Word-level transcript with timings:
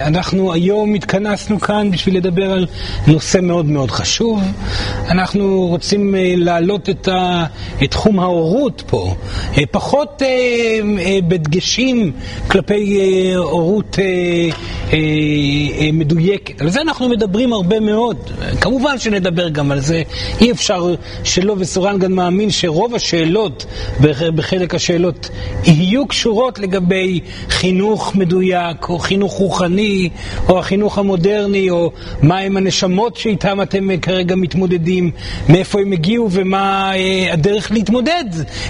אנחנו 0.00 0.52
היום 0.52 0.94
התכנסנו 0.94 1.60
כאן 1.60 1.90
בשביל 1.90 2.16
לדבר 2.16 2.50
על 2.50 2.66
נושא 3.06 3.38
מאוד 3.42 3.66
מאוד 3.66 3.90
חשוב. 3.90 4.40
אנחנו 5.08 5.66
רוצים 5.66 6.14
להעלות 6.18 6.88
את, 6.90 7.08
תחום 7.90 8.20
ההורות 8.20 8.82
פה, 8.86 9.14
פחות 9.70 10.22
אה, 10.22 10.28
אה, 10.98 11.18
בדגשים 11.28 12.12
כלפי 12.48 13.00
אה, 13.00 13.36
הורות 13.36 13.98
מדויקת. 15.92 16.60
על 16.60 16.70
זה 16.70 16.80
אנחנו 16.80 17.08
מדברים 17.08 17.52
הרבה 17.52 17.80
מאוד. 17.80 18.30
כמובן 18.60 18.98
שנדבר 18.98 19.48
גם 19.48 19.72
על 19.72 19.80
זה. 19.80 20.02
אי 20.40 20.52
אפשר 20.52 20.94
שלא, 21.24 21.54
וסורן 21.58 21.98
גם 21.98 22.12
מאמין 22.12 22.50
שרוב 22.50 22.94
השאלות, 22.94 23.66
בחלק 24.34 24.74
השאלות, 24.74 25.30
יהיו 25.64 26.06
קשורות 26.06 26.58
לגבי 26.58 27.20
חינוך 27.48 28.14
מדויק 28.14 28.88
או 28.88 28.98
חינוך 28.98 29.32
רוחני. 29.32 29.85
או 30.48 30.58
החינוך 30.58 30.98
המודרני, 30.98 31.70
או 31.70 31.92
מהם 32.22 32.56
הנשמות 32.56 33.16
שאיתם 33.16 33.62
אתם 33.62 33.88
כרגע 34.02 34.36
מתמודדים, 34.36 35.10
מאיפה 35.48 35.80
הם 35.80 35.92
הגיעו 35.92 36.28
ומה 36.30 36.92
אה, 36.94 37.32
הדרך 37.32 37.72
להתמודד 37.72 38.24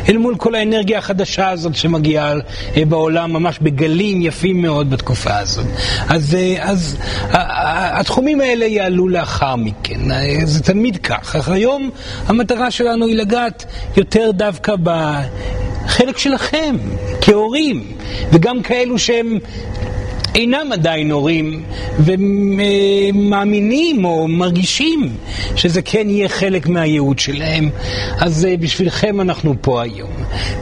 אל 0.09 0.17
מול 0.17 0.37
כל 0.37 0.55
האנרגיה 0.55 0.99
החדשה 0.99 1.51
הזאת 1.51 1.77
שמגיעה 1.77 2.35
אה, 2.77 2.85
בעולם, 2.85 3.33
ממש 3.33 3.59
בגלים 3.63 4.23
יפים 4.23 4.63
מאוד 4.63 4.91
בתקופה 4.91 5.39
הזאת. 5.39 5.67
אז, 6.09 6.35
אה, 6.35 6.71
אז 6.71 6.97
התחומים 7.99 8.41
האלה 8.41 8.67
יעלו 8.67 9.09
לאחר 9.09 9.57
מכן, 9.57 10.01
זה 10.45 10.63
תמיד 10.63 10.97
כך. 10.97 11.37
אך 11.37 11.49
היום 11.49 11.91
המטרה 12.27 12.71
שלנו 12.71 13.07
היא 13.07 13.17
לגעת 13.17 13.65
יותר 13.97 14.31
דווקא 14.35 14.75
בחלק 14.83 16.19
שלכם, 16.19 16.77
כהורים, 17.21 17.85
וגם 18.33 18.63
כאלו 18.63 18.99
שהם 18.99 19.39
אינם 20.37 20.73
עדיין 20.73 21.11
הורים 21.11 21.63
ומאמינים 21.99 24.05
או 24.05 24.29
מרגישים 24.29 25.13
שזה 25.57 25.83
כן 25.83 26.11
יהיה 26.11 26.29
חלק 26.29 26.69
מהייעוד 26.69 27.19
שלהם. 27.19 27.71
אז 28.19 28.45
אה, 28.45 28.57
בשבילכם 28.57 29.21
אנחנו 29.21 29.55
פה 29.61 29.83
היום. 29.83 30.11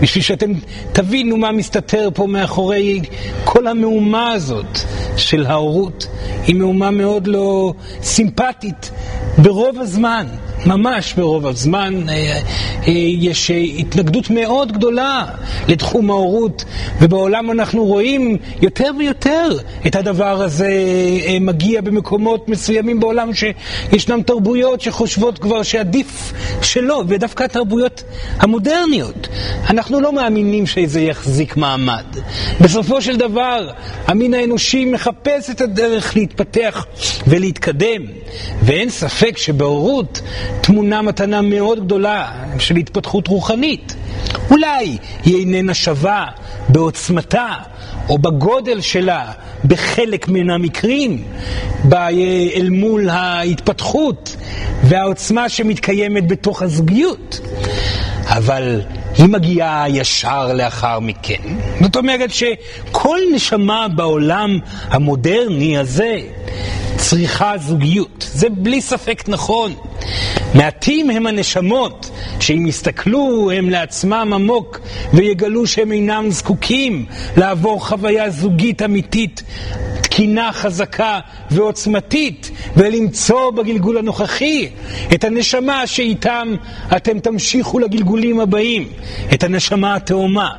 בשביל 0.00 0.24
שאתם 0.24 0.52
תבינו 0.92 1.36
מה 1.36 1.52
מסתתר 1.52 2.08
פה 2.14 2.26
מאחורי 2.26 3.00
כל 3.44 3.66
המהומה 3.66 4.32
הזאת 4.32 4.78
של 5.16 5.46
ההורות. 5.46 6.06
היא 6.46 6.54
מהומה 6.54 6.90
מאוד 6.90 7.26
לא 7.26 7.74
סימפטית 8.02 8.90
ברוב 9.38 9.80
הזמן. 9.80 10.26
ממש 10.66 11.12
ברוב 11.12 11.46
הזמן 11.46 12.08
אה, 12.08 12.40
אה, 12.88 12.92
יש 13.18 13.50
התנגדות 13.50 14.30
מאוד 14.30 14.72
גדולה 14.72 15.24
לתחום 15.68 16.10
ההורות, 16.10 16.64
ובעולם 17.00 17.50
אנחנו 17.50 17.84
רואים 17.84 18.36
יותר 18.62 18.90
ויותר 18.98 19.48
את 19.86 19.96
הדבר 19.96 20.42
הזה 20.42 20.70
מגיע 21.40 21.80
במקומות 21.80 22.48
מסוימים 22.48 23.00
בעולם 23.00 23.30
שישנן 23.34 24.22
תרבויות 24.22 24.80
שחושבות 24.80 25.38
כבר 25.38 25.62
שעדיף 25.62 26.32
שלא, 26.62 27.04
ודווקא 27.08 27.44
התרבויות 27.44 28.02
המודרניות. 28.38 29.28
אנחנו 29.70 30.00
לא 30.00 30.12
מאמינים 30.12 30.66
שזה 30.66 31.00
יחזיק 31.00 31.56
מעמד. 31.56 32.04
בסופו 32.60 33.02
של 33.02 33.16
דבר, 33.16 33.70
המין 34.06 34.34
האנושי 34.34 34.84
מחפש 34.84 35.50
את 35.50 35.60
הדרך 35.60 36.16
להתפתח 36.16 36.86
ולהתקדם, 37.26 38.02
ואין 38.62 38.90
ספק 38.90 39.38
שבהורות 39.38 40.20
תמונה 40.60 41.02
מתנה 41.02 41.42
מאוד 41.42 41.84
גדולה 41.84 42.32
של 42.58 42.76
התפתחות 42.76 43.28
רוחנית. 43.28 43.94
אולי 44.50 44.96
היא 45.24 45.36
איננה 45.40 45.74
שווה 45.74 46.26
בעוצמתה 46.68 47.48
או 48.08 48.18
בגודל 48.18 48.80
שלה 48.80 49.32
בחלק 49.64 50.28
מן 50.28 50.50
המקרים 50.50 51.24
אל 52.56 52.68
מול 52.70 53.08
ההתפתחות 53.08 54.36
והעוצמה 54.84 55.48
שמתקיימת 55.48 56.28
בתוך 56.28 56.62
הזוגיות. 56.62 57.40
אבל 58.28 58.80
היא 59.18 59.26
מגיעה 59.26 59.84
ישר 59.88 60.52
לאחר 60.52 61.00
מכן. 61.00 61.42
זאת 61.80 61.96
אומרת 61.96 62.30
שכל 62.30 63.18
נשמה 63.34 63.86
בעולם 63.88 64.58
המודרני 64.88 65.78
הזה 65.78 66.18
צריכה 67.08 67.52
זוגיות. 67.58 68.30
זה 68.32 68.48
בלי 68.48 68.80
ספק 68.80 69.22
נכון. 69.28 69.72
מעטים 70.54 71.10
הם 71.10 71.26
הנשמות 71.26 72.10
שאם 72.40 72.66
יסתכלו 72.68 73.50
הם 73.50 73.70
לעצמם 73.70 74.32
עמוק 74.34 74.80
ויגלו 75.12 75.66
שהם 75.66 75.92
אינם 75.92 76.30
זקוקים 76.30 77.06
לעבור 77.36 77.86
חוויה 77.86 78.30
זוגית 78.30 78.82
אמיתית, 78.82 79.42
תקינה, 80.02 80.52
חזקה 80.52 81.20
ועוצמתית, 81.50 82.50
ולמצוא 82.76 83.50
בגלגול 83.50 83.98
הנוכחי 83.98 84.68
את 85.14 85.24
הנשמה 85.24 85.86
שאיתם 85.86 86.54
אתם 86.96 87.18
תמשיכו 87.18 87.78
לגלגולים 87.78 88.40
הבאים, 88.40 88.88
את 89.34 89.44
הנשמה 89.44 89.94
התאומה. 89.94 90.50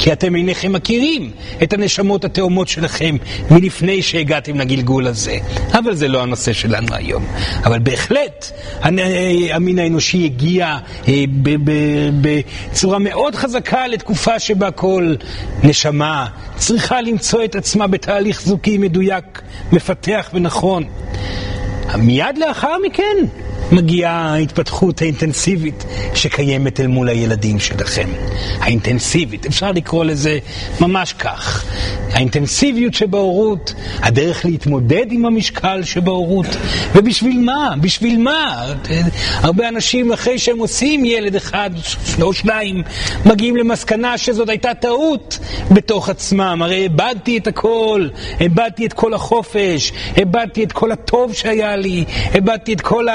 כי 0.00 0.12
אתם 0.12 0.36
אינכם 0.36 0.72
מכירים 0.72 1.30
את 1.62 1.72
הנשמות 1.72 2.24
התאומות 2.24 2.68
שלכם 2.68 3.16
מלפני 3.50 4.02
שהגעתם 4.02 4.58
לגלגול 4.58 5.06
הזה. 5.06 5.38
אבל 5.78 5.94
זה 5.94 6.08
לא 6.08 6.22
הנושא 6.22 6.52
שלנו 6.52 6.94
היום. 6.94 7.26
אבל 7.64 7.78
בהחלט 7.78 8.50
המין 9.50 9.78
האנושי 9.78 10.24
הגיע 10.24 10.76
אה, 11.08 11.24
בצורה 12.20 12.98
מאוד 12.98 13.34
חזקה 13.34 13.86
לתקופה 13.86 14.38
שבה 14.38 14.70
כל 14.70 15.14
נשמה 15.62 16.26
צריכה 16.56 17.00
למצוא 17.00 17.44
את 17.44 17.54
עצמה 17.54 17.86
בתהליך 17.86 18.42
זוגי 18.42 18.78
מדויק, 18.78 19.42
מפתח 19.72 20.30
ונכון. 20.34 20.84
מיד 21.96 22.38
לאחר 22.38 22.74
מכן 22.86 23.16
מגיעה 23.72 24.34
ההתפתחות 24.34 25.02
האינטנסיבית 25.02 25.84
שקיימת 26.14 26.80
אל 26.80 26.86
מול 26.86 27.08
הילדים 27.08 27.60
שלכם. 27.60 28.08
האינטנסיבית, 28.60 29.46
אפשר 29.46 29.72
לקרוא 29.72 30.04
לזה 30.04 30.38
ממש 30.80 31.12
כך. 31.12 31.64
האינטנסיביות 32.12 32.94
שבהורות, 32.94 33.74
הדרך 33.98 34.44
להתמודד 34.44 35.06
עם 35.10 35.26
המשקל 35.26 35.82
שבהורות. 35.84 36.46
ובשביל 36.94 37.40
מה? 37.40 37.74
בשביל 37.80 38.18
מה? 38.18 38.72
הרבה 39.34 39.68
אנשים 39.68 40.12
אחרי 40.12 40.38
שהם 40.38 40.58
עושים 40.58 41.04
ילד 41.04 41.36
אחד 41.36 41.70
או 42.22 42.32
שניים, 42.32 42.82
מגיעים 43.26 43.56
למסקנה 43.56 44.18
שזאת 44.18 44.48
הייתה 44.48 44.74
טעות 44.74 45.38
בתוך 45.70 46.08
עצמם. 46.08 46.60
הרי 46.62 46.76
איבדתי 46.76 47.38
את 47.38 47.46
הכל, 47.46 48.08
איבדתי 48.40 48.86
את 48.86 48.92
כל 48.92 49.14
החופש, 49.14 49.92
איבדתי 50.16 50.64
את 50.64 50.72
כל 50.72 50.92
הטוב 50.92 51.34
שהיה 51.34 51.76
לי, 51.76 52.04
איבדתי 52.34 52.72
את 52.72 52.80
כל 52.80 53.06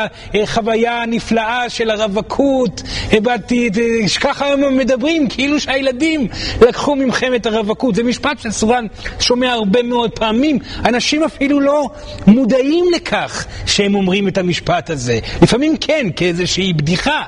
החוויה 0.46 1.02
הנפלאה 1.02 1.70
של 1.70 1.90
הרווקות, 1.90 2.82
איבדתי 3.12 3.68
את... 3.68 3.74
ככה 4.22 4.48
הם 4.48 4.78
מדברים, 4.78 5.30
כאילו 5.30 5.60
שהילדים 5.60 6.28
לקחו 6.62 6.96
מכם 6.96 7.36
את 7.36 7.46
הרווקות. 7.46 7.96
זה 7.96 8.04
משפט 8.04 8.40
שסורן 8.40 8.86
שומע 9.20 9.54
הרבה 9.54 9.84
מאוד 9.84 10.12
פעמים, 10.12 10.60
אנשים 10.86 11.24
אפילו 11.24 11.60
לא 11.60 11.90
מודעים 12.28 12.86
לכך 12.96 13.46
שהם 13.66 13.96
אומרים 13.96 14.28
את 14.28 14.38
המשפט 14.38 14.90
הזה. 14.90 15.20
לפעמים 15.42 15.78
כן, 15.78 16.08
כאיזושהי 16.16 16.74
בדיחה, 16.74 17.22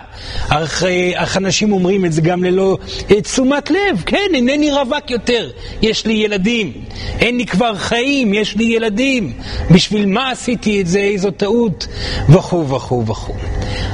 אך, 0.49 0.83
אך 1.15 1.37
אנשים 1.37 1.71
אומרים 1.71 2.05
את 2.05 2.13
זה 2.13 2.21
גם 2.21 2.43
ללא 2.43 2.77
אה, 3.11 3.21
תשומת 3.21 3.71
לב. 3.71 4.03
כן, 4.05 4.27
אינני 4.33 4.71
רווק 4.71 5.11
יותר, 5.11 5.49
יש 5.81 6.05
לי 6.05 6.13
ילדים. 6.13 6.73
אין 7.19 7.37
לי 7.37 7.45
כבר 7.45 7.75
חיים, 7.75 8.33
יש 8.33 8.55
לי 8.55 8.63
ילדים. 8.63 9.33
בשביל 9.71 10.05
מה 10.05 10.31
עשיתי 10.31 10.81
את 10.81 10.87
זה, 10.87 10.99
איזו 10.99 11.31
טעות, 11.31 11.87
וכו' 12.29 12.69
וכו' 12.69 13.03
וכו'. 13.07 13.33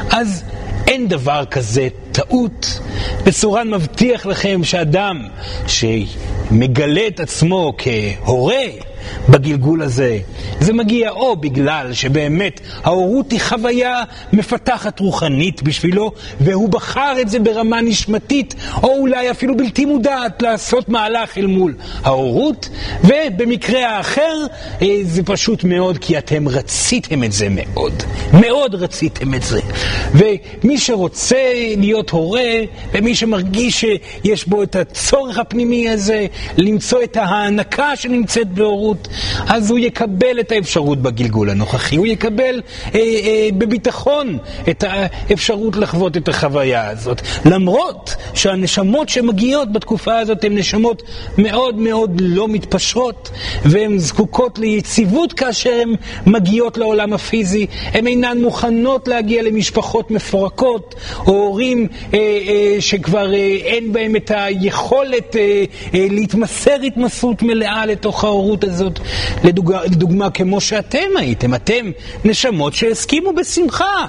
אז 0.09 0.43
אין 0.87 1.07
דבר 1.07 1.45
כזה 1.51 1.87
טעות. 2.11 2.79
וסורן 3.25 3.69
מבטיח 3.69 4.25
לכם 4.25 4.63
שאדם 4.63 5.27
שמגלה 5.67 7.07
את 7.07 7.19
עצמו 7.19 7.73
כהורה 7.77 8.63
בגלגול 9.29 9.81
הזה. 9.81 10.17
זה 10.59 10.73
מגיע 10.73 11.09
או 11.09 11.35
בגלל 11.35 11.93
שבאמת 11.93 12.61
ההורות 12.83 13.31
היא 13.31 13.39
חוויה 13.41 14.03
מפתחת 14.33 14.99
רוחנית 14.99 15.63
בשבילו, 15.63 16.11
והוא 16.41 16.69
בחר 16.69 17.15
את 17.21 17.29
זה 17.29 17.39
ברמה 17.39 17.81
נשמתית, 17.81 18.55
או 18.83 18.97
אולי 18.99 19.31
אפילו 19.31 19.57
בלתי 19.57 19.85
מודעת 19.85 20.41
לעשות 20.41 20.89
מהלך 20.89 21.37
אל 21.37 21.45
מול 21.45 21.73
ההורות, 22.03 22.69
ובמקרה 23.03 23.89
האחר 23.89 24.35
אה, 24.81 24.87
זה 25.03 25.23
פשוט 25.23 25.63
מאוד 25.63 25.97
כי 25.97 26.17
אתם 26.17 26.47
רציתם 26.47 27.23
את 27.23 27.31
זה 27.31 27.47
מאוד. 27.49 28.03
מאוד 28.33 28.75
רציתם 28.75 29.33
את 29.33 29.43
זה. 29.43 29.59
ומי 30.13 30.77
שרוצה 30.77 31.53
להיות 31.77 32.09
הורה, 32.09 32.51
ומי 32.93 33.15
שמרגיש 33.15 33.85
שיש 33.85 34.47
בו 34.47 34.63
את 34.63 34.75
הצורך 34.75 35.37
הפנימי 35.37 35.89
הזה, 35.89 36.25
למצוא 36.57 37.03
את 37.03 37.17
ההענקה 37.17 37.95
שנמצאת 37.95 38.47
בהורות, 38.47 38.92
האפשרות, 38.93 39.07
אז 39.47 39.71
הוא 39.71 39.79
יקבל 39.79 40.39
את 40.39 40.51
האפשרות 40.51 41.01
בגלגול 41.01 41.49
הנוכחי, 41.49 41.95
הוא 41.95 42.07
יקבל 42.07 42.61
אה, 42.95 42.99
אה, 42.99 43.49
בביטחון 43.57 44.37
את 44.69 44.83
האפשרות 44.87 45.75
לחוות 45.75 46.17
את 46.17 46.27
החוויה 46.27 46.89
הזאת. 46.89 47.21
למרות 47.45 48.15
שהנשמות 48.33 49.09
שמגיעות 49.09 49.73
בתקופה 49.73 50.19
הזאת 50.19 50.43
הן 50.43 50.57
נשמות 50.57 51.03
מאוד 51.37 51.75
מאוד 51.75 52.21
לא 52.21 52.47
מתפשרות, 52.47 53.29
והן 53.65 53.97
זקוקות 53.97 54.59
ליציבות 54.59 55.33
כאשר 55.33 55.73
הן 55.81 55.95
מגיעות 56.25 56.77
לעולם 56.77 57.13
הפיזי, 57.13 57.67
הן 57.93 58.07
אינן 58.07 58.37
מוכנות 58.41 59.07
להגיע 59.07 59.43
למשפחות 59.43 60.11
מפורקות, 60.11 60.95
או 61.27 61.33
הורים 61.33 61.87
אה, 62.13 62.19
אה, 62.19 62.75
שכבר 62.79 63.33
אה, 63.33 63.57
אין 63.63 63.93
בהם 63.93 64.15
את 64.15 64.31
היכולת 64.35 65.35
אה, 65.35 65.63
אה, 65.93 66.07
להתמסר 66.09 66.75
התמסרות 66.87 67.43
מלאה 67.43 67.85
לתוך 67.85 68.23
ההורות 68.23 68.63
הזאת. 68.63 68.82
לדוגמה, 69.43 69.83
לדוגמה 69.83 70.29
כמו 70.29 70.61
שאתם 70.61 71.07
הייתם, 71.19 71.53
אתם 71.53 71.91
נשמות 72.25 72.73
שהסכימו 72.73 73.33
בשמחה 73.33 74.05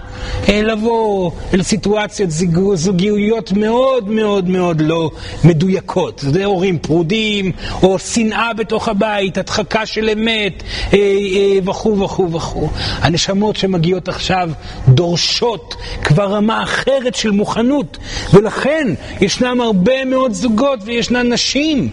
אה, 0.49 0.62
לבוא 0.62 1.31
אל 1.55 1.62
סיטואציות 1.62 2.31
זוגיות 2.75 3.53
מאוד 3.53 4.11
מאוד 4.11 4.49
מאוד 4.49 4.81
לא 4.81 5.11
מדויקות. 5.44 6.25
זה 6.25 6.44
הורים 6.44 6.79
פרודים, 6.79 7.53
או 7.82 7.99
שנאה 7.99 8.55
בתוך 8.55 8.88
הבית, 8.88 9.38
הדחקה 9.38 9.87
של 9.87 10.11
אמת, 10.11 10.62
אה, 10.93 10.99
אה, 10.99 11.59
וכו' 11.65 12.00
וכו' 12.00 12.32
וכו'. 12.32 12.69
הנשמות 13.00 13.56
שמגיעות 13.56 14.09
עכשיו 14.09 14.50
דורשות 14.88 15.75
כבר 16.05 16.25
רמה 16.25 16.62
אחרת 16.62 17.15
של 17.15 17.31
מוכנות, 17.31 17.99
ולכן 18.32 18.94
ישנם 19.21 19.61
הרבה 19.61 20.05
מאוד 20.05 20.32
זוגות 20.32 20.79
וישנן 20.85 21.32
נשים 21.32 21.88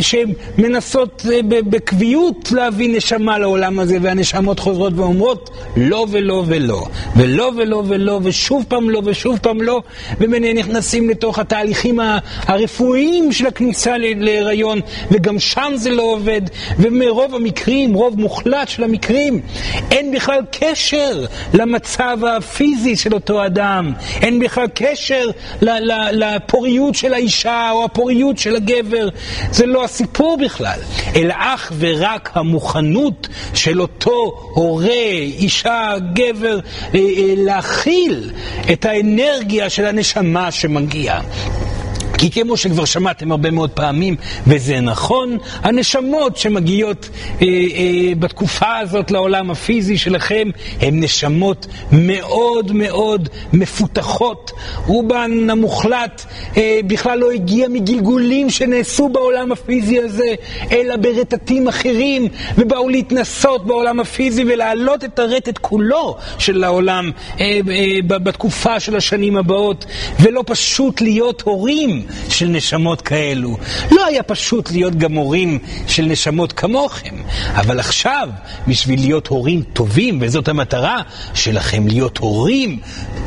שמנסות 0.00 1.26
אה, 1.32 1.42
בקביעות 2.22 2.52
להביא 2.52 2.96
נשמה 2.96 3.38
לעולם 3.38 3.78
הזה, 3.78 3.98
והנשמות 4.02 4.58
חוזרות 4.58 4.92
ואומרות 4.96 5.50
לא 5.76 6.06
ולא 6.10 6.44
ולא, 6.46 6.86
ולא 7.16 7.52
ולא 7.56 7.82
ולא, 7.86 8.20
ושוב 8.22 8.64
פעם 8.68 8.90
לא 8.90 9.02
ושוב 9.04 9.38
פעם 9.42 9.62
לא, 9.62 9.82
ומנה 10.20 10.52
נכנסים 10.52 11.10
לתוך 11.10 11.38
התהליכים 11.38 12.00
הרפואיים 12.46 13.32
של 13.32 13.46
הכניסה 13.46 13.96
להיריון, 13.98 14.80
וגם 15.10 15.38
שם 15.38 15.72
זה 15.74 15.90
לא 15.90 16.02
עובד, 16.02 16.40
ומרוב 16.78 17.34
המקרים, 17.34 17.94
רוב 17.94 18.20
מוחלט 18.20 18.68
של 18.68 18.84
המקרים, 18.84 19.40
אין 19.90 20.12
בכלל 20.12 20.40
קשר 20.60 21.24
למצב 21.54 22.18
הפיזי 22.36 22.96
של 22.96 23.14
אותו 23.14 23.46
אדם, 23.46 23.92
אין 24.22 24.38
בכלל 24.38 24.66
קשר 24.74 25.26
לפוריות 26.12 26.94
של 26.94 27.14
האישה 27.14 27.70
או 27.70 27.84
הפוריות 27.84 28.38
של 28.38 28.56
הגבר, 28.56 29.08
זה 29.50 29.66
לא 29.66 29.84
הסיפור 29.84 30.38
בכלל, 30.44 30.78
אלא 31.16 31.34
אך 31.38 31.72
ורק 31.78 32.11
המוכנות 32.34 33.28
של 33.54 33.80
אותו 33.80 34.50
הורה, 34.54 35.12
אישה, 35.38 35.94
גבר, 36.12 36.58
אה, 36.58 37.00
אה, 37.00 37.34
להכיל 37.36 38.30
את 38.72 38.84
האנרגיה 38.84 39.70
של 39.70 39.86
הנשמה 39.86 40.50
שמגיעה. 40.50 41.20
כי 42.22 42.30
כמו 42.30 42.56
שכבר 42.56 42.84
שמעתם 42.84 43.30
הרבה 43.30 43.50
מאוד 43.50 43.70
פעמים, 43.70 44.16
וזה 44.46 44.80
נכון, 44.80 45.38
הנשמות 45.62 46.36
שמגיעות 46.36 47.08
אה, 47.42 47.46
אה, 47.46 48.14
בתקופה 48.18 48.76
הזאת 48.76 49.10
לעולם 49.10 49.50
הפיזי 49.50 49.98
שלכם, 49.98 50.48
הן 50.80 51.02
נשמות 51.02 51.66
מאוד 51.92 52.72
מאוד 52.72 53.28
מפותחות. 53.52 54.50
רובן 54.86 55.50
המוחלט 55.50 56.24
אה, 56.56 56.80
בכלל 56.86 57.18
לא 57.18 57.30
הגיע 57.30 57.68
מגלגולים 57.68 58.50
שנעשו 58.50 59.08
בעולם 59.08 59.52
הפיזי 59.52 60.00
הזה, 60.00 60.34
אלא 60.72 60.96
ברטטים 60.96 61.68
אחרים, 61.68 62.28
ובאו 62.58 62.88
להתנסות 62.88 63.66
בעולם 63.66 64.00
הפיזי 64.00 64.44
ולהעלות 64.44 65.04
את 65.04 65.18
הרטט 65.18 65.58
כולו 65.58 66.16
של 66.38 66.64
העולם 66.64 67.10
אה, 67.40 67.60
אה, 67.70 68.18
בתקופה 68.18 68.80
של 68.80 68.96
השנים 68.96 69.36
הבאות, 69.36 69.84
ולא 70.20 70.42
פשוט 70.46 71.00
להיות 71.00 71.42
הורים. 71.42 72.06
של 72.28 72.46
נשמות 72.46 73.00
כאלו. 73.00 73.56
לא 73.90 74.06
היה 74.06 74.22
פשוט 74.22 74.70
להיות 74.70 74.94
גם 74.94 75.14
הורים 75.14 75.58
של 75.86 76.04
נשמות 76.04 76.52
כמוכם, 76.52 77.14
אבל 77.54 77.80
עכשיו, 77.80 78.28
בשביל 78.68 79.00
להיות 79.00 79.26
הורים 79.26 79.62
טובים, 79.72 80.18
וזאת 80.20 80.48
המטרה 80.48 81.02
שלכם, 81.34 81.86
להיות 81.86 82.18
הורים 82.18 82.78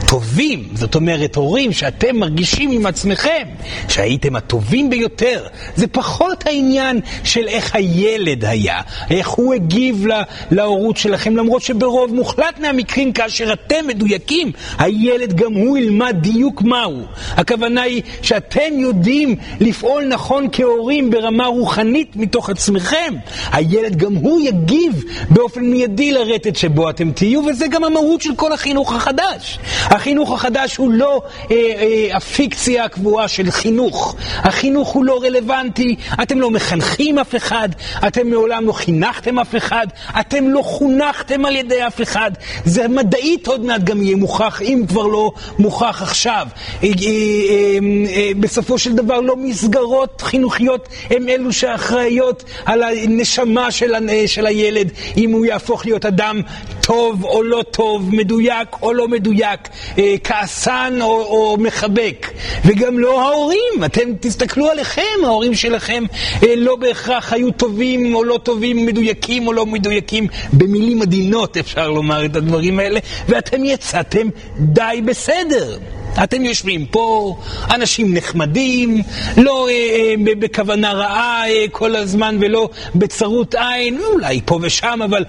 טובים, 0.08 0.70
זאת 0.74 0.96
אומרת 0.96 1.36
הורים 1.36 1.74
שאתם 1.74 2.16
מרגישים 2.16 2.72
עם 2.72 2.86
עצמכם 2.86 3.48
שהייתם 3.90 4.36
הטובים 4.36 4.90
ביותר. 4.90 5.48
זה 5.76 5.88
פחות 5.88 6.48
העניין 6.48 7.00
של 7.24 7.48
איך 7.48 7.76
הילד 7.76 8.46
היה, 8.46 8.82
איך 9.10 9.28
הוא 9.28 9.54
הגיב 9.54 10.06
לה, 10.06 10.24
להורות 10.52 10.98
שלכם, 10.98 11.36
למרות 11.36 11.62
שברוב 11.62 12.14
מוחלט 12.14 12.60
מהמקרים 12.60 13.14
כאשר 13.14 13.54
אתם 13.54 13.88
מדויקים, 13.88 14.52
הילד 14.78 15.34
גם 15.34 15.54
הוא 15.54 15.78
ילמד 15.78 16.16
דיוק 16.22 16.62
מהו. 16.62 17.02
הכוונה 17.32 17.82
היא 17.82 18.02
שאתם 18.22 18.65
יודעים 18.74 19.36
לפעול 19.60 20.06
נכון 20.06 20.48
כהורים 20.52 21.10
ברמה 21.10 21.46
רוחנית 21.46 22.16
מתוך 22.16 22.50
עצמכם. 22.50 23.14
הילד 23.52 23.96
גם 23.96 24.16
הוא 24.16 24.42
יגיב 24.42 25.04
באופן 25.30 25.62
מיידי 25.62 26.12
לרטט 26.12 26.56
שבו 26.56 26.90
אתם 26.90 27.12
תהיו, 27.12 27.42
וזה 27.46 27.68
גם 27.68 27.84
המהות 27.84 28.22
של 28.22 28.36
כל 28.36 28.54
החינוך 28.54 28.94
החדש. 28.94 29.60
החינוך 29.86 30.32
החדש 30.32 30.76
הוא 30.76 30.92
לא 30.92 31.22
אה, 31.52 31.56
אה, 31.56 32.18
הפיקציה 32.18 32.84
הקבועה 32.84 33.28
של 33.28 33.52
חינוך. 33.52 34.16
החינוך 34.38 34.90
הוא 34.90 35.06
לא 35.06 35.20
רלוונטי, 35.24 35.96
אתם 36.24 36.40
לא 36.42 36.52
מחנכים 36.52 37.20
אף 37.20 37.36
אחד, 37.36 37.70
אתם 38.08 38.28
מעולם 38.30 38.66
לא 38.66 38.72
חינכתם 38.72 39.40
אף 39.40 39.56
אחד, 39.56 39.88
אתם 40.20 40.50
לא 40.50 40.62
חונכתם 40.62 41.46
על 41.46 41.56
ידי 41.56 41.88
אף 41.88 42.02
אחד. 42.02 42.32
זה 42.66 42.88
מדעית 42.88 43.48
עוד 43.48 43.66
מעט 43.66 43.84
גם 43.84 44.02
יהיה 44.02 44.18
מוכח, 44.18 44.62
אם 44.62 44.84
כבר 44.88 45.08
לא 45.08 45.32
מוכח 45.60 46.02
עכשיו. 46.02 46.48
אה, 46.84 46.88
אה, 46.88 46.90
אה, 46.90 47.78
אה, 48.16 48.30
בסופו 48.56 48.78
של 48.78 48.96
דבר 48.96 49.22
לא 49.22 49.36
מסגרות 49.36 50.22
חינוכיות 50.22 50.90
הם 51.10 51.30
אלו 51.30 51.54
שאחראיות 51.54 52.44
על 52.66 52.84
הנשמה 52.84 53.72
של, 53.72 53.94
של 54.28 54.46
הילד, 54.46 54.92
אם 55.18 55.32
הוא 55.32 55.46
יהפוך 55.46 55.86
להיות 55.86 56.06
אדם 56.06 56.42
טוב 56.82 57.24
או 57.24 57.44
לא 57.44 57.64
טוב, 57.72 58.16
מדויק 58.16 58.68
או 58.82 58.94
לא 58.94 59.08
מדויק, 59.08 59.60
אה, 59.98 60.16
כעסן 60.24 60.98
או, 61.02 61.08
או 61.08 61.58
מחבק. 61.60 62.32
וגם 62.66 63.00
לא 63.00 63.22
ההורים, 63.22 63.86
אתם 63.86 64.10
תסתכלו 64.20 64.70
עליכם, 64.70 65.02
ההורים 65.24 65.56
שלכם 65.56 66.04
אה, 66.44 66.56
לא 66.56 66.76
בהכרח 66.76 67.34
היו 67.34 67.52
טובים 67.52 68.16
או 68.16 68.24
לא 68.24 68.40
טובים, 68.44 68.86
מדויקים 68.86 69.48
או 69.48 69.54
לא 69.54 69.66
מדויקים, 69.66 70.28
במילים 70.54 71.02
עדינות 71.02 71.58
אפשר 71.58 71.92
לומר 71.92 72.26
את 72.26 72.36
הדברים 72.36 72.80
האלה, 72.80 73.00
ואתם 73.30 73.66
יצאתם 73.66 74.28
די 74.60 75.02
בסדר. 75.06 75.78
אתם 76.24 76.46
יושבים 76.46 76.86
פה, 76.86 77.36
אנשים 77.72 78.14
נחמדים, 78.14 79.02
לא 79.38 79.68
אה, 79.70 79.74
אה, 79.74 80.14
בכוונה 80.40 80.94
רעה 80.94 81.50
אה, 81.50 81.66
כל 81.72 81.96
הזמן 81.96 82.38
ולא 82.42 82.70
בצרות 82.96 83.56
עין, 83.56 84.00
אולי 84.14 84.42
פה 84.46 84.60
ושם, 84.62 85.00
אבל 85.06 85.26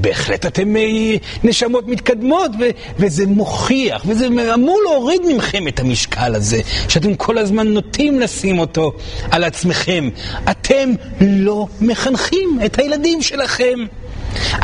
בהחלט 0.00 0.46
אתם 0.46 0.76
אה, 0.76 1.16
נשמות 1.44 1.88
מתקדמות, 1.88 2.50
ו, 2.60 2.64
וזה 2.98 3.26
מוכיח, 3.26 4.02
וזה 4.06 4.28
אמור 4.54 4.80
להוריד 4.84 5.20
מכם 5.36 5.68
את 5.68 5.80
המשקל 5.80 6.34
הזה, 6.34 6.60
שאתם 6.88 7.14
כל 7.14 7.38
הזמן 7.38 7.68
נוטים 7.68 8.20
לשים 8.20 8.58
אותו 8.58 8.92
על 9.30 9.44
עצמכם. 9.44 10.08
אתם 10.50 10.92
לא 11.20 11.66
מחנכים 11.80 12.58
את 12.66 12.78
הילדים 12.78 13.22
שלכם. 13.22 13.78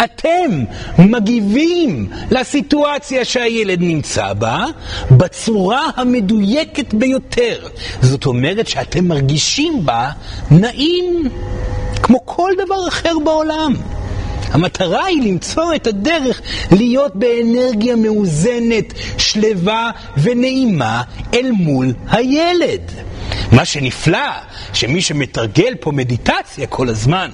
אתם 0.05 0.65
מגיבים 0.99 2.09
לסיטואציה 2.31 3.25
שהילד 3.25 3.81
נמצא 3.81 4.33
בה 4.33 4.65
בצורה 5.11 5.91
המדויקת 5.97 6.95
ביותר. 6.95 7.59
זאת 8.03 8.27
אומרת 8.27 8.69
שאתם 8.69 9.05
מרגישים 9.05 9.87
בה 9.87 10.11
נעים, 10.51 11.23
כמו 12.03 12.19
כל 12.25 12.51
דבר 12.65 12.89
אחר 12.89 13.13
בעולם. 13.25 13.75
המטרה 14.53 15.05
היא 15.05 15.23
למצוא 15.23 15.75
את 15.75 15.87
הדרך 15.87 16.41
להיות 16.73 17.17
באנרגיה 17.17 17.97
מאוזנת, 17.97 18.93
שלווה 19.19 19.91
ונעימה 20.23 21.03
אל 21.35 21.51
מול 21.51 21.93
הילד. 22.11 22.81
מה 23.53 23.65
שנפלא, 23.65 24.29
שמי 24.73 25.03
שמתרגל 25.03 25.75
פה 25.81 25.93
מדיטציה 25.93 26.67
כל 26.67 26.89
הזמן, 26.89 27.31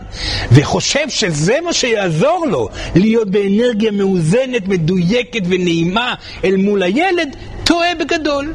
וחושב 0.53 1.09
שזה 1.09 1.57
מה 1.65 1.73
שיעזור 1.73 2.47
לו 2.51 2.69
להיות 2.95 3.31
באנרגיה 3.31 3.91
מאוזנת, 3.91 4.69
מדויקת 4.69 5.43
ונעימה 5.49 6.15
אל 6.45 6.57
מול 6.57 6.83
הילד, 6.83 7.37
טועה 7.65 7.95
בגדול. 7.95 8.53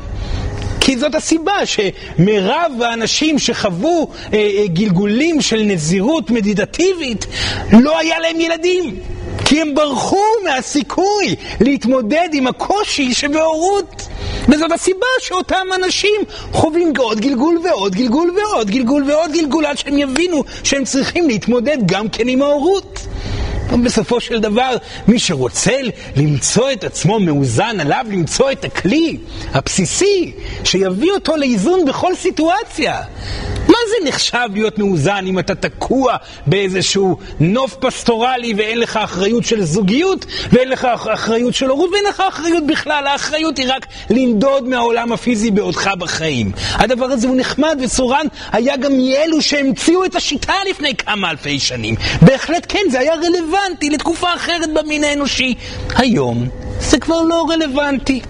כי 0.82 0.98
זאת 0.98 1.16
הסיבה 1.16 1.66
שמרב 1.66 2.72
האנשים 2.86 3.40
שחוו 3.40 4.12
אה, 4.34 4.38
אה, 4.38 4.68
גלגולים 4.68 5.42
של 5.42 5.62
נזירות 5.62 6.32
מדיטטיבית, 6.32 7.26
לא 7.74 8.00
היה 8.00 8.20
להם 8.20 8.40
ילדים. 8.40 9.00
כי 9.46 9.62
הם 9.62 9.76
ברחו 9.76 10.24
מהסיכוי 10.44 11.36
להתמודד 11.60 12.30
עם 12.34 12.48
הקושי 12.48 13.14
שבהורות. 13.14 14.08
וזאת 14.50 14.72
הסיבה 14.72 15.06
שאותם 15.22 15.68
אנשים 15.76 16.22
חווים 16.52 16.94
עוד 16.98 17.20
גלגול 17.20 17.60
ועוד 17.64 17.96
גלגול 17.96 18.36
ועוד 18.38 18.70
גלגול 18.70 19.12
ועוד 19.12 19.32
גלגול 19.32 19.66
עד 19.66 19.78
שהם 19.78 19.98
יבינו 19.98 20.44
שהם 20.64 20.84
צריכים 20.84 21.28
להתמודד 21.28 21.78
גם 21.86 22.10
כן 22.10 22.28
עם 22.28 22.42
ההורות. 22.42 23.00
בסופו 23.84 24.22
של 24.22 24.40
דבר, 24.40 24.76
מי 25.08 25.20
שרוצה 25.20 25.78
למצוא 26.16 26.72
את 26.72 26.84
עצמו 26.84 27.20
מאוזן, 27.20 27.80
עליו 27.80 28.06
למצוא 28.12 28.52
את 28.52 28.66
הכלי 28.66 29.18
הבסיסי 29.54 30.32
שיביא 30.64 31.12
אותו 31.12 31.38
לאיזון 31.38 31.86
בכל 31.86 32.16
סיטואציה. 32.16 33.02
מה 33.68 33.78
זה 33.90 34.10
נחשב 34.10 34.50
להיות 34.54 34.80
מאוזן 34.80 35.26
אם 35.28 35.40
אתה 35.40 35.56
תקוע 35.56 36.16
באיזשהו 36.48 37.18
נוף 37.40 37.76
פסטורלי 37.76 38.54
ואין 38.58 38.80
לך 38.80 38.98
אחריות 38.98 39.46
של 39.46 39.64
זוגיות 39.64 40.26
ואין 40.52 40.70
לך 40.70 40.88
אחריות 41.14 41.54
של 41.54 41.70
הורות 41.70 41.90
ואין 41.92 42.06
לך 42.10 42.24
אחריות 42.30 42.68
בכלל, 42.68 43.08
האחריות 43.08 43.58
היא 43.58 43.66
רק 43.70 43.86
לנדוד 44.10 44.68
מהעולם 44.68 45.12
הפיזי 45.12 45.52
בעודך 45.52 45.90
בחיים. 45.98 46.52
הדבר 46.74 47.06
הזה 47.06 47.28
הוא 47.28 47.36
נחמד 47.38 47.78
וסורן 47.84 48.26
היה 48.52 48.78
גם 48.78 48.92
מאלו 48.98 49.42
שהמציאו 49.42 50.06
את 50.06 50.16
השיטה 50.16 50.54
לפני 50.70 50.96
כמה 50.96 51.30
אלפי 51.30 51.60
שנים. 51.60 51.96
בהחלט 52.22 52.66
כן, 52.70 52.84
זה 52.92 53.00
היה 53.00 53.14
רלוונטי 53.16 53.57
לתקופה 53.92 54.34
אחרת 54.34 54.74
במין 54.74 55.04
האנושי. 55.04 55.54
היום 55.96 56.48
זה 56.80 57.00
כבר 57.00 57.22
לא 57.22 57.46
רלוונטי. 57.50 58.22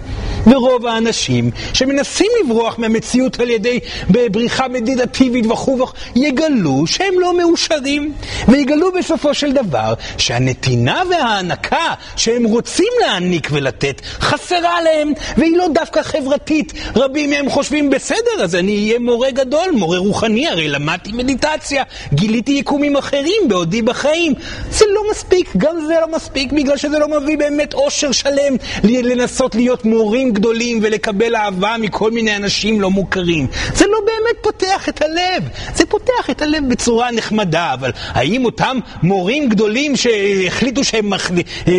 ורוב 0.50 0.86
האנשים 0.86 1.50
שמנסים 1.72 2.26
לברוח 2.44 2.78
מהמציאות 2.78 3.40
על 3.40 3.50
ידי 3.50 3.80
בריחה 4.10 4.68
מדיטטיבית 4.68 5.46
וכו' 5.46 5.78
וכו', 5.78 5.92
יגלו 6.16 6.86
שהם 6.86 7.20
לא 7.20 7.36
מאושרים, 7.36 8.12
ויגלו 8.48 8.92
בסופו 8.92 9.34
של 9.34 9.52
דבר 9.52 9.94
שהנתינה 10.18 11.02
וההענקה 11.10 11.94
שהם 12.16 12.44
רוצים 12.44 12.92
להעניק 13.00 13.48
ולתת 13.52 14.00
חסרה 14.20 14.82
להם, 14.82 15.12
והיא 15.36 15.56
לא 15.56 15.66
דווקא 15.74 16.02
חברתית. 16.02 16.72
רבים 16.96 17.30
מהם 17.30 17.50
חושבים, 17.50 17.90
בסדר, 17.90 18.42
אז 18.42 18.54
אני 18.54 18.76
אהיה 18.76 18.98
מורה 18.98 19.30
גדול, 19.30 19.70
מורה 19.72 19.98
רוחני, 19.98 20.48
הרי 20.48 20.68
למדתי 20.68 21.12
מדיטציה, 21.12 21.82
גיליתי 22.12 22.52
יקומים 22.52 22.96
אחרים 22.96 23.48
בעודי 23.48 23.82
בחיים. 23.82 24.34
זה 24.70 24.84
לא 24.94 25.02
מספיק, 25.10 25.50
גם 25.56 25.80
זה 25.86 25.94
לא 26.00 26.16
מספיק, 26.16 26.52
בגלל 26.52 26.76
שזה 26.76 26.98
לא 26.98 27.20
מביא 27.20 27.38
באמת 27.38 27.74
אושר 27.74 28.12
שלם 28.12 28.56
לנסות 28.84 29.54
להיות 29.54 29.84
מורים 29.84 30.32
גדולים 30.38 30.78
ולקבל 30.82 31.36
אהבה 31.36 31.76
מכל 31.80 32.10
מיני 32.10 32.36
אנשים 32.36 32.80
לא 32.80 32.90
מוכרים. 32.90 33.46
זה 33.74 33.84
לא 33.86 33.98
באמת 34.06 34.36
פותח 34.42 34.88
את 34.88 35.02
הלב. 35.02 35.48
זה 35.74 35.86
פותח 35.86 36.30
את 36.30 36.42
הלב 36.42 36.68
בצורה 36.68 37.10
נחמדה, 37.10 37.74
אבל 37.74 37.90
האם 38.08 38.44
אותם 38.44 38.78
מורים 39.02 39.48
גדולים 39.48 39.96
שהחליטו 39.96 40.84
שהם 40.84 41.12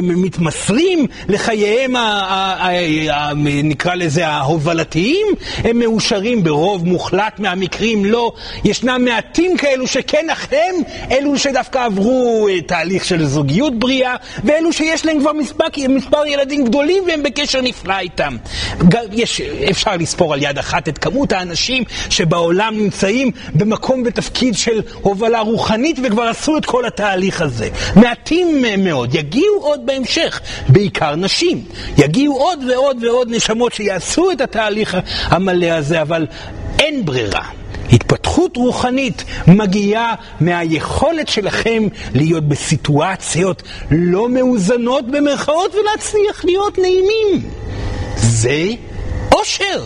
מתמסרים 0.01 1.05
לחייהם, 1.27 1.95
ה, 1.95 1.99
ה, 1.99 2.67
ה, 2.67 3.29
ה, 3.29 3.33
נקרא 3.63 3.95
לזה, 3.95 4.27
ההובלתיים, 4.27 5.27
הם 5.57 5.79
מאושרים 5.79 6.43
ברוב 6.43 6.87
מוחלט 6.87 7.39
מהמקרים? 7.39 8.05
לא. 8.05 8.31
ישנם 8.65 9.05
מעטים 9.05 9.57
כאלו 9.57 9.87
שכן, 9.87 10.29
אך 10.29 10.47
הם 10.51 10.75
אלו 11.11 11.37
שדווקא 11.37 11.77
עברו 11.77 12.47
תהליך 12.65 13.05
של 13.05 13.25
זוגיות 13.25 13.79
בריאה, 13.79 14.15
ואלו 14.43 14.73
שיש 14.73 15.05
להם 15.05 15.19
כבר 15.19 15.33
מספר, 15.33 15.65
מספר 15.89 16.25
ילדים 16.25 16.65
גדולים 16.65 17.03
והם 17.07 17.23
בקשר 17.23 17.61
נפלא 17.61 17.99
איתם. 17.99 18.37
יש, 19.11 19.41
אפשר 19.69 19.95
לספור 19.95 20.33
על 20.33 20.43
יד 20.43 20.57
אחת 20.57 20.89
את 20.89 20.97
כמות 20.97 21.31
האנשים 21.31 21.83
שבעולם 22.09 22.73
נמצאים 22.77 23.31
במקום 23.53 24.03
ותפקיד 24.05 24.55
של 24.55 24.81
הובלה 25.01 25.39
רוחנית 25.39 25.99
וכבר 26.03 26.23
עשו 26.23 26.57
את 26.57 26.65
כל 26.65 26.85
התהליך 26.85 27.41
הזה. 27.41 27.69
מעטים 27.95 28.65
מאוד, 28.77 29.15
יגיעו 29.15 29.55
עוד 29.59 29.85
בהמשך, 29.85 30.41
בעיקר 30.69 31.15
נשים. 31.15 31.63
יגיעו 31.97 32.37
עוד 32.37 32.59
ועוד 32.69 33.03
ועוד 33.03 33.27
נשמות 33.31 33.73
שיעשו 33.73 34.31
את 34.31 34.41
התהליך 34.41 34.97
המלא 35.25 35.67
הזה, 35.67 36.01
אבל 36.01 36.25
אין 36.79 37.05
ברירה. 37.05 37.43
התפתחות 37.91 38.57
רוחנית 38.57 39.23
מגיעה 39.47 40.15
מהיכולת 40.39 41.27
שלכם 41.27 41.83
להיות 42.13 42.43
בסיטואציות 42.47 43.63
לא 43.91 44.29
מאוזנות 44.29 45.11
במרכאות 45.11 45.75
ולהצליח 45.75 46.45
להיות 46.45 46.77
נעימים. 46.77 47.49
זה 48.19 48.65
אושר, 49.33 49.85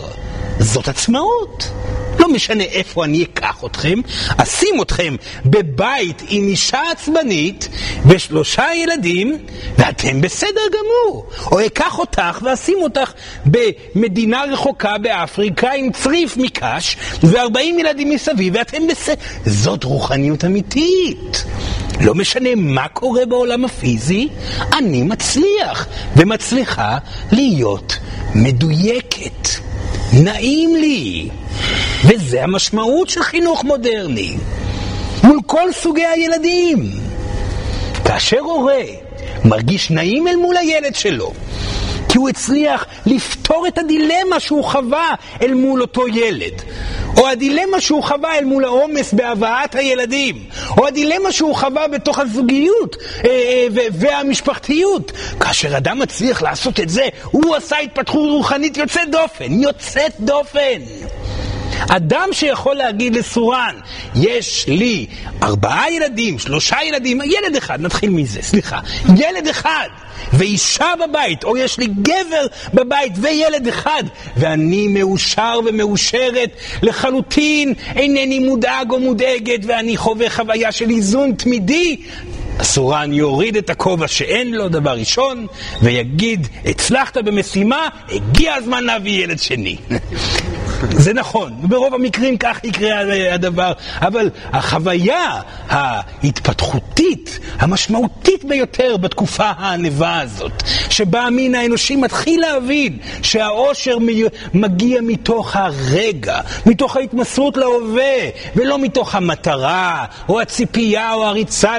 זאת 0.58 0.88
עצמאות. 0.88 1.70
לא 2.18 2.28
משנה 2.28 2.64
איפה 2.64 3.04
אני 3.04 3.22
אקח 3.24 3.64
אתכם, 3.66 3.98
אשים 4.36 4.82
אתכם 4.82 5.16
בבית 5.46 6.22
עם 6.28 6.44
אישה 6.44 6.80
עצבנית 6.92 7.68
ושלושה 8.06 8.64
ילדים, 8.74 9.38
ואתם 9.78 10.20
בסדר 10.20 10.60
גמור. 10.72 11.26
או 11.52 11.66
אקח 11.66 11.98
אותך 11.98 12.38
ואשים 12.42 12.78
אותך 12.82 13.12
במדינה 13.46 14.42
רחוקה 14.52 14.98
באפריקה 14.98 15.72
עם 15.72 15.92
צריף 15.92 16.36
מקש 16.36 16.96
וארבעים 17.22 17.78
ילדים 17.78 18.10
מסביב, 18.10 18.54
ואתם 18.56 18.86
בסדר. 18.86 19.14
זאת 19.46 19.84
רוחניות 19.84 20.44
אמיתית. 20.44 21.44
לא 22.00 22.14
משנה 22.14 22.48
מה 22.56 22.88
קורה 22.88 23.26
בעולם 23.26 23.64
הפיזי, 23.64 24.28
אני 24.78 25.02
מצליח 25.02 25.86
ומצליחה 26.16 26.98
להיות 27.32 27.98
מדויקת. 28.34 29.48
נעים 30.12 30.76
לי. 30.76 31.28
וזה 32.04 32.44
המשמעות 32.44 33.08
של 33.08 33.22
חינוך 33.22 33.64
מודרני. 33.64 34.36
מול 35.22 35.38
כל 35.46 35.72
סוגי 35.72 36.06
הילדים. 36.06 36.90
כאשר 38.04 38.40
הורה 38.40 38.82
מרגיש 39.44 39.90
נעים 39.90 40.28
אל 40.28 40.36
מול 40.36 40.56
הילד 40.56 40.94
שלו, 40.94 41.32
כי 42.14 42.18
הוא 42.18 42.28
הצליח 42.28 42.86
לפתור 43.06 43.66
את 43.66 43.78
הדילמה 43.78 44.40
שהוא 44.40 44.64
חווה 44.64 45.14
אל 45.42 45.54
מול 45.54 45.82
אותו 45.82 46.08
ילד. 46.08 46.62
או 47.16 47.28
הדילמה 47.28 47.80
שהוא 47.80 48.02
חווה 48.02 48.38
אל 48.38 48.44
מול 48.44 48.64
העומס 48.64 49.12
בהבאת 49.12 49.74
הילדים. 49.74 50.44
או 50.78 50.86
הדילמה 50.86 51.32
שהוא 51.32 51.56
חווה 51.56 51.88
בתוך 51.88 52.18
הזוגיות 52.18 52.96
אה, 53.24 53.30
אה, 53.30 53.66
והמשפחתיות. 53.92 55.12
כאשר 55.40 55.76
אדם 55.76 55.98
מצליח 55.98 56.42
לעשות 56.42 56.80
את 56.80 56.88
זה, 56.88 57.08
הוא 57.24 57.56
עשה 57.56 57.78
התפתחות 57.78 58.30
רוחנית 58.30 58.76
יוצאת 58.76 59.10
דופן. 59.10 59.52
יוצאת 59.52 60.12
דופן. 60.20 60.80
אדם 61.90 62.28
שיכול 62.32 62.76
להגיד 62.76 63.16
לסורן, 63.16 63.74
יש 64.14 64.64
לי 64.68 65.06
ארבעה 65.42 65.92
ילדים, 65.92 66.38
שלושה 66.38 66.76
ילדים, 66.84 67.20
ילד 67.20 67.56
אחד, 67.56 67.80
נתחיל 67.80 68.10
מזה, 68.10 68.42
סליחה, 68.42 68.78
ילד 69.16 69.48
אחד, 69.48 69.88
ואישה 70.32 70.92
בבית, 71.08 71.44
או 71.44 71.56
יש 71.56 71.78
לי 71.78 71.86
גבר 71.86 72.46
בבית 72.74 73.12
וילד 73.16 73.68
אחד, 73.68 74.02
ואני 74.36 74.88
מאושר 74.88 75.60
ומאושרת 75.66 76.50
לחלוטין, 76.82 77.74
אינני 77.96 78.38
מודאג 78.38 78.90
או 78.90 79.00
מודאגת, 79.00 79.60
ואני 79.66 79.96
חווה 79.96 80.30
חוויה 80.30 80.72
של 80.72 80.90
איזון 80.90 81.32
תמידי, 81.32 81.96
הסורן 82.58 83.12
יוריד 83.12 83.56
את 83.56 83.70
הכובע 83.70 84.08
שאין 84.08 84.54
לו, 84.54 84.68
דבר 84.68 84.90
ראשון, 84.90 85.46
ויגיד, 85.82 86.48
הצלחת 86.64 87.18
במשימה, 87.18 87.88
הגיע 88.08 88.54
הזמן 88.54 88.84
להביא 88.84 89.24
ילד 89.24 89.38
שני. 89.38 89.76
זה 90.90 91.12
נכון, 91.12 91.52
ברוב 91.62 91.94
המקרים 91.94 92.36
כך 92.38 92.64
יקרה 92.64 93.00
הדבר, 93.34 93.72
אבל 94.00 94.30
החוויה 94.52 95.40
ההתפתחותית, 95.68 97.38
המשמעותית 97.58 98.44
ביותר 98.44 98.96
בתקופה 98.96 99.50
הענבה 99.56 100.20
הזאת, 100.20 100.62
שבה 100.90 101.22
המין 101.22 101.54
האנושי 101.54 101.96
מתחיל 101.96 102.40
להבין 102.40 102.98
שהאושר 103.22 103.96
מגיע 104.54 105.00
מתוך 105.00 105.56
הרגע, 105.56 106.40
מתוך 106.66 106.96
ההתמסרות 106.96 107.56
להווה, 107.56 108.28
ולא 108.56 108.78
מתוך 108.78 109.14
המטרה, 109.14 110.04
או 110.28 110.40
הציפייה, 110.40 111.14
או 111.14 111.24
הריצה 111.24 111.78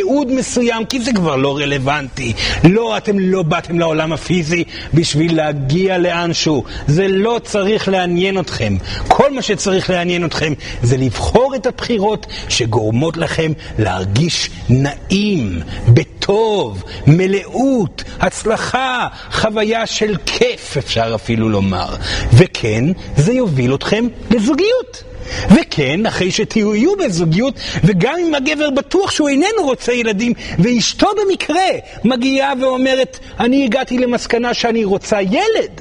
לייעוד 0.00 0.32
מסוים, 0.32 0.84
כי 0.84 1.00
זה 1.00 1.12
כבר 1.12 1.36
לא 1.36 1.56
רלוונטי. 1.58 2.32
לא, 2.64 2.96
אתם 2.96 3.18
לא 3.18 3.42
באתם 3.42 3.78
לעולם 3.78 4.12
הפיזי 4.12 4.64
בשביל 4.94 5.36
להגיע 5.36 5.98
לאנשהו. 5.98 6.64
זה 6.86 7.08
לא 7.08 7.40
צריך 7.44 7.88
לעניין 7.88 8.38
אתכם. 8.38 8.76
כל 9.08 9.32
מה 9.32 9.42
שצריך 9.42 9.90
לעניין 9.90 10.24
אתכם 10.24 10.52
זה 10.82 10.96
לבחור 10.96 11.54
את 11.54 11.66
הבחירות 11.66 12.26
שגורמות 12.48 13.16
לכם 13.16 13.52
להרגיש 13.78 14.50
נעים, 14.68 15.60
בטוב, 15.88 16.82
מלאות, 17.06 18.04
הצלחה, 18.20 19.06
חוויה 19.32 19.86
של 19.86 20.16
כיף 20.26 20.76
אפשר 20.76 21.12
אפילו 21.14 21.48
לומר. 21.48 21.94
וכן, 22.32 22.84
זה 23.16 23.32
יוביל 23.32 23.74
אתכם 23.74 24.04
לזוגיות. 24.30 25.02
וכן, 25.50 26.06
אחרי 26.06 26.30
שתהיו 26.30 26.96
בזוגיות, 26.96 27.54
וגם 27.84 28.14
אם 28.18 28.34
הגבר 28.34 28.70
בטוח 28.70 29.10
שהוא 29.10 29.28
איננו 29.28 29.62
רוצה 29.62 29.92
ילדים, 29.92 30.32
ואשתו 30.58 31.06
במקרה 31.16 31.66
מגיעה 32.04 32.52
ואומרת, 32.60 33.18
אני 33.40 33.64
הגעתי 33.64 33.98
למסקנה 33.98 34.54
שאני 34.54 34.84
רוצה 34.84 35.22
ילד, 35.22 35.80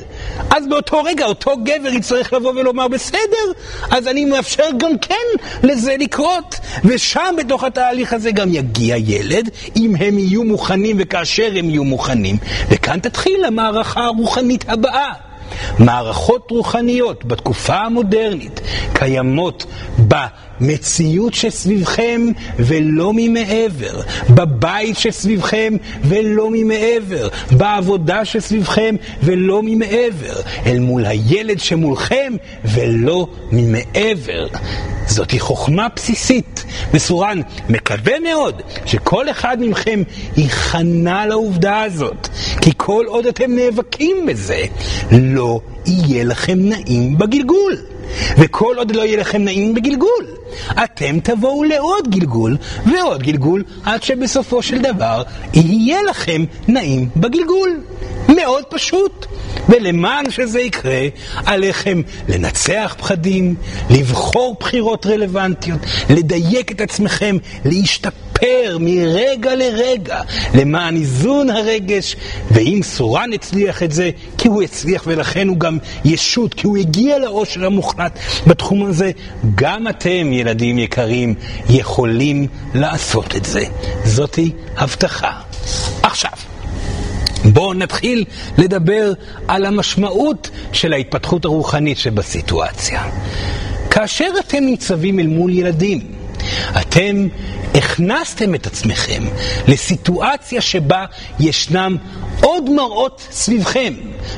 אז 0.49 0.67
באותו 0.67 1.03
רגע 1.03 1.25
אותו 1.25 1.51
גבר 1.63 1.93
יצטרך 1.93 2.33
לבוא 2.33 2.51
ולומר, 2.51 2.87
בסדר, 2.87 3.45
אז 3.91 4.07
אני 4.07 4.25
מאפשר 4.25 4.67
גם 4.77 4.97
כן 4.97 5.15
לזה 5.63 5.95
לקרות. 5.99 6.55
ושם 6.85 7.35
בתוך 7.37 7.63
התהליך 7.63 8.13
הזה 8.13 8.31
גם 8.31 8.53
יגיע 8.53 8.95
ילד, 8.97 9.49
אם 9.75 9.95
הם 9.99 10.19
יהיו 10.19 10.43
מוכנים 10.43 10.97
וכאשר 10.99 11.51
הם 11.55 11.69
יהיו 11.69 11.83
מוכנים. 11.83 12.37
וכאן 12.69 12.99
תתחיל 12.99 13.45
המערכה 13.45 14.03
הרוחנית 14.03 14.65
הבאה. 14.67 15.28
מערכות 15.79 16.51
רוחניות 16.51 17.25
בתקופה 17.25 17.75
המודרנית 17.75 18.61
קיימות 18.93 19.65
במציאות 20.61 21.33
שסביבכם 21.33 22.21
ולא 22.59 23.11
ממעבר, 23.15 24.01
בבית 24.29 24.97
שסביבכם 24.97 25.73
ולא 26.03 26.49
ממעבר, 26.51 27.29
בעבודה 27.51 28.25
שסביבכם 28.25 28.95
ולא 29.23 29.61
ממעבר, 29.63 30.41
אל 30.65 30.79
מול 30.79 31.05
הילד 31.05 31.59
שמולכם 31.59 32.33
ולא 32.65 33.27
ממעבר. 33.51 34.47
זאתי 35.07 35.39
חוכמה 35.39 35.87
בסיסית. 35.95 36.65
וסורן 36.93 37.41
מקווה 37.69 38.19
מאוד 38.19 38.61
שכל 38.85 39.29
אחד 39.29 39.57
מכם 39.59 40.03
ייכנע 40.37 41.25
לעובדה 41.25 41.81
הזאת, 41.81 42.27
כי 42.61 42.71
כל 42.77 43.05
עוד 43.07 43.25
אתם 43.25 43.51
נאבקים 43.55 44.25
בזה, 44.25 44.63
לא 45.11 45.59
יהיה 45.85 46.23
לכם 46.23 46.57
נעים 46.59 47.17
בגלגול. 47.17 47.77
וכל 48.37 48.75
עוד 48.77 48.95
לא 48.95 49.01
יהיה 49.01 49.17
לכם 49.17 49.41
נעים 49.43 49.73
בגלגול, 49.73 50.25
אתם 50.83 51.19
תבואו 51.19 51.63
לעוד 51.63 52.07
גלגול 52.15 52.57
ועוד 52.91 53.23
גלגול, 53.23 53.63
עד 53.83 54.03
שבסופו 54.03 54.61
של 54.61 54.77
דבר 54.81 55.23
יהיה 55.53 55.99
לכם 56.09 56.45
נעים 56.67 57.09
בגלגול. 57.15 57.79
מאוד 58.35 58.63
פשוט. 58.69 59.25
ולמען 59.69 60.31
שזה 60.31 60.61
יקרה, 60.61 61.07
עליכם 61.45 62.01
לנצח 62.27 62.95
פחדים, 62.99 63.55
לבחור 63.89 64.55
בחירות 64.59 65.05
רלוונטיות, 65.05 65.79
לדייק 66.09 66.71
את 66.71 66.81
עצמכם, 66.81 67.37
להשתפר 67.65 68.28
מרגע 68.79 69.55
לרגע 69.55 70.21
למען 70.55 70.95
איזון 70.95 71.49
הרגש, 71.49 72.15
ואם 72.51 72.79
סורן 72.83 73.33
הצליח 73.33 73.83
את 73.83 73.91
זה, 73.91 74.09
כי 74.37 74.47
הוא 74.47 74.63
הצליח 74.63 75.03
ולכן 75.07 75.47
הוא 75.47 75.57
גם 75.57 75.77
ישות, 76.05 76.53
כי 76.53 76.67
הוא 76.67 76.77
הגיע 76.77 77.19
לאושר 77.19 77.65
המוחלט 77.65 78.19
בתחום 78.47 78.85
הזה, 78.85 79.11
גם 79.55 79.87
אתם, 79.87 80.33
ילדים 80.33 80.79
יקרים, 80.79 81.35
יכולים 81.69 82.47
לעשות 82.73 83.35
את 83.35 83.45
זה. 83.45 83.63
זאתי 84.03 84.51
הבטחה. 84.77 85.31
עכשיו, 86.03 86.31
בואו 87.45 87.73
נתחיל 87.73 88.25
לדבר 88.57 89.13
על 89.47 89.65
המשמעות 89.65 90.49
של 90.71 90.93
ההתפתחות 90.93 91.45
הרוחנית 91.45 91.97
שבסיטואציה. 91.97 93.03
כאשר 93.91 94.29
אתם 94.39 94.63
ניצבים 94.63 95.19
אל 95.19 95.27
מול 95.27 95.53
ילדים, 95.53 96.18
אתם 96.81 97.27
הכנסתם 97.75 98.55
את 98.55 98.67
עצמכם 98.67 99.23
לסיטואציה 99.67 100.61
שבה 100.61 101.05
ישנם 101.39 101.97
עוד 102.41 102.69
מראות 102.69 103.27
סביבכם. 103.31 103.93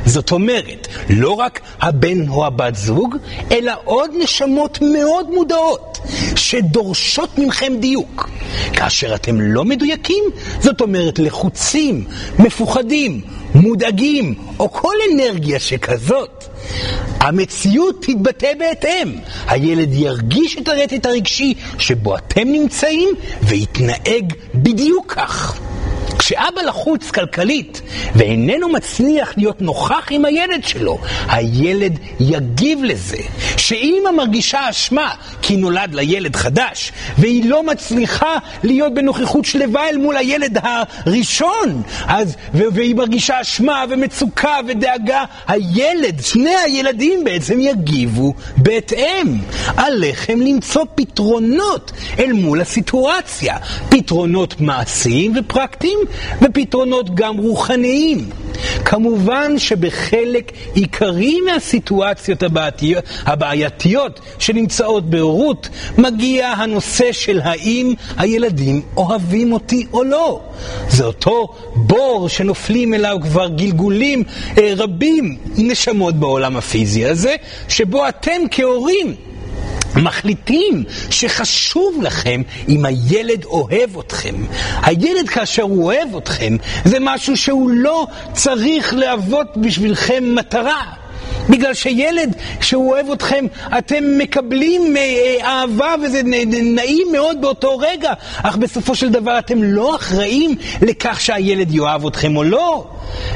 זאת 0.05 0.31
אומרת, 0.31 0.87
לא 1.09 1.31
רק 1.31 1.61
הבן 1.81 2.29
או 2.29 2.45
הבת 2.45 2.75
זוג, 2.75 3.15
אלא 3.51 3.73
עוד 3.83 4.11
נשמות 4.23 4.79
מאוד 4.81 5.29
מודעות, 5.33 5.99
שדורשות 6.35 7.37
מכם 7.37 7.73
דיוק. 7.79 8.29
כאשר 8.73 9.15
אתם 9.15 9.41
לא 9.41 9.65
מדויקים, 9.65 10.23
זאת 10.59 10.81
אומרת 10.81 11.19
לחוצים, 11.19 12.05
מפוחדים, 12.39 13.21
מודאגים, 13.55 14.35
או 14.59 14.71
כל 14.71 14.95
אנרגיה 15.13 15.59
שכזאת, 15.59 16.43
המציאות 17.19 18.05
תתבטא 18.05 18.51
בהתאם. 18.59 19.13
הילד 19.47 19.93
ירגיש 19.93 20.57
את 20.57 20.67
הרטט 20.67 21.05
הרגשי 21.05 21.53
שבו 21.77 22.17
אתם 22.17 22.47
נמצאים 22.47 23.09
ויתנהג 23.41 24.33
בדיוק 24.55 25.13
כך. 25.13 25.59
כשאבא 26.17 26.61
לחוץ 26.67 27.11
כלכלית 27.11 27.81
ואיננו 28.15 28.69
מצליח 28.69 29.33
להיות 29.37 29.61
נוכח 29.61 30.07
עם 30.09 30.25
הילד 30.25 30.63
שלו, 30.63 30.97
הילד 31.27 31.99
יגיב 32.19 32.83
לזה. 32.83 33.17
שאימא 33.57 34.11
מרגישה 34.11 34.69
אשמה 34.69 35.13
כי 35.41 35.55
נולד 35.55 35.93
לה 35.93 36.03
ילד 36.03 36.35
חדש, 36.35 36.91
והיא 37.17 37.49
לא 37.49 37.63
מצליחה 37.63 38.37
להיות 38.63 38.93
בנוכחות 38.93 39.45
שלווה 39.45 39.89
אל 39.89 39.97
מול 39.97 40.17
הילד 40.17 40.57
הראשון, 40.63 41.81
אז, 42.07 42.35
והיא 42.53 42.95
מרגישה 42.95 43.41
אשמה 43.41 43.85
ומצוקה 43.89 44.57
ודאגה, 44.67 45.23
הילד, 45.47 46.21
שני 46.23 46.55
הילדים 46.55 47.23
בעצם 47.23 47.59
יגיבו 47.59 48.33
בהתאם. 48.57 49.37
עליכם 49.77 50.41
למצוא 50.41 50.85
פתרונות 50.95 51.91
אל 52.19 52.31
מול 52.31 52.61
הסיטואציה, 52.61 53.57
פתרונות 53.89 54.61
מעשיים 54.61 55.33
ופרקטיים 55.35 55.99
ופתרונות 56.41 57.15
גם 57.15 57.37
רוחניים. 57.37 58.29
כמובן 58.85 59.59
שבחלק 59.59 60.51
עיקרי 60.73 61.37
מהסיטואציות 61.41 62.43
הבעייתיות 63.25 64.19
שנמצאות 64.39 65.09
בהורות, 65.09 65.69
מגיע 65.97 66.47
הנושא 66.47 67.11
של 67.11 67.39
האם 67.43 67.93
הילדים 68.17 68.81
אוהבים 68.97 69.53
אותי 69.53 69.85
או 69.93 70.03
לא. 70.03 70.39
זה 70.89 71.05
אותו 71.05 71.47
בור 71.75 72.29
שנופלים 72.29 72.93
אליו 72.93 73.17
כבר 73.21 73.47
גלגולים 73.47 74.23
אה, 74.57 74.73
רבים, 74.77 75.37
נשמות 75.57 76.15
בעולם 76.15 76.57
הפיזי 76.57 77.05
הזה, 77.05 77.35
שבו 77.67 78.07
אתם 78.07 78.41
כהורים 78.51 79.15
מחליטים 79.95 80.83
שחשוב 81.09 82.01
לכם 82.01 82.41
אם 82.69 82.85
הילד 82.85 83.45
אוהב 83.45 83.97
אתכם. 83.99 84.35
הילד 84.81 85.29
כאשר 85.29 85.63
הוא 85.63 85.83
אוהב 85.85 86.15
אתכם 86.15 86.55
זה 86.85 86.97
משהו 87.01 87.37
שהוא 87.37 87.69
לא 87.73 88.07
צריך 88.33 88.93
להוות 88.93 89.57
בשבילכם 89.57 90.23
מטרה. 90.35 91.00
בגלל 91.49 91.73
שילד 91.73 92.35
שהוא 92.61 92.91
אוהב 92.91 93.11
אתכם, 93.11 93.45
אתם 93.77 94.03
מקבלים 94.17 94.97
אה, 94.97 95.01
אה, 95.01 95.47
אהבה 95.47 95.95
וזה 96.03 96.21
נעים 96.63 97.07
מאוד 97.11 97.41
באותו 97.41 97.77
רגע, 97.77 98.13
אך 98.43 98.57
בסופו 98.57 98.95
של 98.95 99.09
דבר 99.09 99.39
אתם 99.39 99.63
לא 99.63 99.95
אחראים 99.95 100.55
לכך 100.81 101.21
שהילד 101.21 101.75
יאהב 101.75 102.05
אתכם 102.05 102.37
או 102.37 102.43
לא. 102.43 102.87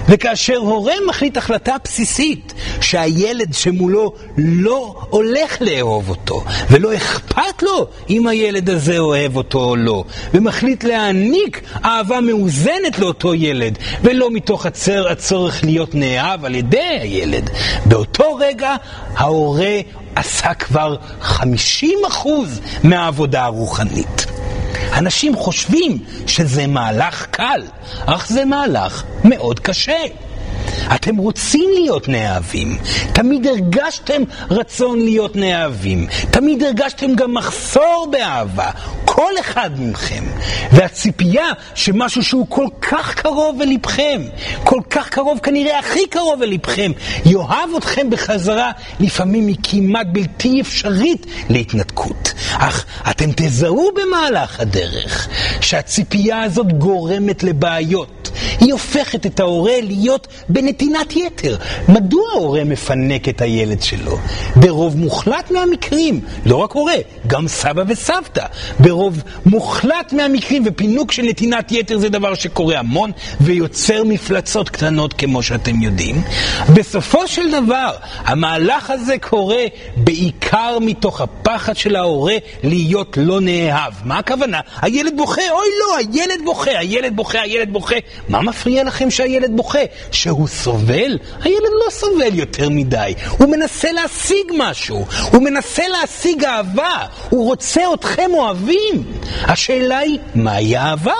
וכאשר 0.10 0.58
הורה 0.58 0.94
מחליט 1.08 1.38
החלטה 1.38 1.76
בסיסית 1.84 2.54
שהילד 2.82 3.54
שמולו 3.54 4.14
לא 4.38 4.96
הולך 5.10 5.62
לאהוב 5.62 6.10
אותו, 6.10 6.44
ולא 6.70 6.96
אכפת 6.96 7.64
לו 7.64 7.88
אם 8.10 8.28
הילד 8.28 8.70
הזה 8.70 8.98
אוהב 8.98 9.36
אותו 9.36 9.64
או 9.64 9.76
לא, 9.76 10.04
ומחליט 10.34 10.84
להעניק 10.84 11.62
אהבה 11.86 12.22
מאוזנת 12.22 13.00
לאותו 13.00 13.34
ילד, 13.34 13.78
ולא 14.02 14.32
מתוך 14.32 14.66
הצורך 15.10 15.64
להיות 15.64 15.96
נאהב 15.96 16.46
על 16.46 16.56
ידי 16.56 16.78
הילד, 17.02 17.50
באותו 18.06 18.36
רגע 18.36 18.76
ההורה 19.18 19.76
עשה 20.16 20.54
כבר 20.54 20.96
50% 21.22 21.36
מהעבודה 22.84 23.44
הרוחנית. 23.44 24.26
אנשים 24.94 25.36
חושבים 25.36 25.98
שזה 26.28 26.68
מהלך 26.68 27.26
קל, 27.32 27.62
אך 28.06 28.28
זה 28.30 28.46
מהלך 28.46 29.04
מאוד 29.24 29.60
קשה. 29.60 29.98
אתם 30.96 31.18
רוצים 31.18 31.70
להיות 31.74 32.08
נאהבים, 32.08 32.78
תמיד 33.14 33.48
הרגשתם 33.48 34.22
רצון 34.50 35.00
להיות 35.00 35.36
נאהבים, 35.36 36.08
תמיד 36.32 36.64
הרגשתם 36.64 37.16
גם 37.16 37.34
מחסור 37.34 38.08
באהבה, 38.12 38.72
כל 39.06 39.32
אחד 39.40 39.70
מכם. 39.78 40.24
והציפייה 40.72 41.46
שמשהו 41.76 42.24
שהוא 42.24 42.46
כל 42.50 42.68
כך 42.82 43.16
קרוב 43.16 43.62
ללבכם, 43.62 44.22
כל 44.64 44.80
כך 44.90 45.10
קרוב, 45.10 45.40
כנראה 45.40 45.80
הכי 45.80 46.08
קרוב 46.08 46.42
ללבכם, 46.42 46.92
יאהב 47.26 47.70
אתכם 47.78 48.10
בחזרה, 48.10 48.72
לפעמים 49.00 49.48
היא 49.48 49.56
כמעט 49.64 50.08
בלתי 50.12 50.62
אפשרית 50.62 51.26
להתנתקות. 51.50 52.34
אך 52.58 52.86
אתם 53.10 53.30
תזהו 53.36 53.92
במהלך 53.96 54.60
הדרך 54.60 55.28
שהציפייה 55.62 56.44
הזאת 56.44 56.74
גורמת 56.74 57.44
לבעיות. 57.44 58.30
היא 58.60 58.74
הופכת 58.74 59.26
את 59.26 59.40
ההורה 59.40 59.82
להיות 59.82 60.28
בנתינת 60.56 61.16
יתר. 61.16 61.58
מדוע 61.90 62.24
ההורה 62.34 62.64
מפנק 62.64 63.30
את 63.30 63.42
הילד 63.42 63.82
שלו? 63.82 64.18
ברוב 64.56 64.98
מוחלט 64.98 65.52
מהמקרים, 65.52 66.22
לא 66.46 66.56
רק 66.56 66.72
הורה, 66.72 66.94
גם 67.28 67.48
סבא 67.48 67.84
וסבתא. 67.88 68.46
ברוב 68.80 69.24
מוחלט 69.46 70.14
מהמקרים, 70.14 70.64
ופינוק 70.66 71.12
של 71.12 71.24
נתינת 71.24 71.72
יתר 71.72 71.98
זה 71.98 72.10
דבר 72.10 72.34
שקורה 72.36 72.80
המון, 72.80 73.12
ויוצר 73.42 74.04
מפלצות 74.04 74.70
קטנות 74.70 75.14
כמו 75.14 75.44
שאתם 75.44 75.82
יודעים. 75.82 76.22
בסופו 76.74 77.28
של 77.28 77.52
דבר, 77.52 77.92
המהלך 78.26 78.90
הזה 78.90 79.18
קורה 79.18 79.64
בעיקר 79.96 80.78
מתוך 80.82 81.22
הפחד 81.22 81.76
של 81.78 81.96
ההורה 81.96 82.36
להיות 82.64 83.18
לא 83.22 83.42
נאהב. 83.42 83.94
מה 84.04 84.18
הכוונה? 84.18 84.60
הילד 84.82 85.18
בוכה, 85.18 85.42
אוי 85.52 85.68
לא, 85.80 85.98
הילד 85.98 86.46
בוכה, 86.46 86.80
הילד 86.80 87.16
בוכה, 87.16 87.42
הילד 87.42 87.74
בוכה. 87.74 87.96
מה 88.30 88.42
מפריע 88.42 88.84
לכם 88.84 89.12
שהילד 89.12 89.52
בוכה? 89.56 89.80
שהוא 90.12 90.45
סובל? 90.48 91.18
הילד 91.42 91.72
לא 91.86 91.92
סובל 91.92 92.34
יותר 92.34 92.70
מדי. 92.70 93.14
הוא 93.38 93.50
מנסה 93.50 93.92
להשיג 93.92 94.52
משהו. 94.58 95.06
הוא 95.32 95.42
מנסה 95.42 95.84
להשיג 95.88 96.46
אהבה. 96.46 97.06
הוא 97.30 97.46
רוצה 97.46 97.82
אתכם 97.94 98.32
אוהבים. 98.34 99.04
השאלה 99.44 99.98
היא, 99.98 100.20
מהי 100.36 100.78
אהבה? 100.78 101.14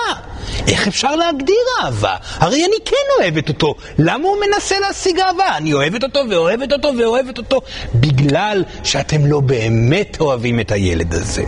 איך 0.68 0.88
אפשר 0.88 1.16
להגדיר 1.16 1.56
אהבה? 1.82 2.16
הרי 2.38 2.64
אני 2.64 2.76
כן 2.84 2.96
אוהבת 3.20 3.48
אותו. 3.48 3.74
למה 3.98 4.28
הוא 4.28 4.36
מנסה 4.46 4.78
להשיג 4.78 5.20
אהבה? 5.20 5.56
אני 5.56 5.72
אוהבת 5.72 6.02
אותו 6.02 6.20
ואוהבת 6.30 6.72
אותו 6.72 6.88
ואוהבת 6.98 7.38
אותו. 7.38 7.60
בגלל 7.94 8.64
שאתם 8.84 9.26
לא 9.26 9.40
באמת 9.40 10.16
אוהבים 10.20 10.60
את 10.60 10.72
הילד 10.72 11.14
הזה. 11.14 11.44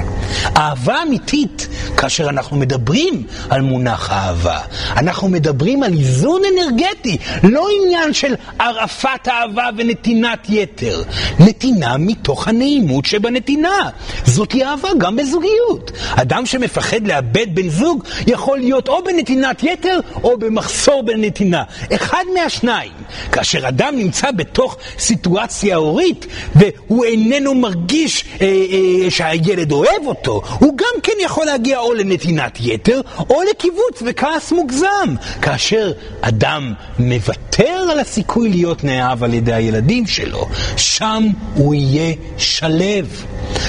אהבה 0.56 1.02
אמיתית, 1.02 1.68
כאשר 1.96 2.28
אנחנו 2.28 2.56
מדברים 2.56 3.26
על 3.50 3.60
מונח 3.60 4.12
אהבה, 4.12 4.58
אנחנו 4.96 5.28
מדברים 5.28 5.82
על 5.82 5.92
איזון 5.92 6.42
אנרגטי, 6.54 7.18
לא 7.42 7.66
עניין 7.82 8.12
של 8.12 8.34
הרעפת 8.58 9.28
אהבה 9.28 9.68
ונתינת 9.76 10.46
יתר. 10.48 11.02
נתינה 11.40 11.96
מתוך 11.96 12.48
הנעימות 12.48 13.04
שבנתינה. 13.04 13.90
זאתי 14.24 14.64
אהבה 14.64 14.88
גם 14.98 15.16
בזוגיות. 15.16 15.90
אדם 16.16 16.46
שמפחד 16.46 17.06
לאבד 17.06 17.46
בן 17.54 17.68
זוג 17.68 18.04
יכול 18.26 18.58
להיות 18.58 18.88
או 18.88 18.97
בנתינת 19.04 19.62
יתר 19.62 20.00
או 20.22 20.38
במחסור 20.38 21.02
בנתינה. 21.02 21.62
אחד 21.94 22.24
מהשניים. 22.34 22.92
כאשר 23.32 23.68
אדם 23.68 23.94
נמצא 23.96 24.30
בתוך 24.30 24.76
סיטואציה 24.98 25.76
הורית 25.76 26.26
והוא 26.54 27.04
איננו 27.04 27.54
מרגיש 27.54 28.24
אה, 28.40 28.46
אה, 28.46 29.10
שהילד 29.10 29.72
אוהב 29.72 30.06
אותו, 30.06 30.42
הוא 30.58 30.76
גם 30.76 31.00
כן 31.02 31.12
יכול 31.20 31.46
להגיע 31.46 31.78
או 31.78 31.94
לנתינת 31.94 32.58
יתר 32.60 33.00
או 33.30 33.40
לקיבוץ 33.50 34.02
וכעס 34.06 34.52
מוגזם. 34.52 35.14
כאשר 35.42 35.92
אדם 36.20 36.74
מוותר 36.98 37.86
על 37.90 37.98
הסיכוי 37.98 38.48
להיות 38.48 38.84
נאהב 38.84 39.24
על 39.24 39.34
ידי 39.34 39.52
הילדים 39.52 40.06
שלו, 40.06 40.48
שם 40.76 41.24
הוא 41.54 41.74
יהיה 41.74 42.14
שלב. 42.38 43.24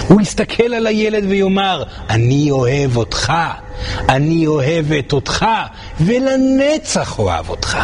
הוא 0.07 0.21
יסתכל 0.21 0.73
על 0.73 0.87
הילד 0.87 1.25
ויאמר, 1.27 1.83
אני 2.09 2.51
אוהב 2.51 2.97
אותך, 2.97 3.33
אני 4.09 4.47
אוהבת 4.47 5.13
אותך, 5.13 5.45
ולנצח 5.99 7.19
אוהב 7.19 7.49
אותך. 7.49 7.77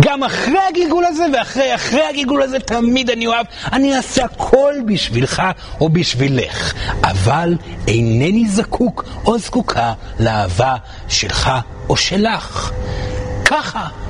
גם 0.00 0.22
אחרי 0.22 0.58
הגלגול 0.68 1.04
הזה 1.04 1.24
ואחרי 1.32 1.74
אחרי 1.74 2.02
הגלגול 2.10 2.42
הזה 2.42 2.58
תמיד 2.58 3.10
אני 3.10 3.26
אוהב, 3.26 3.46
אני 3.72 3.96
אעשה 3.96 4.24
הכל 4.24 4.74
בשבילך 4.86 5.42
או 5.80 5.88
בשבילך, 5.88 6.74
אבל 7.02 7.54
אינני 7.88 8.48
זקוק 8.48 9.04
או 9.24 9.38
זקוקה 9.38 9.92
לאהבה 10.20 10.74
שלך 11.08 11.50
או 11.88 11.96
שלך. 11.96 12.72
ככה. 13.44 14.03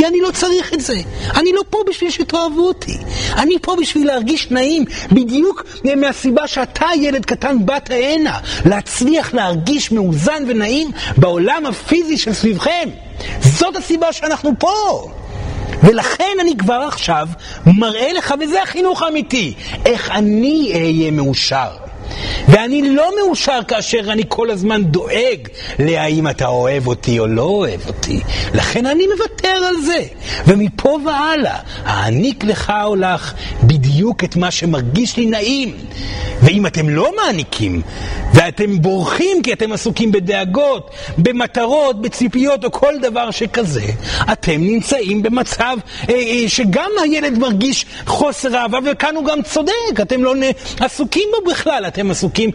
כי 0.00 0.06
אני 0.06 0.20
לא 0.20 0.30
צריך 0.30 0.74
את 0.74 0.80
זה. 0.80 0.96
אני 1.36 1.52
לא 1.52 1.62
פה 1.70 1.78
בשביל 1.88 2.10
שתאהבו 2.10 2.68
אותי. 2.68 2.98
אני 3.36 3.54
פה 3.62 3.76
בשביל 3.80 4.06
להרגיש 4.06 4.50
נעים, 4.50 4.84
בדיוק 5.12 5.64
מהסיבה 5.96 6.46
שאתה, 6.46 6.86
ילד 6.96 7.24
קטן, 7.24 7.66
באת 7.66 7.90
הנה. 7.90 8.38
להצליח 8.64 9.34
להרגיש 9.34 9.92
מאוזן 9.92 10.44
ונעים 10.48 10.90
בעולם 11.16 11.66
הפיזי 11.66 12.18
של 12.18 12.32
סביבכם. 12.32 12.88
זאת 13.40 13.76
הסיבה 13.76 14.12
שאנחנו 14.12 14.50
פה. 14.58 15.10
ולכן 15.82 16.36
אני 16.40 16.56
כבר 16.56 16.84
עכשיו 16.88 17.28
מראה 17.66 18.12
לך, 18.12 18.34
וזה 18.40 18.62
החינוך 18.62 19.02
האמיתי, 19.02 19.54
איך 19.86 20.10
אני 20.10 20.72
אהיה 20.74 21.10
מאושר. 21.10 21.89
ואני 22.48 22.94
לא 22.94 23.12
מאושר 23.20 23.60
כאשר 23.68 24.12
אני 24.12 24.22
כל 24.28 24.50
הזמן 24.50 24.84
דואג 24.84 25.48
להאם 25.78 26.28
אתה 26.28 26.46
אוהב 26.46 26.86
אותי 26.86 27.18
או 27.18 27.26
לא 27.26 27.42
אוהב 27.42 27.86
אותי. 27.86 28.20
לכן 28.54 28.86
אני 28.86 29.04
מוותר 29.06 29.66
על 29.68 29.76
זה. 29.84 30.02
ומפה 30.46 30.98
והלאה, 31.06 31.58
אעניק 31.86 32.44
לך 32.44 32.72
או 32.84 32.96
לך 32.96 33.34
בדיוק 33.62 34.24
את 34.24 34.36
מה 34.36 34.50
שמרגיש 34.50 35.16
לי 35.16 35.26
נעים. 35.26 35.74
ואם 36.42 36.66
אתם 36.66 36.88
לא 36.88 37.12
מעניקים, 37.16 37.82
ואתם 38.34 38.82
בורחים 38.82 39.42
כי 39.42 39.52
אתם 39.52 39.72
עסוקים 39.72 40.12
בדאגות, 40.12 40.90
במטרות, 41.18 42.02
בציפיות 42.02 42.64
או 42.64 42.72
כל 42.72 42.94
דבר 43.02 43.30
שכזה, 43.30 43.84
אתם 44.32 44.60
נמצאים 44.60 45.22
במצב 45.22 45.76
אה, 46.08 46.14
אה, 46.14 46.48
שגם 46.48 46.90
הילד 47.02 47.38
מרגיש 47.38 47.86
חוסר 48.06 48.56
אהבה, 48.56 48.78
וכאן 48.84 49.16
הוא 49.16 49.24
גם 49.24 49.42
צודק, 49.42 50.00
אתם 50.02 50.24
לא 50.24 50.34
עסוקים 50.80 51.28
בו 51.30 51.50
בכלל, 51.50 51.84
אתם 51.86 51.99
עסוקים 52.10 52.50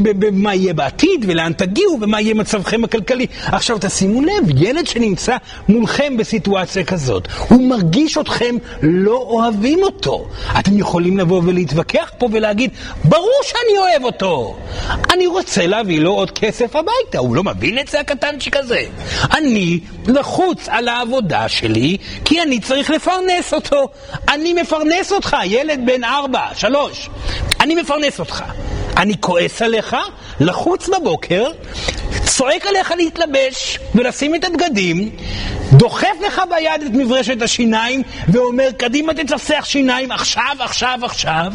במה 0.00 0.54
יהיה 0.54 0.74
בעתיד 0.74 1.24
ולאן 1.28 1.52
תגיעו 1.52 1.98
ומה 2.00 2.20
יהיה 2.20 2.34
מצבכם 2.34 2.84
הכלכלי. 2.84 3.26
עכשיו 3.46 3.76
תשימו 3.80 4.22
לב, 4.22 4.50
ילד 4.56 4.86
שנמצא 4.86 5.36
מולכם 5.68 6.16
בסיטואציה 6.16 6.84
כזאת, 6.84 7.28
הוא 7.48 7.68
מרגיש 7.68 8.18
אתכם 8.18 8.56
לא 8.82 9.16
אוהבים 9.16 9.82
אותו. 9.82 10.28
אתם 10.58 10.78
יכולים 10.78 11.18
לבוא 11.18 11.42
ולהתווכח 11.44 12.10
פה 12.18 12.28
ולהגיד, 12.32 12.70
ברור 13.04 13.40
שאני 13.44 13.78
אוהב 13.78 14.04
אותו. 14.04 14.56
אני 15.12 15.26
רוצה 15.26 15.66
להביא 15.66 16.00
לו 16.00 16.12
עוד 16.12 16.30
כסף 16.30 16.76
הביתה, 16.76 17.18
הוא 17.18 17.36
לא 17.36 17.44
מבין 17.44 17.78
את 17.78 17.88
זה 17.88 18.00
הקטנצ'יק 18.00 18.56
הזה. 18.56 18.82
אני 19.36 19.80
לחוץ 20.06 20.68
על 20.68 20.88
העבודה 20.88 21.48
שלי, 21.48 21.96
כי 22.24 22.42
אני 22.42 22.60
צריך 22.60 22.90
לפרנס 22.90 23.54
אותו. 23.54 23.88
אני 24.28 24.52
מפרנס 24.52 25.12
אותך, 25.12 25.36
ילד 25.44 25.80
בן 25.86 26.04
ארבע, 26.04 26.40
שלוש. 26.54 27.10
אני 27.60 27.74
מפרנס 27.74 28.20
אותך. 28.20 28.44
אני 28.96 29.14
כועס 29.20 29.62
עליך, 29.62 29.96
לחוץ 30.40 30.88
בבוקר, 30.88 31.50
צועק 32.24 32.66
עליך 32.66 32.92
להתלבש 32.96 33.78
ולשים 33.94 34.34
את 34.34 34.44
הבגדים, 34.44 35.10
דוחף 35.72 36.16
לך 36.26 36.42
ביד 36.50 36.82
את 36.86 36.92
מברשת 36.92 37.42
השיניים 37.42 38.02
ואומר, 38.28 38.68
קדימה 38.76 39.14
תצפסח 39.14 39.64
שיניים 39.64 40.12
עכשיו, 40.12 40.56
עכשיו, 40.58 40.98
עכשיו, 41.02 41.52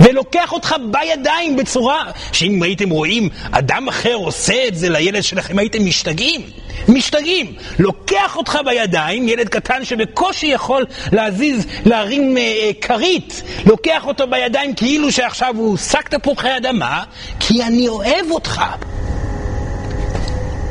ולוקח 0.00 0.52
אותך 0.52 0.74
בידיים 0.90 1.56
בצורה 1.56 2.02
שאם 2.32 2.62
הייתם 2.62 2.90
רואים 2.90 3.28
אדם 3.50 3.88
אחר 3.88 4.14
עושה 4.14 4.68
את 4.68 4.76
זה 4.76 4.88
לילד 4.88 5.22
שלכם, 5.22 5.58
הייתם 5.58 5.86
משתגעים. 5.86 6.40
משתגעים. 6.88 7.54
לוקח 7.78 8.36
אותך 8.36 8.58
בידיים, 8.64 9.28
ילד 9.28 9.48
קטן 9.48 9.84
שבקושי 9.84 10.46
יכול 10.46 10.84
להזיז, 11.12 11.66
להרים 11.86 12.36
אה, 12.36 12.70
כרית, 12.80 13.42
לוקח 13.66 14.06
אותו 14.06 14.26
בידיים 14.26 14.74
כאילו 14.74 15.12
שעכשיו 15.12 15.54
הוא 15.56 15.76
שק 15.76 16.08
תפוחי 16.08 16.56
אדמה, 16.56 17.02
כי 17.40 17.62
אני 17.62 17.88
אוהב 17.88 18.30
אותך. 18.30 18.62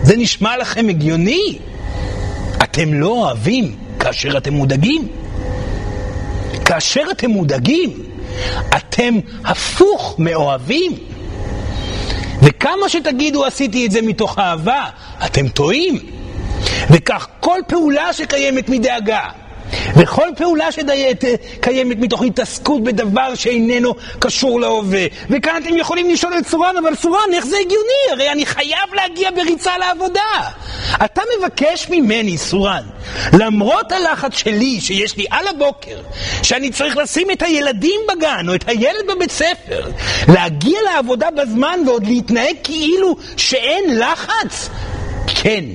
זה 0.03 0.17
נשמע 0.17 0.57
לכם 0.57 0.89
הגיוני? 0.89 1.57
אתם 2.63 2.93
לא 2.93 3.07
אוהבים 3.07 3.75
כאשר 3.99 4.37
אתם 4.37 4.53
מודאגים. 4.53 5.07
כאשר 6.65 7.03
אתם 7.11 7.29
מודאגים, 7.29 7.93
אתם 8.77 9.13
הפוך 9.45 10.15
מאוהבים. 10.19 10.91
וכמה 12.43 12.89
שתגידו 12.89 13.45
עשיתי 13.45 13.85
את 13.85 13.91
זה 13.91 14.01
מתוך 14.01 14.39
אהבה, 14.39 14.85
אתם 15.25 15.47
טועים. 15.47 15.99
וכך 16.91 17.27
כל 17.39 17.59
פעולה 17.67 18.13
שקיימת 18.13 18.69
מדאגה, 18.69 19.21
וכל 19.95 20.27
פעולה 20.37 20.71
שקיימת 20.71 21.97
מתוך 21.97 22.21
התעסקות 22.21 22.83
בדבר 22.83 23.35
שאיננו 23.35 23.95
קשור 24.19 24.61
להווה. 24.61 25.05
וכאן 25.29 25.61
אתם 25.63 25.77
יכולים 25.77 26.09
לשאול 26.09 26.33
את 26.37 26.47
סורן, 26.47 26.75
אבל 26.83 26.95
סורן, 26.95 27.33
איך 27.33 27.45
זה 27.45 27.55
הגיוני? 27.57 28.11
הרי 28.11 28.31
אני 28.31 28.45
חייב 28.45 28.93
להגיע 28.93 29.29
בריצה 29.31 29.77
לעבודה. 29.77 30.21
אתה 31.05 31.21
מבקש 31.37 31.89
ממני, 31.89 32.37
סורן, 32.37 32.83
למרות 33.33 33.91
הלחץ 33.91 34.37
שלי, 34.37 34.81
שיש 34.81 35.17
לי 35.17 35.25
על 35.31 35.47
הבוקר, 35.47 35.97
שאני 36.43 36.69
צריך 36.69 36.97
לשים 36.97 37.31
את 37.31 37.41
הילדים 37.41 37.99
בגן 38.11 38.45
או 38.49 38.55
את 38.55 38.69
הילד 38.69 39.11
בבית 39.15 39.31
ספר, 39.31 39.91
להגיע 40.27 40.79
לעבודה 40.93 41.27
בזמן 41.31 41.79
ועוד 41.87 42.07
להתנהג 42.07 42.55
כאילו 42.63 43.15
שאין 43.37 43.99
לחץ? 43.99 44.69
כן. 45.27 45.65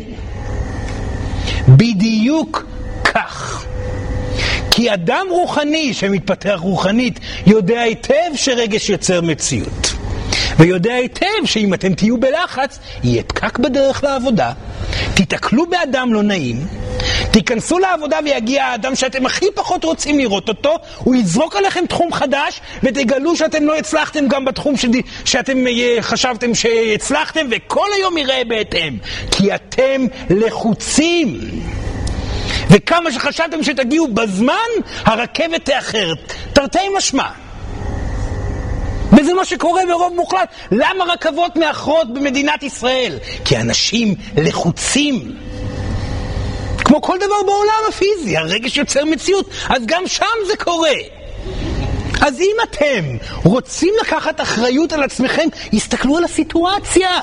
בדיוק 1.69 2.65
כך. 3.05 3.65
כי 4.77 4.95
אדם 4.95 5.27
רוחני 5.31 5.95
שמתפתח 5.95 6.59
רוחנית 6.61 7.21
יודע 7.47 7.81
היטב 7.81 8.31
שרגש 8.35 8.91
יוצר 8.91 9.21
מציאות. 9.21 9.93
ויודע 10.59 10.95
היטב 10.95 11.45
שאם 11.45 11.75
אתם 11.75 11.95
תהיו 11.95 12.17
בלחץ, 12.17 12.79
יהיה 13.05 13.23
פקק 13.23 13.59
בדרך 13.59 14.05
לעבודה, 14.05 14.53
תיתקלו 15.15 15.67
באדם 15.67 16.15
לא 16.15 16.23
נעים, 16.23 16.67
תיכנסו 17.31 17.79
לעבודה 17.79 18.19
ויגיע 18.25 18.65
האדם 18.65 18.95
שאתם 18.95 19.27
הכי 19.27 19.47
פחות 19.55 19.85
רוצים 19.85 20.19
לראות 20.19 20.49
אותו, 20.49 20.77
הוא 20.99 21.15
יזרוק 21.15 21.57
עליכם 21.57 21.87
תחום 21.89 22.13
חדש, 22.13 22.61
ותגלו 22.83 23.37
שאתם 23.37 23.65
לא 23.65 23.77
הצלחתם 23.77 24.29
גם 24.29 24.45
בתחום 24.45 24.77
שד... 24.77 24.93
שאתם 25.25 25.67
אה, 25.67 25.97
חשבתם 26.01 26.55
שהצלחתם, 26.55 27.47
וכל 27.51 27.87
היום 27.97 28.19
יראה 28.19 28.43
בהתאם, 28.49 28.97
כי 29.31 29.55
אתם 29.55 30.07
לחוצים. 30.31 31.39
וכמה 32.71 33.13
שחשבתם 33.13 33.63
שתגיעו 33.63 34.09
בזמן, 34.09 34.55
הרכבת 35.05 35.65
תאחר. 35.65 36.13
תרתי 36.53 36.79
משמע. 36.97 37.29
וזה 39.13 39.35
מה 39.35 39.45
שקורה 39.45 39.83
ברוב 39.89 40.13
מוחלט. 40.15 40.49
למה 40.73 41.05
רכבות 41.05 41.57
מאחרות 41.57 42.15
במדינת 42.15 42.63
ישראל? 42.63 43.19
כי 43.45 43.57
אנשים 43.57 44.15
לחוצים. 44.37 45.37
כמו 46.85 47.01
כל 47.01 47.17
דבר 47.19 47.43
בעולם 47.47 47.83
הפיזי, 47.89 48.37
הרגש 48.37 48.77
יוצר 48.77 49.05
מציאות, 49.05 49.51
אז 49.69 49.83
גם 49.87 50.07
שם 50.07 50.25
זה 50.47 50.57
קורה. 50.57 50.95
אז 52.21 52.41
אם 52.41 52.57
אתם 52.63 53.05
רוצים 53.45 53.95
לקחת 54.01 54.41
אחריות 54.41 54.93
על 54.93 55.03
עצמכם, 55.03 55.49
הסתכלו 55.73 56.17
על 56.17 56.25
הסיטואציה. 56.25 57.21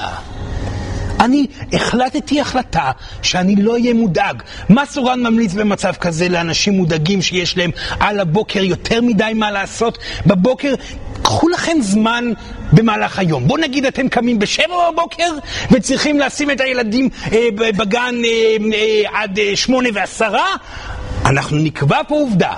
אני 1.21 1.47
החלטתי 1.73 2.41
החלטה 2.41 2.91
שאני 3.21 3.55
לא 3.55 3.73
אהיה 3.73 3.93
מודאג. 3.93 4.43
מה 4.69 4.85
סורן 4.85 5.19
ממליץ 5.19 5.53
במצב 5.53 5.93
כזה 5.93 6.29
לאנשים 6.29 6.73
מודאגים 6.73 7.21
שיש 7.21 7.57
להם 7.57 7.71
על 7.99 8.19
הבוקר 8.19 8.63
יותר 8.63 9.01
מדי 9.01 9.31
מה 9.35 9.51
לעשות? 9.51 9.97
בבוקר 10.25 10.73
קחו 11.21 11.49
לכם 11.49 11.77
זמן 11.81 12.25
במהלך 12.73 13.19
היום. 13.19 13.47
בואו 13.47 13.61
נגיד 13.61 13.85
אתם 13.85 14.09
קמים 14.09 14.39
בשבע 14.39 14.91
בבוקר 14.91 15.31
וצריכים 15.71 16.19
לשים 16.19 16.51
את 16.51 16.61
הילדים 16.61 17.09
אה, 17.33 17.47
בגן 17.55 18.15
אה, 18.25 18.57
אה, 18.73 19.21
עד 19.21 19.39
אה, 19.39 19.55
שמונה 19.55 19.89
ועשרה. 19.93 20.47
אנחנו 21.25 21.57
נקבע 21.57 21.99
פה 22.07 22.15
עובדה. 22.15 22.53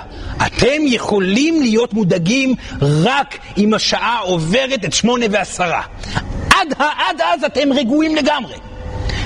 אתם 0.46 0.82
יכולים 0.86 1.62
להיות 1.62 1.94
מודאגים 1.94 2.54
רק 2.80 3.38
אם 3.58 3.74
השעה 3.74 4.18
עוברת 4.18 4.84
את 4.84 4.92
שמונה 4.92 5.26
ועשרה. 5.30 5.82
עד, 6.78 6.82
עד 7.08 7.20
אז 7.20 7.44
אתם 7.44 7.72
רגועים 7.72 8.16
לגמרי. 8.16 8.54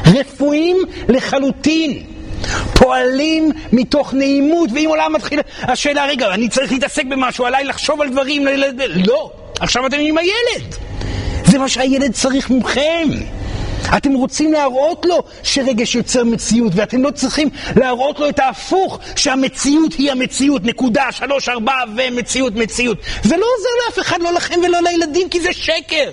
רפואיים 0.06 0.76
לחלוטין. 1.08 2.02
פועלים 2.74 3.50
מתוך 3.72 4.14
נעימות, 4.14 4.70
ואם 4.74 4.86
עולם 4.88 5.12
מתחיל... 5.12 5.40
השאלה, 5.62 6.06
רגע, 6.06 6.34
אני 6.34 6.48
צריך 6.48 6.72
להתעסק 6.72 7.04
במשהו, 7.04 7.44
עליי 7.46 7.64
לחשוב 7.64 8.00
על 8.00 8.08
דברים, 8.08 8.46
לא, 9.06 9.30
עכשיו 9.60 9.86
אתם 9.86 9.96
עם 10.00 10.18
הילד. 10.18 10.74
זה 11.44 11.58
מה 11.58 11.68
שהילד 11.68 12.12
צריך 12.12 12.50
מכם. 12.50 13.08
אתם 13.96 14.12
רוצים 14.12 14.52
להראות 14.52 15.06
לו 15.06 15.22
שרגש 15.42 15.94
יוצר 15.94 16.24
מציאות, 16.24 16.72
ואתם 16.76 17.02
לא 17.02 17.10
צריכים 17.10 17.48
להראות 17.76 18.20
לו 18.20 18.28
את 18.28 18.38
ההפוך, 18.38 18.98
שהמציאות 19.16 19.92
היא 19.92 20.12
המציאות, 20.12 20.64
נקודה, 20.64 21.04
שלוש, 21.12 21.48
ארבע, 21.48 21.74
ומציאות, 21.96 22.54
מציאות. 22.54 22.98
זה 23.22 23.36
לא 23.36 23.46
עוזר 23.56 23.68
לאף 23.86 24.06
אחד, 24.06 24.20
לא 24.20 24.32
לכם 24.32 24.54
ולא 24.66 24.78
לילדים, 24.82 25.28
כי 25.28 25.40
זה 25.40 25.52
שקר. 25.52 26.10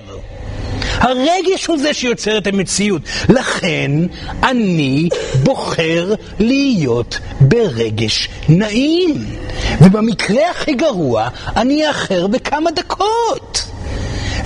הרגש 0.97 1.65
הוא 1.65 1.77
זה 1.77 1.93
שיוצר 1.93 2.37
את 2.37 2.47
המציאות. 2.47 3.01
לכן 3.29 3.91
אני 4.43 5.09
בוחר 5.43 6.13
להיות 6.39 7.19
ברגש 7.41 8.29
נעים. 8.49 9.25
ובמקרה 9.81 10.49
הכי 10.51 10.73
גרוע, 10.73 11.27
אני 11.55 11.87
אאחר 11.87 12.27
בכמה 12.27 12.71
דקות. 12.71 13.65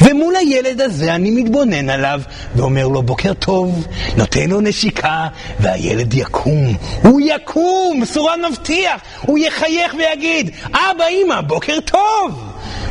ומול 0.02 0.36
הילד 0.36 0.82
הזה 0.82 1.16
אני 1.16 1.32
מתבונן 1.32 1.90
עליו 1.90 2.22
ואומר 2.56 2.88
לו 2.88 3.02
בוקר 3.04 3.34
טוב, 3.34 3.88
נותן 4.18 4.50
לו 4.50 4.62
נשיקה 4.62 5.28
והילד 5.60 6.14
יקום. 6.14 6.78
הוא 7.04 7.22
יקום, 7.24 8.06
סורן 8.06 8.40
מבטיח, 8.50 9.02
הוא 9.22 9.40
יחייך 9.40 9.94
ויגיד 9.94 10.52
אבא, 10.72 11.06
אמא, 11.08 11.42
בוקר 11.42 11.80
טוב! 11.86 12.44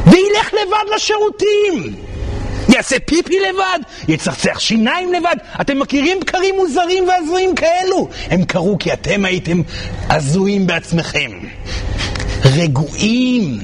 וילך 0.06 0.54
לבד 0.54 0.94
לשירותים. 0.94 2.07
יעשה 2.68 2.96
פיפי 3.00 3.36
לבד, 3.40 3.78
יצחצח 4.08 4.58
שיניים 4.58 5.12
לבד. 5.12 5.36
אתם 5.60 5.78
מכירים 5.78 6.20
בקרים 6.20 6.54
מוזרים 6.56 7.08
והזויים 7.08 7.54
כאלו? 7.54 8.08
הם 8.30 8.44
קרו 8.44 8.76
כי 8.78 8.92
אתם 8.92 9.24
הייתם 9.24 9.62
הזויים 10.10 10.66
בעצמכם. 10.66 11.30
רגועים. 12.44 13.58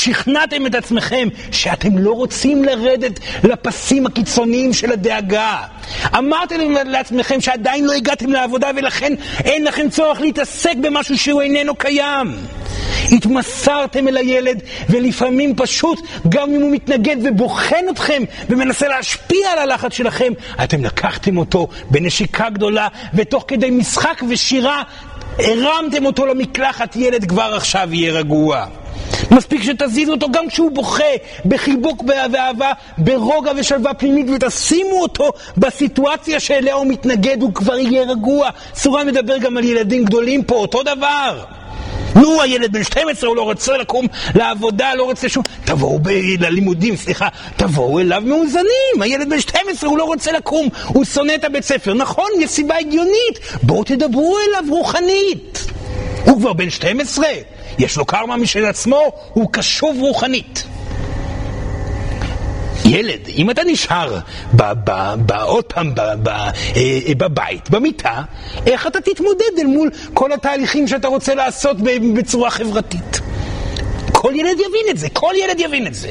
שכנעתם 0.00 0.66
את 0.66 0.74
עצמכם 0.74 1.28
שאתם 1.50 1.98
לא 1.98 2.12
רוצים 2.12 2.64
לרדת 2.64 3.20
לפסים 3.44 4.06
הקיצוניים 4.06 4.72
של 4.72 4.92
הדאגה. 4.92 5.56
אמרתם 6.18 6.56
לעצמכם 6.86 7.40
שעדיין 7.40 7.84
לא 7.84 7.92
הגעתם 7.92 8.32
לעבודה 8.32 8.70
ולכן 8.76 9.14
אין 9.44 9.64
לכם 9.64 9.90
צורך 9.90 10.20
להתעסק 10.20 10.74
במשהו 10.80 11.18
שהוא 11.18 11.42
איננו 11.42 11.74
קיים. 11.74 12.36
התמסרתם 13.12 14.08
אל 14.08 14.16
הילד, 14.16 14.62
ולפעמים 14.90 15.56
פשוט, 15.56 16.00
גם 16.28 16.54
אם 16.54 16.60
הוא 16.60 16.70
מתנגד 16.72 17.16
ובוחן 17.24 17.84
אתכם 17.90 18.22
ומנסה 18.48 18.88
להשפיע 18.88 19.50
על 19.52 19.58
הלחץ 19.58 19.92
שלכם, 19.92 20.32
אתם 20.64 20.84
לקחתם 20.84 21.38
אותו 21.38 21.68
בנשיקה 21.90 22.50
גדולה, 22.50 22.88
ותוך 23.14 23.44
כדי 23.48 23.70
משחק 23.70 24.22
ושירה 24.28 24.82
הרמתם 25.38 26.06
אותו 26.06 26.26
למקלחת, 26.26 26.96
ילד 26.96 27.24
כבר 27.24 27.54
עכשיו 27.54 27.88
יהיה 27.92 28.12
רגוע. 28.12 28.66
מספיק 29.30 29.62
שתזיזו 29.62 30.12
אותו 30.12 30.26
גם 30.30 30.48
כשהוא 30.48 30.70
בוכה, 30.70 31.04
בחיבוק 31.44 32.04
ואהבה, 32.08 32.72
ברוגע 32.98 33.52
ושלווה 33.56 33.94
פנימית, 33.94 34.26
ותשימו 34.30 35.02
אותו 35.02 35.32
בסיטואציה 35.56 36.40
שאליה 36.40 36.74
הוא 36.74 36.86
מתנגד, 36.86 37.42
הוא 37.42 37.54
כבר 37.54 37.78
יהיה 37.78 38.02
רגוע. 38.02 38.50
סורן 38.74 39.06
מדבר 39.06 39.38
גם 39.38 39.56
על 39.56 39.64
ילדים 39.64 40.04
גדולים 40.04 40.44
פה, 40.44 40.54
אותו 40.54 40.82
דבר. 40.82 41.44
נו, 42.14 42.42
הילד 42.42 42.72
בן 42.72 42.84
12, 42.84 43.28
הוא 43.28 43.36
לא 43.36 43.42
רוצה 43.42 43.76
לקום 43.76 44.06
לעבודה, 44.34 44.94
לא 44.94 45.02
רוצה 45.02 45.28
שום... 45.28 45.42
תבואו 45.64 45.98
ב... 45.98 46.08
ללימודים, 46.40 46.96
סליחה, 46.96 47.28
תבואו 47.56 48.00
אליו 48.00 48.22
מאוזנים. 48.26 49.00
הילד 49.00 49.30
בן 49.30 49.40
12, 49.40 49.90
הוא 49.90 49.98
לא 49.98 50.04
רוצה 50.04 50.32
לקום, 50.32 50.68
הוא 50.86 51.04
שונא 51.04 51.34
את 51.34 51.44
הבית 51.44 51.64
ספר. 51.64 51.94
נכון, 51.94 52.28
יש 52.40 52.50
סיבה 52.50 52.78
הגיונית. 52.78 53.38
בואו 53.62 53.84
תדברו 53.84 54.36
אליו 54.48 54.64
רוחנית. 54.70 55.66
הוא 56.24 56.38
כבר 56.38 56.52
בן 56.52 56.70
12, 56.70 57.26
יש 57.80 57.96
לו 57.96 58.04
קרמה 58.04 58.36
משל 58.36 58.64
עצמו, 58.64 59.00
הוא 59.32 59.52
קשוב 59.52 59.96
רוחנית. 60.00 60.64
ילד, 62.84 63.20
אם 63.28 63.50
אתה 63.50 63.62
נשאר 63.66 64.18
עוד 65.42 65.64
פעם 65.64 65.94
אה, 65.98 66.50
אה, 66.76 67.14
בבית, 67.16 67.70
במיטה, 67.70 68.22
איך 68.66 68.86
אתה 68.86 69.00
תתמודד 69.00 69.58
אל 69.58 69.66
מול 69.66 69.90
כל 70.14 70.32
התהליכים 70.32 70.88
שאתה 70.88 71.08
רוצה 71.08 71.34
לעשות 71.34 71.76
בצורה 72.14 72.50
חברתית? 72.50 73.20
כל 74.20 74.32
ילד 74.36 74.60
יבין 74.60 74.86
את 74.90 74.98
זה, 74.98 75.08
כל 75.08 75.34
ילד 75.44 75.60
יבין 75.60 75.86
את 75.86 75.94
זה. 75.94 76.10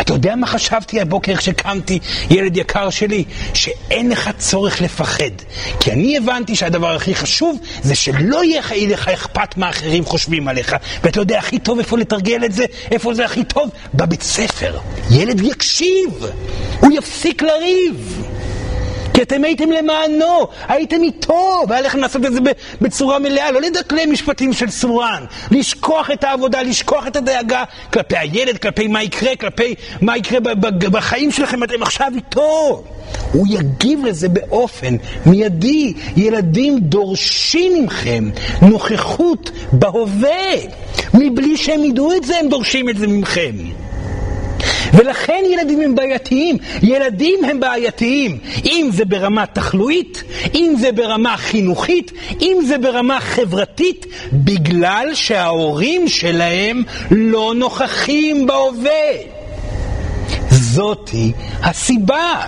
אתה 0.00 0.12
יודע 0.12 0.36
מה 0.36 0.46
חשבתי 0.46 1.00
הבוקר 1.00 1.36
כשקמתי, 1.36 1.98
ילד 2.30 2.56
יקר 2.56 2.90
שלי? 2.90 3.24
שאין 3.54 4.10
לך 4.10 4.30
צורך 4.38 4.80
לפחד. 4.80 5.30
כי 5.80 5.92
אני 5.92 6.16
הבנתי 6.16 6.56
שהדבר 6.56 6.94
הכי 6.94 7.14
חשוב 7.14 7.58
זה 7.82 7.94
שלא 7.94 8.44
יהיה 8.44 8.62
לך 8.88 9.08
אכפת 9.08 9.56
מה 9.56 9.70
אחרים 9.70 10.04
חושבים 10.04 10.48
עליך. 10.48 10.76
ואתה 11.02 11.20
יודע 11.20 11.38
הכי 11.38 11.58
טוב 11.58 11.78
איפה 11.78 11.98
לתרגל 11.98 12.44
את 12.44 12.52
זה? 12.52 12.64
איפה 12.90 13.14
זה 13.14 13.24
הכי 13.24 13.44
טוב? 13.44 13.70
בבית 13.94 14.22
ספר. 14.22 14.78
ילד 15.10 15.40
יקשיב, 15.40 16.24
הוא 16.80 16.92
יפסיק 16.92 17.42
לריב. 17.42 18.17
כי 19.18 19.22
אתם 19.22 19.44
הייתם 19.44 19.70
למענו, 19.70 20.48
הייתם 20.68 21.02
איתו, 21.02 21.64
והיה 21.68 21.82
לכם 21.82 21.98
לעשות 21.98 22.24
את 22.24 22.32
זה 22.32 22.40
בצורה 22.80 23.18
מלאה, 23.18 23.50
לא 23.50 23.60
לדקלם 23.60 24.12
משפטים 24.12 24.52
של 24.52 24.70
סורן, 24.70 25.24
לשכוח 25.50 26.10
את 26.10 26.24
העבודה, 26.24 26.62
לשכוח 26.62 27.06
את 27.06 27.16
הדאגה 27.16 27.64
כלפי 27.92 28.16
הילד, 28.16 28.58
כלפי 28.58 28.86
מה 28.86 29.02
יקרה, 29.02 29.36
כלפי 29.36 29.74
מה 30.00 30.16
יקרה 30.16 30.38
בחיים 30.90 31.32
שלכם, 31.32 31.64
אתם 31.64 31.82
עכשיו 31.82 32.12
איתו. 32.14 32.82
הוא 33.32 33.46
יגיב 33.50 34.04
לזה 34.04 34.28
באופן 34.28 34.96
מיידי. 35.26 35.92
ילדים 36.16 36.78
דורשים 36.78 37.84
מכם 37.84 38.30
נוכחות 38.62 39.50
בהווה. 39.72 40.52
מבלי 41.14 41.56
שהם 41.56 41.84
ידעו 41.84 42.16
את 42.16 42.24
זה, 42.24 42.38
הם 42.38 42.48
דורשים 42.48 42.88
את 42.88 42.96
זה 42.96 43.06
מכם. 43.06 43.52
ולכן 44.94 45.42
ילדים 45.52 45.80
הם 45.80 45.94
בעייתיים. 45.94 46.56
ילדים 46.82 47.44
הם 47.44 47.60
בעייתיים. 47.60 48.38
אם 48.64 48.88
זה 48.92 49.04
ברמה 49.04 49.46
תחלואית, 49.46 50.22
אם 50.54 50.74
זה 50.80 50.92
ברמה 50.92 51.36
חינוכית, 51.36 52.12
אם 52.40 52.56
זה 52.66 52.78
ברמה 52.78 53.20
חברתית, 53.20 54.06
בגלל 54.32 55.10
שההורים 55.14 56.08
שלהם 56.08 56.82
לא 57.10 57.52
נוכחים 57.56 58.46
בהווה. 58.46 58.90
זאתי 60.50 61.32
הסיבה. 61.62 62.44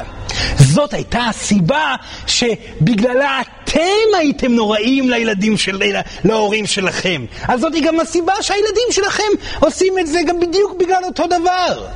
זאת 0.59 0.95
הייתה 0.95 1.25
הסיבה 1.29 1.95
שבגללה 2.27 3.41
אתם 3.41 4.17
הייתם 4.19 4.53
נוראים 4.53 5.11
לילדים 5.11 5.57
של... 5.57 5.83
להורים 6.25 6.67
שלכם. 6.67 7.25
אז 7.49 7.61
זאת 7.61 7.75
היא 7.75 7.85
גם 7.85 8.01
הסיבה 8.01 8.33
שהילדים 8.41 8.89
שלכם 8.91 9.31
עושים 9.61 9.99
את 9.99 10.07
זה 10.07 10.21
גם 10.27 10.41
בדיוק 10.41 10.73
בגלל 10.81 11.05
אותו 11.05 11.27
דבר. 11.27 11.87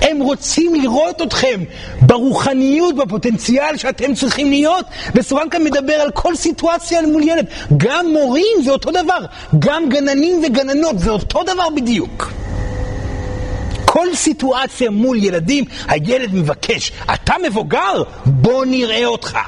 הם 0.00 0.20
רוצים 0.20 0.74
לראות 0.74 1.22
אתכם 1.22 1.60
ברוחניות, 2.00 2.96
בפוטנציאל 2.96 3.76
שאתם 3.76 4.14
צריכים 4.14 4.50
להיות. 4.50 4.84
וסורן 5.14 5.48
כאן 5.50 5.64
מדבר 5.64 5.92
על 5.94 6.10
כל 6.10 6.36
סיטואציה 6.36 7.02
מול 7.02 7.22
ילד. 7.22 7.46
גם 7.76 8.06
מורים 8.12 8.62
זה 8.64 8.70
אותו 8.70 8.90
דבר, 8.90 9.18
גם 9.58 9.88
גננים 9.88 10.42
וגננות 10.44 10.98
זה 10.98 11.10
אותו 11.10 11.42
דבר 11.42 11.70
בדיוק. 11.76 12.30
כל 13.94 14.14
סיטואציה 14.14 14.90
מול 14.90 15.24
ילדים, 15.24 15.64
הילד 15.88 16.34
מבקש, 16.34 16.92
אתה 17.14 17.34
מבוגר? 17.46 18.02
בוא 18.26 18.64
נראה 18.64 19.04
אותך. 19.06 19.38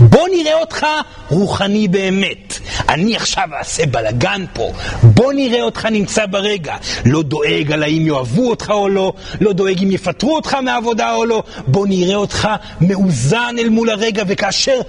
בוא 0.00 0.28
נראה 0.32 0.60
אותך 0.60 0.86
רוחני 1.28 1.88
באמת. 1.88 2.58
אני 2.88 3.16
עכשיו 3.16 3.44
אעשה 3.58 3.86
בלאגן 3.86 4.44
פה. 4.52 4.72
בוא 5.02 5.32
נראה 5.32 5.62
אותך 5.62 5.86
נמצא 5.86 6.26
ברגע. 6.26 6.76
לא 7.06 7.22
דואג 7.22 7.72
על 7.72 7.82
האם 7.82 8.06
יאהבו 8.06 8.50
אותך 8.50 8.70
או 8.70 8.88
לא, 8.88 9.12
לא 9.40 9.52
דואג 9.52 9.82
אם 9.82 9.90
יפטרו 9.90 10.36
אותך 10.36 10.54
מהעבודה 10.54 11.14
או 11.14 11.24
לא. 11.24 11.42
בוא 11.66 11.86
נראה 11.86 12.16
אותך 12.16 12.48
מאוזן 12.80 13.54
אל 13.58 13.68
מול 13.68 13.90
הרגע, 13.90 14.22
וכאשר 14.26 14.80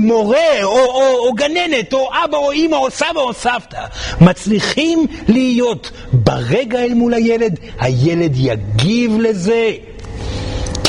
מורה 0.00 0.62
או, 0.62 0.78
או, 0.78 1.28
או 1.28 1.32
גננת 1.32 1.92
או 1.92 2.10
אבא 2.24 2.36
או 2.36 2.50
אימא 2.52 2.76
או 2.76 2.90
סבא 2.90 3.20
או 3.20 3.32
סבתא 3.32 3.84
מצליחים 4.20 5.06
להיות 5.28 5.90
ברגע 6.12 6.78
אל 6.78 6.94
מול 6.94 7.14
הילד, 7.14 7.58
הילד 7.78 8.32
יגיב 8.36 9.16
לזה. 9.20 9.87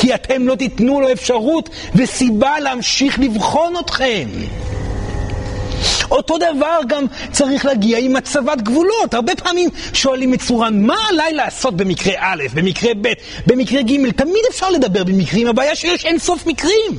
כי 0.00 0.14
אתם 0.14 0.46
לא 0.48 0.54
תיתנו 0.54 1.00
לו 1.00 1.12
אפשרות 1.12 1.68
וסיבה 1.94 2.60
להמשיך 2.60 3.18
לבחון 3.18 3.74
אתכם. 3.80 4.28
אותו 6.10 6.38
דבר 6.38 6.80
גם 6.88 7.04
צריך 7.32 7.64
להגיע 7.64 7.98
עם 7.98 8.16
הצבת 8.16 8.60
גבולות. 8.60 9.14
הרבה 9.14 9.36
פעמים 9.36 9.68
שואלים 9.92 10.34
את 10.34 10.40
צורן, 10.40 10.86
מה 10.86 10.96
עליי 11.08 11.32
לעשות 11.34 11.76
במקרה 11.76 12.14
א', 12.18 12.42
במקרה 12.54 12.90
ב', 13.00 13.12
במקרה 13.46 13.82
ג', 13.82 14.10
תמיד 14.10 14.42
אפשר 14.50 14.70
לדבר 14.70 15.04
במקרים, 15.04 15.46
הבעיה 15.46 15.74
שיש 15.74 16.04
אין 16.04 16.18
סוף 16.18 16.46
מקרים. 16.46 16.90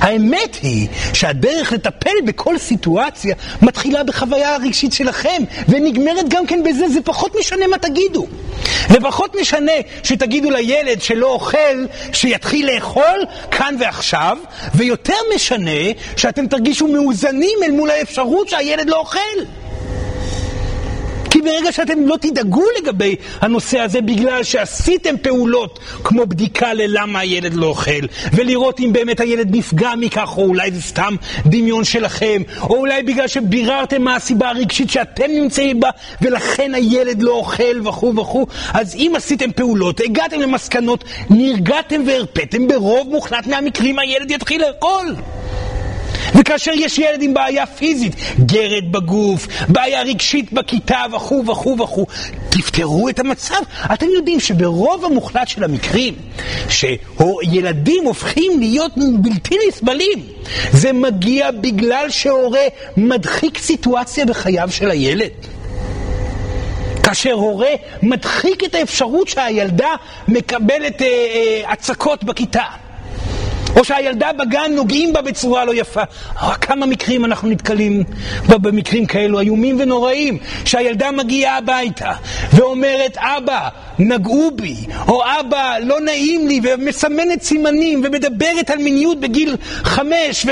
האמת 0.00 0.56
היא 0.62 0.88
שהדרך 1.12 1.72
לטפל 1.72 2.14
בכל 2.24 2.58
סיטואציה 2.58 3.34
מתחילה 3.62 4.04
בחוויה 4.04 4.54
הרגשית 4.54 4.92
שלכם 4.92 5.42
ונגמרת 5.68 6.28
גם 6.28 6.46
כן 6.46 6.62
בזה, 6.64 6.88
זה 6.88 7.00
פחות 7.04 7.36
משנה 7.40 7.66
מה 7.66 7.78
תגידו. 7.78 8.26
ופחות 8.90 9.36
משנה 9.40 9.72
שתגידו 10.02 10.50
לילד 10.50 11.02
שלא 11.02 11.26
אוכל, 11.26 11.86
שיתחיל 12.12 12.74
לאכול 12.74 13.24
כאן 13.50 13.74
ועכשיו, 13.80 14.38
ויותר 14.74 15.14
משנה 15.34 15.80
שאתם 16.16 16.46
תרגישו 16.46 16.86
מאוזנים 16.86 17.58
אל 17.64 17.70
מול 17.70 17.90
האפשרות 17.90 18.48
שהילד 18.48 18.90
לא 18.90 18.96
אוכל. 18.96 19.18
כי 21.30 21.40
ברגע 21.42 21.72
שאתם 21.72 22.06
לא 22.06 22.16
תדאגו 22.20 22.64
לגבי 22.78 23.16
הנושא 23.40 23.78
הזה 23.78 24.00
בגלל 24.00 24.42
שעשיתם 24.42 25.14
פעולות 25.22 25.78
כמו 26.04 26.26
בדיקה 26.26 26.74
ללמה 26.74 27.18
הילד 27.18 27.54
לא 27.54 27.66
אוכל, 27.66 28.06
ולראות 28.32 28.80
אם 28.80 28.92
באמת 28.92 29.20
הילד 29.20 29.56
נפגע 29.56 29.90
מכך, 30.00 30.34
או 30.36 30.42
אולי 30.42 30.72
זה 30.72 30.82
סתם 30.82 31.16
דמיון 31.46 31.84
שלכם, 31.84 32.42
או 32.62 32.76
אולי 32.76 33.02
בגלל 33.02 33.28
שביררתם 33.28 34.02
מה 34.02 34.16
הסיבה 34.16 34.48
הרגשית 34.48 34.90
שאתם 34.90 35.30
נמצאים 35.30 35.80
בה, 35.80 35.90
ולכן 36.22 36.74
הילד 36.74 37.22
לא 37.22 37.32
אוכל 37.32 37.88
וכו' 37.88 38.16
וכו', 38.16 38.46
אז 38.74 38.94
אם 38.94 39.12
עשיתם 39.16 39.52
פעולות, 39.52 40.00
הגעתם 40.00 40.40
למסקנות, 40.40 41.04
נרגעתם 41.30 42.02
והרפאתם, 42.06 42.68
ברוב 42.68 43.08
מוחלט 43.08 43.46
מהמקרים 43.46 43.98
הילד 43.98 44.30
יתחיל 44.30 44.62
לאכול. 44.66 45.14
וכאשר 46.34 46.70
יש 46.74 46.98
ילד 46.98 47.22
עם 47.22 47.34
בעיה 47.34 47.66
פיזית, 47.66 48.16
גרד 48.46 48.92
בגוף, 48.92 49.46
בעיה 49.68 50.02
רגשית 50.02 50.52
בכיתה 50.52 51.02
וכו' 51.12 51.46
וכו' 51.46 51.76
וכו', 51.78 52.06
תפתרו 52.48 53.08
את 53.08 53.18
המצב. 53.18 53.60
אתם 53.92 54.06
יודעים 54.16 54.40
שברוב 54.40 55.04
המוחלט 55.04 55.48
של 55.48 55.64
המקרים, 55.64 56.14
שילדים 56.68 58.04
הופכים 58.04 58.60
להיות 58.60 58.92
בלתי 59.20 59.56
נסבלים, 59.68 60.18
זה 60.72 60.92
מגיע 60.92 61.50
בגלל 61.50 62.06
שהורה 62.10 62.66
מדחיק 62.96 63.58
סיטואציה 63.58 64.26
בחייו 64.26 64.68
של 64.70 64.90
הילד. 64.90 65.30
כאשר 67.02 67.32
הורה 67.32 67.70
מדחיק 68.02 68.64
את 68.64 68.74
האפשרות 68.74 69.28
שהילדה 69.28 69.94
מקבלת 70.28 71.02
אה, 71.02 71.06
אה, 71.06 71.72
הצקות 71.72 72.24
בכיתה. 72.24 72.64
או 73.78 73.84
שהילדה 73.84 74.30
בגן 74.32 74.72
נוגעים 74.74 75.12
בה 75.12 75.22
בצורה 75.22 75.64
לא 75.64 75.74
יפה. 75.74 76.02
כמה 76.60 76.86
מקרים 76.86 77.24
אנחנו 77.24 77.48
נתקלים 77.48 78.04
במקרים 78.48 79.06
כאלו 79.06 79.40
איומים 79.40 79.80
ונוראים, 79.80 80.38
שהילדה 80.64 81.10
מגיעה 81.10 81.58
הביתה 81.58 82.12
ואומרת, 82.52 83.16
אבא, 83.18 83.68
נגעו 83.98 84.50
בי, 84.54 84.76
או 85.08 85.22
אבא, 85.40 85.74
לא 85.82 86.00
נעים 86.00 86.48
לי, 86.48 86.60
ומסמנת 86.62 87.42
סימנים, 87.42 88.02
ומדברת 88.04 88.70
על 88.70 88.78
מיניות 88.78 89.20
בגיל 89.20 89.56
חמש, 89.84 90.46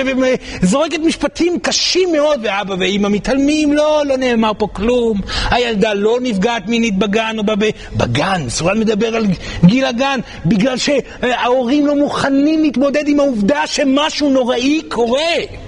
וזורקת 0.62 0.98
משפטים 0.98 1.58
קשים 1.58 2.12
מאוד, 2.12 2.40
ואבא 2.42 2.74
ואימא 2.78 3.08
מתעלמים, 3.08 3.72
לא, 3.72 4.02
לא 4.06 4.16
נאמר 4.16 4.52
פה 4.58 4.66
כלום, 4.72 5.20
הילדה 5.50 5.94
לא 5.94 6.18
נפגעת 6.22 6.66
מינית 6.66 6.98
בגן, 6.98 7.34
או 7.38 7.44
בב... 7.44 7.70
בגן, 7.96 8.48
סורן 8.48 8.80
מדבר 8.80 9.16
על 9.16 9.26
גיל 9.64 9.84
הגן, 9.84 10.20
בגלל 10.46 10.76
שההורים 10.76 11.86
לא 11.86 11.96
מוכנים 11.96 12.62
להתמודד 12.62 13.08
עם 13.08 13.20
העובדה 13.20 13.66
שמשהו 13.66 14.30
נוראי 14.30 14.82
קורה. 14.88 15.65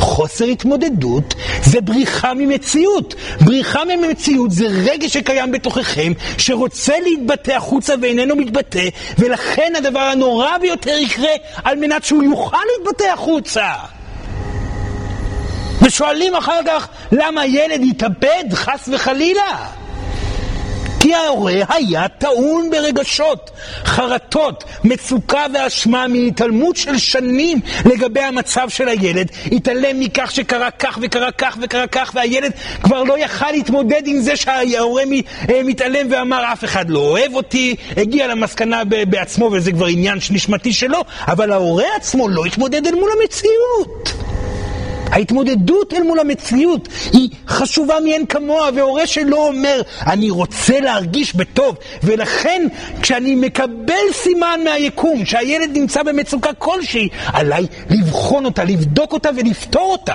חוסר 0.00 0.44
התמודדות 0.44 1.34
זה 1.64 1.80
בריחה 1.80 2.34
ממציאות. 2.34 3.14
בריחה 3.40 3.82
ממציאות 3.84 4.50
זה 4.50 4.66
רגש 4.66 5.12
שקיים 5.12 5.52
בתוככם, 5.52 6.12
שרוצה 6.38 6.94
להתבטא 7.00 7.52
החוצה 7.52 7.94
ואיננו 8.02 8.36
מתבטא, 8.36 8.88
ולכן 9.18 9.72
הדבר 9.78 10.00
הנורא 10.00 10.58
ביותר 10.58 10.98
יקרה 10.98 11.32
על 11.64 11.78
מנת 11.78 12.04
שהוא 12.04 12.22
יוכל 12.22 12.56
להתבטא 12.78 13.04
החוצה. 13.04 13.72
ושואלים 15.82 16.34
אחר 16.34 16.60
כך 16.66 16.88
למה 17.12 17.46
ילד 17.46 17.80
יתאבד 17.82 18.44
חס 18.54 18.88
וחלילה. 18.92 19.79
כי 21.00 21.14
ההורה 21.14 21.52
היה 21.68 22.08
טעון 22.08 22.70
ברגשות, 22.70 23.50
חרטות, 23.84 24.64
מצוקה 24.84 25.46
ואשמה 25.54 26.06
מהתעלמות 26.08 26.76
של 26.76 26.98
שנים 26.98 27.60
לגבי 27.84 28.20
המצב 28.20 28.68
של 28.68 28.88
הילד, 28.88 29.30
התעלם 29.52 30.00
מכך 30.00 30.30
שקרה 30.30 30.70
כך 30.70 30.98
וקרה 31.02 31.32
כך 31.32 31.58
וקרה 31.62 31.86
כך, 31.86 32.12
והילד 32.14 32.52
כבר 32.82 33.02
לא 33.02 33.18
יכל 33.18 33.50
להתמודד 33.50 34.02
עם 34.06 34.20
זה 34.20 34.36
שההורה 34.36 35.02
אה, 35.50 35.60
מתעלם 35.64 36.06
ואמר 36.10 36.52
אף 36.52 36.64
אחד 36.64 36.90
לא 36.90 36.98
אוהב 36.98 37.34
אותי, 37.34 37.76
הגיע 37.96 38.26
למסקנה 38.26 38.82
בעצמו 38.84 39.50
וזה 39.52 39.72
כבר 39.72 39.86
עניין 39.86 40.18
נשמתי 40.30 40.72
שלו, 40.72 41.04
אבל 41.28 41.52
ההורה 41.52 41.84
עצמו 41.96 42.28
לא 42.28 42.44
התמודד 42.44 42.86
אל 42.86 42.94
מול 42.94 43.10
המציאות. 43.20 44.39
ההתמודדות 45.10 45.94
אל 45.94 46.02
מול 46.02 46.20
המציאות 46.20 46.88
היא 47.12 47.28
חשובה 47.48 47.94
מאין 48.04 48.26
כמוה, 48.26 48.70
והורה 48.74 49.06
שלא 49.06 49.46
אומר, 49.48 49.82
אני 50.06 50.30
רוצה 50.30 50.80
להרגיש 50.80 51.34
בטוב, 51.36 51.76
ולכן 52.02 52.66
כשאני 53.02 53.34
מקבל 53.34 54.12
סימן 54.12 54.60
מהיקום 54.64 55.24
שהילד 55.24 55.70
נמצא 55.78 56.02
במצוקה 56.02 56.52
כלשהי, 56.52 57.08
עליי 57.26 57.66
לבחון 57.90 58.44
אותה, 58.44 58.64
לבדוק 58.64 59.12
אותה 59.12 59.30
ולפתור 59.36 59.92
אותה. 59.92 60.14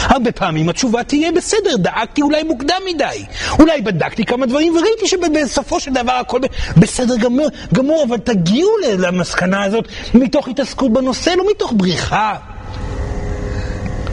הרבה 0.00 0.32
פעמים 0.32 0.68
התשובה 0.68 1.04
תהיה 1.04 1.32
בסדר, 1.32 1.76
דאגתי 1.76 2.22
אולי 2.22 2.42
מוקדם 2.42 2.80
מדי. 2.94 3.24
אולי 3.58 3.82
בדקתי 3.82 4.24
כמה 4.24 4.46
דברים 4.46 4.76
וראיתי 4.76 5.06
שבסופו 5.06 5.80
של 5.80 5.92
דבר 5.92 6.12
הכל 6.12 6.40
בסדר 6.76 7.16
גמור, 7.16 7.48
גמור 7.74 8.04
אבל 8.08 8.16
תגיעו 8.16 8.70
למסקנה 8.98 9.64
הזאת 9.64 9.88
מתוך 10.14 10.48
התעסקות 10.48 10.92
בנושא, 10.92 11.30
לא 11.30 11.44
מתוך 11.50 11.72
בריחה. 11.76 12.34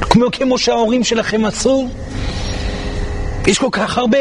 כמו, 0.09 0.25
כמו 0.31 0.57
שההורים 0.57 1.03
שלכם 1.03 1.45
עשו? 1.45 1.89
יש 3.47 3.59
כל 3.59 3.69
כך 3.71 3.97
הרבה 3.97 4.17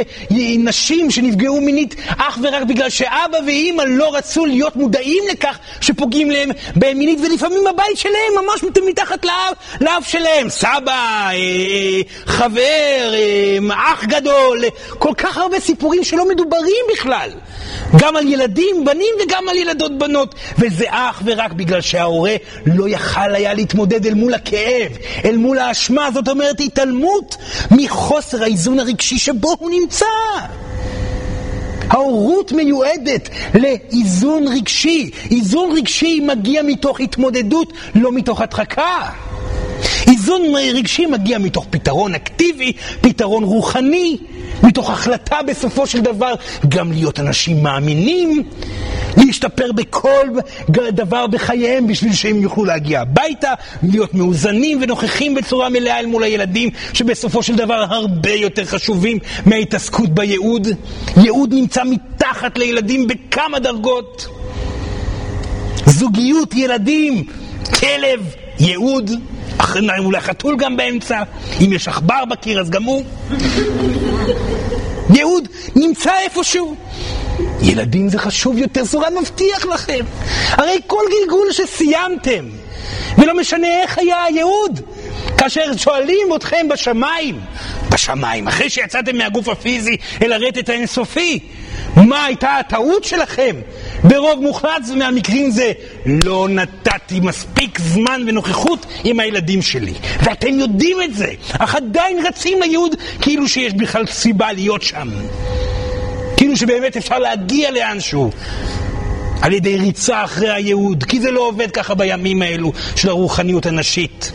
נשים 0.59 1.11
שנפגעו 1.11 1.61
מינית 1.61 1.95
אך 2.17 2.39
ורק 2.43 2.63
בגלל 2.63 2.91
שאבא 2.91 3.39
ואימא 3.47 3.83
לא 3.83 4.15
רצו 4.17 4.47
להיות 4.47 4.77
מודעים 4.77 5.25
לכך 5.33 5.59
שפוגעים 5.81 6.31
להם 6.31 6.51
בהם 6.77 6.99
מינית, 6.99 7.19
ולפעמים 7.21 7.61
בבית 7.73 7.97
שלהם, 7.97 8.45
ממש 8.45 8.65
מתחת 8.89 9.25
לאף, 9.25 9.81
לאף 9.81 10.09
שלהם. 10.09 10.51
סבא, 10.51 10.91
אה, 10.91 11.33
אה, 11.33 12.01
חבר, 12.27 13.13
אה, 13.15 13.93
אח 13.93 14.05
גדול, 14.05 14.65
כל 14.99 15.13
כך 15.17 15.37
הרבה 15.37 15.61
סיפורים 15.61 16.05
שלא 16.05 16.29
מדוברים 16.29 16.85
בכלל. 16.93 17.31
גם 17.99 18.17
על 18.17 18.29
ילדים, 18.29 18.85
בנים 18.85 19.15
וגם 19.25 19.49
על 19.49 19.57
ילדות 19.57 19.99
בנות. 19.99 20.35
וזה 20.59 20.85
אך 20.89 21.23
ורק 21.25 21.53
בגלל 21.53 21.81
שההורה 21.81 22.35
לא 22.67 22.89
יכל 22.89 23.35
היה 23.35 23.55
להתמודד 23.55 24.07
אל 24.07 24.15
מול 24.15 24.35
הכאב, 24.35 24.93
אל 25.25 25.37
מול 25.37 25.59
האשמה, 25.59 26.09
זאת 26.15 26.29
אומרת 26.29 26.61
התעלמות 26.61 27.37
מחוסר 27.71 28.43
האיזון 28.43 28.81
הרגשי 28.81 29.10
שבו 29.19 29.57
הוא 29.59 29.71
נמצא. 29.71 30.07
ההורות 31.91 32.53
מיועדת 32.53 33.29
לאיזון 33.55 34.49
רגשי. 34.49 35.11
איזון 35.31 35.71
רגשי 35.77 36.21
מגיע 36.21 36.63
מתוך 36.63 37.01
התמודדות, 37.01 37.73
לא 37.95 38.13
מתוך 38.13 38.41
הדחקה. 38.41 39.11
איזון 40.07 40.43
רגשי 40.75 41.07
מגיע 41.07 41.39
מתוך 41.39 41.67
פתרון 41.71 42.15
אקטיבי, 42.15 42.73
פתרון 43.01 43.45
רוחני, 43.45 44.17
מתוך 44.63 44.91
החלטה 44.91 45.37
בסופו 45.49 45.87
של 45.87 46.01
דבר 46.01 46.35
גם 46.69 46.93
להיות 46.93 47.21
אנשים 47.21 47.63
מאמינים, 47.63 48.43
להשתפר 49.17 49.73
בכל 49.73 50.27
דבר 50.69 51.27
בחייהם 51.27 51.87
בשביל 51.87 52.13
שהם 52.13 52.43
יוכלו 52.43 52.65
להגיע 52.65 53.01
הביתה, 53.01 53.55
להיות 53.83 54.15
מאוזנים 54.15 54.79
ונוכחים 54.83 55.35
בצורה 55.35 55.69
מלאה 55.69 55.99
אל 55.99 56.07
מול 56.07 56.23
הילדים, 56.23 56.71
שבסופו 56.93 57.43
של 57.43 57.57
דבר 57.57 57.85
הרבה 57.89 58.31
יותר 58.31 58.65
חשובים 58.65 59.19
מההתעסקות 59.47 60.09
בייעוד. 60.09 60.69
ייעוד 61.17 61.55
נמצא 61.55 61.83
מתחת 61.85 62.59
לילדים 62.59 63.07
בכמה 63.07 63.59
דרגות. 63.59 64.27
זוגיות, 65.87 66.55
ילדים, 66.55 67.25
כלב, 67.81 68.35
ייעוד. 68.61 69.11
אולי 69.99 70.21
חתול 70.21 70.57
גם 70.57 70.77
באמצע, 70.77 71.23
אם 71.65 71.73
יש 71.73 71.89
עכבר 71.89 72.25
בקיר 72.25 72.61
אז 72.61 72.71
גם 72.71 72.83
הוא. 72.83 73.05
ייעוד 75.15 75.49
נמצא 75.77 76.13
איפשהו. 76.25 76.77
ילדים 77.63 78.09
זה 78.09 78.19
חשוב 78.19 78.59
יותר, 78.59 78.85
סורן 78.85 79.19
מבטיח 79.21 79.67
לכם. 79.67 80.05
הרי 80.49 80.79
כל 80.87 81.03
גלגול 81.11 81.53
שסיימתם, 81.53 82.45
ולא 83.19 83.41
משנה 83.41 83.83
איך 83.83 83.99
היה 83.99 84.25
הייעוד, 84.25 84.81
כאשר 85.39 85.77
שואלים 85.77 86.29
אתכם 86.37 86.67
בשמיים, 86.71 87.41
בשמיים, 87.91 88.49
אחרי 88.49 88.71
שיצאתם 88.71 89.17
מהגוף 89.17 89.49
הפיזי 89.49 89.97
אל 90.23 90.33
הרטט 90.33 90.69
האינסופי, 90.69 91.39
מה 91.97 92.25
הייתה 92.25 92.57
הטעות 92.57 93.05
שלכם? 93.05 93.57
ברוב 94.05 94.41
מוחלט 94.41 94.89
מהמקרים 94.97 95.51
זה 95.51 95.73
לא 96.07 96.49
נתתי 96.49 97.21
מספיק 97.21 97.79
זמן 97.79 98.23
ונוכחות 98.27 98.87
עם 99.05 99.21
הילדים 99.21 99.63
שלי. 99.63 99.93
ואתם 100.23 100.59
יודעים 100.59 101.03
את 101.03 101.15
זה, 101.15 101.33
אך 101.59 101.75
עדיין 101.75 102.27
רצים 102.27 102.61
לייעוד 102.61 102.95
כאילו 103.21 103.49
שיש 103.49 103.73
בכלל 103.73 104.07
סיבה 104.07 104.53
להיות 104.53 104.83
שם. 104.83 105.09
כאילו 106.37 106.57
שבאמת 106.57 106.97
אפשר 106.97 107.19
להגיע 107.19 107.71
לאנשהו. 107.71 108.31
על 109.43 109.53
ידי 109.53 109.77
ריצה 109.77 110.25
אחרי 110.25 110.51
הייעוד, 110.51 111.05
כי 111.05 111.21
זה 111.21 111.31
לא 111.31 111.41
עובד 111.49 111.71
ככה 111.71 111.95
בימים 111.95 112.43
האלו 112.43 112.73
של 112.97 113.09
הרוחניות 113.09 113.67
הנשית. 113.67 114.33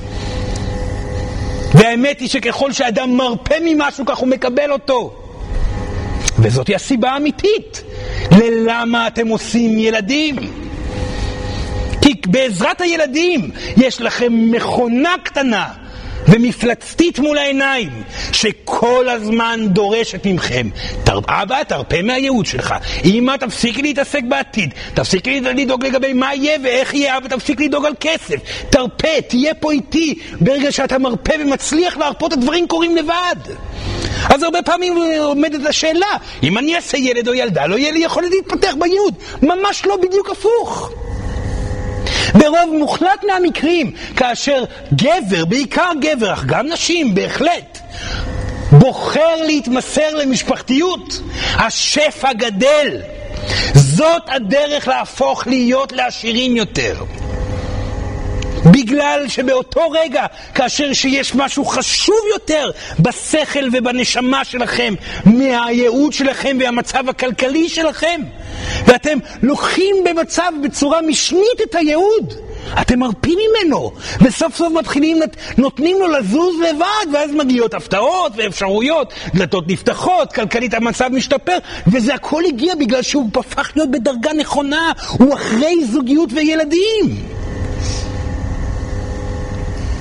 והאמת 1.73 2.19
היא 2.19 2.29
שככל 2.29 2.71
שאדם 2.71 3.17
מרפה 3.17 3.55
ממשהו, 3.61 4.05
כך 4.05 4.17
הוא 4.17 4.27
מקבל 4.27 4.71
אותו. 4.71 5.13
וזאת 6.39 6.69
הסיבה 6.75 7.09
האמיתית 7.09 7.83
ללמה 8.31 9.07
אתם 9.07 9.27
עושים 9.27 9.77
ילדים. 9.77 10.35
כי 12.01 12.13
בעזרת 12.27 12.81
הילדים 12.81 13.51
יש 13.77 14.01
לכם 14.01 14.33
מכונה 14.51 15.15
קטנה 15.23 15.65
ומפלצתית 16.27 17.19
מול 17.19 17.37
העיניים, 17.37 18.03
שכל 18.31 19.09
הזמן 19.09 19.59
דורשת 19.67 20.25
מכם. 20.25 20.69
תר... 21.03 21.19
אבא, 21.27 21.63
תרפה 21.63 22.01
מהייעוד 22.01 22.45
שלך. 22.45 22.75
אמא, 23.05 23.37
תפסיקי 23.37 23.81
להתעסק 23.81 24.21
בעתיד. 24.29 24.73
תפסיקי 24.93 25.41
לדאוג 25.41 25.85
לגבי 25.85 26.13
מה 26.13 26.35
יהיה 26.35 26.57
ואיך 26.63 26.93
יהיה, 26.93 27.17
אבא, 27.17 27.27
תפסיק 27.27 27.61
לדאוג 27.61 27.85
על 27.85 27.93
כסף. 27.99 28.35
תרפה, 28.69 29.21
תהיה 29.27 29.53
פה 29.53 29.71
איתי. 29.71 30.15
ברגע 30.41 30.71
שאתה 30.71 30.97
מרפה 30.97 31.33
ומצליח 31.39 31.97
להרפות, 31.97 32.33
הדברים 32.33 32.67
קורים 32.67 32.95
לבד. 32.95 33.35
אז 34.29 34.43
הרבה 34.43 34.61
פעמים 34.61 34.93
עומדת 35.19 35.65
השאלה, 35.65 36.17
אם 36.43 36.57
אני 36.57 36.75
אעשה 36.75 36.97
ילד 36.97 37.27
או 37.27 37.33
ילדה, 37.33 37.65
לא 37.65 37.75
יהיה 37.75 37.91
לי 37.91 37.99
יכולת 37.99 38.31
להתפתח 38.31 38.73
בייעוד. 38.79 39.13
ממש 39.41 39.85
לא 39.85 39.97
בדיוק 39.97 40.29
הפוך. 40.29 40.91
ברוב 42.33 42.75
מוחלט 42.79 43.23
מהמקרים, 43.27 43.91
כאשר 44.15 44.63
גבר, 44.93 45.45
בעיקר 45.45 45.91
גבר, 46.01 46.33
אך 46.33 46.45
גם 46.45 46.67
נשים, 46.67 47.15
בהחלט, 47.15 47.79
בוחר 48.71 49.35
להתמסר 49.45 50.15
למשפחתיות, 50.15 51.19
השפע 51.55 52.33
גדל. 52.33 53.01
זאת 53.73 54.23
הדרך 54.27 54.87
להפוך 54.87 55.47
להיות 55.47 55.91
לעשירים 55.91 56.55
יותר. 56.55 56.95
בגלל 58.65 59.25
שבאותו 59.27 59.91
רגע, 59.91 60.25
כאשר 60.55 60.93
שיש 60.93 61.35
משהו 61.35 61.65
חשוב 61.65 62.19
יותר 62.33 62.71
בשכל 62.99 63.67
ובנשמה 63.73 64.45
שלכם, 64.45 64.93
מהייעוד 65.25 66.13
שלכם 66.13 66.57
והמצב 66.59 67.09
הכלכלי 67.09 67.69
שלכם, 67.69 68.21
ואתם 68.85 69.17
לוקחים 69.41 69.95
במצב 70.05 70.51
בצורה 70.63 71.01
משנית 71.01 71.61
את 71.63 71.75
הייעוד, 71.75 72.33
אתם 72.81 72.99
מרפים 72.99 73.39
ממנו, 73.49 73.91
וסוף 74.21 74.55
סוף 74.55 74.73
מתחילים, 74.73 75.19
נותנים 75.57 75.97
לו 75.99 76.07
לזוז 76.07 76.55
לבד, 76.69 77.13
ואז 77.13 77.31
מגיעות 77.31 77.73
הפתעות 77.73 78.31
ואפשרויות, 78.35 79.13
דלתות 79.33 79.67
נפתחות, 79.67 80.33
כלכלית 80.33 80.73
המצב 80.73 81.09
משתפר, 81.11 81.57
וזה 81.87 82.13
הכל 82.13 82.45
הגיע 82.45 82.75
בגלל 82.75 83.01
שהוא 83.01 83.29
הפך 83.35 83.71
להיות 83.75 83.91
בדרגה 83.91 84.33
נכונה, 84.33 84.91
הוא 85.11 85.33
אחרי 85.33 85.85
זוגיות 85.85 86.29
וילדים. 86.33 87.34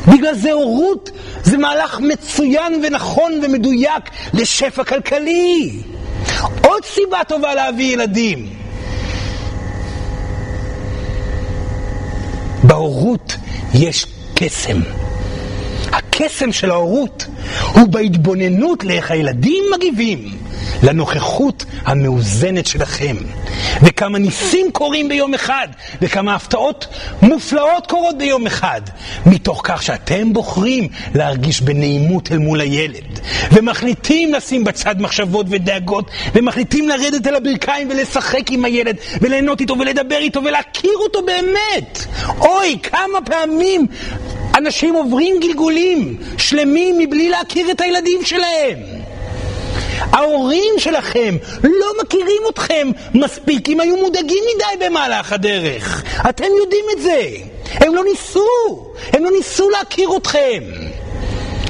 בגלל 0.09 0.35
זה 0.35 0.53
הורות 0.53 1.11
זה 1.43 1.59
מהלך 1.59 2.01
מצוין 2.01 2.83
ונכון 2.85 3.41
ומדויק 3.43 4.11
לשפע 4.35 4.85
כלכלי. 4.85 5.83
עוד 6.65 6.85
סיבה 6.85 7.19
טובה 7.29 7.55
להביא 7.55 7.93
ילדים. 7.93 8.49
בהורות 12.63 13.37
יש 13.75 14.07
קסם. 14.35 14.81
הקסם 15.97 16.53
של 16.53 16.71
ההורות 16.71 17.27
הוא 17.73 17.89
בהתבוננות 17.89 18.85
לאיך 18.85 19.11
הילדים 19.11 19.65
מגיבים 19.75 20.29
לנוכחות 20.83 21.65
המאוזנת 21.85 22.67
שלכם. 22.67 23.17
וכמה 23.83 24.19
ניסים 24.19 24.73
קורים 24.73 25.09
ביום 25.09 25.35
אחד, 25.35 25.69
וכמה 26.03 26.35
הפתעות 26.35 26.87
מופלאות 27.23 27.87
קורות 27.87 28.19
ביום 28.19 28.47
אחד, 28.47 28.81
מתוך 29.27 29.61
כך 29.65 29.83
שאתם 29.83 30.33
בוחרים 30.33 30.89
להרגיש 31.15 31.61
בנעימות 31.61 32.33
אל 32.33 32.39
מול 32.39 32.61
הילד, 32.61 33.21
ומחליטים 33.53 34.35
לשים 34.35 34.65
בצד 34.65 35.01
מחשבות 35.01 35.47
ודאגות, 35.51 36.11
ומחליטים 36.35 36.89
לרדת 36.89 37.27
אל 37.27 37.35
הברכיים 37.35 37.91
ולשחק 37.91 38.51
עם 38.51 38.65
הילד, 38.65 38.97
וליהנות 39.21 39.61
איתו 39.61 39.79
ולדבר 39.79 40.19
איתו 40.19 40.41
ולהכיר 40.45 40.95
אותו 40.97 41.23
באמת. 41.23 42.07
אוי, 42.41 42.79
כמה 42.83 43.19
פעמים 43.25 43.87
אנשים 44.59 44.95
עוברים 44.95 45.41
גלגולים 45.41 46.17
שלמים 46.39 46.99
מבלי 46.99 47.29
להכיר 47.29 47.71
את 47.71 47.81
הילדים 47.81 48.25
שלהם. 48.25 48.79
ההורים 50.13 50.75
שלכם 50.79 51.37
לא 51.63 51.87
מכירים 52.03 52.43
אתכם 52.49 52.91
מספיק 53.15 53.69
אם 53.69 53.81
היו 53.81 53.97
מודאגים 53.97 54.45
מדי 54.55 54.87
במהלך 54.87 55.33
הדרך. 55.33 56.05
אתם 56.29 56.49
יודעים 56.59 56.85
את 56.97 57.03
זה. 57.03 57.21
הם 57.73 57.95
לא 57.95 58.05
ניסו, 58.05 58.87
הם 59.13 59.25
לא 59.25 59.31
ניסו 59.31 59.71
להכיר 59.71 60.17
אתכם. 60.17 60.63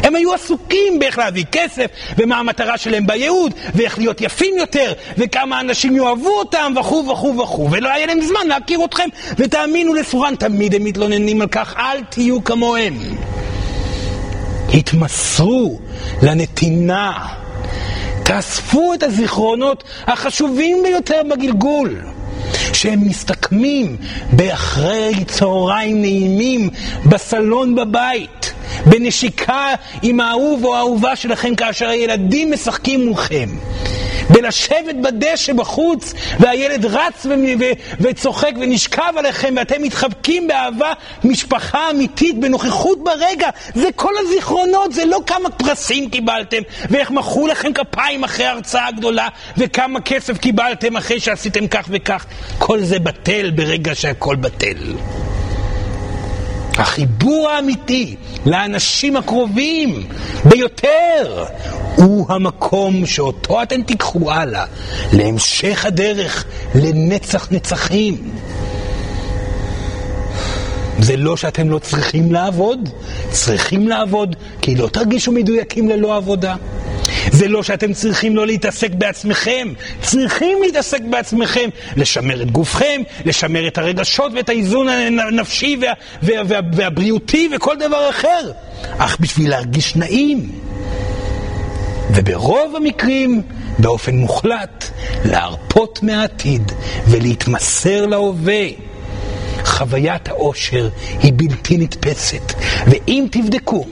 הם 0.05 0.15
היו 0.15 0.35
עסוקים 0.35 0.99
באיך 0.99 1.19
להביא 1.19 1.45
כסף, 1.53 1.87
ומה 2.19 2.39
המטרה 2.39 2.79
שלהם 2.79 3.07
בייעוד, 3.07 3.55
ואיך 3.75 3.99
להיות 3.99 4.21
יפים 4.21 4.59
יותר, 4.59 4.93
וכמה 5.19 5.61
אנשים 5.61 5.97
יאהבו 5.97 6.39
אותם, 6.39 6.73
וכו' 6.81 7.09
וכו' 7.13 7.39
וכו', 7.39 7.71
ולא 7.71 7.89
היה 7.89 8.07
להם 8.07 8.21
זמן 8.21 8.47
להכיר 8.47 8.85
אתכם, 8.85 9.09
ותאמינו 9.39 9.95
לסורן, 9.95 10.35
תמיד 10.37 10.75
הם 10.75 10.85
מתלוננים 10.85 11.41
על 11.43 11.49
כך, 11.49 11.75
אל 11.77 12.03
תהיו 12.11 12.45
כמוהם. 12.45 12.99
התמסרו 14.75 15.79
לנתינה. 16.23 17.13
תאספו 18.25 18.95
את 18.95 19.03
הזיכרונות 19.03 19.85
החשובים 20.07 20.83
ביותר 20.83 21.21
בגלגול. 21.31 22.01
שהם 22.73 23.09
מסתכמים 23.09 23.97
באחרי 24.33 25.25
צהריים 25.27 26.01
נעימים 26.01 26.71
בסלון 27.07 27.75
בבית, 27.75 28.54
בנשיקה 28.87 29.75
עם 30.03 30.21
האהוב 30.21 30.65
או 30.65 30.77
האהובה 30.77 31.17
שלכם 31.17 31.55
כאשר 31.55 31.89
הילדים 31.89 32.53
משחקים 32.53 33.05
מולכם. 33.05 33.49
בלשבת 34.31 34.95
בדשא 35.03 35.53
בחוץ, 35.53 36.15
והילד 36.41 36.85
רץ 36.85 37.27
וצוחק 38.01 38.53
ונשכב 38.61 39.13
עליכם, 39.17 39.55
ואתם 39.57 39.83
מתחבקים 39.83 40.49
באהבה, 40.49 40.93
משפחה 41.25 41.91
אמיתית, 41.91 42.41
בנוכחות 42.41 43.05
ברגע. 43.05 43.49
זה 43.75 43.89
כל 43.97 44.13
הזיכרונות, 44.19 44.93
זה 44.93 45.05
לא 45.05 45.19
כמה 45.27 45.51
פרסים 45.51 46.11
קיבלתם, 46.11 46.63
ואיך 46.91 47.11
מחאו 47.11 47.47
לכם 47.47 47.73
כפיים 47.73 48.25
אחרי 48.25 48.47
ההרצאה 48.47 48.87
הגדולה, 48.87 49.29
וכמה 49.59 50.01
כסף 50.01 50.39
קיבלתם 50.39 50.97
אחרי 50.97 51.21
שעשיתם 51.21 51.67
כך 51.67 51.87
וכך. 51.89 52.27
כל 52.59 52.81
זה 52.81 52.99
בטל 52.99 53.51
ברגע 53.51 53.95
שהכל 53.95 54.37
בטל. 54.37 54.95
החיבור 56.79 57.49
האמיתי 57.49 58.17
לאנשים 58.47 59.17
הקרובים 59.17 60.07
ביותר 60.45 61.45
הוא 61.97 62.27
המקום 62.29 63.07
שאותו 63.07 63.63
אתם 63.63 63.83
תיקחו 63.83 64.33
הלאה 64.33 64.65
להמשך 65.13 65.85
הדרך, 65.85 66.45
לנצח 66.75 67.49
נצחים. 67.53 68.31
זה 70.99 71.17
לא 71.17 71.37
שאתם 71.37 71.71
לא 71.71 71.79
צריכים 71.79 72.33
לעבוד, 72.33 72.89
צריכים 73.31 73.89
לעבוד, 73.89 74.37
כי 74.63 74.75
לא 74.75 74.89
תרגישו 74.89 75.33
מדויקים 75.33 75.89
ללא 75.89 76.17
עבודה. 76.17 76.57
זה 77.33 77.49
לא 77.49 77.63
שאתם 77.63 77.93
צריכים 77.93 78.37
לא 78.37 78.47
להתעסק 78.47 78.91
בעצמכם, 78.91 79.69
צריכים 80.01 80.59
להתעסק 80.63 81.01
בעצמכם, 81.11 81.69
לשמר 81.97 82.43
את 82.43 82.51
גופכם, 82.51 83.03
לשמר 83.25 83.69
את 83.69 83.79
הרגשות 83.79 84.33
ואת 84.35 84.49
האיזון 84.49 84.89
הנפשי 84.89 85.77
וה, 85.81 85.93
וה, 86.23 86.43
וה, 86.49 86.61
והבריאותי 86.75 87.49
וכל 87.57 87.77
דבר 87.77 88.11
אחר, 88.11 88.51
אך 88.99 89.17
בשביל 89.21 89.51
להרגיש 89.51 89.97
נעים. 89.97 90.51
וברוב 92.15 92.77
המקרים, 92.77 93.43
באופן 93.79 94.15
מוחלט, 94.15 94.91
להרפות 95.25 96.03
מהעתיד 96.03 96.73
ולהתמסר 97.09 98.07
להווה. 98.07 98.65
חוויית 99.75 100.29
האושר 100.29 100.89
היא 101.21 101.33
בלתי 101.37 101.77
נתפסת, 101.77 102.53
ואם 102.87 103.27
תבדקו 103.31 103.85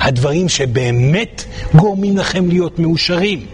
הדברים 0.00 0.48
שבאמת 0.48 1.44
גורמים 1.74 2.16
לכם 2.16 2.48
להיות 2.48 2.78
מאושרים, 2.78 3.46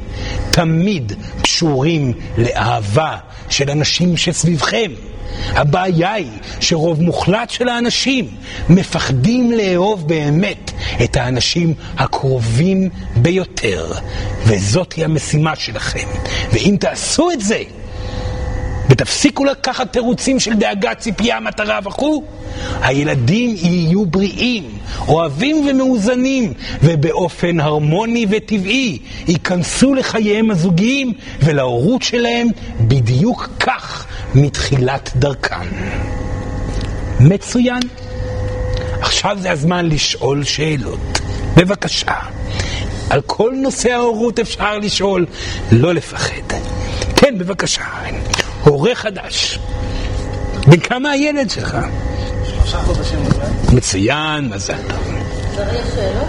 תמיד 0.50 1.12
קשורים 1.42 2.12
לאהבה 2.38 3.16
של 3.48 3.70
אנשים 3.70 4.16
שסביבכם. 4.16 4.90
הבעיה 5.46 6.12
היא 6.12 6.30
שרוב 6.60 7.02
מוחלט 7.02 7.50
של 7.50 7.68
האנשים 7.68 8.28
מפחדים 8.68 9.52
לאהוב 9.52 10.08
באמת 10.08 10.70
את 11.04 11.16
האנשים 11.16 11.74
הקרובים 11.96 12.88
ביותר, 13.16 13.92
וזאת 14.46 14.92
היא 14.92 15.04
המשימה 15.04 15.56
שלכם. 15.56 16.08
ואם 16.52 16.76
תעשו 16.80 17.30
את 17.30 17.40
זה, 17.40 17.62
ותפסיקו 18.90 19.44
לקחת 19.44 19.92
תירוצים 19.92 20.40
של 20.40 20.54
דאגה, 20.54 20.94
ציפייה, 20.94 21.40
מטרה 21.40 21.78
וכו', 21.84 22.24
הילדים 22.82 23.56
יהיו 23.56 24.06
בריאים, 24.06 24.78
אוהבים 25.08 25.66
ומאוזנים, 25.68 26.52
ובאופן 26.82 27.60
הרמוני 27.60 28.26
וטבעי 28.30 28.98
ייכנסו 29.28 29.94
לחייהם 29.94 30.50
הזוגיים 30.50 31.12
ולהורות 31.42 32.02
שלהם 32.02 32.48
בדיוק 32.80 33.48
כך 33.60 34.06
מתחילת 34.34 35.10
דרכם. 35.16 35.66
מצוין. 37.20 37.80
עכשיו 39.00 39.36
זה 39.40 39.50
הזמן 39.50 39.86
לשאול 39.86 40.44
שאלות. 40.44 41.20
בבקשה. 41.56 42.14
על 43.10 43.20
כל 43.26 43.52
נושא 43.62 43.92
ההורות 43.92 44.38
אפשר 44.38 44.78
לשאול, 44.78 45.26
לא 45.72 45.94
לפחד. 45.94 46.52
כן, 47.16 47.38
בבקשה. 47.38 47.84
הורה 48.64 48.94
חדש. 48.94 49.58
בן 50.66 50.80
כמה 50.80 51.10
הילד 51.10 51.50
שלך? 51.50 51.76
שלושה 52.44 52.78
חודשים. 52.78 53.18
מצוין, 53.72 54.48
מזל 54.48 54.76
טוב. 54.88 55.14
צריך 55.56 55.86
שאלות? 55.94 56.28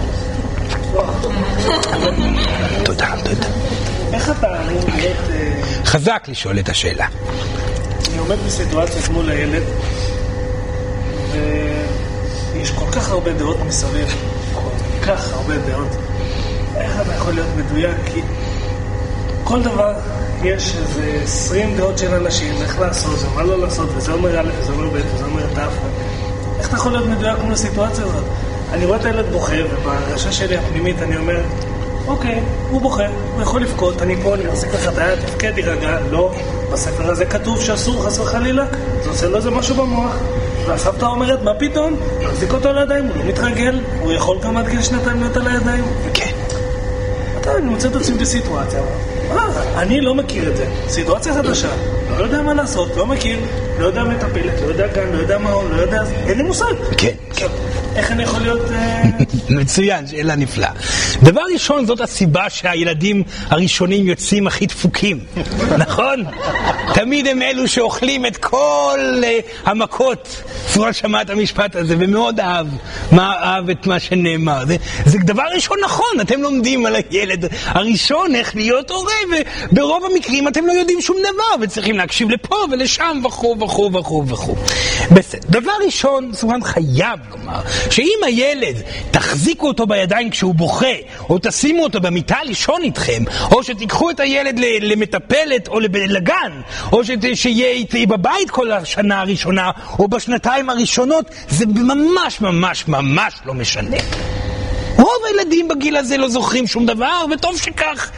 תודה, 2.84 3.14
תודה. 3.24 3.46
איך 4.12 4.30
אתה 4.30 4.62
אמור 4.62 4.84
להיות... 4.96 5.16
אה, 5.30 5.62
חזק 5.84 6.24
לשאול 6.28 6.58
את 6.58 6.68
השאלה. 6.68 7.06
אני 8.08 8.18
עומד 8.18 8.36
בסיטואציה 8.46 9.02
מול 9.12 9.30
הילד, 9.30 9.62
ויש 11.32 12.70
כל 12.70 12.84
כך 12.92 13.10
הרבה 13.10 13.32
דעות 13.32 13.56
מסביב. 13.66 14.14
כל 14.54 15.06
כך 15.06 15.32
הרבה 15.32 15.54
דעות. 15.58 15.88
איך 16.76 17.00
אתה 17.00 17.14
יכול 17.14 17.32
להיות 17.34 17.48
מדויק? 17.56 17.96
כי 18.12 18.20
כל 19.44 19.62
דבר 19.62 19.92
יש 20.44 20.76
איזה 20.76 21.20
20 21.24 21.76
דעות 21.76 21.98
של 21.98 22.14
אנשים, 22.14 22.54
איך 22.62 22.80
לעשות 22.80 23.18
זה, 23.18 23.26
מה 23.34 23.42
לא 23.42 23.58
לעשות, 23.58 23.88
וזה 23.96 24.12
אומר 24.12 24.40
א', 24.40 24.48
וזה 24.60 24.72
אומר 24.72 24.88
ב', 24.88 25.14
וזה 25.14 25.24
אומר 25.24 25.42
ת'. 25.42 25.58
איך 26.58 26.68
אתה 26.68 26.76
יכול 26.76 26.92
להיות 26.92 27.06
מדויק 27.06 27.38
מול 27.44 27.52
הסיטואציה 27.52 28.04
הזאת? 28.04 28.24
אני 28.72 28.84
רואה 28.84 28.96
את 28.96 29.04
הילד 29.04 29.32
בוכה, 29.32 29.56
ובהרגשה 29.70 30.32
שלי 30.32 30.56
הפנימית 30.56 31.02
אני 31.02 31.16
אומר, 31.16 31.40
אוקיי, 32.06 32.40
הוא 32.70 32.80
בוכה, 32.80 33.06
הוא 33.34 33.42
יכול 33.42 33.62
לבכות, 33.62 34.02
אני 34.02 34.16
פה, 34.22 34.34
אני 34.34 34.44
מחזיק 34.44 34.74
לך 34.74 34.88
את 34.88 34.98
היד, 34.98 35.18
תפקד, 35.20 35.54
תירגע, 35.54 35.98
לא, 36.10 36.32
בספר 36.72 37.10
הזה 37.10 37.24
כתוב 37.24 37.60
שאסור 37.60 38.06
חס 38.06 38.18
וחלילה, 38.18 38.64
זה 39.04 39.10
עושה 39.10 39.28
לו 39.28 39.36
איזה 39.36 39.50
משהו 39.50 39.74
במוח. 39.74 40.16
והסבתא 40.66 41.04
אומרת, 41.04 41.42
מה 41.42 41.54
פתאום? 41.54 41.96
מחזיק 42.20 42.52
אותו 42.52 42.68
על 42.68 42.78
הידיים, 42.78 43.06
הוא 43.06 43.16
לא 43.16 43.24
מתרגל, 43.24 43.80
הוא 44.00 44.12
יכול 44.12 44.38
גם 44.42 44.56
עד 44.56 44.68
גיל 44.68 44.82
שנתיים 44.82 45.20
להיות 45.20 45.36
על 45.36 45.46
הידיים. 45.46 45.84
כן. 46.14 46.30
אתה, 47.40 47.56
אני 47.56 47.66
מוצא 47.66 47.88
את 47.88 47.96
עצמי 47.96 48.18
בסיטואציה, 48.18 48.80
אני 49.76 50.00
לא 50.00 50.14
מכיר 50.14 50.50
את 50.50 50.56
זה, 50.56 50.66
סיטואציה 50.88 51.34
חדשה, 51.34 51.68
לא 52.18 52.24
יודע 52.24 52.42
מה 52.42 52.54
לעשות, 52.54 52.96
לא 52.96 53.06
מכיר, 53.06 53.38
לא 53.78 53.86
יודע 53.86 54.04
מטפלת, 54.04 54.60
לא 54.62 54.66
יודע 54.66 54.86
גן, 54.86 55.12
לא 55.12 55.18
יודע 55.18 55.38
מה, 55.38 55.50
לא 55.50 55.80
יודע, 55.80 56.02
אין 56.26 56.38
לי 56.38 56.42
מושג. 56.42 56.74
כן. 56.98 57.14
איך 57.96 58.10
אני 58.10 58.22
יכול 58.22 58.40
להיות... 58.40 58.70
אה, 58.70 59.02
מצוין, 59.60 60.06
שאלה 60.06 60.36
נפלאה. 60.36 60.70
דבר 61.22 61.40
ראשון, 61.52 61.86
זאת 61.86 62.00
הסיבה 62.00 62.50
שהילדים 62.50 63.22
הראשונים 63.48 64.08
יוצאים 64.08 64.46
הכי 64.46 64.66
דפוקים, 64.66 65.20
נכון? 65.86 66.24
תמיד 66.94 67.26
הם 67.26 67.42
אלו 67.42 67.68
שאוכלים 67.68 68.26
את 68.26 68.36
כל 68.36 69.22
uh, 69.22 69.68
המכות. 69.70 70.42
פרול 70.74 70.92
שמע 70.92 71.22
את 71.22 71.30
המשפט 71.30 71.76
הזה 71.76 71.94
ומאוד 71.98 72.40
אהב, 72.40 72.66
מה 73.12 73.34
אהב 73.42 73.70
את 73.70 73.86
מה 73.86 74.00
שנאמר. 74.00 74.64
זה, 74.66 74.76
זה 75.04 75.18
דבר 75.18 75.44
ראשון 75.54 75.76
נכון, 75.84 76.20
אתם 76.20 76.42
לומדים 76.42 76.86
על 76.86 76.96
הילד 76.96 77.44
הראשון 77.66 78.34
איך 78.34 78.56
להיות 78.56 78.90
הורה, 78.90 79.12
וברוב 79.72 80.04
המקרים 80.04 80.48
אתם 80.48 80.66
לא 80.66 80.72
יודעים 80.72 81.00
שום 81.00 81.16
דבר, 81.20 81.64
וצריכים 81.64 81.96
להקשיב 81.96 82.30
לפה 82.30 82.56
ולשם 82.70 83.20
וכו' 83.24 83.56
וכו' 83.60 83.90
וכו' 83.92 84.24
וכו'. 84.28 84.54
בסדר. 85.10 85.40
דבר 85.50 85.72
ראשון, 85.84 86.30
סורן 86.34 86.64
חייב 86.64 87.18
לומר, 87.30 87.60
שאם 87.90 88.18
הילד, 88.26 88.76
תחזיקו 89.10 89.68
אותו 89.68 89.86
בידיים 89.86 90.30
כשהוא 90.30 90.54
בוכה, 90.54 90.86
או 91.30 91.38
תשימו 91.42 91.82
אותו 91.82 92.00
במיטה 92.00 92.38
לישון 92.44 92.82
איתכם, 92.82 93.22
או 93.52 93.62
שתיקחו 93.62 94.10
את 94.10 94.20
הילד 94.20 94.58
למטפלת 94.80 95.68
או 95.68 95.80
לגן, 95.80 96.60
או 96.92 97.02
שיהיה 97.34 97.70
איתי 97.70 98.06
בבית 98.06 98.50
כל 98.50 98.72
השנה 98.72 99.20
הראשונה, 99.20 99.70
או 99.98 100.08
בשנתיים 100.08 100.70
הראשונות, 100.70 101.24
זה 101.48 101.66
ממש 101.66 102.40
ממש 102.40 102.88
ממש 102.88 103.34
לא 103.44 103.54
משנה. 103.54 103.96
רוב 105.30 105.38
הילדים 105.38 105.68
בגיל 105.68 105.96
הזה 105.96 106.16
לא 106.16 106.28
זוכרים 106.28 106.66
שום 106.66 106.86
דבר, 106.86 107.24
וטוב 107.32 107.58
שכך. 107.58 108.10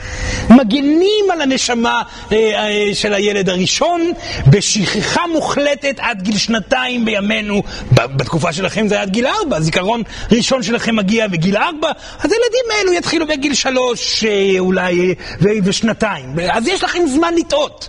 מגינים 0.50 1.30
על 1.32 1.40
הנשמה 1.40 2.02
אה, 2.32 2.36
אה, 2.36 2.94
של 2.94 3.14
הילד 3.14 3.48
הראשון 3.48 4.12
בשכחה 4.46 5.20
מוחלטת 5.32 5.94
עד 5.98 6.22
גיל 6.22 6.38
שנתיים 6.38 7.04
בימינו. 7.04 7.62
בתקופה 7.92 8.52
שלכם 8.52 8.88
זה 8.88 8.94
היה 8.94 9.02
עד 9.02 9.10
גיל 9.10 9.26
ארבע, 9.26 9.60
זיכרון 9.60 10.02
ראשון 10.32 10.62
שלכם 10.62 10.96
מגיע 10.96 11.28
בגיל 11.28 11.56
ארבע, 11.56 11.90
אז 12.18 12.32
הילדים 12.32 12.64
האלו 12.78 12.92
יתחילו 12.92 13.26
בגיל 13.26 13.54
שלוש 13.54 14.24
אה, 14.24 14.58
אולי 14.58 15.14
ו- 15.40 15.48
ושנתיים. 15.64 16.34
אז 16.52 16.68
יש 16.68 16.84
לכם 16.84 16.98
זמן 17.06 17.34
לטעות. 17.34 17.88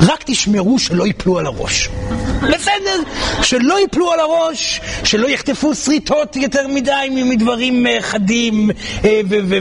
רק 0.00 0.22
תשמרו 0.26 0.78
שלא 0.78 1.06
ייפלו 1.06 1.38
על 1.38 1.46
הראש. 1.46 1.88
בסדר? 2.42 3.02
שלא 3.42 3.80
ייפלו 3.80 4.12
על 4.12 4.20
הראש, 4.20 4.80
שלא 5.04 5.28
יחטפו 5.28 5.74
שריטות 5.74 6.36
יותר 6.36 6.68
מדי 6.68 7.08
מדברים 7.10 7.86
חדים 8.00 8.61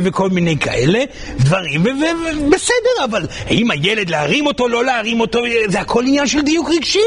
וכל 0.03 0.29
מיני 0.29 0.57
כאלה, 0.57 1.03
דברים, 1.37 1.83
ובסדר, 1.83 3.03
אבל 3.03 3.27
האם 3.45 3.71
הילד 3.71 4.09
להרים 4.09 4.47
אותו, 4.47 4.67
לא 4.67 4.85
להרים 4.85 5.19
אותו, 5.19 5.39
זה 5.67 5.79
הכל 5.79 6.03
עניין 6.07 6.27
של 6.27 6.41
דיוק 6.41 6.69
רגשי. 6.69 6.99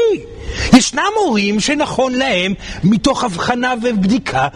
ישנם 0.73 1.11
הורים 1.15 1.59
שנכון 1.59 2.13
להם, 2.13 2.53
מתוך 2.83 3.23
הבחנה 3.23 3.73
ובדיקה, 3.83 4.47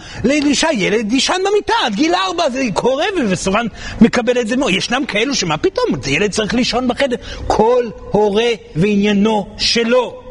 שהילד 0.53 1.13
יישן 1.13 1.41
במיטה 1.49 1.73
עד 1.85 1.95
גיל 1.95 2.15
ארבע, 2.15 2.49
זה 2.49 2.61
קורה 2.73 3.05
וסורן 3.29 3.67
מקבל 4.01 4.39
את 4.39 4.47
זה 4.47 4.57
מאוד. 4.57 4.73
ישנם 4.73 5.03
כאלו 5.07 5.35
שמה 5.35 5.57
פתאום, 5.57 5.85
ילד 6.07 6.31
צריך 6.31 6.53
לישון 6.53 6.87
בחדר. 6.87 7.15
כל 7.47 7.83
הורה 8.11 8.49
ועניינו 8.75 9.47
שלו. 9.57 10.28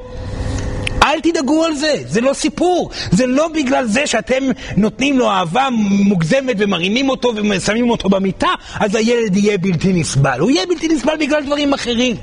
אל 1.13 1.21
תדאגו 1.21 1.65
על 1.65 1.75
זה, 1.75 1.95
זה 2.07 2.21
לא 2.21 2.33
סיפור. 2.33 2.91
זה 3.11 3.27
לא 3.27 3.49
בגלל 3.49 3.87
זה 3.87 4.07
שאתם 4.07 4.43
נותנים 4.77 5.19
לו 5.19 5.31
אהבה 5.31 5.69
מוגזמת 5.71 6.57
ומרימים 6.59 7.09
אותו 7.09 7.33
ושמים 7.51 7.91
אותו 7.91 8.09
במיטה, 8.09 8.51
אז 8.81 8.95
הילד 8.95 9.37
יהיה 9.37 9.59
בלתי 9.59 9.93
נסבל. 9.93 10.41
הוא 10.41 10.51
יהיה 10.51 10.67
בלתי 10.67 10.89
נסבל 10.89 11.17
בגלל 11.21 11.45
דברים 11.45 11.73
אחרים. 11.73 12.17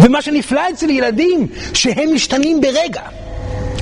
ומה 0.00 0.22
שנפלא 0.22 0.60
אצל 0.70 0.90
ילדים, 0.90 1.46
שהם 1.74 2.14
משתנים 2.14 2.60
ברגע. 2.60 3.02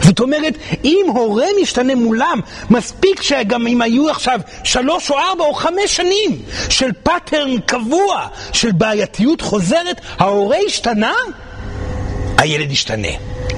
זאת 0.03 0.21
אומרת, 0.21 0.55
אם 0.85 1.07
הורה 1.09 1.47
משתנה 1.63 1.95
מולם, 1.95 2.41
מספיק 2.71 3.23
שגם 3.23 3.67
אם 3.67 3.83
היו 3.83 4.11
עכשיו 4.11 4.41
שלוש 4.65 5.11
או 5.11 5.19
ארבע 5.19 5.45
או 5.45 5.55
חמש 5.55 5.97
שנים 5.97 6.43
של 6.69 6.91
pattern 7.03 7.61
קבוע, 7.61 8.27
של 8.53 8.73
בעייתיות 8.73 9.41
חוזרת, 9.41 10.01
ההורה 10.19 10.57
השתנה, 10.67 11.15
הילד 12.39 12.71
ישתנה. 12.71 13.09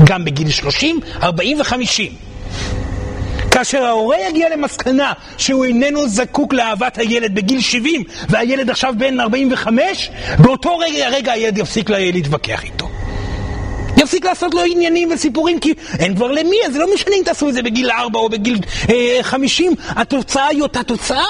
גם 0.05 0.25
בגיל 0.25 0.51
30, 0.51 1.01
40 1.23 1.59
ו-50. 1.61 2.25
כאשר 3.51 3.85
ההורה 3.85 4.17
יגיע 4.29 4.49
למסקנה 4.57 5.13
שהוא 5.39 5.65
איננו 5.65 6.09
זקוק 6.09 6.53
לאהבת 6.53 6.99
הילד 6.99 7.35
בגיל 7.35 7.61
70 7.61 8.05
והילד 8.29 8.71
עכשיו 8.71 8.95
בן 8.99 9.21
45, 9.21 10.11
באותו 10.39 10.79
רגע, 10.79 11.07
הרגע 11.07 11.33
הילד 11.33 11.59
יפסיק 11.59 11.91
להתווכח 11.91 12.65
איתו. 12.65 12.89
יפסיק 13.97 14.25
לעשות 14.25 14.55
לו 14.55 14.61
עניינים 14.65 15.09
וסיפורים 15.13 15.61
כי 15.61 15.73
אין 15.99 16.17
כבר 16.17 16.33
למי, 16.33 16.57
אז 16.67 16.73
זה 16.73 16.79
לא 16.79 16.95
משנה 16.95 17.15
אם 17.15 17.23
תעשו 17.25 17.49
את 17.49 17.55
זה 17.55 17.63
בגיל 17.63 17.91
4 17.91 18.19
או 18.19 18.29
בגיל 18.29 18.59
אה, 18.91 19.19
50, 19.23 19.73
התוצאה 19.89 20.47
היא 20.47 20.63
אותה 20.63 20.83
תוצאה. 20.83 21.25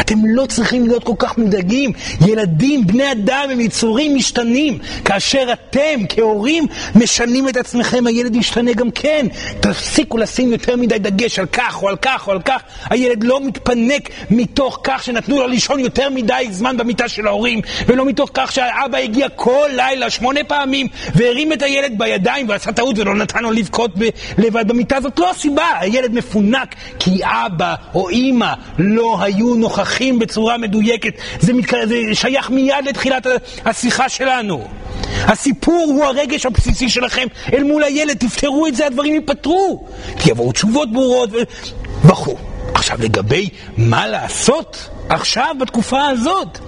אתם 0.00 0.18
לא 0.24 0.46
צריכים 0.46 0.86
להיות 0.86 1.04
כל 1.04 1.12
כך 1.18 1.38
מודאגים. 1.38 1.92
ילדים, 2.26 2.86
בני 2.86 3.12
אדם, 3.12 3.48
הם 3.52 3.60
יצורים 3.60 4.16
משתנים. 4.16 4.78
כאשר 5.04 5.52
אתם, 5.52 6.00
כהורים, 6.08 6.66
משנים 6.94 7.48
את 7.48 7.56
עצמכם, 7.56 8.06
הילד 8.06 8.36
ישתנה 8.36 8.72
גם 8.72 8.90
כן. 8.90 9.26
תפסיקו 9.60 10.18
לשים 10.18 10.52
יותר 10.52 10.76
מדי 10.76 10.98
דגש 10.98 11.38
על 11.38 11.46
כך 11.46 11.82
או 11.82 11.88
על 11.88 11.96
כך 11.96 12.26
או 12.26 12.32
על 12.32 12.42
כך. 12.42 12.60
הילד 12.90 13.24
לא 13.24 13.40
מתפנק 13.40 14.10
מתוך 14.30 14.80
כך 14.84 15.04
שנתנו 15.04 15.36
לו 15.36 15.46
לישון 15.46 15.80
יותר 15.80 16.10
מדי 16.10 16.48
זמן 16.50 16.76
במיטה 16.76 17.08
של 17.08 17.26
ההורים, 17.26 17.60
ולא 17.86 18.04
מתוך 18.04 18.30
כך 18.34 18.52
שהאבא 18.52 18.98
הגיע 18.98 19.28
כל 19.28 19.68
לילה 19.72 20.10
שמונה 20.10 20.40
פעמים 20.48 20.86
והרים 21.14 21.52
את 21.52 21.62
הילד 21.62 21.98
בידיים 21.98 22.48
ועשה 22.48 22.72
טעות 22.72 22.98
ולא 22.98 23.14
נתן 23.14 23.42
לו 23.42 23.50
לבכות 23.50 23.90
לבד 24.38 24.68
במיטה. 24.68 25.00
זאת 25.00 25.18
לא 25.18 25.30
הסיבה. 25.30 25.66
הילד 25.80 26.14
מפונק 26.14 26.74
כי 26.98 27.20
אבא 27.24 27.74
או 27.94 28.08
אימא 28.08 28.52
לא 28.78 29.16
היו 29.20 29.54
נוכחים. 29.54 29.83
נוכחים 29.84 30.18
בצורה 30.18 30.58
מדויקת. 30.58 31.14
זה, 31.40 31.52
מת... 31.52 31.74
זה 31.88 31.96
שייך 32.14 32.50
מיד 32.50 32.84
לתחילת 32.88 33.26
השיחה 33.64 34.08
שלנו. 34.08 34.64
הסיפור 35.24 35.84
הוא 35.86 36.04
הרגש 36.04 36.46
הבסיסי 36.46 36.88
שלכם 36.88 37.26
אל 37.52 37.62
מול 37.62 37.84
הילד, 37.84 38.16
תפתרו 38.18 38.66
את 38.66 38.76
זה, 38.76 38.86
הדברים 38.86 39.14
ייפתרו. 39.14 39.86
כי 40.18 40.30
יבואו 40.30 40.52
תשובות 40.52 40.92
ברורות. 40.92 41.30
וכו'. 42.04 42.36
עכשיו, 42.74 42.98
לגבי 43.00 43.48
מה 43.76 44.06
לעשות 44.06 44.88
עכשיו, 45.08 45.56
בתקופה 45.60 46.06
הזאת, 46.06 46.58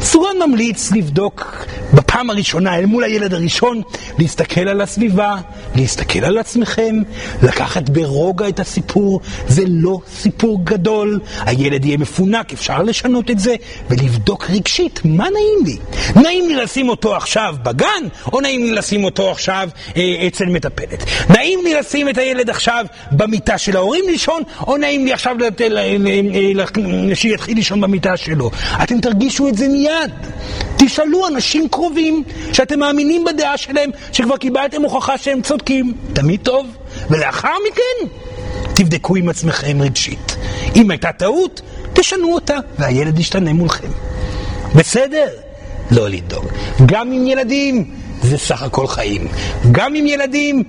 סורן 0.00 0.36
ממליץ 0.46 0.92
לבדוק 0.92 1.66
בפ... 1.92 2.12
פעם 2.12 2.30
הראשונה 2.30 2.78
אל 2.78 2.86
מול 2.86 3.04
הילד 3.04 3.34
הראשון, 3.34 3.82
להסתכל 4.18 4.68
על 4.68 4.80
הסביבה, 4.80 5.36
להסתכל 5.74 6.24
על 6.24 6.38
עצמכם, 6.38 6.96
לקחת 7.42 7.88
ברוגע 7.88 8.48
את 8.48 8.60
הסיפור. 8.60 9.20
זה 9.48 9.62
לא 9.68 9.98
סיפור 10.16 10.60
גדול, 10.64 11.20
הילד 11.40 11.84
יהיה 11.84 11.98
מפונק, 11.98 12.52
אפשר 12.52 12.82
לשנות 12.82 13.30
את 13.30 13.38
זה, 13.38 13.54
ולבדוק 13.90 14.50
רגשית, 14.50 15.00
מה 15.04 15.24
נעים 15.24 15.64
לי? 15.64 15.76
נעים 16.22 16.48
לי 16.48 16.56
לשים 16.56 16.88
אותו 16.88 17.16
עכשיו 17.16 17.54
בגן, 17.62 18.08
או 18.32 18.40
נעים 18.40 18.64
לי 18.64 18.72
לשים 18.72 19.04
אותו 19.04 19.30
עכשיו 19.30 19.68
אה, 19.96 20.26
אצל 20.26 20.46
מטפלת? 20.46 21.04
נעים 21.28 21.60
לי 21.64 21.74
לשים 21.74 22.08
את 22.08 22.18
הילד 22.18 22.50
עכשיו 22.50 22.84
במיטה 23.12 23.58
של 23.58 23.76
ההורים 23.76 24.04
לישון, 24.06 24.42
או 24.66 24.76
נעים 24.76 25.04
לי 25.04 25.12
עכשיו 25.12 25.36
שיתחיל 27.14 27.56
לישון 27.56 27.80
במיטה 27.80 28.16
שלו? 28.16 28.50
אתם 28.82 29.00
תרגישו 29.00 29.48
את 29.48 29.56
זה 29.56 29.68
מיד. 29.68 30.10
תשאלו 30.84 31.28
אנשים 31.28 31.68
קרובים 31.82 32.22
שאתם 32.52 32.78
מאמינים 32.78 33.24
בדעה 33.24 33.56
שלהם, 33.56 33.90
שכבר 34.12 34.36
קיבלתם 34.36 34.82
הוכחה 34.82 35.18
שהם 35.18 35.42
צודקים. 35.42 35.92
תמיד 36.12 36.40
טוב. 36.42 36.66
ולאחר 37.10 37.54
מכן, 37.70 38.08
תבדקו 38.74 39.16
עם 39.16 39.28
עצמכם 39.28 39.82
רגשית. 39.82 40.36
אם 40.76 40.90
הייתה 40.90 41.12
טעות, 41.12 41.60
תשנו 41.92 42.34
אותה, 42.34 42.56
והילד 42.78 43.18
ישתנה 43.18 43.52
מולכם. 43.52 43.88
בסדר? 44.74 45.26
לא 45.90 46.08
לדאוג. 46.08 46.44
גם 46.86 47.12
עם 47.12 47.26
ילדים 47.26 47.94
זה 48.22 48.38
סך 48.38 48.62
הכל 48.62 48.86
חיים. 48.86 49.28
גם 49.72 49.94
עם 49.94 50.06
ילדים 50.06 50.64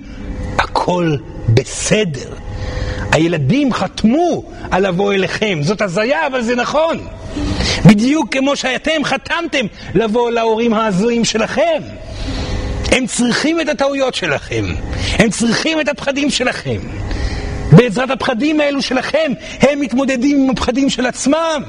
הכל 0.58 1.16
בסדר. 1.48 2.34
הילדים 3.12 3.72
חתמו 3.72 4.44
על 4.70 4.88
לבוא 4.88 5.12
אליכם. 5.12 5.58
זאת 5.62 5.80
הזיה, 5.80 6.26
אבל 6.26 6.42
זה 6.42 6.54
נכון. 6.54 6.98
בדיוק 7.86 8.32
כמו 8.32 8.56
שאתם 8.56 9.04
חתמתם 9.04 9.66
לבוא 9.94 10.30
להורים 10.30 10.74
ההזויים 10.74 11.24
שלכם. 11.24 11.82
הם 12.92 13.06
צריכים 13.06 13.60
את 13.60 13.68
הטעויות 13.68 14.14
שלכם, 14.14 14.64
הם 15.18 15.30
צריכים 15.30 15.80
את 15.80 15.88
הפחדים 15.88 16.30
שלכם. 16.30 16.78
בעזרת 17.72 18.10
הפחדים 18.10 18.60
האלו 18.60 18.82
שלכם, 18.82 19.32
הם 19.60 19.80
מתמודדים 19.80 20.42
עם 20.42 20.50
הפחדים 20.50 20.90
של 20.90 21.06
עצמם. 21.06 21.62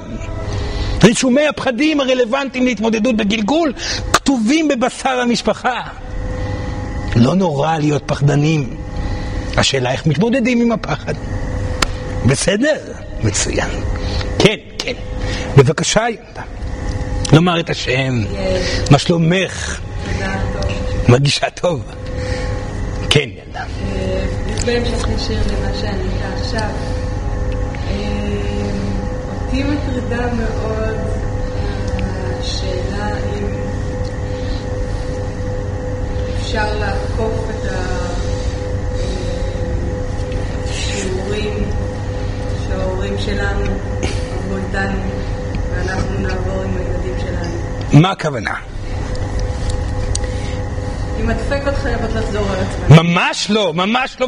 רישומי 1.04 1.46
הפחדים 1.46 2.00
הרלוונטיים 2.00 2.64
להתמודדות 2.64 3.16
בגלגול 3.16 3.72
כתובים 4.12 4.68
בבשר 4.68 5.20
המשפחה. 5.20 5.80
לא 7.16 7.34
נורא 7.34 7.78
להיות 7.78 8.02
פחדנים. 8.06 8.76
השאלה 9.56 9.92
איך 9.92 10.06
מתמודדים 10.06 10.60
עם 10.60 10.72
הפחד. 10.72 11.14
בסדר? 12.26 12.76
מצוין. 13.24 13.68
כן, 14.38 14.56
כן. 14.78 14.92
בבקשה, 15.56 16.00
יונדה. 16.08 16.42
לומר 17.32 17.60
את 17.60 17.70
השם. 17.70 18.24
מה 18.90 18.98
שלומך? 18.98 19.80
מרגישה 21.08 21.50
טוב. 21.50 21.82
כן, 23.10 23.28
ילדה. 23.28 23.64
בהמשך 24.66 25.06
ישיר 25.16 25.38
למה 25.46 25.74
שענית 25.80 26.12
עכשיו, 26.40 26.70
אותי 29.56 29.62
מטרידה 29.62 30.26
מאוד 30.34 30.96
השאלה 32.40 33.08
אם 33.38 33.46
אפשר 36.40 36.78
לעקוף 36.78 37.50
את 37.50 37.70
השיעורים 40.68 41.70
שההורים 42.68 43.14
שלנו 43.18 43.66
עברו 44.46 44.58
איתנו 44.58 45.00
ואנחנו 45.70 46.18
נעבור 46.18 46.62
עם 46.62 46.76
הילדים 46.76 47.14
שלנו. 47.22 48.00
מה 48.02 48.10
הכוונה? 48.10 48.54
אם 51.20 51.30
לחזור 52.14 52.44
על 52.50 52.58
עצמם. 52.58 52.96
ממש 52.96 53.50
לא, 53.50 53.72
ממש 53.74 54.16
לא, 54.20 54.26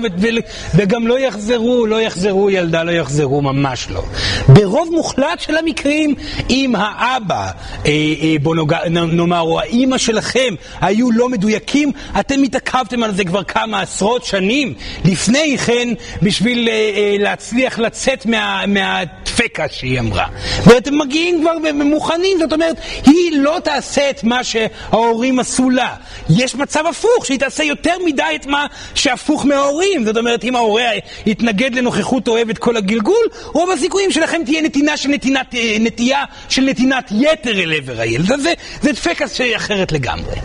וגם 0.74 1.07
לא 1.07 1.18
יחזרו, 1.18 1.86
לא 1.86 2.01
יחזרו 2.01 2.51
ילדה, 2.51 2.82
לא 2.82 2.91
יחזרו, 2.91 3.43
ממש 3.43 3.86
לא. 3.91 4.03
ברוב 4.49 4.89
מוחלט 4.93 5.41
של 5.41 5.57
המקרים, 5.57 6.14
אם 6.51 6.74
האבא, 6.76 7.51
אה, 7.86 7.91
אה, 8.22 8.34
בוא 8.43 8.57
נאמר, 8.91 9.41
או 9.41 9.61
האימא 9.61 9.99
שלכם 9.99 10.55
היו 10.80 11.11
לא 11.11 11.28
מדויקים, 11.28 11.93
אתם 12.20 12.43
התעכבתם 12.43 13.03
על 13.03 13.14
זה 13.14 13.24
כבר 13.24 13.43
כמה 13.43 13.80
עשרות 13.80 14.24
שנים 14.24 14.74
לפני 15.05 15.59
כן, 15.59 15.89
בשביל 16.22 16.68
אה, 16.68 17.16
להצליח 17.18 17.78
לצאת 17.78 18.26
מה, 18.26 18.64
מהדפקה 18.66 19.64
שהיא 19.70 20.01
אמרה. 20.01 20.26
ואתם 20.64 20.99
מגיעים 20.99 21.41
כבר 21.41 21.53
מוכנים, 21.74 22.39
זאת 22.39 22.53
אומרת, 22.53 22.76
היא 23.05 23.32
לא 23.32 23.59
תעשה 23.64 24.11
את 24.11 24.24
מה 24.24 24.45
שההורים 24.45 25.39
עשו 25.39 25.70
לה. 25.70 25.95
יש 26.30 26.55
מצב 26.55 26.78
הפוך, 26.87 27.26
שהיא 27.26 27.39
תעשה 27.39 27.64
יותר 27.64 27.95
מדי 28.05 28.22
את 28.35 28.47
מה 28.47 28.66
שהפוך 28.95 29.47
מההורים. 29.47 30.05
זאת 30.05 30.16
אומרת, 30.16 30.45
אם 30.45 30.57
ההורה 30.57 30.91
יתנגד 31.26 31.74
לנוכחות 31.74 32.29
אוהבת 32.29 32.59
כל 32.59 32.76
הגלגול, 32.76 33.26
רוב 33.45 33.70
הסיכויים 33.70 34.11
שלכם 34.11 34.43
תהיה 34.45 34.62
נתינה 34.62 34.97
של 34.97 35.09
נתינת, 35.09 35.55
נטייה 35.81 36.24
של 36.49 36.62
נתינת 36.62 37.12
יתר 37.20 37.61
אל 37.61 37.72
עבר 37.72 38.01
הילד. 38.01 38.26
זה, 38.26 38.53
זה 38.83 38.93
דפקה 38.93 39.24
אחרת 39.57 39.93
לגמרי. 39.93 40.37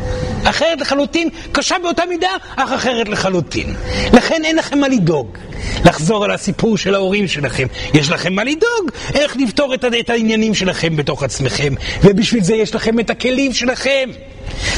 אחרת 0.43 0.81
לחלוטין, 0.81 1.29
קשה 1.51 1.75
באותה 1.83 2.03
מידה, 2.09 2.31
אך 2.55 2.71
אחרת 2.71 3.09
לחלוטין. 3.09 3.75
לכן 4.13 4.45
אין 4.45 4.55
לכם 4.55 4.79
מה 4.79 4.87
לדאוג. 4.87 5.37
לחזור 5.85 6.25
על 6.25 6.31
הסיפור 6.31 6.77
של 6.77 6.95
ההורים 6.95 7.27
שלכם. 7.27 7.67
יש 7.93 8.09
לכם 8.09 8.33
מה 8.33 8.43
לדאוג, 8.43 8.91
איך 9.13 9.37
לפתור 9.39 9.73
את, 9.73 9.85
את 9.99 10.09
העניינים 10.09 10.55
שלכם 10.55 10.95
בתוך 10.95 11.23
עצמכם, 11.23 11.73
ובשביל 12.03 12.43
זה 12.43 12.55
יש 12.55 12.75
לכם 12.75 12.99
את 12.99 13.09
הכלים 13.09 13.53
שלכם. 13.53 14.09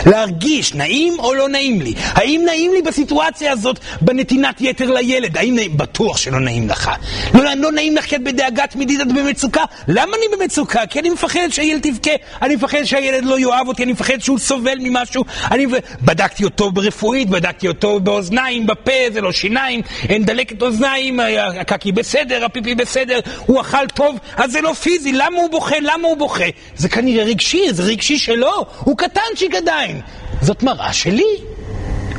להרגיש 0.06 0.74
נעים 0.74 1.20
או 1.20 1.34
לא 1.34 1.50
נעים 1.50 1.82
לי. 1.82 1.94
האם 1.98 2.42
נעים 2.46 2.74
לי 2.74 2.82
בסיטואציה 2.82 3.52
הזאת 3.52 3.80
בנתינת 4.02 4.62
יתר 4.62 4.92
לילד? 4.92 5.38
האם 5.38 5.56
נעים? 5.56 5.78
בטוח 5.78 6.18
שלא 6.18 6.40
נעים 6.40 6.70
לך. 6.70 6.92
לא, 7.34 7.54
לא 7.54 7.72
נעים 7.72 7.96
לך 7.96 8.06
כי 8.06 8.16
את 8.16 8.24
בדאגה 8.24 8.68
תמידית, 8.68 9.02
את 9.02 9.08
במצוקה. 9.08 9.64
למה 9.88 10.18
אני 10.18 10.38
במצוקה? 10.38 10.86
כי 10.86 11.00
אני 11.00 11.10
מפחדת 11.10 11.54
שהילד 11.54 11.82
תבכה, 11.82 12.12
אני 12.42 12.56
מפחד 12.56 12.84
שהילד 12.84 13.26
לא 13.26 13.40
יאהב 13.40 13.68
אותי, 13.68 13.84
אני 13.84 13.92
מפחד 13.92 14.20
שהוא 14.20 14.40
סובל 14.40 14.78
ממשהו. 14.80 15.24
אני 15.52 15.66
בדקתי 16.02 16.44
אותו 16.44 16.72
ברפואית, 16.72 17.30
בדקתי 17.30 17.68
אותו 17.68 18.00
באוזניים, 18.00 18.68
בפה, 18.68 18.92
זה 19.14 19.22
לא 19.22 19.32
שיניים, 19.32 19.82
אין 20.10 20.26
דלקת 20.26 20.62
אוזניים, 20.62 21.20
הקקי 21.60 21.92
בסדר, 21.92 22.46
הפיפי 22.46 22.76
בסדר, 22.76 23.20
הוא 23.46 23.62
אכל 23.62 23.88
טוב, 23.94 24.18
אז 24.36 24.52
זה 24.52 24.62
לא 24.62 24.74
פיזי, 24.74 25.12
למה 25.12 25.38
הוא 25.38 25.50
בוכה? 25.52 25.76
למה 25.82 26.08
הוא 26.08 26.18
בוכה? 26.18 26.46
זה 26.76 26.90
כנראה 26.90 27.24
רגשי, 27.24 27.74
זה 27.74 27.84
רגשי 27.84 28.18
שלו, 28.18 28.66
הוא 28.80 28.98
קטנצ'יק 28.98 29.56
עדיין. 29.66 30.01
זאת 30.41 30.63
מראה 30.63 30.93
שלי. 30.93 31.36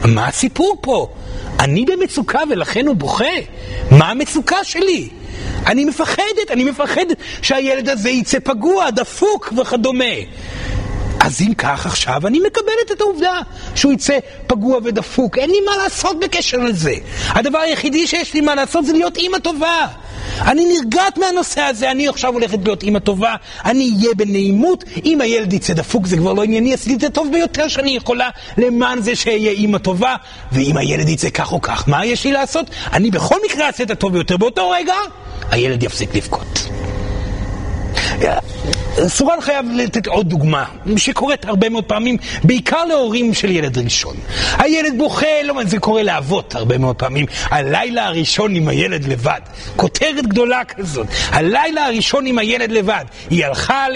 מה 0.05 0.27
הסיפור 0.29 0.77
פה? 0.81 1.09
אני 1.61 1.85
במצוקה 1.85 2.41
ולכן 2.51 2.87
הוא 2.87 2.97
בוכה? 2.97 3.25
מה 3.91 4.11
המצוקה 4.11 4.65
שלי? 4.65 5.09
אני 5.67 5.85
מפחדת, 5.85 6.51
אני 6.51 6.65
מפחדת 6.65 7.17
שהילד 7.43 7.89
הזה 7.89 8.11
יצא 8.11 8.39
פגוע, 8.45 8.91
דפוק 8.91 9.53
וכדומה. 9.57 10.05
אז 11.27 11.41
אם 11.41 11.55
כך 11.55 11.87
עכשיו, 11.87 12.27
אני 12.27 12.39
מקבלת 12.39 12.93
את 12.93 13.01
העובדה 13.01 13.41
שהוא 13.75 13.93
יצא 13.93 14.19
פגוע 14.47 14.79
ודפוק. 14.85 15.39
אין 15.39 15.51
לי 15.51 15.61
מה 15.67 15.77
לעשות 15.83 16.21
בקשר 16.21 16.59
לזה. 16.59 16.95
הדבר 17.29 17.59
היחידי 17.59 18.07
שיש 18.07 18.35
לי 18.35 18.41
מה 18.41 18.55
לעשות 18.55 18.87
זה 18.87 18.93
להיות 18.93 19.17
אימא 19.17 19.39
טובה. 19.39 19.87
אני 20.41 20.65
נרגעת 20.65 21.19
מהנושא 21.19 21.61
הזה, 21.61 21.91
אני 21.91 22.09
עכשיו 22.09 22.33
הולכת 22.33 22.59
להיות 22.65 22.83
אימא 22.83 22.99
טובה, 22.99 23.35
אני 23.65 23.91
אהיה 23.97 24.15
בנעימות, 24.17 24.85
אם 25.05 25.21
הילד 25.21 25.53
יצא 25.53 25.73
דפוק 25.73 26.07
זה 26.07 26.17
כבר 26.17 26.33
לא 26.33 26.43
ענייני, 26.43 26.75
עשיתי 26.75 26.95
את 26.95 27.01
זה 27.01 27.11
טוב 27.11 27.33
ביותר 27.33 27.69
שאני 27.69 27.91
יכולה 27.91 28.31
למען 28.59 29.03
זה 29.03 29.17
שאהיה 29.17 29.51
אימא 29.51 29.79
טובה, 29.79 30.15
ואם 30.53 30.77
הילד 30.77 31.09
יצא 31.09 31.31
כך 31.31 31.53
או 31.53 31.61
כך, 31.61 31.89
מה 31.89 32.05
יש 32.05 32.25
לי 32.25 32.33
לעשות? 32.33 32.67
אני 32.93 33.11
בכל 33.11 33.37
מקרה 33.45 33.67
אעשה 33.67 33.83
את 33.83 33.91
הטוב 33.91 34.13
ביותר. 34.13 34.37
באותו 34.37 34.71
רגע, 34.71 34.95
הילד 35.51 35.83
יפסיק 35.83 36.15
לבכות. 36.15 36.69
סורן 39.09 39.41
חייב 39.41 39.67
לתת 39.75 40.07
עוד 40.07 40.29
דוגמה, 40.29 40.65
שקורית 40.97 41.45
הרבה 41.45 41.69
מאוד 41.69 41.85
פעמים, 41.85 42.17
בעיקר 42.45 42.85
להורים 42.85 43.35
של 43.35 43.51
ילד 43.51 43.79
ראשון. 43.79 44.17
הילד 44.59 44.99
בוכה, 44.99 45.43
לא, 45.45 45.55
זה 45.65 45.79
קורה 45.79 46.03
לאבות 46.03 46.55
הרבה 46.55 46.79
מאוד 46.79 46.97
פעמים. 46.97 47.27
הלילה 47.45 48.07
הראשון 48.07 48.55
עם 48.55 48.69
הילד 48.69 49.05
לבד. 49.05 49.41
כותרת 49.77 50.27
גדולה 50.27 50.65
כזאת. 50.65 51.07
הלילה 51.31 51.87
הראשון 51.87 52.27
עם 52.27 52.39
הילד 52.39 52.71
לבד. 52.71 53.05
היא 53.31 53.45
הלכה 53.45 53.87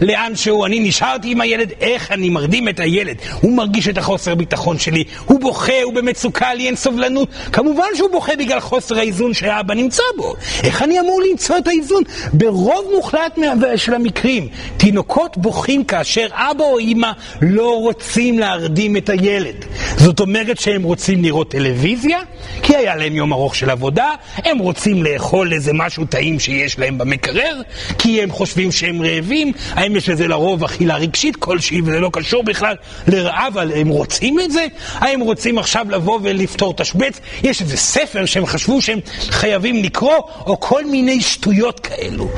לאן 0.00 0.36
שהוא, 0.36 0.66
אני 0.66 0.80
נשארתי 0.80 1.30
עם 1.30 1.40
הילד, 1.40 1.72
איך 1.80 2.12
אני 2.12 2.28
מרדים 2.28 2.68
את 2.68 2.80
הילד. 2.80 3.16
הוא 3.40 3.56
מרגיש 3.56 3.88
את 3.88 3.98
החוסר 3.98 4.34
ביטחון 4.34 4.78
שלי, 4.78 5.04
הוא 5.24 5.40
בוכה, 5.40 5.82
הוא 5.82 5.94
במצוקה, 5.94 6.54
לי 6.54 6.66
אין 6.66 6.76
סובלנות. 6.76 7.28
כמובן 7.52 7.86
שהוא 7.94 8.10
בוכה 8.10 8.36
בגלל 8.38 8.60
חוסר 8.60 8.98
האיזון 8.98 9.34
שהאבא 9.34 9.74
נמצא 9.74 10.02
בו. 10.16 10.34
איך 10.64 10.82
אני 10.82 11.00
אמור 11.00 11.22
למצוא 11.30 11.58
את 11.58 11.68
האיזון? 11.68 12.02
ברוב 12.32 12.84
מוחלט 12.94 13.38
של 13.76 13.94
המקרים. 13.94 14.48
תינוקות 14.76 15.36
בוכים 15.36 15.84
כאשר 15.84 16.26
אבא 16.32 16.64
או 16.64 16.78
אימא 16.78 17.10
לא 17.42 17.78
רוצים 17.80 18.38
להרדים 18.38 18.96
את 18.96 19.08
הילד. 19.08 19.64
זאת 19.96 20.20
אומרת 20.20 20.60
שהם 20.60 20.82
רוצים 20.82 21.22
לראות 21.22 21.50
טלוויזיה, 21.50 22.18
כי 22.62 22.76
היה 22.76 22.96
להם 22.96 23.16
יום 23.16 23.32
ארוך 23.32 23.54
של 23.54 23.70
עבודה, 23.70 24.10
הם 24.36 24.58
רוצים 24.58 25.02
לאכול 25.02 25.52
איזה 25.52 25.72
משהו 25.74 26.04
טעים 26.04 26.40
שיש 26.40 26.78
להם 26.78 26.98
במקרר, 26.98 27.60
כי 27.98 28.22
הם 28.22 28.30
חושבים 28.30 28.72
שהם 28.72 29.02
רעבים, 29.02 29.52
האם 29.70 29.96
יש 29.96 30.08
לזה 30.08 30.28
לרוב 30.28 30.64
אכילה 30.64 30.96
רגשית 30.96 31.36
כלשהי 31.36 31.80
וזה 31.80 32.00
לא 32.00 32.10
קשור 32.12 32.42
בכלל 32.42 32.74
לרעב, 33.06 33.58
אבל 33.58 33.72
הם 33.72 33.88
רוצים 33.88 34.40
את 34.40 34.52
זה? 34.52 34.66
האם 34.94 35.20
רוצים 35.20 35.58
עכשיו 35.58 35.86
לבוא 35.90 36.18
ולפתור 36.22 36.74
תשבץ? 36.74 37.20
יש 37.42 37.60
איזה 37.60 37.76
ספר 37.76 38.24
שהם 38.26 38.46
חשבו 38.46 38.82
שהם 38.82 38.98
חייבים 39.30 39.82
לקרוא, 39.82 40.16
או 40.46 40.60
כל 40.60 40.84
מיני 40.84 41.20
שטויות 41.20 41.80
כאלו. 41.80 42.28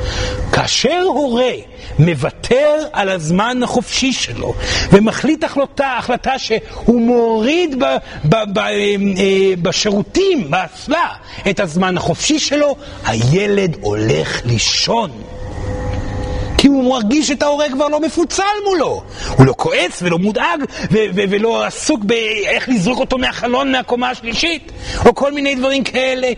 כאשר 0.52 1.02
הורה 1.06 1.52
מוותר 1.98 2.76
על 2.92 3.08
הזמן 3.08 3.62
החופשי 3.62 4.12
שלו 4.12 4.54
ומחליט 4.92 5.44
החלטה, 5.44 5.96
החלטה 5.98 6.38
שהוא 6.38 7.00
מוריד 7.00 7.84
ב, 7.84 7.84
ב, 8.24 8.36
ב, 8.52 8.58
אה, 8.58 9.54
בשירותים, 9.62 10.50
באסלה, 10.50 11.08
את 11.50 11.60
הזמן 11.60 11.96
החופשי 11.96 12.38
שלו, 12.38 12.76
הילד 13.06 13.76
הולך 13.80 14.42
לישון. 14.44 15.10
כי 16.60 16.68
הוא 16.68 16.90
מרגיש 16.90 17.30
את 17.30 17.42
ההורה 17.42 17.68
כבר 17.72 17.88
לא 17.88 18.00
מפוצל 18.00 18.42
מולו. 18.64 19.02
הוא 19.36 19.46
לא 19.46 19.54
כועס 19.56 20.02
ולא 20.02 20.18
מודאג 20.18 20.60
ו- 20.90 20.96
ו- 21.14 21.22
ולא 21.30 21.64
עסוק 21.64 22.04
באיך 22.04 22.68
לזרוק 22.68 22.98
אותו 22.98 23.18
מהחלון 23.18 23.72
מהקומה 23.72 24.10
השלישית, 24.10 24.72
או 25.06 25.14
כל 25.14 25.32
מיני 25.32 25.54
דברים 25.54 25.84
כאלה. 25.84 26.28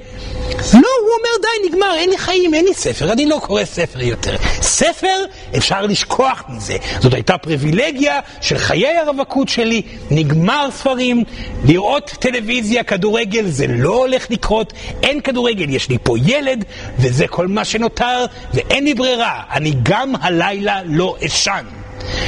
לא, 0.59 0.88
הוא 1.03 1.11
אומר 1.18 1.42
די, 1.42 1.68
נגמר, 1.68 1.94
אין 1.96 2.11
לי 2.11 2.18
חיים, 2.18 2.55
אין 2.55 2.64
לי 2.64 2.74
ספר, 2.74 3.12
אני 3.12 3.26
לא 3.26 3.40
קורא 3.42 3.64
ספר 3.64 4.03
יותר. 4.03 4.36
ספר, 4.62 5.24
אפשר 5.57 5.82
לשכוח 5.82 6.42
מזה. 6.48 6.76
זאת 7.00 7.14
הייתה 7.14 7.38
פריבילגיה 7.38 8.20
של 8.40 8.59
חיי 8.59 8.98
הרווקות 8.98 9.48
שלי, 9.48 9.82
נגמר 10.11 10.68
ספרים, 10.70 11.24
לראות 11.64 12.11
טלוויזיה, 12.18 12.84
כדורגל, 12.84 13.46
זה 13.46 13.66
לא 13.66 13.94
הולך 13.94 14.30
לקרות, 14.30 14.72
אין 15.03 15.20
כדורגל, 15.20 15.70
יש 15.70 15.88
לי 15.88 15.98
פה 16.03 16.14
ילד, 16.26 16.64
וזה 16.98 17.28
כל 17.28 17.48
מה 17.48 17.64
שנותר, 17.64 18.24
ואין 18.55 18.84
לי 18.84 18.94
ברירה, 18.94 19.42
אני 19.53 19.72
גם 19.82 20.12
הלילה 20.22 20.80
לא 20.84 21.16
אשן. 21.26 21.64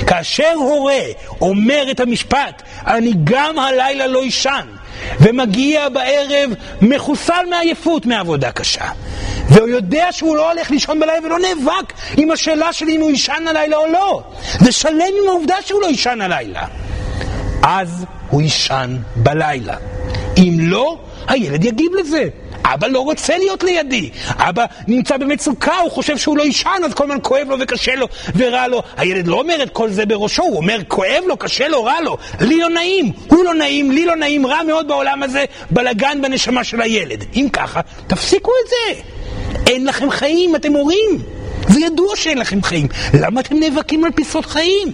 כאשר 0.07 0.53
הורה 0.55 1.01
אומר 1.41 1.87
את 1.91 2.01
המשפט, 2.01 2.63
אני 2.87 3.13
גם 3.25 3.59
הלילה 3.59 4.07
לא 4.07 4.29
אשן, 4.29 4.67
ומגיע 5.21 5.89
בערב 5.89 6.51
מחוסל 6.83 7.45
מעייפות 7.51 8.07
מעבודה 8.07 8.53
קשה, 8.53 8.85
והוא 9.49 9.69
יודע 9.69 10.07
שהוא 10.11 10.37
לא 10.37 10.53
הולך 10.53 10.71
לישון 10.71 11.01
בלילה 11.01 11.27
ולא 11.27 11.39
נאבק 11.39 11.93
עם 12.17 12.31
השאלה 12.31 12.73
שלי 12.73 12.97
אם 12.97 13.01
הוא 13.01 13.11
יישן 13.11 13.45
הלילה 13.49 13.77
או 13.77 13.87
לא, 13.87 14.23
ושלם 14.65 14.95
עם 15.23 15.29
העובדה 15.29 15.57
שהוא 15.65 15.81
לא 15.83 15.87
יישן 15.87 16.21
הלילה. 16.21 16.63
אז 17.63 18.05
הוא 18.31 18.43
יישן 18.43 18.97
בלילה. 19.17 19.77
אם 20.37 20.57
לא, 20.61 20.99
הילד 21.29 21.65
יגיב 21.65 21.93
לזה. 22.01 22.29
אבא 22.65 22.87
לא 22.87 23.01
רוצה 23.01 23.39
להיות 23.39 23.63
לידי. 23.63 24.11
אבא 24.31 24.65
נמצא 24.89 25.17
במצוקה, 25.17 25.77
הוא 25.77 25.91
חושב 25.91 26.19
שהוא 26.19 26.37
לא 26.37 26.43
יישן, 26.43 26.71
אז 26.85 26.95
כל 26.95 27.05
הזמן 27.05 27.19
כואב 27.23 27.49
לו 27.49 27.57
וקשה 27.61 27.95
לו 27.95 28.09
ורע 28.37 28.69
לו. 28.69 28.83
הילד 28.97 29.27
לא 29.27 29.37
אומר 29.37 29.63
את 29.63 29.71
כל 29.71 29.91
זה 29.91 30.07
בראשו, 30.07 30.43
הוא 30.43 30.57
אומר 30.57 30.79
כואב 30.89 31.23
לו, 31.27 31.37
קשה 31.37 31.69
לו, 31.69 31.85
רע 31.85 32.01
לו. 32.01 32.17
לי 32.41 32.59
לא 32.59 32.69
נעים, 32.69 33.13
הוא 33.29 33.45
לא 33.45 33.55
נעים, 33.55 33.91
לי 33.91 34.07
לא 34.07 34.17
נעים, 34.17 34.47
רע 34.47 34.63
מאוד 34.63 34.89
בעולם 34.89 35.23
הזה, 35.23 35.45
בלגן 35.71 36.23
בנשמה 36.23 36.65
של 36.65 36.81
הילד. 36.81 37.25
אם 37.35 37.49
ככה, 37.53 37.81
תפסיקו 38.07 38.51
את 38.65 38.71
זה. 38.71 39.03
אין 39.67 39.87
לכם 39.87 40.11
חיים, 40.11 40.57
אתם 40.57 40.73
הורים. 40.73 41.19
זה 41.69 41.81
ידוע 41.81 42.17
שאין 42.17 42.39
לכם 42.39 42.63
חיים. 42.63 42.89
למה 43.21 43.41
אתם 43.41 43.57
נאבקים 43.59 44.05
על 44.05 44.11
פיסות 44.13 44.47
חיים? 44.47 44.89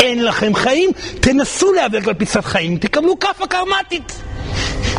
אין 0.00 0.24
לכם 0.24 0.54
חיים, 0.54 0.90
תנסו 1.20 1.72
להיאבק 1.72 2.08
על 2.08 2.14
פיסת 2.14 2.44
חיים, 2.44 2.78
תקבלו 2.78 3.18
כאפה 3.18 3.46
קרמטית. 3.46 4.12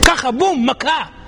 ככה, 0.05 0.31
בום, 0.31 0.69
מכה. 0.69 1.20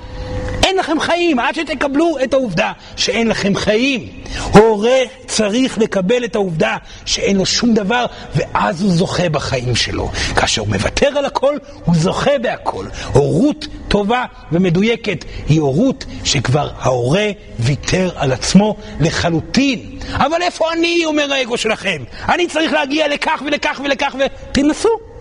אין 0.63 0.77
לכם 0.77 0.99
חיים, 0.99 1.39
עד 1.39 1.55
שתקבלו 1.55 2.17
את 2.23 2.33
העובדה 2.33 2.71
שאין 2.95 3.27
לכם 3.27 3.55
חיים. 3.55 4.07
הורה 4.53 4.99
צריך 5.27 5.77
לקבל 5.77 6.25
את 6.25 6.35
העובדה 6.35 6.77
שאין 7.05 7.37
לו 7.37 7.45
שום 7.45 7.73
דבר, 7.73 8.05
ואז 8.35 8.81
הוא 8.81 8.91
זוכה 8.91 9.29
בחיים 9.29 9.75
שלו. 9.75 10.11
כאשר 10.35 10.61
הוא 10.61 10.69
מוותר 10.69 11.17
על 11.17 11.25
הכל, 11.25 11.57
הוא 11.85 11.95
זוכה 11.95 12.37
בהכל. 12.41 12.85
הורות 13.13 13.67
טובה 13.87 14.25
ומדויקת 14.51 15.25
היא 15.49 15.61
הורות 15.61 16.05
שכבר 16.23 16.69
ההורה 16.79 17.27
ויתר 17.59 18.09
על 18.15 18.31
עצמו 18.31 18.75
לחלוטין. 18.99 19.99
אבל 20.13 20.41
איפה 20.41 20.73
אני, 20.73 21.01
אומר 21.05 21.33
האגו 21.33 21.57
שלכם? 21.57 22.03
אני 22.29 22.47
צריך 22.47 22.73
להגיע 22.73 23.07
לכך 23.07 23.41
ולכך 23.45 23.81
ולכך, 23.83 24.15
ותנסו. 24.19 24.89
תנסו 24.89 25.12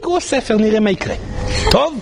לקרוא 0.00 0.20
ספר, 0.20 0.56
נראה 0.56 0.80
מה 0.80 0.90
יקרה. 0.90 1.14
טוב? 1.70 1.98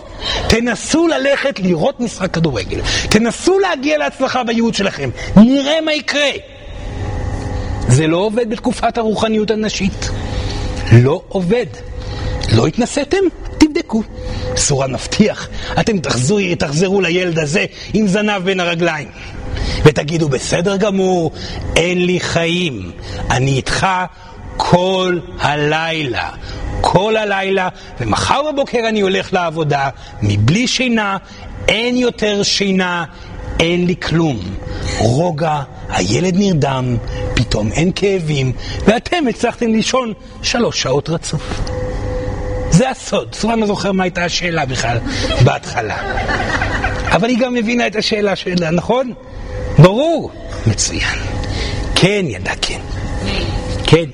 תנסו 0.48 1.06
ללכת 1.06 1.60
לראות 1.60 2.00
משחק 2.00 2.30
כדורגל. 2.34 2.80
תנסו 3.10 3.58
להגיע 3.58 3.98
להצלחה 3.98 4.44
בייעוד 4.44 4.74
שלכם. 4.74 5.10
נראה 5.36 5.80
מה 5.80 5.92
יקרה. 5.92 6.30
זה 7.88 8.06
לא 8.06 8.16
עובד 8.16 8.50
בתקופת 8.50 8.98
הרוחניות 8.98 9.50
הנשית. 9.50 10.10
לא 10.92 11.22
עובד. 11.28 11.66
לא 12.56 12.66
התנסיתם? 12.66 13.24
תבדקו. 13.58 14.02
סורה 14.56 14.86
נבטיח, 14.86 15.48
אתם 15.80 15.98
תחזרו, 15.98 16.38
תחזרו 16.58 17.00
לילד 17.00 17.38
הזה 17.38 17.64
עם 17.94 18.06
זנב 18.06 18.44
בין 18.44 18.60
הרגליים. 18.60 19.08
ותגידו, 19.84 20.28
בסדר 20.28 20.76
גמור, 20.76 21.32
אין 21.76 22.06
לי 22.06 22.20
חיים. 22.20 22.92
אני 23.30 23.52
איתך 23.52 23.86
כל 24.58 25.18
הלילה. 25.40 26.30
כל 26.80 27.16
הלילה, 27.16 27.68
ומחר 28.00 28.52
בבוקר 28.52 28.78
אני 28.88 29.00
הולך 29.00 29.32
לעבודה, 29.32 29.88
מבלי 30.22 30.66
שינה, 30.66 31.16
אין 31.68 31.96
יותר 31.96 32.42
שינה, 32.42 33.04
אין 33.60 33.86
לי 33.86 33.94
כלום. 33.96 34.40
רוגע, 34.98 35.60
הילד 35.88 36.34
נרדם, 36.36 36.96
פתאום 37.34 37.72
אין 37.72 37.90
כאבים, 37.94 38.52
ואתם 38.84 39.28
הצלחתם 39.28 39.66
לישון 39.66 40.12
שלוש 40.42 40.82
שעות 40.82 41.08
רצוף. 41.08 41.60
זה 42.70 42.90
הסוד. 42.90 43.36
אני 43.44 43.60
לא 43.60 43.66
זוכר 43.66 43.92
מה 43.92 44.02
הייתה 44.02 44.24
השאלה 44.24 44.66
בכלל 44.66 44.98
בהתחלה. 45.44 45.96
אבל 47.10 47.28
היא 47.28 47.38
גם 47.38 47.54
מבינה 47.54 47.86
את 47.86 47.96
השאלה 47.96 48.36
שלה, 48.36 48.70
נכון? 48.70 49.12
ברור. 49.78 50.30
מצוין. 50.66 51.18
כן, 51.94 52.24
ידע, 52.28 52.52
כן. 52.62 52.80
כן. 53.86 54.04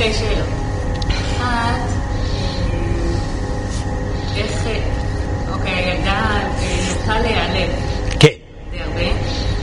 שתי 0.00 0.12
שאלות. 0.12 0.48
אחת, 1.08 1.80
איך, 4.36 4.66
אוקיי, 5.52 5.72
הילדה 5.72 6.38
נוטה 6.88 7.20
להיעלב 7.20 7.70
כן. 8.20 8.28
די 8.70 8.80
הרבה, 8.80 9.10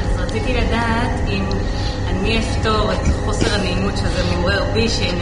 אז 0.06 0.20
רציתי 0.20 0.54
לדעת 0.54 1.12
אם 1.30 1.44
אני 2.08 2.40
אפתור 2.40 2.94
את 2.94 3.08
חוסר 3.26 3.54
הנעימות 3.54 3.98
שזה 3.98 4.24
מעורר 4.32 4.64
בי 4.74 4.90
שהיא 4.90 5.14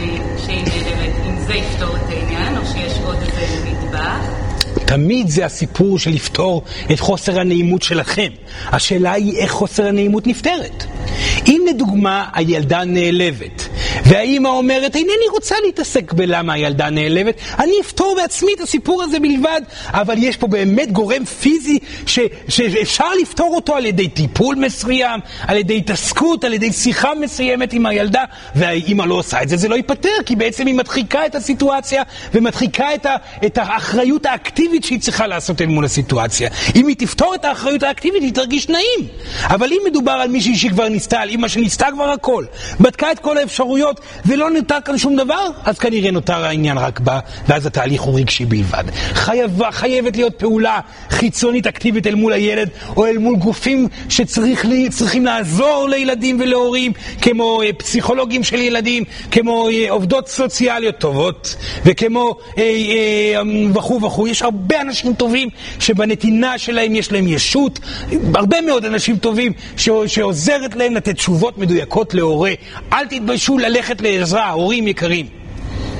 נעלבת, 0.48 1.14
אם 1.26 1.38
זה 1.46 1.54
יפתור 1.54 1.96
את 1.96 2.08
העניין, 2.08 2.58
או 2.58 2.66
שיש 2.66 2.98
עוד 3.04 3.16
איזה 3.16 3.64
נדבך. 3.64 4.46
תמיד 4.86 5.28
זה 5.28 5.44
הסיפור 5.44 5.98
של 5.98 6.10
לפתור 6.10 6.62
את 6.92 7.00
חוסר 7.00 7.40
הנעימות 7.40 7.82
שלכם. 7.82 8.28
השאלה 8.66 9.12
היא 9.12 9.36
איך 9.36 9.52
חוסר 9.52 9.86
הנעימות 9.86 10.26
נפתרת. 10.26 10.84
אם 11.46 11.62
לדוגמה 11.68 12.28
הילדה 12.34 12.84
נעלבת, 12.84 13.65
והאימא 14.08 14.48
אומרת, 14.48 14.96
אינני 14.96 15.28
רוצה 15.32 15.54
להתעסק 15.66 16.12
בלמה 16.12 16.52
הילדה 16.52 16.90
נעלבת, 16.90 17.34
אני 17.58 17.72
אפתור 17.80 18.16
בעצמי 18.16 18.52
את 18.54 18.60
הסיפור 18.60 19.02
הזה 19.02 19.18
בלבד, 19.18 19.60
אבל 19.86 20.14
יש 20.18 20.36
פה 20.36 20.46
באמת 20.46 20.92
גורם 20.92 21.24
פיזי 21.24 21.78
ש, 22.06 22.18
שאפשר 22.48 23.14
לפתור 23.22 23.54
אותו 23.54 23.76
על 23.76 23.86
ידי 23.86 24.08
טיפול 24.08 24.56
מסוים, 24.56 25.20
על 25.46 25.56
ידי 25.56 25.76
התעסקות, 25.76 26.44
על 26.44 26.52
ידי 26.52 26.72
שיחה 26.72 27.14
מסוימת 27.14 27.72
עם 27.72 27.86
הילדה, 27.86 28.24
והאימא 28.54 29.02
לא 29.02 29.14
עושה 29.14 29.42
את 29.42 29.48
זה, 29.48 29.56
זה 29.56 29.68
לא 29.68 29.74
ייפתר, 29.74 30.08
כי 30.26 30.36
בעצם 30.36 30.66
היא 30.66 30.74
מדחיקה 30.74 31.26
את 31.26 31.34
הסיטואציה 31.34 32.02
ומדחיקה 32.34 32.94
את, 32.94 33.06
ה, 33.06 33.16
את 33.46 33.58
האחריות 33.58 34.26
האקטיבית 34.26 34.84
שהיא 34.84 35.00
צריכה 35.00 35.26
לעשות 35.26 35.60
אל 35.60 35.66
מול 35.66 35.84
הסיטואציה. 35.84 36.50
אם 36.76 36.86
היא 36.86 36.96
תפתור 36.98 37.34
את 37.34 37.44
האחריות 37.44 37.82
האקטיבית, 37.82 38.22
היא 38.22 38.32
תרגיש 38.32 38.68
נעים. 38.68 39.08
אבל 39.44 39.68
אם 39.72 39.78
מדובר 39.86 40.12
על 40.12 40.28
מישהי 40.28 40.56
שכבר 40.56 40.88
ניסתה, 40.88 41.20
על 41.20 41.28
אימא 41.28 41.48
שניסתה 41.48 41.86
כבר 41.92 42.10
הכל, 42.10 42.44
בדקה 42.80 43.12
את 43.12 43.18
כל 43.18 43.38
האפשרויות, 43.38 43.95
תוצאות 43.96 44.26
ולא 44.26 44.50
נותר 44.50 44.78
כאן 44.84 44.98
שום 44.98 45.16
דבר, 45.16 45.48
אז 45.64 45.78
כנראה 45.78 46.10
נותר 46.10 46.44
העניין 46.44 46.78
רק 46.78 47.00
בה, 47.00 47.20
ואז 47.48 47.66
התהליך 47.66 48.02
הוא 48.02 48.20
רגשי 48.20 48.44
בלבד. 48.44 48.84
חייב, 49.12 49.70
חייבת 49.70 50.16
להיות 50.16 50.34
פעולה 50.38 50.80
חיצונית 51.10 51.66
אקטיבית 51.66 52.06
אל 52.06 52.14
מול 52.14 52.32
הילד, 52.32 52.68
או 52.96 53.06
אל 53.06 53.18
מול 53.18 53.36
גופים 53.36 53.88
שצריכים 54.08 55.24
לעזור 55.24 55.88
לילדים 55.90 56.40
ולהורים, 56.40 56.92
כמו 57.22 57.62
אה, 57.62 57.72
פסיכולוגים 57.72 58.44
של 58.44 58.56
ילדים, 58.56 59.04
כמו 59.30 59.68
אה, 59.68 59.90
עובדות 59.90 60.28
סוציאליות 60.28 60.98
טובות, 60.98 61.56
וכמו 61.84 62.36
אה, 62.58 62.62
אה, 62.62 63.42
וכו' 63.74 64.02
וכו'. 64.02 64.28
יש 64.28 64.42
הרבה 64.42 64.80
אנשים 64.80 65.14
טובים 65.14 65.48
שבנתינה 65.80 66.58
שלהם 66.58 66.94
יש 66.94 67.12
להם 67.12 67.26
ישות, 67.26 67.78
הרבה 68.34 68.60
מאוד 68.60 68.84
אנשים 68.84 69.16
טובים 69.16 69.52
ש, 69.76 69.88
שעוזרת 70.06 70.76
להם 70.76 70.94
לתת 70.94 71.14
תשובות 71.14 71.58
מדויקות 71.58 72.14
להורה. 72.14 72.52
אל 72.92 73.06
תתביישו 73.06 73.58
ללכת 73.58 73.85
לעזרה, 74.00 74.50
הורים 74.50 74.88
יקרים. 74.88 75.26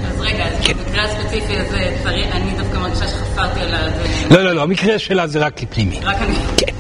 אז 0.08 0.20
רגע, 0.20 0.44
אז 0.44 0.66
כן. 0.66 0.72
במקרה 0.72 1.04
הספציפי 1.04 1.56
הזה, 1.56 1.90
אני 2.32 2.50
דווקא 2.56 2.78
מרגישה 2.78 3.08
שחפרתי 3.08 3.60
על 3.60 3.74
ה... 3.74 3.80
לא, 4.30 4.42
לא, 4.42 4.52
לא, 4.52 4.62
המקרה 4.62 4.98
שלה 4.98 5.26
זה 5.26 5.38
רק 5.38 5.60
פנימי. 5.70 6.00
רק 6.02 6.16
אני. 6.16 6.34
כן. 6.56 6.72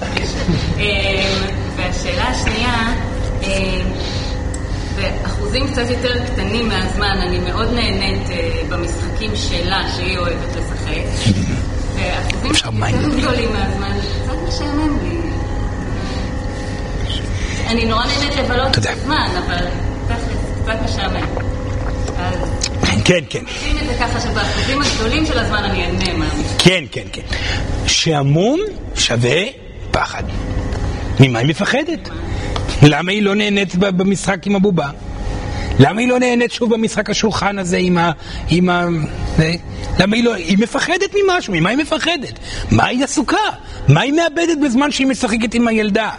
אמ, 0.78 0.82
והשאלה 1.76 2.22
השנייה, 2.22 2.94
אמ, 3.42 3.92
באחוזים 4.96 5.66
קצת 5.66 5.90
יותר 5.90 6.24
קטנים 6.26 6.68
מהזמן, 6.68 7.18
אני 7.26 7.38
מאוד 7.38 7.72
נהנית 7.74 8.30
אה, 8.30 8.60
במשחקים 8.68 9.30
שלה, 9.36 9.82
שהיא 9.96 10.18
אוהבת 10.18 10.56
לשחק. 10.56 11.32
ואחוזים 11.94 12.50
אפשר 12.50 12.70
קצת. 12.70 13.02
יותר 13.02 13.18
גדולים 13.18 13.52
מהזמן, 13.52 13.98
זה 14.02 14.08
קצת 14.24 14.48
משעמם 14.48 14.98
לי. 15.02 15.16
אני 17.66 17.84
נורא 17.84 18.04
נהנית 18.06 18.36
לבלות 18.36 18.78
את. 18.78 18.86
הזמן, 18.86 19.28
אבל 19.46 19.66
קצת 20.66 20.82
משעמם. 20.84 21.26
אז 22.18 22.38
כן, 23.04 23.24
כן. 23.30 23.44
שים 23.60 23.76
את 23.76 23.86
זה 23.86 23.94
ככה 24.00 24.20
שבאחוזים 24.20 24.82
הגדולים 24.82 25.26
של 25.26 25.38
הזמן 25.38 25.64
אני 25.64 25.84
אהנה 25.84 26.12
מהמשחק. 26.12 26.58
כן, 26.58 26.84
כן, 26.92 27.06
כן. 27.12 27.22
שעמום 27.86 28.60
שווה 28.94 29.42
פחד. 29.90 30.22
ממה 31.20 31.38
היא 31.38 31.48
מפחדת? 31.48 32.08
למה 32.82 33.12
היא 33.12 33.22
לא 33.22 33.34
נהנית 33.34 33.74
במשחק 33.76 34.46
עם 34.46 34.56
הבובה? 34.56 34.88
למה 35.78 36.00
היא 36.00 36.08
לא 36.08 36.18
נהנית 36.18 36.52
שוב 36.52 36.74
במשחק 36.74 37.10
השולחן 37.10 37.58
הזה 37.58 37.76
עם 37.76 37.98
ה... 37.98 38.10
עם 38.48 38.68
ה... 38.68 38.86
זה? 39.36 39.52
למה 39.98 40.16
היא 40.16 40.24
לא... 40.24 40.34
היא 40.34 40.58
מפחדת 40.58 41.14
ממשהו, 41.14 41.54
ממה 41.54 41.70
היא 41.70 41.78
מפחדת? 41.78 42.38
מה 42.70 42.86
היא 42.86 43.04
עסוקה? 43.04 43.36
מה 43.88 44.00
היא 44.00 44.12
מאבדת 44.12 44.58
בזמן 44.64 44.92
שהיא 44.92 45.06
משחקת 45.06 45.54
עם 45.54 45.68
הילדה? 45.68 46.10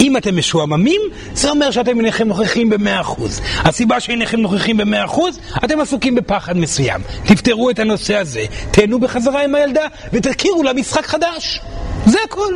אם 0.00 0.16
אתם 0.16 0.36
משועממים, 0.36 1.00
זה 1.34 1.50
אומר 1.50 1.70
שאתם 1.70 2.00
אינכם 2.00 2.28
נוכחים 2.28 2.70
במאה 2.70 3.00
אחוז. 3.00 3.40
הסיבה 3.58 4.00
שאינכם 4.00 4.40
נוכחים 4.40 4.76
במאה 4.76 5.04
אחוז, 5.04 5.40
אתם 5.64 5.80
עסוקים 5.80 6.14
בפחד 6.14 6.56
מסוים. 6.56 7.00
תפתרו 7.24 7.70
את 7.70 7.78
הנושא 7.78 8.16
הזה, 8.16 8.44
תהנו 8.70 9.00
בחזרה 9.00 9.44
עם 9.44 9.54
הילדה 9.54 9.86
ותכירו 10.12 10.62
לה 10.62 10.72
משחק 10.72 11.06
חדש. 11.06 11.60
זה 12.06 12.18
הכל. 12.24 12.54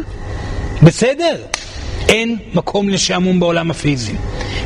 בסדר? 0.83 1.37
אין 2.09 2.37
מקום 2.55 2.89
לשעמום 2.89 3.41
בעולם 3.41 3.71
הפיזי. 3.71 4.15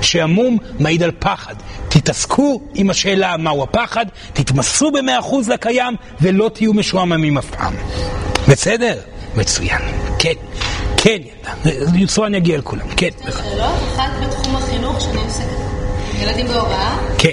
שעמום 0.02 0.58
מעיד 0.78 1.02
על 1.02 1.10
פחד. 1.18 1.54
תתעסקו 1.88 2.60
עם 2.74 2.90
השאלה 2.90 3.36
מהו 3.36 3.62
הפחד, 3.62 4.06
תתמסרו 4.32 4.92
במאה 4.92 5.18
אחוז 5.18 5.48
לקיים 5.48 5.94
ולא 6.20 6.50
תהיו 6.54 6.74
משועממים 6.74 7.38
אף 7.38 7.50
פעם. 7.50 7.74
בסדר? 8.48 8.98
מצוין. 9.36 9.82
כן. 10.18 10.32
כן, 11.04 11.18
ילדה. 11.64 11.98
יצואן 11.98 12.34
יגיע 12.34 12.58
לכולם. 12.58 12.86
כן. 12.96 13.08
שאלות, 13.22 13.74
אחת 13.94 14.10
בתחום 14.22 14.56
החינוך 14.56 15.00
שאני 15.00 15.18
עוסקת 15.24 15.46
עם 16.14 16.22
ילדים 16.22 16.48
בהוראה, 16.48 16.96
כן. 17.18 17.30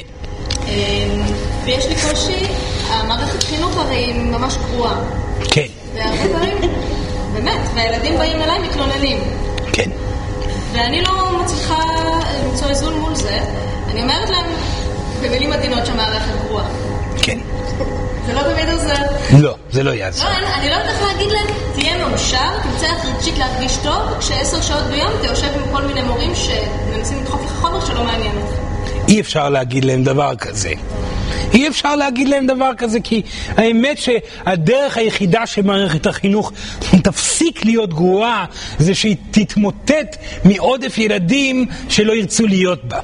אמ, 0.68 1.24
ויש 1.66 1.86
לי 1.86 1.96
קושי, 1.96 2.46
המערכת 2.90 3.44
חינוך 3.44 3.78
הרי 3.78 3.96
היא 3.96 4.16
ממש 4.16 4.56
גרועה, 4.72 4.96
כן. 5.52 5.66
והרבה 5.96 6.28
דברים, 6.28 6.58
באמת, 7.34 7.60
והילדים 7.76 8.18
באים 8.18 8.42
אליי 8.42 8.60
מתלוננים, 8.60 9.18
כן. 9.74 9.90
ואני 10.74 11.02
לא 11.02 11.42
מצליחה 11.44 11.84
למצוא 12.46 12.70
איזון 12.70 13.00
מול 13.00 13.16
זה, 13.16 13.38
אני 13.92 14.02
אומרת 14.02 14.30
להם 14.30 14.46
במילים 15.22 15.54
עדינות 15.54 15.86
שהמערכת 15.86 16.34
גרועה. 16.48 16.91
כן. 17.22 17.38
זה 18.26 18.34
לא 18.34 18.42
תמיד 18.42 18.70
עוזר. 18.70 18.94
לא, 19.40 19.56
זה 19.72 19.84
לא 19.84 19.92
יעזור. 19.92 20.30
לא, 20.30 20.36
אני- 20.36 20.70
לא 20.70 20.76
יודעת 20.76 20.90
איך 20.90 21.02
להגיד 21.02 21.32
להם, 21.32 21.46
תהיה 21.76 22.08
מאושר, 22.08 22.38
תמצא 22.64 22.86
איך 22.86 23.06
רגשית 23.16 23.38
להרגיש 23.38 23.78
טוב, 23.84 24.02
כשעשר 24.20 24.62
שעות 24.62 24.84
ביום 24.84 25.10
אתה 25.20 25.28
יושב 25.28 25.48
עם 25.56 25.72
כל 25.76 25.82
מיני 25.84 26.02
מורים 26.02 26.32
שמנסים 26.36 27.18
לדחוף 27.22 27.46
לך 27.46 27.52
חומר 27.52 27.86
שלא 27.86 28.04
מעניין 28.04 28.32
אותך. 28.38 28.56
אי 29.08 29.20
אפשר 29.22 29.50
להגיד 29.50 29.86
להם 29.86 30.04
דבר 30.04 30.36
כזה. 30.36 30.74
אי 31.54 31.68
אפשר 31.68 31.96
להגיד 31.96 32.28
להם 32.30 32.48
דבר 32.48 32.70
כזה, 32.78 33.00
כי 33.04 33.22
האמת 33.58 33.98
שהדרך 33.98 34.98
היחידה 34.98 35.48
שמערכת 35.48 36.06
החינוך 36.06 36.52
תפסיק 37.04 37.66
להיות 37.66 37.94
גרועה, 37.94 38.46
זה 38.80 38.96
שהיא 38.96 39.16
תתמוטט 39.32 40.16
מעודף 40.46 40.98
ילדים 40.98 41.66
שלא 41.90 42.14
ירצו 42.14 42.48
להיות 42.48 42.86
בה. 42.86 43.00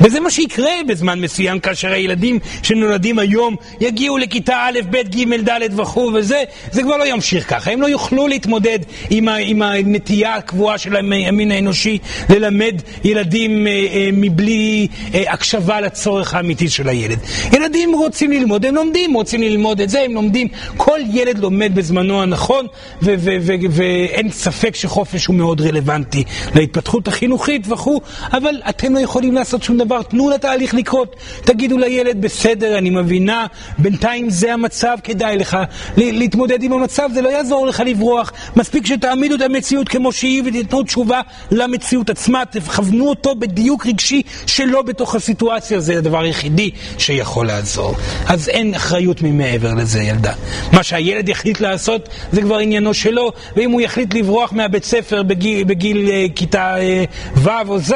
וזה 0.00 0.20
מה 0.20 0.30
שיקרה 0.30 0.70
בזמן 0.88 1.20
מסוים, 1.20 1.58
כאשר 1.58 1.92
הילדים 1.92 2.38
שנולדים 2.62 3.18
היום 3.18 3.56
יגיעו 3.80 4.18
לכיתה 4.18 4.56
א', 4.56 4.78
ב', 4.90 4.96
ג', 4.96 5.48
ד' 5.48 5.80
וכו' 5.80 6.10
וזה, 6.14 6.42
זה 6.72 6.82
כבר 6.82 6.96
לא 6.96 7.04
ימשיך 7.06 7.50
ככה. 7.50 7.70
הם 7.70 7.82
לא 7.82 7.86
יוכלו 7.86 8.28
להתמודד 8.28 8.78
עם, 9.10 9.28
ה, 9.28 9.36
עם 9.36 9.62
הנטייה 9.62 10.34
הקבועה 10.34 10.78
של 10.78 10.96
המין 10.96 11.50
האנושי 11.50 11.98
ללמד 12.28 12.74
ילדים 13.04 13.66
אה, 13.66 13.72
אה, 13.72 14.08
מבלי 14.12 14.88
אה, 15.14 15.32
הקשבה 15.32 15.80
לצורך 15.80 16.34
האמיתי 16.34 16.68
של 16.68 16.88
הילד. 16.88 17.18
ילדים 17.52 17.92
רוצים 17.94 18.32
ללמוד, 18.32 18.66
הם 18.66 18.74
לומדים, 18.74 19.14
רוצים 19.14 19.42
ללמוד 19.42 19.80
את 19.80 19.90
זה, 19.90 20.00
הם 20.00 20.14
לומדים. 20.14 20.48
כל 20.76 21.00
ילד 21.12 21.38
לומד 21.38 21.74
בזמנו 21.74 22.22
הנכון, 22.22 22.66
ואין 23.02 24.30
ספק 24.30 24.74
שחופש 24.74 25.26
הוא 25.26 25.36
מאוד 25.36 25.60
רלוונטי 25.60 26.24
להתפתחות 26.54 27.08
החינוכית 27.08 27.62
וכו', 27.68 28.00
אבל 28.32 28.54
אתם 28.68 28.94
לא 28.94 28.98
יכולים 28.98 29.34
לעשות 29.34 29.62
שום 29.62 29.78
דבר, 29.78 29.89
תנו 30.08 30.30
לתהליך 30.30 30.74
לקרות. 30.74 31.16
תגידו 31.44 31.78
לילד, 31.78 32.20
בסדר, 32.20 32.78
אני 32.78 32.90
מבינה, 32.90 33.46
בינתיים 33.78 34.30
זה 34.30 34.52
המצב, 34.52 34.96
כדאי 35.04 35.38
לך 35.38 35.58
להתמודד 35.96 36.62
עם 36.62 36.72
המצב, 36.72 37.08
זה 37.14 37.22
לא 37.22 37.28
יעזור 37.28 37.66
לך 37.66 37.82
לברוח. 37.86 38.32
מספיק 38.56 38.86
שתעמידו 38.86 39.34
את 39.34 39.40
המציאות 39.40 39.88
כמו 39.88 40.12
שהיא 40.12 40.42
ותיתנו 40.46 40.82
תשובה 40.82 41.20
למציאות 41.50 42.10
עצמה, 42.10 42.42
תכוונו 42.50 43.08
אותו 43.08 43.34
בדיוק 43.34 43.86
רגשי 43.86 44.22
שלא 44.46 44.82
בתוך 44.82 45.14
הסיטואציה, 45.14 45.80
זה 45.80 45.98
הדבר 45.98 46.20
היחידי 46.20 46.70
שיכול 46.98 47.46
לעזור. 47.46 47.94
אז 48.26 48.48
אין 48.48 48.74
אחריות 48.74 49.22
ממעבר 49.22 49.74
לזה, 49.74 50.02
ילדה. 50.02 50.32
מה 50.72 50.82
שהילד 50.82 51.28
יחליט 51.28 51.60
לעשות 51.60 52.08
זה 52.32 52.42
כבר 52.42 52.58
עניינו 52.58 52.94
שלו, 52.94 53.32
ואם 53.56 53.70
הוא 53.70 53.80
יחליט 53.80 54.14
לברוח 54.14 54.52
מהבית 54.52 54.84
ספר 54.84 55.22
בגיל, 55.22 55.64
בגיל 55.64 56.10
אה, 56.10 56.26
כיתה 56.34 56.76
אה, 56.78 57.04
ו' 57.36 57.68
או 57.68 57.78
ז', 57.78 57.94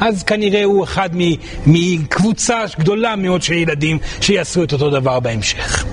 אז 0.00 0.22
כנראה 0.22 0.64
הוא 0.64 0.84
אחד 0.84 1.16
מקבוצה 1.66 2.64
גדולה 2.78 3.16
מאוד 3.16 3.42
של 3.42 3.52
ילדים 3.52 3.98
שיעשו 4.20 4.62
את 4.62 4.72
אותו 4.72 4.90
דבר 4.90 5.20
בהמשך. 5.20 5.84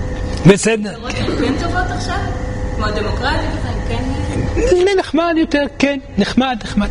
בסדר? 0.46 0.94
חברות 0.94 1.12
כן 1.12 1.54
טובות 1.62 1.90
עכשיו? 1.96 2.16
כמו 2.76 2.86
הדמוקרטיה 2.86 3.50
כן... 3.88 4.04
זה 4.56 4.84
נחמד 4.98 5.34
יותר, 5.36 5.62
כן, 5.78 5.98
נחמד, 6.18 6.58
נחמד. 6.64 6.88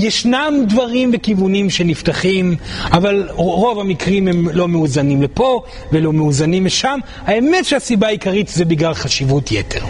ישנם 0.00 0.54
דברים 0.68 1.10
וכיוונים 1.14 1.70
שנפתחים, 1.70 2.56
אבל 2.84 3.28
רוב 3.34 3.80
המקרים 3.80 4.28
הם 4.28 4.48
לא 4.52 4.68
מאוזנים 4.68 5.22
לפה 5.22 5.62
ולא 5.92 6.12
מאוזנים 6.12 6.64
משם. 6.64 6.98
האמת 7.26 7.64
שהסיבה 7.64 8.06
העיקרית 8.06 8.48
זה 8.48 8.64
בגלל 8.64 8.94
חשיבות 8.94 9.52
יתר. 9.52 9.84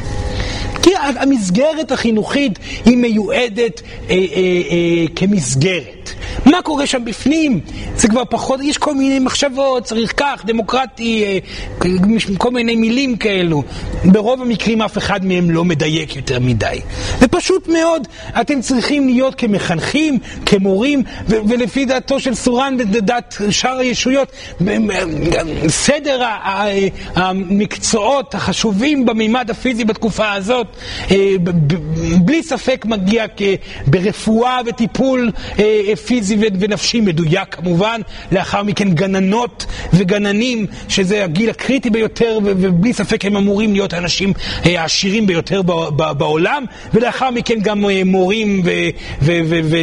כי 0.83 0.91
המסגרת 0.97 1.93
החינוכית 1.93 2.59
היא 2.85 2.97
מיועדת 2.97 3.83
אה, 3.83 4.15
אה, 4.15 4.17
אה, 4.17 5.05
כמסגרת. 5.17 6.00
מה 6.47 6.63
קורה 6.63 6.87
שם 6.87 7.05
בפנים? 7.05 7.61
זה 7.97 8.09
כבר 8.09 8.23
פחות, 8.31 8.61
יש 8.63 8.79
כל 8.79 8.95
מיני 8.95 9.19
מחשבות, 9.19 9.85
צריך 9.85 10.13
כך, 10.17 10.43
דמוקרטי, 10.47 11.25
אה, 11.25 11.39
כל 12.39 12.51
מיני 12.51 12.77
מילים 12.77 13.17
כאלו. 13.17 13.63
ברוב 14.05 14.43
המקרים 14.43 14.83
אף 14.83 14.99
אחד 14.99 15.25
מהם 15.25 15.51
לא 15.51 15.65
מדייק 15.65 16.17
יותר 16.17 16.39
מדי. 16.41 16.81
ופשוט 17.21 17.69
מאוד, 17.69 18.09
אתם 18.41 18.61
צריכים 18.61 19.09
להיות 19.09 19.35
כמחנכים, 19.35 20.19
כמורים, 20.47 21.03
ו- 21.29 21.37
ולפי 21.49 21.85
דעתו 21.85 22.21
של 22.21 22.35
סורן 22.35 22.77
ודעת 22.93 23.37
שאר 23.51 23.79
הישויות, 23.79 24.33
סדר 25.69 26.23
המקצועות 27.15 28.35
החשובים 28.35 29.07
במימד 29.07 29.51
הפיזי 29.51 29.85
בתקופה 29.85 30.33
הזאת, 30.33 30.67
אה, 31.11 31.35
בלי 32.21 32.43
ספק 32.43 32.85
מגיע 32.89 33.25
ברפואה 33.87 34.61
וטיפול 34.67 35.31
אה, 35.59 35.97
פיזי. 36.07 36.20
פיזי 36.21 36.37
ונפשי 36.61 37.01
מדויק 37.01 37.55
כמובן, 37.55 38.01
לאחר 38.33 38.63
מכן 38.63 38.91
גננות 38.95 39.67
וגננים, 39.93 40.67
שזה 40.89 41.25
הגיל 41.25 41.51
הקריטי 41.51 41.91
ביותר, 41.91 42.39
ובלי 42.43 42.93
ספק 42.93 43.25
הם 43.25 43.37
אמורים 43.37 43.73
להיות 43.73 43.93
האנשים 43.93 44.33
אה, 44.67 44.81
העשירים 44.81 45.27
ביותר 45.27 45.63
בעולם, 46.19 46.65
ולאחר 46.95 47.31
מכן 47.31 47.61
גם 47.61 47.85
אה, 47.91 48.03
מורים 48.05 48.63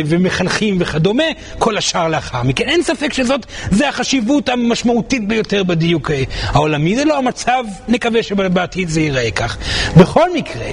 ומחנכים 0.05 0.77
וכדומה, 0.79 1.23
כל 1.59 1.77
השאר 1.77 2.07
לאחר 2.07 2.43
מכן. 2.43 2.69
אין 2.69 2.83
ספק 2.83 3.13
שזאת, 3.13 3.45
זה 3.71 3.89
החשיבות 3.89 4.49
המשמעותית 4.49 5.27
ביותר 5.27 5.63
בדיוק 5.63 6.11
העולמי. 6.43 6.95
זה 6.95 7.05
לא 7.05 7.17
המצב, 7.17 7.63
נקווה 7.87 8.23
שבעתיד 8.23 8.89
זה 8.89 9.01
ייראה 9.01 9.31
כך. 9.31 9.57
בכל 9.97 10.33
מקרה, 10.33 10.67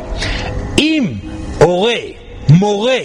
אם 0.78 1.04
הורה, 1.60 2.00
מורה, 2.48 3.00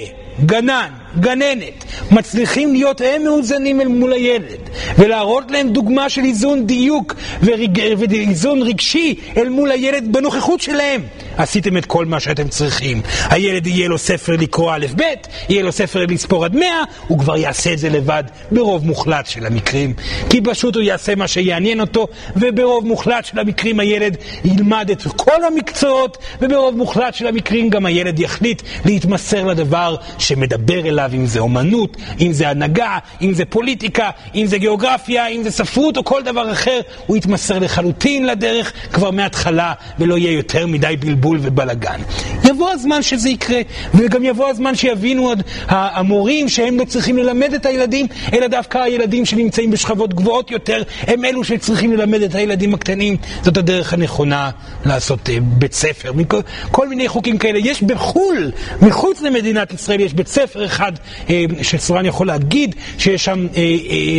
גנן, 0.45 0.99
גננת, 1.20 1.86
מצליחים 2.12 2.74
להיות 2.74 3.01
הם 3.01 3.24
מאוזנים 3.24 3.82
אל 3.82 3.88
מול 3.88 4.14
הילד 4.14 4.70
ולהראות 4.97 5.51
להם 5.51 5.70
דוגמה 5.70 6.10
של 6.10 6.22
איזון 6.22 6.66
דיוק 6.66 7.16
ואיזון 7.41 8.62
רגשי 8.62 9.16
אל 9.38 9.49
מול 9.49 9.72
הילד 9.72 10.07
בנוכחות 10.12 10.62
שלהם. 10.62 11.01
עשיתם 11.38 11.78
את 11.78 11.86
כל 11.86 12.05
מה 12.05 12.20
שאתם 12.20 12.47
צריכים. 12.47 13.01
הילד 13.30 13.68
יהיה 13.68 13.88
לו 13.88 13.97
ספר 13.97 14.34
לקרוא 14.39 14.72
א' 14.74 14.86
ב', 14.95 15.03
יהיה 15.49 15.64
לו 15.64 15.72
ספר 15.72 16.05
לספור 16.05 16.45
עד 16.45 16.55
מאה, 16.55 16.84
הוא 17.07 17.20
כבר 17.20 17.38
יעשה 17.38 17.74
את 17.74 17.80
זה 17.80 17.89
לבד 17.89 18.24
ברוב 18.51 18.86
מוחלט 18.86 19.28
של 19.28 19.45
המקרים. 19.45 19.93
כי 20.30 20.41
פשוט 20.41 20.76
הוא 20.76 20.84
יעשה 20.84 21.16
מה 21.16 21.28
שיעניין 21.28 21.82
אותו, 21.82 22.07
וברוב 22.36 22.88
מוחלט 22.88 23.26
של 23.26 23.39
המקרים 23.39 23.80
הילד 23.80 24.18
ילמד 24.45 24.89
את 24.91 25.03
כל 25.16 25.43
המקצועות, 25.47 26.18
וברוב 26.41 26.78
מוחלט 26.78 27.14
של 27.14 27.28
המקרים 27.28 27.70
גם 27.70 27.86
הילד 27.86 28.20
יחליט 28.20 28.62
להתמסר 28.86 29.45
לדבר 29.45 29.95
שמדבר 30.18 30.80
אליו, 30.88 30.99
אם 31.14 31.26
זה 31.26 31.39
אומנות, 31.39 31.97
אם 32.22 32.34
זה 32.34 32.50
הנהגה, 32.50 32.97
אם 33.22 33.34
זה 33.34 33.45
פוליטיקה, 33.45 34.10
אם 34.36 34.45
זה 34.45 34.58
גיאוגרפיה, 34.58 35.28
אם 35.28 35.43
זה 35.43 35.52
ספרות 35.52 35.97
או 35.97 36.04
כל 36.04 36.24
דבר 36.24 36.52
אחר, 36.52 36.80
הוא 37.08 37.18
יתמסר 37.18 37.60
לחלוטין 37.60 38.26
לדרך 38.26 38.74
כבר 38.93 39.12
מההתחלה, 39.12 39.74
ולא 40.00 40.18
יהיה 40.18 40.32
יותר 40.32 40.68
מדי 40.68 40.95
בלבול. 41.00 41.39
ובלאגן. 41.41 42.00
יבוא 42.43 42.70
הזמן 42.70 43.02
שזה 43.02 43.30
יקרה, 43.30 43.62
וגם 43.93 44.24
יבוא 44.24 44.50
הזמן 44.50 44.76
שיבינו 44.76 45.28
עוד 45.28 45.43
המורים 45.68 46.50
שהם 46.50 46.80
לא 46.80 46.86
צריכים 46.86 47.18
ללמד 47.18 47.54
את 47.54 47.66
הילדים, 47.66 48.08
אלא 48.34 48.47
דווקא 48.47 48.78
הילדים 48.78 49.26
שנמצאים 49.26 49.72
בשכבות 49.72 50.14
גבוהות 50.14 50.52
יותר, 50.52 50.84
הם 51.08 51.26
אלו 51.26 51.43
שצריכים 51.43 51.91
ללמד 51.91 52.22
את 52.22 52.36
הילדים 52.36 52.74
הקטנים. 52.74 53.18
זאת 53.41 53.58
הדרך 53.58 53.93
הנכונה 53.93 54.50
לעשות 54.86 55.20
uh, 55.30 55.32
בית 55.41 55.74
ספר. 55.74 56.14
מכל, 56.14 56.39
כל 56.72 56.88
מיני 56.88 57.08
חוקים 57.08 57.38
כאלה. 57.38 57.60
יש 57.60 57.84
בחו"ל, 57.84 58.52
מחוץ 58.82 59.22
למדינת 59.22 59.74
ישראל, 59.74 60.00
יש 60.00 60.14
בית 60.14 60.28
ספר 60.28 60.66
אחד 60.66 60.89
uh, 60.98 61.32
שסורן 61.62 62.06
יכול 62.06 62.28
להגיד 62.28 62.76
שיש 62.98 63.26
שם 63.26 63.48
uh, 63.52 63.56
uh, 63.56 63.60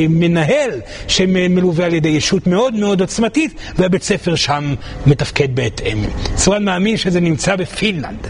מנהל 0.08 0.70
שמלווה 1.08 1.86
על 1.86 1.94
ידי 1.94 2.08
ישות 2.08 2.46
מאוד 2.46 2.74
מאוד 2.74 3.00
עוצמתית, 3.00 3.54
והבית 3.78 4.02
ספר 4.02 4.34
שם 4.34 4.74
מתפקד 5.06 5.54
בהתאם. 5.54 5.98
סורן 6.36 6.64
מאמין 6.64 6.96
שזה 6.96 7.20
נמצא 7.20 7.56
בפינלנד. 7.56 8.26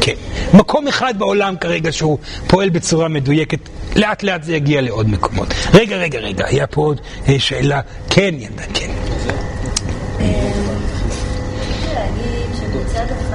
כן. 0.00 0.14
מקום 0.54 0.88
אחד 0.88 1.14
בעולם 1.18 1.56
כרגע 1.56 1.92
שהוא 1.92 2.18
פועל 2.46 2.70
בצורה 2.70 3.08
מדויקת, 3.08 3.58
לאט 3.96 4.22
לאט 4.22 4.42
זה 4.42 4.56
יגיע 4.56 4.80
לעוד 4.80 5.08
מקומות. 5.08 5.48
רגע, 5.74 5.96
רגע, 5.96 6.18
רגע, 6.18 6.46
היה 6.46 6.66
פה 6.66 6.80
עוד 6.80 7.00
אה, 7.28 7.38
שאלה. 7.38 7.80
כן, 8.10 8.34
ילדה, 8.38 8.62
כן. 8.74 8.90
כן, 12.94 13.29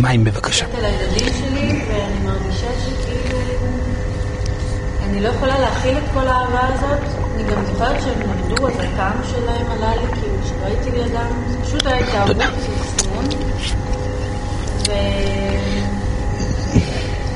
מים 0.00 0.24
בבקשה. 0.24 0.66
אני 5.10 5.20
לא 5.20 5.28
יכולה 5.28 5.58
להכיל 5.58 5.98
את 5.98 6.02
כל 6.14 6.28
האהבה 6.28 6.60
הזאת. 6.74 6.98
אני 7.34 7.44
גם 7.44 7.64
זוכרת 7.66 8.02
שהם 8.02 8.22
נולדו, 8.26 8.68
אז 8.68 8.74
הטעם 8.78 9.20
שלהם 9.30 9.66
עלה 9.70 9.92
לי, 9.96 10.02
כאילו, 10.12 10.36
שלא 10.48 10.66
הייתי 10.66 10.90
לידם, 10.90 11.32
זה 11.50 11.58
פשוט 11.62 11.86
היה 11.86 11.96
התאהבות 11.96 12.36
וסינון. 12.36 13.24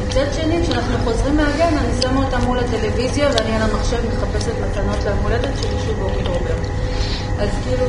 ומצד 0.02 0.26
שני, 0.34 0.62
כשאנחנו 0.62 0.98
חוזרים 1.04 1.36
מהגן, 1.36 1.78
אני 1.78 2.02
שמה 2.02 2.24
אותם 2.24 2.40
מול 2.46 2.58
הטלוויזיה, 2.58 3.28
ואני 3.32 3.56
על 3.56 3.62
המחשב 3.62 3.98
מחפשת 4.08 4.52
מתנות 4.60 4.98
ליום 5.04 5.18
הולדת 5.22 5.50
שלי 5.62 5.76
שוב 5.86 5.98
באוקטובר. 5.98 6.54
אז 7.38 7.48
כאילו, 7.64 7.86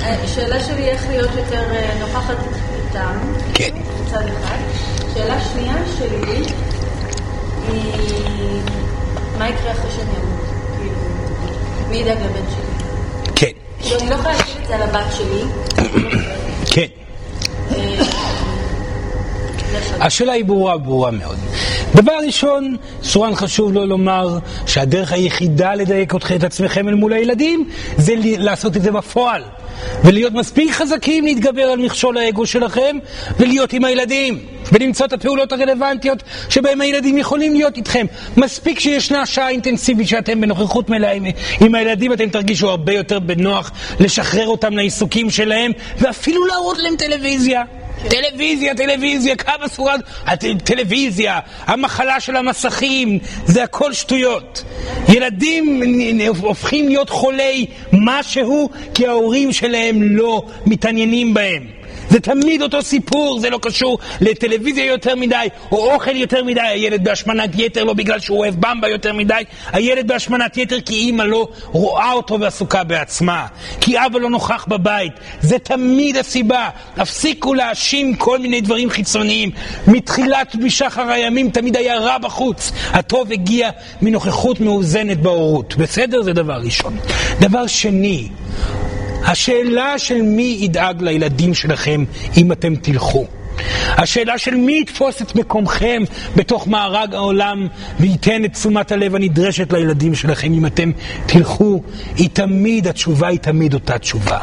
השאלה 0.00 0.60
שלי 0.60 0.88
איך 0.88 1.08
להיות 1.08 1.30
יותר 1.36 1.62
אה, 1.70 1.94
נוכחת 2.00 2.36
איתם, 2.92 3.18
כן. 3.54 3.70
מצד 4.04 4.22
אחד. 4.22 4.56
שאלה 5.14 5.40
שנייה 5.40 5.74
שלי, 5.98 6.42
מה 9.38 9.48
יקרה 9.48 9.72
אחרי 9.72 9.90
שאני 9.90 10.10
אמות? 10.10 10.40
כאילו, 10.78 10.96
מי 11.90 11.96
ידאג 11.96 12.18
לבן 12.18 12.50
שלי? 12.50 12.86
כן. 13.34 13.50
כאילו, 13.80 14.00
אני 14.00 14.10
לא 14.10 14.14
יכולה 14.14 14.34
להגיד 14.34 14.56
את 14.62 14.68
זה 14.68 14.74
על 14.74 14.82
הבת 14.82 15.12
שלי. 15.16 15.42
כן. 16.70 16.86
השאלה 20.00 20.32
היא 20.32 20.44
ברורה, 20.44 20.78
ברורה 20.78 21.10
מאוד. 21.10 21.36
דבר 21.94 22.12
ראשון, 22.26 22.76
סורן 23.02 23.34
חשוב 23.34 23.72
לו 23.72 23.86
לומר 23.86 24.38
שהדרך 24.66 25.12
היחידה 25.12 25.74
לדייק 25.74 26.14
את 26.36 26.44
עצמכם 26.44 26.88
אל 26.88 26.94
מול 26.94 27.12
הילדים 27.12 27.68
זה 27.96 28.12
לעשות 28.16 28.76
את 28.76 28.82
זה 28.82 28.92
בפועל. 28.92 29.42
ולהיות 30.04 30.32
מספיק 30.32 30.72
חזקים 30.72 31.24
להתגבר 31.24 31.62
על 31.62 31.78
מכשול 31.78 32.18
האגו 32.18 32.46
שלכם 32.46 32.96
ולהיות 33.38 33.72
עם 33.72 33.84
הילדים 33.84 34.38
ולמצוא 34.72 35.06
את 35.06 35.12
הפעולות 35.12 35.52
הרלוונטיות 35.52 36.22
שבהם 36.48 36.80
הילדים 36.80 37.18
יכולים 37.18 37.54
להיות 37.54 37.76
איתכם. 37.76 38.06
מספיק 38.36 38.80
שישנה 38.80 39.26
שעה 39.26 39.48
אינטנסיבית 39.48 40.08
שאתם 40.08 40.40
בנוכחות 40.40 40.90
מלאה 40.90 41.12
עם, 41.12 41.24
עם 41.60 41.74
הילדים, 41.74 42.12
אתם 42.12 42.28
תרגישו 42.28 42.70
הרבה 42.70 42.92
יותר 42.92 43.18
בנוח 43.18 43.70
לשחרר 44.00 44.46
אותם 44.46 44.76
לעיסוקים 44.76 45.30
שלהם 45.30 45.72
ואפילו 45.98 46.46
להראות 46.46 46.78
להם 46.78 46.96
טלוויזיה. 46.96 47.62
טלוויזיה, 48.08 48.74
טלוויזיה, 48.74 49.36
כמה 49.36 49.68
סורד, 49.68 50.00
הטלוויזיה, 50.26 51.40
המחלה 51.66 52.20
של 52.20 52.36
המסכים, 52.36 53.18
זה 53.46 53.62
הכל 53.62 53.92
שטויות. 53.92 54.64
ילדים 55.08 55.82
הופכים 56.40 56.88
להיות 56.88 57.10
חולי 57.10 57.66
משהו 57.92 58.70
כי 58.94 59.06
ההורים 59.06 59.52
שלהם 59.52 60.02
לא 60.02 60.42
מתעניינים 60.66 61.34
בהם. 61.34 61.81
זה 62.12 62.20
תמיד 62.20 62.62
אותו 62.62 62.82
סיפור, 62.82 63.40
זה 63.40 63.50
לא 63.50 63.58
קשור 63.62 63.98
לטלוויזיה 64.20 64.84
יותר 64.84 65.16
מדי, 65.16 65.46
או 65.72 65.94
אוכל 65.94 66.16
יותר 66.16 66.44
מדי, 66.44 66.60
הילד 66.60 67.04
בהשמנת 67.04 67.50
יתר 67.58 67.84
לא 67.84 67.92
בגלל 67.92 68.20
שהוא 68.20 68.38
אוהב 68.38 68.54
במבה 68.54 68.88
יותר 68.88 69.12
מדי, 69.12 69.42
הילד 69.72 70.08
בהשמנת 70.08 70.56
יתר 70.56 70.80
כי 70.80 70.94
אימא 70.94 71.22
לא 71.22 71.48
רואה 71.64 72.12
אותו 72.12 72.40
ועסוקה 72.40 72.84
בעצמה, 72.84 73.46
כי 73.80 73.98
אבא 74.06 74.18
לא 74.18 74.30
נוכח 74.30 74.64
בבית, 74.68 75.12
זה 75.40 75.58
תמיד 75.58 76.16
הסיבה. 76.16 76.68
הפסיקו 76.96 77.54
להאשים 77.54 78.16
כל 78.16 78.38
מיני 78.38 78.60
דברים 78.60 78.90
חיצוניים. 78.90 79.50
מתחילת 79.86 80.54
משחר 80.54 81.10
הימים 81.10 81.50
תמיד 81.50 81.76
היה 81.76 81.98
רע 81.98 82.18
בחוץ. 82.18 82.72
הטוב 82.90 83.32
הגיע 83.32 83.70
מנוכחות 84.02 84.60
מאוזנת 84.60 85.20
בהורות. 85.20 85.76
בסדר? 85.76 86.22
זה 86.22 86.32
דבר 86.32 86.60
ראשון. 86.64 86.96
דבר 87.40 87.66
שני, 87.66 88.28
השאלה 89.24 89.98
של 89.98 90.22
מי 90.22 90.58
ידאג 90.60 91.02
לילדים 91.02 91.54
שלכם 91.54 92.04
אם 92.36 92.52
אתם 92.52 92.74
תלכו. 92.76 93.26
השאלה 93.96 94.38
של 94.38 94.54
מי 94.54 94.80
יתפוס 94.80 95.22
את 95.22 95.34
מקומכם 95.34 96.02
בתוך 96.36 96.68
מארג 96.68 97.14
העולם 97.14 97.66
וייתן 98.00 98.44
את 98.44 98.52
תשומת 98.52 98.92
הלב 98.92 99.14
הנדרשת 99.14 99.72
לילדים 99.72 100.14
שלכם 100.14 100.52
אם 100.52 100.66
אתם 100.66 100.90
תלכו, 101.26 101.82
היא 102.16 102.28
תמיד, 102.32 102.86
התשובה 102.86 103.28
היא 103.28 103.38
תמיד 103.38 103.74
אותה 103.74 103.98
תשובה. 103.98 104.38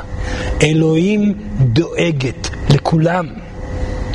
אלוהים 0.64 1.34
דואגת 1.60 2.50
לכולם. 2.70 3.28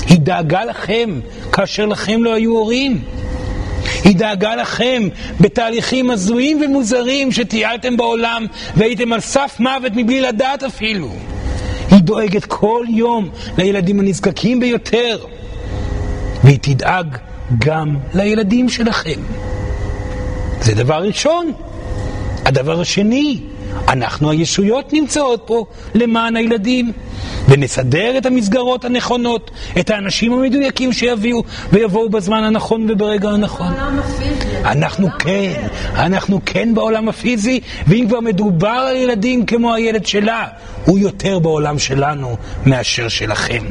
היא 0.09 0.19
דאגה 0.21 0.65
לכם 0.65 1.21
כאשר 1.53 1.87
לכם 1.87 2.25
לא 2.25 2.35
היו 2.35 2.51
הורים. 2.51 3.03
היא 4.05 4.17
דאגה 4.17 4.57
לכם 4.57 5.09
בתהליכים 5.41 6.11
הזויים 6.11 6.63
ומוזרים 6.63 7.33
שטיילתם 7.33 7.97
בעולם 7.97 8.47
והייתם 8.77 9.13
על 9.13 9.21
סף 9.21 9.57
מוות 9.61 9.93
מבלי 9.97 10.21
לדעת 10.21 10.63
אפילו. 10.63 11.09
היא 11.91 12.01
דואגת 12.01 12.45
כל 12.45 12.85
יום 12.89 13.29
לילדים 13.59 14.01
הנזקקים 14.01 14.61
ביותר, 14.61 15.19
והיא 16.45 16.59
תדאג 16.63 17.17
גם 17.59 17.97
לילדים 18.15 18.69
שלכם. 18.69 19.21
זה 20.61 20.75
דבר 20.75 21.03
ראשון. 21.03 21.53
הדבר 22.45 22.81
השני, 22.81 23.41
אנחנו 23.89 24.31
הישויות 24.31 24.93
נמצאות 24.93 25.43
פה 25.47 25.67
למען 25.95 26.37
הילדים. 26.37 26.93
ונסדר 27.49 28.19
את 28.19 28.27
המסגרות 28.27 28.85
הנכונות, 28.85 29.51
את 29.81 29.91
האנשים 29.91 30.33
המדויקים 30.33 30.93
שיביאו 30.93 31.43
ויבואו 31.73 32.09
בזמן 32.09 32.45
הנכון 32.45 32.91
וברגע 32.91 33.29
הנכון. 33.29 33.75
בעולם 33.75 33.99
הפיזי. 33.99 34.45
אנחנו 34.65 35.09
כן, 35.19 35.67
אנחנו 35.95 36.41
כן 36.47 36.75
בעולם 36.75 37.09
הפיזי, 37.09 37.61
ואם 37.87 38.05
כבר 38.09 38.21
מדובר 38.21 38.69
על 38.69 38.97
ילדים 38.97 39.47
כמו 39.47 39.75
הילד 39.75 40.07
שלה, 40.07 40.45
הוא 40.85 40.99
יותר 40.99 41.39
בעולם 41.39 41.79
שלנו 41.79 42.37
מאשר 42.67 43.09
שלכם. 43.09 43.65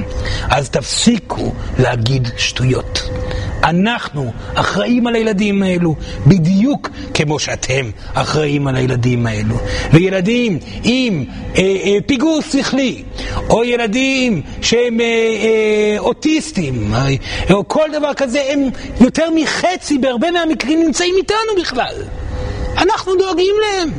אז 0.49 0.69
תפסיקו 0.69 1.51
להגיד 1.79 2.27
שטויות. 2.37 3.09
אנחנו 3.63 4.31
אחראים 4.53 5.07
על 5.07 5.15
הילדים 5.15 5.63
האלו, 5.63 5.95
בדיוק 6.27 6.89
כמו 7.13 7.39
שאתם 7.39 7.89
אחראים 8.13 8.67
על 8.67 8.75
הילדים 8.75 9.27
האלו. 9.27 9.55
וילדים 9.93 10.59
עם 10.83 11.25
אה, 11.55 11.61
אה, 11.61 11.97
פיגור 12.05 12.41
שכלי, 12.51 13.03
או 13.49 13.63
ילדים 13.63 14.41
שהם 14.61 15.01
אה, 15.01 15.05
אה, 15.05 15.95
אוטיסטים, 15.99 16.93
אה, 16.93 17.07
או 17.51 17.67
כל 17.67 17.89
דבר 17.93 18.13
כזה, 18.13 18.41
הם 18.49 18.69
יותר 19.01 19.29
מחצי 19.35 19.97
בהרבה 19.97 20.31
מהמקרים 20.31 20.83
נמצאים 20.83 21.15
איתנו 21.17 21.61
בכלל. 21.61 21.95
אנחנו 22.77 23.15
דואגים 23.15 23.55
להם. 23.61 23.89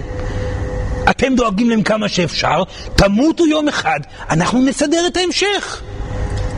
אתם 1.10 1.34
דואגים 1.34 1.70
להם 1.70 1.82
כמה 1.82 2.08
שאפשר, 2.08 2.62
תמותו 2.96 3.46
יום 3.46 3.68
אחד, 3.68 4.00
אנחנו 4.30 4.58
נסדר 4.62 5.06
את 5.06 5.16
ההמשך. 5.16 5.82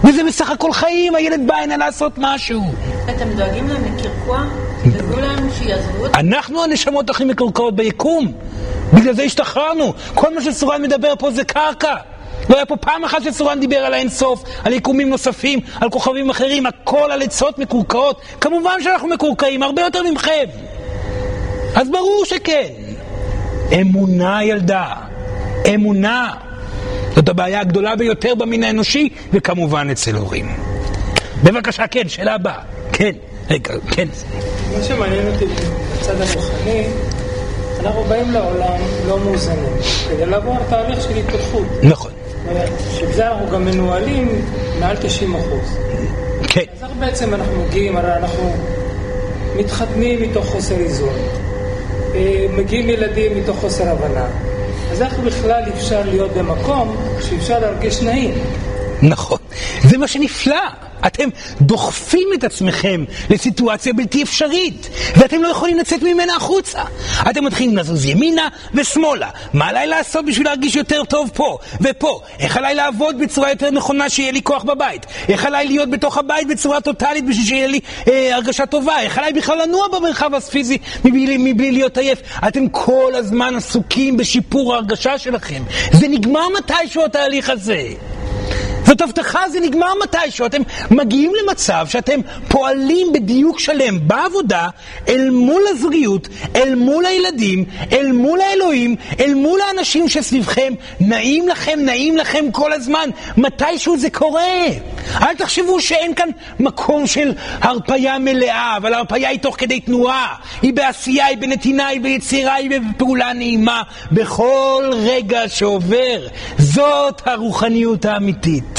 וזה 0.04 0.24
בסך 0.24 0.50
הכל 0.50 0.72
חיים, 0.72 1.14
הילד 1.14 1.40
בא 1.46 1.54
הנה 1.54 1.76
לעשות 1.76 2.12
משהו. 2.16 2.62
אתם 3.04 3.28
דואגים 3.36 3.68
להם 3.68 3.82
לקרקוע? 3.84 4.44
תדאגו 4.84 5.20
להם 5.20 5.48
שיעזבו 5.58 6.04
אותם? 6.04 6.18
אנחנו 6.18 6.64
הנשמות 6.64 7.10
הכי 7.10 7.24
מקורקעות 7.24 7.76
ביקום. 7.76 8.32
בגלל 8.92 9.14
זה 9.14 9.22
השתחררנו. 9.22 9.92
כל 10.14 10.34
מה 10.34 10.42
שסורן 10.42 10.82
מדבר 10.82 11.12
פה 11.18 11.30
זה 11.30 11.44
קרקע. 11.44 11.94
לא 12.50 12.56
היה 12.56 12.66
פה 12.66 12.76
פעם 12.76 13.04
אחת 13.04 13.22
שסורן 13.22 13.60
דיבר 13.60 13.76
על 13.76 13.94
האינסוף, 13.94 14.44
על 14.64 14.72
יקומים 14.72 15.08
נוספים, 15.08 15.60
על 15.80 15.90
כוכבים 15.90 16.30
אחרים, 16.30 16.66
הכל 16.66 17.10
על 17.12 17.22
עצות 17.22 17.58
מקורקעות. 17.58 18.20
כמובן 18.40 18.82
שאנחנו 18.82 19.08
מקורקעים, 19.08 19.62
הרבה 19.62 19.82
יותר 19.82 20.02
ממכם. 20.02 20.44
אז 21.74 21.90
ברור 21.90 22.24
שכן. 22.24 22.68
אמונה 23.80 24.44
ילדה. 24.44 24.86
אמונה. 25.74 26.32
זאת 27.14 27.28
הבעיה 27.28 27.60
הגדולה 27.60 27.96
ביותר 27.96 28.34
במין 28.34 28.62
האנושי, 28.62 29.08
וכמובן 29.32 29.88
אצל 29.90 30.16
הורים. 30.16 30.56
בבקשה, 31.44 31.86
כן, 31.86 32.08
שאלה 32.08 32.34
הבאה. 32.34 32.58
כן, 32.92 33.12
רגע, 33.50 33.74
כן. 33.90 34.08
מה 34.76 34.82
שמעניין 34.84 35.34
אותי 35.34 35.44
בצד 35.44 36.20
הרוחני, 36.20 36.86
אנחנו 37.80 38.04
באים 38.04 38.30
לעולם 38.30 38.78
לא 39.08 39.18
מאוזנים, 39.18 39.76
כדי 40.10 40.26
לעבור 40.26 40.56
תהליך 40.68 41.02
של 41.02 41.16
התפתחות. 41.16 41.66
נכון. 41.82 42.12
שבזה 42.90 43.28
אנחנו 43.28 43.50
גם 43.52 43.64
מנוהלים 43.64 44.44
מעל 44.80 44.96
90 44.96 45.34
אחוז. 45.34 45.78
כן. 46.42 46.64
אז 46.76 46.82
איך 46.82 46.90
בעצם 46.98 47.34
אנחנו 47.34 47.64
מגיעים, 47.64 47.96
הרי 47.96 48.12
אנחנו 48.12 48.52
מתחתנים 49.56 50.22
מתוך 50.22 50.46
חוסר 50.46 50.74
איזון, 50.74 51.14
אה, 52.14 52.46
מגיעים 52.56 52.90
ילדים 52.90 53.38
מתוך 53.38 53.56
חוסר 53.60 53.88
הבנה, 53.88 54.26
אז 54.92 55.02
איך 55.02 55.18
בכלל 55.18 55.62
אפשר 55.74 56.02
להיות 56.04 56.30
במקום 56.32 56.96
שאפשר 57.20 57.58
להרגיש 57.58 58.02
נעים? 58.02 58.34
נכון. 59.02 59.38
זה 59.82 59.98
מה 59.98 60.08
שנפלא. 60.08 60.85
אתם 61.06 61.28
דוחפים 61.60 62.28
את 62.34 62.44
עצמכם 62.44 63.04
לסיטואציה 63.30 63.92
בלתי 63.92 64.22
אפשרית, 64.22 64.88
ואתם 65.16 65.42
לא 65.42 65.48
יכולים 65.48 65.78
לצאת 65.78 66.02
ממנה 66.02 66.36
החוצה. 66.36 66.82
אתם 67.30 67.44
מתחילים 67.44 67.76
לזוז 67.76 68.04
ימינה 68.04 68.48
ושמאלה. 68.74 69.30
מה 69.52 69.68
עליי 69.68 69.86
לעשות 69.86 70.24
בשביל 70.24 70.46
להרגיש 70.46 70.76
יותר 70.76 71.04
טוב 71.04 71.30
פה 71.34 71.58
ופה? 71.80 72.20
איך 72.38 72.56
עליי 72.56 72.74
לעבוד 72.74 73.18
בצורה 73.18 73.50
יותר 73.50 73.70
נכונה 73.70 74.08
שיהיה 74.08 74.32
לי 74.32 74.42
כוח 74.42 74.64
בבית? 74.64 75.06
איך 75.28 75.44
עליי 75.44 75.66
להיות 75.66 75.90
בתוך 75.90 76.18
הבית 76.18 76.48
בצורה 76.48 76.80
טוטאלית 76.80 77.26
בשביל 77.26 77.46
שיהיה 77.46 77.66
לי 77.66 77.80
אה, 78.08 78.34
הרגשה 78.34 78.66
טובה? 78.66 79.00
איך 79.00 79.18
עליי 79.18 79.32
בכלל 79.32 79.62
לנוע 79.62 79.88
במרחב 79.88 80.34
הפיזי 80.34 80.78
מבלי, 81.04 81.36
מבלי 81.38 81.72
להיות 81.72 81.98
עייף? 81.98 82.18
אתם 82.48 82.68
כל 82.68 83.12
הזמן 83.16 83.56
עסוקים 83.56 84.16
בשיפור 84.16 84.74
ההרגשה 84.74 85.18
שלכם. 85.18 85.62
זה 85.92 86.08
נגמר 86.08 86.46
מתישהו 86.58 87.04
התהליך 87.04 87.50
הזה. 87.50 87.82
זאת 88.86 89.00
הבטחה, 89.00 89.48
זה 89.48 89.60
נגמר 89.60 89.92
מתישהו. 90.02 90.46
אתם 90.46 90.62
מגיעים 90.90 91.32
למצב 91.42 91.86
שאתם 91.88 92.20
פועלים 92.48 93.12
בדיוק 93.12 93.60
שלם 93.60 94.08
בעבודה 94.08 94.68
אל 95.08 95.30
מול 95.30 95.62
הזוגיות, 95.68 96.28
אל 96.56 96.74
מול 96.74 97.06
הילדים, 97.06 97.64
אל 97.92 98.12
מול 98.12 98.40
האלוהים, 98.40 98.96
אל 99.20 99.34
מול 99.34 99.60
האנשים 99.60 100.08
שסביבכם. 100.08 100.72
נעים 101.00 101.48
לכם, 101.48 101.78
נעים 101.82 102.16
לכם 102.16 102.44
כל 102.52 102.72
הזמן. 102.72 103.10
מתישהו 103.36 103.98
זה 103.98 104.10
קורה. 104.10 104.42
אל 105.22 105.34
תחשבו 105.34 105.80
שאין 105.80 106.14
כאן 106.14 106.28
מקום 106.60 107.06
של 107.06 107.32
הרפייה 107.60 108.18
מלאה, 108.18 108.76
אבל 108.76 108.94
הרפייה 108.94 109.28
היא 109.28 109.40
תוך 109.40 109.54
כדי 109.58 109.80
תנועה. 109.80 110.34
היא 110.62 110.74
בעשייה, 110.74 111.26
היא 111.26 111.38
בנתינה, 111.38 111.86
היא 111.86 112.00
ביצירה, 112.00 112.54
היא 112.54 112.70
בפעולה 112.70 113.32
נעימה. 113.32 113.82
בכל 114.12 114.90
רגע 114.92 115.48
שעובר. 115.48 116.26
זאת 116.58 117.22
הרוחניות 117.26 118.04
האמיתית. 118.04 118.75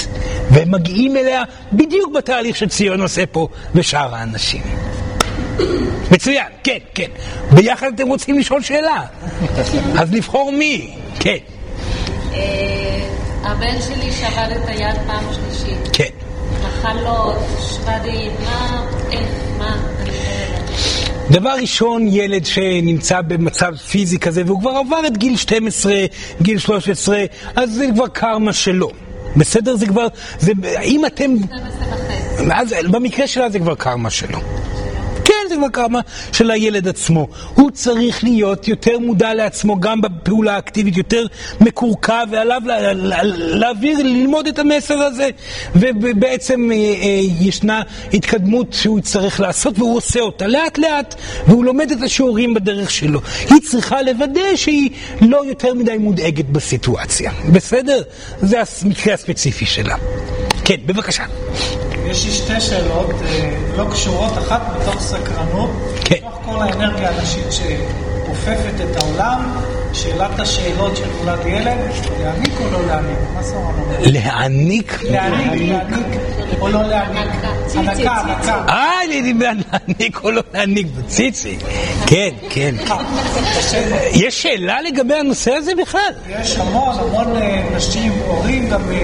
והם 0.51 0.71
מגיעים 0.71 1.17
אליה 1.17 1.43
בדיוק 1.73 2.13
בתהליך 2.13 2.55
שציון 2.55 3.01
עושה 3.01 3.25
פה 3.25 3.47
ושאר 3.75 4.15
האנשים. 4.15 4.61
מצוין, 6.11 6.45
כן, 6.63 6.77
כן. 6.95 7.07
ביחד 7.51 7.87
אתם 7.95 8.07
רוצים 8.07 8.39
לשאול 8.39 8.61
שאלה. 8.61 9.01
אז 9.99 10.13
לבחור 10.13 10.51
מי, 10.51 10.95
כן. 11.19 11.37
אה, 12.33 13.07
הבן 13.43 13.81
שלי 13.81 14.11
שבר 14.11 14.51
את 14.51 14.67
היד 14.67 14.95
פעם 15.07 15.23
שלישית. 15.33 15.89
כן. 15.93 16.09
מחלות, 16.63 17.35
שבדים, 17.59 18.31
מה, 18.43 18.85
איך, 19.11 19.29
מה. 19.57 19.77
דבר 21.31 21.55
ראשון, 21.61 22.07
ילד 22.07 22.45
שנמצא 22.45 23.21
במצב 23.21 23.75
פיזי 23.75 24.19
כזה, 24.19 24.43
והוא 24.45 24.59
כבר 24.59 24.69
עבר 24.69 25.07
את 25.07 25.17
גיל 25.17 25.37
12, 25.37 25.93
גיל 26.41 26.59
13, 26.59 27.23
אז 27.55 27.71
זה 27.71 27.85
כבר 27.93 28.07
קרמה 28.07 28.53
שלו. 28.53 28.91
בסדר? 29.36 29.75
זה 29.75 29.86
כבר, 29.86 30.07
זה, 30.39 30.51
אם 30.84 31.05
אתם... 31.05 31.32
אז 32.53 32.75
במקרה 32.91 33.28
שלה 33.28 33.49
זה 33.49 33.59
כבר 33.59 33.75
קרמה 33.75 34.09
שלו. 34.09 34.39
קרמה 35.71 35.99
של 36.31 36.51
הילד 36.51 36.87
עצמו. 36.87 37.27
הוא 37.53 37.71
צריך 37.71 38.23
להיות 38.23 38.67
יותר 38.67 38.99
מודע 38.99 39.33
לעצמו 39.33 39.79
גם 39.79 40.01
בפעולה 40.01 40.55
האקטיבית, 40.55 40.97
יותר 40.97 41.25
מקורקע, 41.61 42.23
ועליו 42.31 42.61
לה, 42.65 42.93
לה, 42.93 43.23
להעביר, 43.23 43.97
ללמוד 43.97 44.47
את 44.47 44.59
המסר 44.59 44.97
הזה. 44.97 45.29
ובעצם 45.75 46.71
אה, 46.71 46.75
אה, 46.75 47.21
ישנה 47.41 47.81
התקדמות 48.13 48.73
שהוא 48.73 48.99
צריך 48.99 49.39
לעשות, 49.39 49.79
והוא 49.79 49.97
עושה 49.97 50.19
אותה 50.19 50.47
לאט 50.47 50.77
לאט, 50.77 51.15
והוא 51.47 51.65
לומד 51.65 51.91
את 51.91 52.01
השיעורים 52.01 52.53
בדרך 52.53 52.91
שלו. 52.91 53.21
היא 53.49 53.61
צריכה 53.61 54.01
לוודא 54.01 54.55
שהיא 54.55 54.89
לא 55.21 55.45
יותר 55.45 55.73
מדי 55.73 55.97
מודאגת 55.97 56.45
בסיטואציה. 56.45 57.31
בסדר? 57.53 58.01
זה 58.41 58.57
המקרה 58.83 59.13
הספציפי 59.13 59.65
שלה. 59.65 59.95
כן, 60.65 60.77
בבקשה. 60.85 61.23
יש 62.11 62.25
לי 62.25 62.31
שתי 62.31 62.61
שאלות 62.61 63.09
אה, 63.25 63.49
לא 63.77 63.85
קשורות, 63.91 64.37
אחת 64.37 64.61
מתוך 64.75 65.01
סקרנות, 65.01 65.69
כן. 66.05 66.15
מתוך 66.15 66.39
כל 66.45 66.61
האנרגיה 66.61 67.09
הנשית 67.09 67.45
שאופפת 67.51 68.73
את 68.81 68.97
העולם, 68.97 69.51
שאלת 69.93 70.39
השאלות 70.39 70.97
של 70.97 71.03
נולד 71.19 71.45
ילד, 71.45 71.77
להעניק 72.21 72.53
או 72.63 72.71
לא 72.71 72.87
להעניק? 72.87 73.17
מה 73.35 73.43
סורן 73.43 73.73
אומר? 73.79 73.97
להעניק? 74.01 74.99
להעניק, 75.03 75.61
להעניק 75.61 76.05
או 76.59 76.67
לא 76.67 76.83
להעניק? 76.83 77.27
הנקה, 77.75 78.11
הנקה. 78.11 78.63
אה, 78.69 79.03
אני 79.05 79.21
דיבר 79.21 79.51
להעניק 79.71 80.19
או 80.23 80.31
לא 80.31 80.41
להעניק 80.53 80.87
בציצי. 80.97 81.57
כן, 82.05 82.29
כן. 82.49 82.75
יש 84.13 84.41
שאלה 84.43 84.81
לגבי 84.81 85.15
הנושא 85.15 85.51
הזה 85.51 85.71
בכלל? 85.81 86.13
יש 86.41 86.57
המון 86.57 86.95
המון 86.99 87.35
אה, 87.35 87.63
נשים, 87.75 88.11
הורים 88.27 88.69
גם 88.69 88.81
אה, 88.91 89.03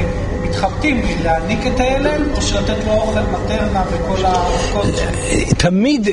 מתחבטים 0.54 1.02
להעניק 1.24 1.60
את 1.68 1.80
הילד, 1.80 2.22
או 2.36 2.42
שלתת 2.42 2.76
לו 2.86 2.92
אוכל 2.92 3.20
מטרנה 3.20 3.84
וכל 3.92 4.26
האבקות. 4.26 4.86
תמיד, 5.58 6.10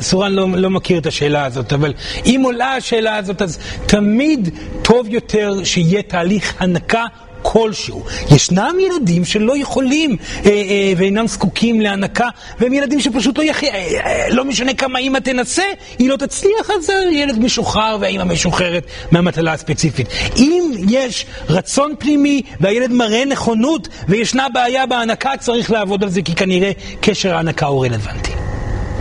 סורן 0.00 0.32
לא, 0.32 0.48
לא 0.54 0.70
מכיר 0.70 0.98
את 0.98 1.06
השאלה 1.06 1.44
הזאת, 1.44 1.72
אבל 1.72 1.92
אם 2.26 2.40
עולה 2.44 2.74
השאלה 2.74 3.16
הזאת, 3.16 3.42
אז 3.42 3.58
תמיד 3.86 4.48
טוב 4.82 5.06
יותר 5.08 5.64
שיהיה 5.64 6.02
תהליך 6.02 6.54
הנקה. 6.58 7.04
כלשהו. 7.44 8.02
ישנם 8.30 8.76
ילדים 8.80 9.24
שלא 9.24 9.58
יכולים 9.58 10.16
אה, 10.46 10.50
אה, 10.50 10.92
ואינם 10.96 11.26
זקוקים 11.26 11.80
להנקה, 11.80 12.28
והם 12.60 12.74
ילדים 12.74 13.00
שפשוט 13.00 13.38
לא 13.38 13.42
יחי... 13.42 13.68
אה, 13.68 13.74
אה, 13.74 14.26
לא 14.30 14.44
משנה 14.44 14.74
כמה 14.74 14.98
אימא 14.98 15.18
תנסה, 15.18 15.62
היא 15.98 16.08
לא 16.08 16.16
תצליח, 16.16 16.70
אז 16.78 16.90
הילד 16.90 17.38
משוחרר 17.38 17.96
והאימא 18.00 18.24
משוחררת 18.24 18.86
מהמטלה 19.10 19.52
הספציפית. 19.52 20.08
אם 20.36 20.70
יש 20.88 21.26
רצון 21.48 21.94
פנימי 21.98 22.42
והילד 22.60 22.92
מראה 22.92 23.24
נכונות 23.24 23.88
וישנה 24.08 24.46
בעיה 24.54 24.86
בהנקה, 24.86 25.30
צריך 25.40 25.70
לעבוד 25.70 26.04
על 26.04 26.10
זה, 26.10 26.22
כי 26.22 26.34
כנראה 26.34 26.72
קשר 27.00 27.34
ההנקה 27.34 27.66
הוא 27.66 27.86
רלוונטי. 27.86 28.32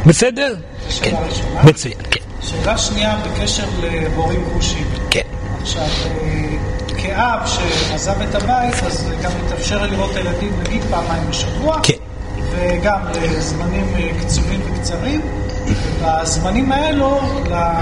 בסדר? 0.05 0.55
כן. 1.01 1.15
מצוין, 1.63 1.97
כן. 2.11 2.19
שאלה 2.41 2.77
שנייה 2.77 3.17
בקשר 3.17 3.63
להורים 3.81 4.43
גרושים. 4.43 4.87
כן. 5.09 5.21
עכשיו, 5.61 5.83
אה, 5.83 6.57
כאב 7.04 7.39
שעזב 7.45 8.22
את 8.22 8.36
הבית, 8.36 8.84
אז 8.86 9.12
גם 9.24 9.32
מתאפשר 9.45 9.86
לראות 9.86 10.12
את 10.12 10.16
הילדים 10.16 10.60
נגיד 10.64 10.82
פעמיים 10.89 11.24
בשבוע. 11.30 11.80
כן. 11.84 11.93
וגם 12.49 12.99
לזמנים 13.22 13.93
אה, 13.95 14.10
קצובים 14.20 14.62
וקצרים. 14.66 15.22
בזמנים 16.04 16.72
האלו 16.72 17.20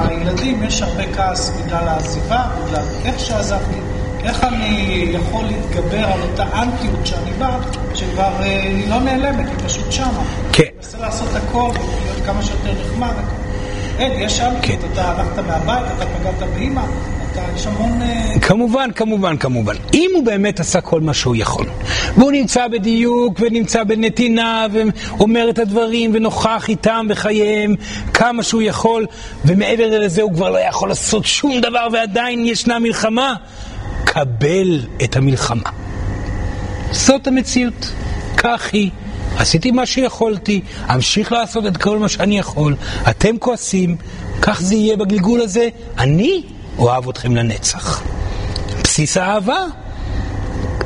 לילדים 0.10 0.64
יש 0.64 0.82
הרבה 0.82 1.04
כעס 1.16 1.50
בגלל 1.50 1.88
העזיבה, 1.88 2.46
בגלל 2.66 2.84
איך 3.06 3.20
שעזבתי, 3.20 3.80
איך 4.24 4.44
אני 4.44 5.06
יכול 5.14 5.46
להתגבר 5.46 6.06
על 6.06 6.22
אותה 6.22 6.43
אנטיות 6.43 7.08
שאני 7.08 7.34
בא, 7.34 7.58
שכבר 7.93 8.32
אה, 8.39 8.62
היא 8.64 8.89
לא 8.89 9.00
נעלמת, 9.00 9.50
היא 9.50 9.68
פשוט 9.68 9.92
שמה. 9.92 10.24
כן. 10.54 10.64
אני 10.64 10.72
מנסה 10.78 10.98
לעשות 10.98 11.30
הכל 11.36 11.70
ולהיות 11.70 12.26
כמה 12.26 12.43
שיותר 12.43 12.74
נחמד. 12.82 13.14
אין, 14.00 14.12
יש 14.20 14.39
אנטיות, 14.39 14.80
כן. 14.82 14.88
אתה 14.93 15.12
הלכת 15.12 15.39
מהבית, 15.48 15.86
אתה 15.98 16.06
פגעת 16.06 16.50
באימא, 16.54 16.84
יש 17.55 17.67
המון... 17.67 18.01
אה, 18.01 18.39
כמובן, 18.41 18.89
כמובן, 18.95 19.37
כמובן. 19.37 19.75
אם 19.93 20.12
הוא 20.16 20.25
באמת 20.25 20.59
עשה 20.59 20.82
כל 20.82 21.01
מה 21.01 21.13
שהוא 21.13 21.36
יכול, 21.36 21.66
והוא 22.17 22.32
נמצא 22.32 22.67
בדיוק 22.67 23.39
ונמצא 23.39 23.83
בנתינה 23.83 24.67
ואומר 24.71 25.49
את 25.49 25.59
הדברים 25.59 26.12
ונוכח 26.13 26.70
איתם 26.70 27.05
בחייהם 27.09 27.75
כמה 28.13 28.43
שהוא 28.43 28.62
יכול, 28.62 29.05
ומעבר 29.45 29.99
לזה 29.99 30.21
הוא 30.21 30.33
כבר 30.33 30.49
לא 30.49 30.58
יכול 30.58 30.89
לעשות 30.89 31.25
שום 31.25 31.62
דבר 31.62 31.87
ועדיין 31.93 32.45
ישנה 32.45 32.79
מלחמה, 32.79 33.33
קבל 34.03 34.79
את 35.03 35.16
המלחמה. 35.16 35.70
זאת 36.91 37.28
המציאות. 37.28 37.91
כך 38.37 38.70
היא. 38.74 38.89
עשיתי 39.37 39.71
מה 39.71 39.86
שיכולתי, 39.86 40.62
אמשיך 40.93 41.32
לעשות 41.32 41.66
את 41.66 41.78
כל 41.78 41.99
מה 41.99 42.09
שאני 42.09 42.39
יכול. 42.39 42.75
אתם 43.09 43.37
כועסים, 43.37 43.95
כך 44.41 44.62
זה 44.62 44.75
יהיה 44.75 44.97
בגלגול 44.97 45.41
הזה. 45.41 45.70
אני 45.97 46.43
אוהב 46.78 47.10
אתכם 47.10 47.36
לנצח. 47.36 48.04
בסיס 48.84 49.18
האהבה. 49.18 49.66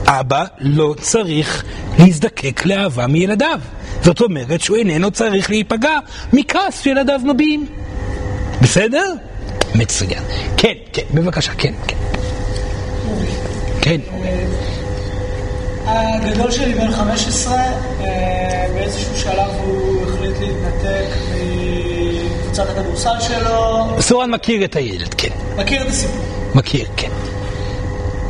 אבא 0.07 0.45
לא 0.59 0.95
צריך 1.01 1.63
להזדקק 1.99 2.65
לאהבה 2.65 3.07
מילדיו. 3.07 3.59
זאת 4.03 4.21
אומרת 4.21 4.61
שהוא 4.61 4.77
איננו 4.77 5.11
צריך 5.11 5.49
להיפגע 5.49 5.97
מכעס 6.33 6.81
שילדיו 6.81 7.19
מביעים. 7.23 7.65
בסדר? 8.61 9.13
מצוין. 9.75 10.23
כן, 10.57 10.73
כן, 10.93 11.03
בבקשה, 11.13 11.51
כן, 11.57 11.73
כן. 11.87 11.95
כן. 13.81 14.01
הגדול 15.85 16.51
שלי 16.51 16.73
בן 16.73 16.91
15, 16.91 17.53
אה, 17.55 18.65
באיזשהו 18.73 19.17
שלב 19.17 19.51
הוא 19.63 20.03
החליט 20.03 20.35
להתנתק 20.39 21.07
מקבוצת 22.55 22.69
הכדורסל 22.69 23.19
שלו. 23.19 23.87
סורן 23.99 24.31
מכיר 24.31 24.65
את 24.65 24.75
הילד, 24.75 25.13
כן. 25.13 25.44
מכיר 25.57 25.81
את 25.81 25.87
הסיפור. 25.87 26.25
מכיר, 26.55 26.87
כן. 26.97 27.09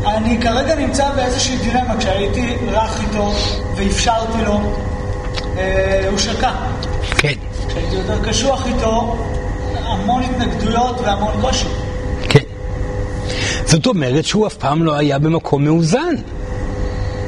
אני 0.05 0.41
כרגע 0.41 0.75
נמצא 0.75 1.09
באיזושהי 1.15 1.57
דילמה, 1.57 1.97
כשהייתי 1.97 2.55
רך 2.71 3.01
איתו 3.01 3.31
ואפשרתי 3.75 4.37
לו, 4.45 4.59
אה, 5.57 6.05
הוא 6.09 6.17
שקע. 6.17 6.51
כן, 7.17 7.33
כשהייתי 7.67 7.95
יותר 7.95 8.29
קשוח 8.29 8.67
איתו, 8.67 9.17
המון 9.85 10.23
התנגדויות 10.23 10.99
והמון 10.99 11.41
קושי. 11.41 11.65
כן. 12.29 12.39
זאת 13.65 13.87
אומרת 13.87 14.25
שהוא 14.25 14.47
אף 14.47 14.53
פעם 14.53 14.83
לא 14.83 14.95
היה 14.95 15.19
במקום 15.19 15.63
מאוזן. 15.63 16.15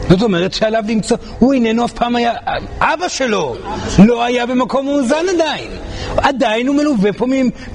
זאת 0.10 0.22
אומרת 0.22 0.54
שעליו 0.54 0.84
למצוא, 0.88 1.18
הוא 1.40 1.54
איננו 1.54 1.86
אף 1.86 1.94
פעם 1.94 2.16
היה, 2.16 2.34
אבא 2.80 3.08
שלו 3.08 3.56
לא 4.06 4.24
היה 4.24 4.46
במקום 4.46 4.86
מאוזן 4.86 5.26
עדיין. 5.36 5.70
עדיין 6.18 6.68
הוא 6.68 6.76
מלווה 6.76 7.14
פה 7.14 7.26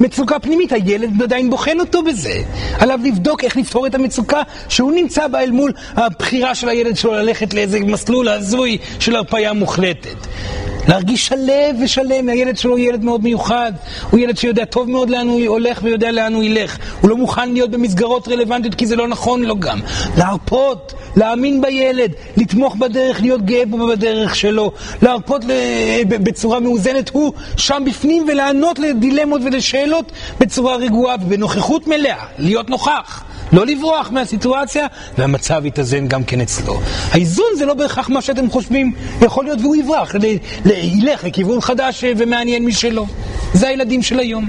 ממצוקה 0.01 0.39
פנימית, 0.39 0.73
הילד 0.73 1.23
עדיין 1.23 1.51
בוחן 1.51 1.81
אותו 1.81 2.03
בזה. 2.03 2.43
עליו 2.79 3.01
לבדוק 3.05 3.45
איך 3.45 3.57
לפתור 3.57 3.87
את 3.87 3.95
המצוקה 3.95 4.43
שהוא 4.69 4.93
נמצא 4.93 5.29
בה 5.29 5.41
אל 5.41 5.51
מול 5.51 5.73
הבחירה 5.97 6.55
של 6.55 6.69
הילד 6.69 6.97
שלו 6.97 7.13
ללכת 7.13 7.55
לאיזה 7.55 7.81
מסלול 7.81 8.29
הזוי 8.29 8.79
של 8.99 9.17
הרפאיה 9.17 9.53
מוחלטת. 9.53 10.27
להרגיש 10.89 11.27
שלב 11.27 11.77
ושלם, 11.83 12.29
הילד 12.29 12.57
שלו 12.57 12.71
הוא 12.71 12.79
ילד 12.79 13.05
מאוד 13.05 13.23
מיוחד, 13.23 13.73
הוא 14.11 14.21
ילד 14.21 14.37
שיודע 14.37 14.65
טוב 14.65 14.91
מאוד 14.91 15.11
לאן 15.11 15.29
הוא 15.29 15.47
הולך 15.47 15.81
ויודע 15.83 16.11
לאן 16.11 16.35
הוא 16.35 16.43
ילך. 16.43 16.79
הוא 17.01 17.11
לא 17.11 17.17
מוכן 17.17 17.53
להיות 17.53 17.71
במסגרות 17.71 18.29
רלוונטיות 18.29 18.75
כי 18.75 18.87
זה 18.87 18.97
לא 18.97 19.09
נכון 19.09 19.43
לו 19.43 19.61
גם. 19.61 19.81
להרפות, 20.19 20.93
להאמין 21.17 21.61
בילד, 21.61 22.13
לתמוך 22.37 22.77
בדרך, 22.77 23.21
להיות 23.21 23.45
גאה 23.45 23.67
בו 23.67 23.87
בדרך 23.87 24.37
שלו, 24.37 24.73
להרפות 25.03 25.45
בצורה 26.09 26.61
מאוזנת, 26.61 27.11
הוא 27.13 27.33
שם 27.57 27.83
בפנים 27.87 28.27
ולענות 28.29 28.79
לדילמות 28.79 29.41
ולשאלות 29.45 30.13
בצורה 30.41 30.77
רגועה 30.77 31.17
ובנוכחות 31.23 31.87
מלאה, 31.87 32.25
להיות 32.39 32.71
נוכח. 32.71 33.25
לא 33.53 33.67
לברוח 33.67 34.11
מהסיטואציה, 34.11 34.87
והמצב 35.19 35.63
יתאזן 35.67 36.09
גם 36.09 36.25
כן 36.25 36.41
אצלו. 36.41 36.81
האיזון 37.11 37.47
זה 37.57 37.67
לא 37.67 37.75
בהכרח 37.75 38.09
מה 38.09 38.23
שאתם 38.23 38.51
חושבים, 38.51 38.93
יכול 39.23 39.45
להיות 39.45 39.61
והוא 39.61 39.77
יברח, 39.77 40.15
ילך 40.75 41.25
לכיוון 41.25 41.61
חדש 41.61 42.05
אה, 42.05 42.13
ומעניין 42.17 42.65
משלו. 42.65 43.07
זה 43.55 43.69
הילדים 43.69 44.03
של 44.03 44.19
היום. 44.19 44.47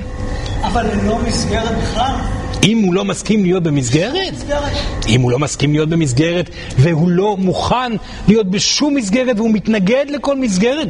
אבל 0.64 0.86
ללא 0.94 1.20
מסגרת 1.28 1.78
בכלל. 1.84 2.16
אם 2.64 2.78
הוא 2.78 2.94
לא 2.94 3.06
מסכים 3.06 3.44
להיות 3.44 3.64
במסגרת, 3.64 4.34
מסגרת. 4.34 4.72
אם 5.08 5.22
הוא 5.22 5.32
לא 5.32 5.40
מסכים 5.40 5.74
להיות 5.74 5.90
במסגרת 5.90 6.50
והוא 6.78 7.10
לא 7.10 7.38
מוכן 7.40 7.92
להיות 8.28 8.52
בשום 8.52 8.96
מסגרת 8.96 9.38
והוא 9.40 9.50
מתנגד 9.54 10.06
לכל 10.10 10.38
מסגרת, 10.38 10.88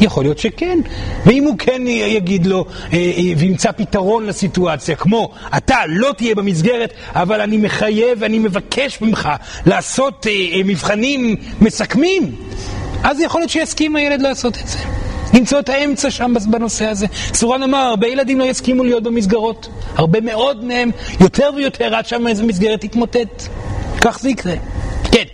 יכול 0.00 0.24
להיות 0.24 0.38
שכן. 0.38 0.78
ואם 1.26 1.44
הוא 1.44 1.58
כן 1.58 1.82
יגיד 1.86 2.46
לו 2.46 2.64
אה, 2.92 2.98
אה, 2.98 3.32
וימצא 3.36 3.72
פתרון 3.72 4.26
לסיטואציה, 4.26 4.96
כמו 4.96 5.30
אתה 5.56 5.78
לא 5.88 6.12
תהיה 6.16 6.34
במסגרת, 6.34 6.92
אבל 7.12 7.40
אני 7.40 7.56
מחייב 7.56 8.18
ואני 8.20 8.38
מבקש 8.38 9.00
ממך 9.00 9.28
לעשות 9.66 10.26
מבחנים 10.64 11.36
מסכמים, 11.60 12.32
אז 13.04 13.20
יכול 13.20 13.40
להיות 13.40 13.50
שיסכים 13.50 13.96
הילד 13.96 14.22
לעשות 14.22 14.58
את 14.58 14.68
זה. 14.68 14.78
למצוא 15.34 15.58
את 15.58 15.68
האמצע 15.68 16.10
שם 16.10 16.34
בנושא 16.50 16.86
הזה. 16.86 17.06
סורן 17.34 17.62
אמר, 17.62 17.78
הרבה 17.78 18.06
ילדים 18.06 18.38
לא 18.38 18.44
יסכימו 18.44 18.84
להיות 18.84 19.02
במסגרות. 19.02 19.68
הרבה 19.96 20.20
מאוד 20.20 20.64
מהם, 20.64 20.90
יותר 21.20 21.50
ויותר, 21.56 21.94
עד 21.94 22.06
שם 22.06 22.26
איזו 22.26 22.44
מסגרת 22.46 22.80
תתמוטט. 22.80 23.48
כך 24.00 24.18
זה 24.18 24.28
יקרה. 24.28 24.54
כן. 25.12 25.24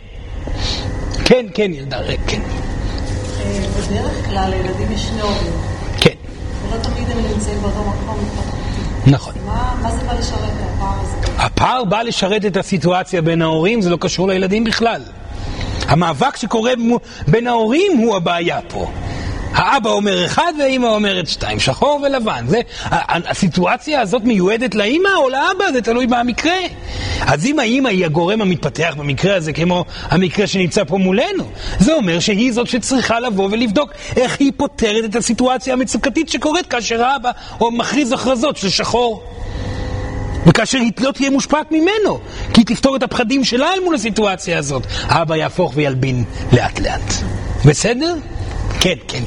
כן, 1.24 1.46
כן, 1.54 1.70
ילדה, 1.74 1.98
כן. 2.26 2.40
בדרך 3.90 4.26
כלל 4.26 4.50
לילדים 4.50 4.92
יש 4.92 5.02
שני 5.02 5.20
הורים, 5.20 5.52
כן, 6.00 6.14
ולא 6.68 6.82
תמיד 6.82 7.10
הם 7.10 7.18
נמצאים 7.18 7.60
באותו 7.60 7.78
מקום. 7.78 8.18
נכון. 9.06 9.34
מה 9.46 9.74
מה 9.82 9.90
זה 9.90 10.02
בא 10.06 10.12
לשרת 10.12 10.38
הפער 10.40 11.00
הזה? 11.00 11.32
הפער 11.38 11.84
בא 11.84 12.02
לשרת 12.02 12.44
את 12.44 12.56
הסיטואציה 12.56 13.22
בין 13.22 13.42
ההורים, 13.42 13.82
זה 13.82 13.90
לא 13.90 13.96
קשור 14.00 14.28
לילדים 14.28 14.64
בכלל. 14.64 15.02
המאבק 15.88 16.36
שקורה 16.36 16.72
בין 17.28 17.46
ההורים 17.46 17.92
הוא 17.96 18.16
הבעיה 18.16 18.60
פה. 18.68 18.90
האבא 19.52 19.90
אומר 19.90 20.24
אחד 20.24 20.52
והאימא 20.58 20.86
אומרת 20.86 21.28
שתיים, 21.28 21.60
שחור 21.60 22.00
ולבן. 22.06 22.44
זה, 22.48 22.60
הסיטואציה 23.10 24.00
הזאת 24.00 24.22
מיועדת 24.24 24.74
לאימא 24.74 25.08
או 25.16 25.28
לאבא, 25.28 25.72
זה 25.72 25.82
תלוי 25.82 26.06
במקרה. 26.06 26.56
אז 27.20 27.46
אם 27.46 27.58
האימא 27.58 27.88
היא 27.88 28.04
הגורם 28.04 28.40
המתפתח 28.40 28.94
במקרה 28.98 29.36
הזה, 29.36 29.52
כמו 29.52 29.84
המקרה 30.02 30.46
שנמצא 30.46 30.84
פה 30.84 30.98
מולנו, 30.98 31.44
זה 31.78 31.94
אומר 31.94 32.20
שהיא 32.20 32.52
זאת 32.52 32.66
שצריכה 32.66 33.20
לבוא 33.20 33.48
ולבדוק 33.50 33.90
איך 34.16 34.40
היא 34.40 34.52
פותרת 34.56 35.04
את 35.04 35.16
הסיטואציה 35.16 35.72
המצוקתית 35.72 36.28
שקורית 36.28 36.66
כאשר 36.66 37.04
האבא 37.04 37.30
או 37.60 37.70
מכריז 37.70 38.12
הכרזות 38.12 38.56
של 38.56 38.68
שחור. 38.68 39.22
וכאשר 40.46 40.78
היא 40.78 40.92
לא 41.00 41.12
תהיה 41.12 41.30
מושפעת 41.30 41.72
ממנו, 41.72 42.18
כי 42.54 42.60
היא 42.60 42.66
תפתור 42.66 42.96
את 42.96 43.02
הפחדים 43.02 43.44
שלה 43.44 43.72
אל 43.72 43.84
מול 43.84 43.94
הסיטואציה 43.94 44.58
הזאת, 44.58 44.86
האבא 45.02 45.36
יהפוך 45.36 45.72
וילבין 45.76 46.24
לאט 46.52 46.80
לאט. 46.80 47.14
בסדר? 47.64 48.14
כן, 48.80 48.94
כן, 49.08 49.22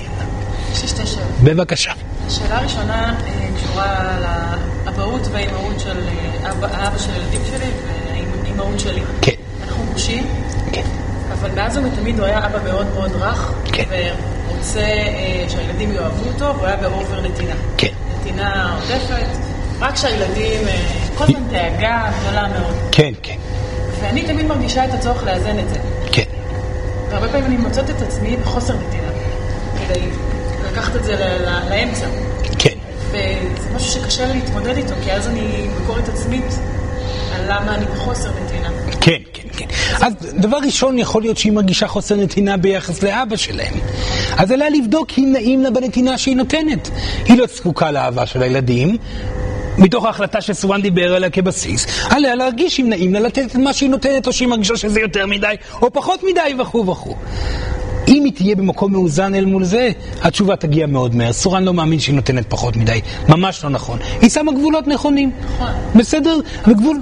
יש 0.73 0.81
לי 0.81 0.87
שתי 0.87 1.05
שאלות. 1.05 1.27
בבקשה. 1.43 1.91
השאלה 2.27 2.57
הראשונה 2.59 3.15
אה, 3.25 3.47
קשורה 3.57 4.17
לאבהות 4.85 5.27
והאימהות 5.31 5.79
של 5.79 5.97
אה, 6.43 6.51
אבא, 6.51 6.67
האבא 6.71 6.97
של 6.97 7.11
הילדים 7.11 7.41
שלי 7.49 7.69
והאימהות 8.43 8.79
שלי. 8.79 9.01
כן, 9.21 9.31
אנחנו 9.67 9.83
גרושים, 9.89 10.27
כן, 10.71 10.83
אבל 11.33 11.51
מאז 11.55 11.77
ומתמיד 11.77 12.19
הוא 12.19 12.25
היה 12.25 12.45
אבא 12.45 12.63
מאוד 12.63 12.87
מאוד 12.93 13.11
רך, 13.11 13.53
כן. 13.73 13.83
ורוצה 13.89 14.79
אה, 14.79 15.45
שהילדים 15.49 15.91
יאהבו 15.91 16.29
אותו, 16.29 16.45
והוא 16.55 16.65
היה 16.65 16.77
באובר 16.77 17.21
נתינה. 17.21 17.55
כן. 17.77 17.91
נתינה 18.19 18.75
עוטפת, 18.75 19.52
רק 19.83 19.95
שהילדים, 19.95 20.67
אה, 20.67 20.85
כל 21.15 21.23
הזמן 21.23 21.47
דאגה 21.51 22.11
גדולה 22.19 22.47
מאוד. 22.47 22.75
כן, 22.91 23.13
כן, 23.23 23.35
ואני 24.01 24.23
תמיד 24.27 24.45
מרגישה 24.45 24.85
את 24.85 24.93
הצורך 24.93 25.23
לאזן 25.23 25.59
את 25.59 25.69
זה. 25.69 25.79
כן. 26.11 26.23
והרבה 27.09 27.27
פעמים 27.27 27.45
אני 27.45 27.57
מוצאת 27.57 27.89
את 27.89 28.01
עצמי 28.01 28.37
בחוסר 28.37 28.73
נתינה, 28.73 29.07
כדי 29.79 30.01
לקחת 30.71 30.95
את 30.95 31.03
זה 31.03 31.37
לאמצע. 31.69 32.05
כן. 32.59 32.77
וזה 33.09 33.69
משהו 33.75 33.91
שקשה 33.91 34.25
לי 34.25 34.33
להתמודד 34.33 34.77
איתו, 34.77 34.93
כי 35.03 35.11
אז 35.11 35.27
אני 35.27 35.67
ביקורת 35.79 36.09
עצמית 36.09 36.59
על 37.35 37.45
למה 37.45 37.75
אני 37.75 37.85
בחוסר 37.85 38.29
נתינה. 38.45 38.69
כן, 39.01 39.21
כן, 39.33 39.47
כן. 39.57 39.65
אז 40.01 40.13
דבר 40.33 40.57
ראשון, 40.57 40.99
יכול 40.99 41.21
להיות 41.21 41.37
שהיא 41.37 41.51
מרגישה 41.51 41.87
חוסר 41.87 42.15
נתינה 42.15 42.57
ביחס 42.57 43.03
לאבא 43.03 43.35
שלהם. 43.35 43.73
אז 44.37 44.51
עליה 44.51 44.69
לבדוק 44.69 45.09
אם 45.17 45.29
נעים 45.33 45.63
לה 45.63 45.71
בנתינה 45.71 46.17
שהיא 46.17 46.35
נותנת. 46.35 46.89
היא 47.25 47.37
לא 47.37 47.45
זקוקה 47.55 47.91
לאהבה 47.91 48.25
של 48.25 48.43
הילדים, 48.43 48.97
מתוך 49.77 50.05
ההחלטה 50.05 50.41
שסורן 50.41 50.81
דיבר 50.81 51.15
עליה 51.15 51.29
כבסיס, 51.29 51.87
עליה 52.09 52.35
להרגיש 52.35 52.79
אם 52.79 52.89
נעים 52.89 53.13
לה 53.13 53.19
לתת 53.19 53.45
את 53.45 53.55
מה 53.55 53.73
שהיא 53.73 53.89
נותנת, 53.89 54.27
או 54.27 54.33
שהיא 54.33 54.47
מרגישה 54.47 54.77
שזה 54.77 54.99
יותר 54.99 55.27
מדי, 55.27 55.55
או 55.81 55.93
פחות 55.93 56.23
מדי, 56.23 56.61
וכו' 56.61 56.87
וכו'. 56.87 57.15
אם 58.07 58.23
היא 58.23 58.33
תהיה 58.33 58.55
במקום 58.55 58.91
מאוזן 58.91 59.35
אל 59.35 59.45
מול 59.45 59.63
זה, 59.63 59.89
התשובה 60.21 60.55
תגיע 60.55 60.85
מאוד 60.87 61.15
מהר. 61.15 61.33
סורן 61.33 61.63
לא 61.63 61.73
מאמין 61.73 61.99
שהיא 61.99 62.15
נותנת 62.15 62.45
פחות 62.49 62.75
מדי, 62.75 63.01
ממש 63.29 63.63
לא 63.63 63.69
נכון. 63.69 63.99
היא 64.21 64.29
שמה 64.29 64.51
גבולות 64.51 64.87
נכונים. 64.87 65.31
נכון. 65.55 65.71
בסדר? 65.95 66.37
וגבול... 66.67 66.97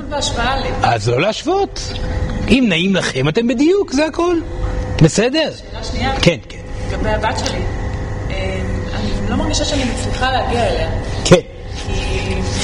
אז 0.83 1.09
לא 1.09 1.21
להשוות. 1.21 1.93
אם 2.49 2.65
נעים 2.69 2.95
לכם, 2.95 3.29
אתם 3.29 3.47
בדיוק, 3.47 3.91
זה 3.91 4.05
הכל. 4.05 4.35
בסדר? 5.01 5.49
שאלה 5.71 5.83
שנייה. 5.83 6.13
כן, 6.21 6.37
כן. 6.49 6.57
לגבי 6.91 7.09
הבת 7.09 7.39
שלי. 7.45 7.59
אה, 8.29 8.59
אני 8.95 9.29
לא 9.29 9.35
מרגישה 9.35 9.65
שאני 9.65 9.83
מצליחה 9.83 10.31
להגיע 10.31 10.67
אליה. 10.67 10.89
כן. 11.25 11.50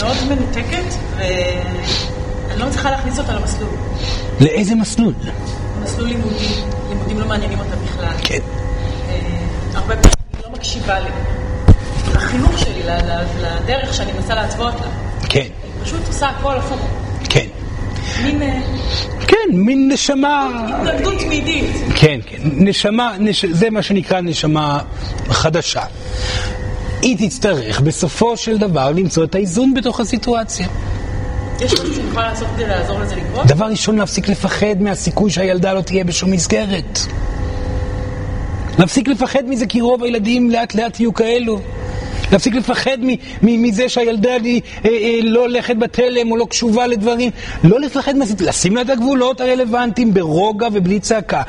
מאוד 0.08 0.18
מנותקת, 0.30 0.94
ואני 1.18 2.60
לא 2.60 2.66
מצליחה 2.68 2.92
להכניס 2.92 3.20
אותה 3.20 3.34
למסלול. 3.34 3.70
לאיזה 4.40 4.76
מסלול? 4.76 5.14
מסלול 5.84 6.08
לימודי, 6.08 6.36
לימודים 6.90 7.20
לא 7.20 7.26
מעניינים 7.26 7.60
אותה 7.60 7.76
בכלל. 7.76 8.14
כן. 8.24 8.40
אה, 9.10 9.18
הרבה 9.74 9.96
פעמים 9.96 10.12
היא 10.34 10.44
לא 10.44 10.52
מקשיבה 10.52 11.00
לי. 11.00 11.10
לחינוך 12.16 12.60
שלי, 12.60 12.84
לדרך 13.42 13.94
שאני 13.94 14.12
מנסה 14.12 14.36
להתוות 14.36 14.74
לה. 14.74 14.88
כן, 15.30 15.40
היא 15.40 15.84
פשוט 15.84 16.08
עושה 16.08 16.28
הכל 16.28 16.56
הפוך. 16.56 16.88
כן. 17.30 17.46
מין 18.24 18.42
אה, 18.42 18.60
כן, 19.28 19.50
מין 19.52 19.92
נשמה... 19.92 20.48
התנגדות 20.70 21.20
תמידית. 21.20 21.66
כן, 21.96 22.20
כן. 22.26 22.38
נשמה, 22.44 23.16
נש... 23.20 23.46
זה 23.46 23.70
מה 23.70 23.82
שנקרא 23.82 24.22
נשמה 24.22 24.80
חדשה. 25.30 25.84
היא 27.02 27.30
תצטרך 27.30 27.82
בסופו 27.82 28.38
של 28.38 28.58
דבר 28.58 28.92
למצוא 28.92 29.24
את 29.24 29.36
האיזון 29.36 29.74
בתוך 29.74 30.00
הסיטואציה. 30.00 30.68
יש 31.60 31.74
משהו 31.74 31.96
שאני 31.96 32.08
יכולה 32.08 32.30
לעשות 32.30 32.48
כדי 32.56 32.68
לעזור 32.68 33.00
לזה 33.00 33.16
לקרות? 33.16 33.48
דבר 33.48 33.66
ראשון, 33.66 33.98
להפסיק 33.98 34.30
לפחד 34.30 34.82
מהסיכוי 34.82 35.32
שהילדה 35.32 35.74
לא 35.74 35.82
תהיה 35.82 36.04
בשום 36.04 36.32
מסגרת. 36.32 37.00
להפסיק 38.80 39.08
לפחד 39.08 39.44
מזה 39.48 39.66
כי 39.66 39.82
רוב 39.82 40.04
הילדים 40.04 40.50
לאט 40.50 40.76
לאט 40.76 41.00
יהיו 41.00 41.14
כאלו. 41.14 41.60
להפסיק 42.32 42.56
לפחד 42.56 42.98
מזה 43.42 43.90
שהילדה 43.90 44.38
לי 44.38 44.62
אה, 44.86 44.90
אה, 44.90 45.20
לא 45.24 45.40
הולכת 45.40 45.76
בתלם 45.76 46.32
או 46.32 46.38
לא 46.38 46.46
קשובה 46.50 46.88
לדברים. 46.88 47.32
לא 47.64 47.80
לפחד 47.80 48.16
מהסיטואציה, 48.16 48.50
לשים 48.50 48.76
לה 48.76 48.82
את 48.82 48.90
הגבולות 48.90 49.42
הרלוונטיים 49.42 50.14
ברוגע 50.14 50.68
ובלי 50.74 51.00
צעקה. 51.00 51.42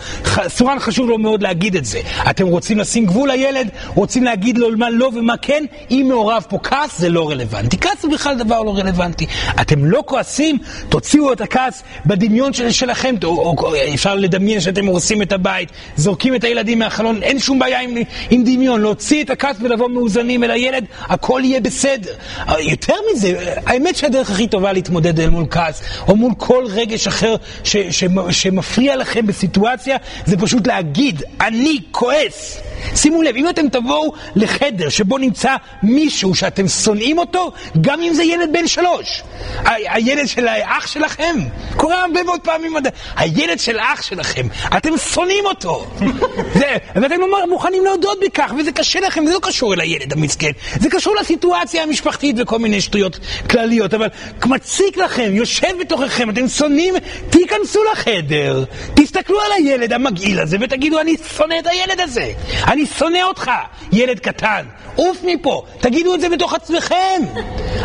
סורן 0.49 0.79
חשוב 0.79 1.09
לו 1.09 1.19
מאוד 1.19 1.43
להגיד 1.43 1.77
את 1.77 1.85
זה. 1.85 2.01
אתם 2.31 2.47
רוצים 2.47 2.79
לשים 2.79 3.07
גבול 3.07 3.31
לילד, 3.31 3.69
רוצים 3.95 4.25
להגיד 4.25 4.59
לו 4.59 4.69
מה 4.77 4.91
לא 4.91 5.11
ומה 5.15 5.37
כן, 5.37 5.65
אם 5.91 6.07
מעורב 6.09 6.47
פה 6.49 6.59
כעס 6.63 6.99
זה 6.99 7.09
לא 7.09 7.31
רלוונטי. 7.31 7.79
כעס 7.79 8.05
הוא 8.05 8.13
בכלל 8.13 8.39
דבר 8.39 8.63
לא 8.63 8.79
רלוונטי. 8.79 9.27
אתם 9.61 9.85
לא 9.85 10.03
כועסים, 10.07 10.59
תוציאו 10.89 11.33
את 11.33 11.41
הכעס 11.41 11.83
בדמיון 12.07 12.53
של, 12.53 12.71
שלכם, 12.71 13.15
או, 13.25 13.29
או, 13.29 13.55
או 13.59 13.75
אפשר 13.95 14.15
לדמיין 14.15 14.61
שאתם 14.61 14.87
הורסים 14.87 15.23
את 15.23 15.33
הבית, 15.33 15.69
זורקים 15.97 16.35
את 16.35 16.45
הילדים 16.45 16.79
מהחלון, 16.79 17.23
אין 17.23 17.39
שום 17.39 17.59
בעיה 17.59 17.81
עם, 17.81 17.97
עם 18.31 18.45
דמיון, 18.45 18.81
להוציא 18.81 19.25
את 19.25 19.31
הכעס 19.31 19.57
ולבוא 19.61 19.89
מאוזנים 19.89 20.45
אל 20.45 20.51
הילד, 20.51 20.68
הכל 21.01 21.41
יהיה 21.45 21.61
בסדר. 21.61 22.13
יותר 22.59 22.95
מזה, 23.13 23.55
האמת 23.67 23.97
שהדרך 23.97 24.31
הכי 24.31 24.49
טובה 24.49 24.73
להתמודד 24.73 25.21
אל 25.21 25.29
מול 25.29 25.47
כעס, 25.51 25.83
או 26.09 26.17
מול 26.17 26.33
כל 26.39 26.65
רגש 26.69 27.07
אחר 27.07 27.37
ש, 27.65 27.77
ש, 27.77 28.05
שמפריע 28.31 28.97
לכם 28.97 29.27
בסיטואציה, 29.27 29.97
זה 30.27 30.37
פשוט 30.37 30.67
להגיד, 30.67 31.23
אני 31.41 31.79
כועס. 31.91 32.61
שימו 32.97 33.23
לב, 33.23 33.37
אם 33.37 33.49
אתם 33.49 33.69
תבואו 33.69 34.13
לחדר 34.37 34.89
שבו 34.89 35.19
נמצא 35.19 35.57
מישהו 35.83 36.35
שאתם 36.35 36.69
שונאים 36.69 37.19
אותו, 37.19 37.53
גם 37.81 38.03
אם 38.03 38.15
זה 38.15 38.25
ילד 38.25 38.49
בן 38.53 38.69
שלוש, 38.69 39.23
הילד 39.65 40.29
של 40.29 40.49
האח 40.49 40.87
שלכם, 40.87 41.37
קורה 41.77 42.01
הרבה 42.01 42.23
מאוד 42.23 42.41
פעמים, 42.41 42.77
הילד 43.17 43.59
של 43.59 43.79
האח 43.79 44.03
שלכם, 44.03 44.47
אתם 44.77 44.99
שונאים 44.99 45.45
אותו. 45.47 45.87
זה, 46.59 46.77
ואתם 46.95 47.21
לא 47.21 47.47
מוכנים 47.49 47.85
להודות 47.85 48.19
בכך, 48.27 48.53
וזה 48.59 48.73
קשה 48.73 49.01
לכם, 49.01 49.27
זה 49.27 49.33
לא 49.33 49.39
קשור 49.43 49.75
אל 49.75 49.81
הילד 49.81 50.13
המסכן, 50.13 50.51
זה 50.81 50.91
קשור 50.91 51.17
לסיטואציה 51.17 51.83
המשפחתית 51.83 52.37
וכל 52.39 52.59
מיני 52.59 52.81
שטויות 52.81 53.19
כלליות, 53.51 53.95
אבל 53.95 54.09
מציק 54.47 54.97
לכם, 54.97 55.31
יושב 55.35 55.73
בתוככם, 55.81 56.31
אתם 56.31 56.49
שונאים, 56.49 56.95
תיכנסו 57.31 57.81
לחדר, 57.93 58.65
תסתכלו 58.95 59.41
על 59.41 59.53
הילד 59.53 59.93
המגעיל 59.93 60.41
הזה 60.41 60.57
ותגידו, 60.61 61.01
אני 61.01 61.17
שונא 61.37 61.55
את 61.59 61.67
הילד 61.67 62.01
הזה. 62.01 62.33
אני 62.67 62.87
שונא 62.87 63.23
אותך, 63.23 63.51
ילד 63.93 64.19
קטן. 64.19 64.67
עוף 64.97 65.19
מפה, 65.25 65.63
תגידו 65.81 66.15
את 66.15 66.21
זה 66.21 66.29
בתוך 66.29 66.55
עצמכם. 66.55 67.23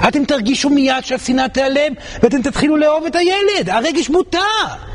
אתם 0.07 0.25
תרגישו 0.25 0.69
מיד 0.69 0.95
שהשנאה 1.01 1.49
תיעלם, 1.49 1.93
ואתם 2.23 2.41
תתחילו 2.41 2.77
לאהוב 2.77 3.05
את 3.05 3.15
הילד. 3.15 3.69
הרגש 3.69 4.09
מותר. 4.09 4.92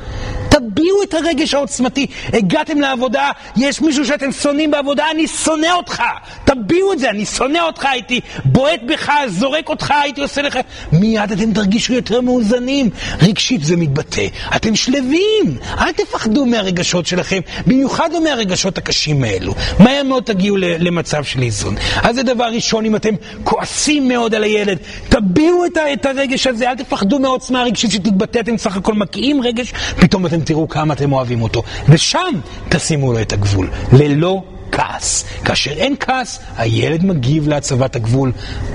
תביעו 0.59 1.03
את 1.03 1.15
הרגש 1.15 1.55
העוצמתי. 1.55 2.07
הגעתם 2.33 2.81
לעבודה, 2.81 3.31
יש 3.57 3.81
מישהו 3.81 4.07
שאתם 4.07 4.33
שונאים 4.33 4.71
בעבודה, 4.71 5.05
אני 5.11 5.27
שונא 5.27 5.73
אותך. 5.77 6.03
תביעו 6.45 6.93
את 6.93 6.99
זה, 6.99 7.11
אני 7.11 7.27
שונא 7.27 7.59
אותך, 7.59 7.85
הייתי 7.85 8.21
בועט 8.45 8.81
בך, 8.89 9.13
זורק 9.29 9.69
אותך, 9.69 9.95
הייתי 10.03 10.21
עושה 10.21 10.43
לך... 10.43 10.59
מיד 10.93 11.33
אתם 11.33 11.53
תרגישו 11.53 11.93
יותר 11.93 12.21
מאוזנים. 12.21 12.91
רגשית 13.23 13.65
זה 13.65 13.77
מתבטא. 13.77 14.27
אתם 14.57 14.77
שלווים. 14.77 15.59
אל 15.81 15.93
תפחדו 15.93 16.47
מהרגשות 16.47 17.07
שלכם, 17.07 17.41
במיוחד 17.67 18.11
לא 18.13 18.25
מהרגשות 18.25 18.79
הקשים 18.79 19.25
האלו. 19.25 19.55
מהר 19.79 20.03
מאוד 20.03 20.23
תגיעו 20.23 20.57
למצב 20.57 21.25
של 21.25 21.43
איזון. 21.43 21.77
אז 22.03 22.17
זה 22.17 22.23
דבר 22.23 22.45
ראשון, 22.45 22.85
אם 22.85 22.97
אתם 22.97 23.15
כועסים 23.45 24.09
מאוד 24.09 24.35
על 24.35 24.45
הילד, 24.45 24.79
תביעו 25.09 25.65
את 25.93 26.07
הרגש 26.07 26.47
הזה, 26.47 26.71
אל 26.71 26.77
תפחדו 26.77 27.19
מהעוצמה 27.19 27.61
הרגשית 27.61 27.91
שתתבטא, 27.91 28.41
אתם 28.41 28.59
סך 28.59 28.77
הכל 28.77 28.95
מקיאים 28.95 29.43
רגש, 29.43 29.73
פתאום 30.01 30.27
אתם 30.27 30.41
תראו 30.49 30.69
כמה 30.69 30.95
אתם 30.95 31.13
אוהבים 31.13 31.43
אותו. 31.43 31.63
ושם 31.89 32.35
תשימו 32.69 33.13
לו 33.13 33.21
את 33.21 33.33
הגבול, 33.33 33.71
ללא 33.93 34.43
כעס. 34.73 35.25
כאשר 35.45 35.71
אין 35.71 35.95
כעס, 36.01 36.39
הילד 36.57 37.05
מגיב 37.05 37.49
להצבת 37.49 37.97
הגבול 37.97 38.33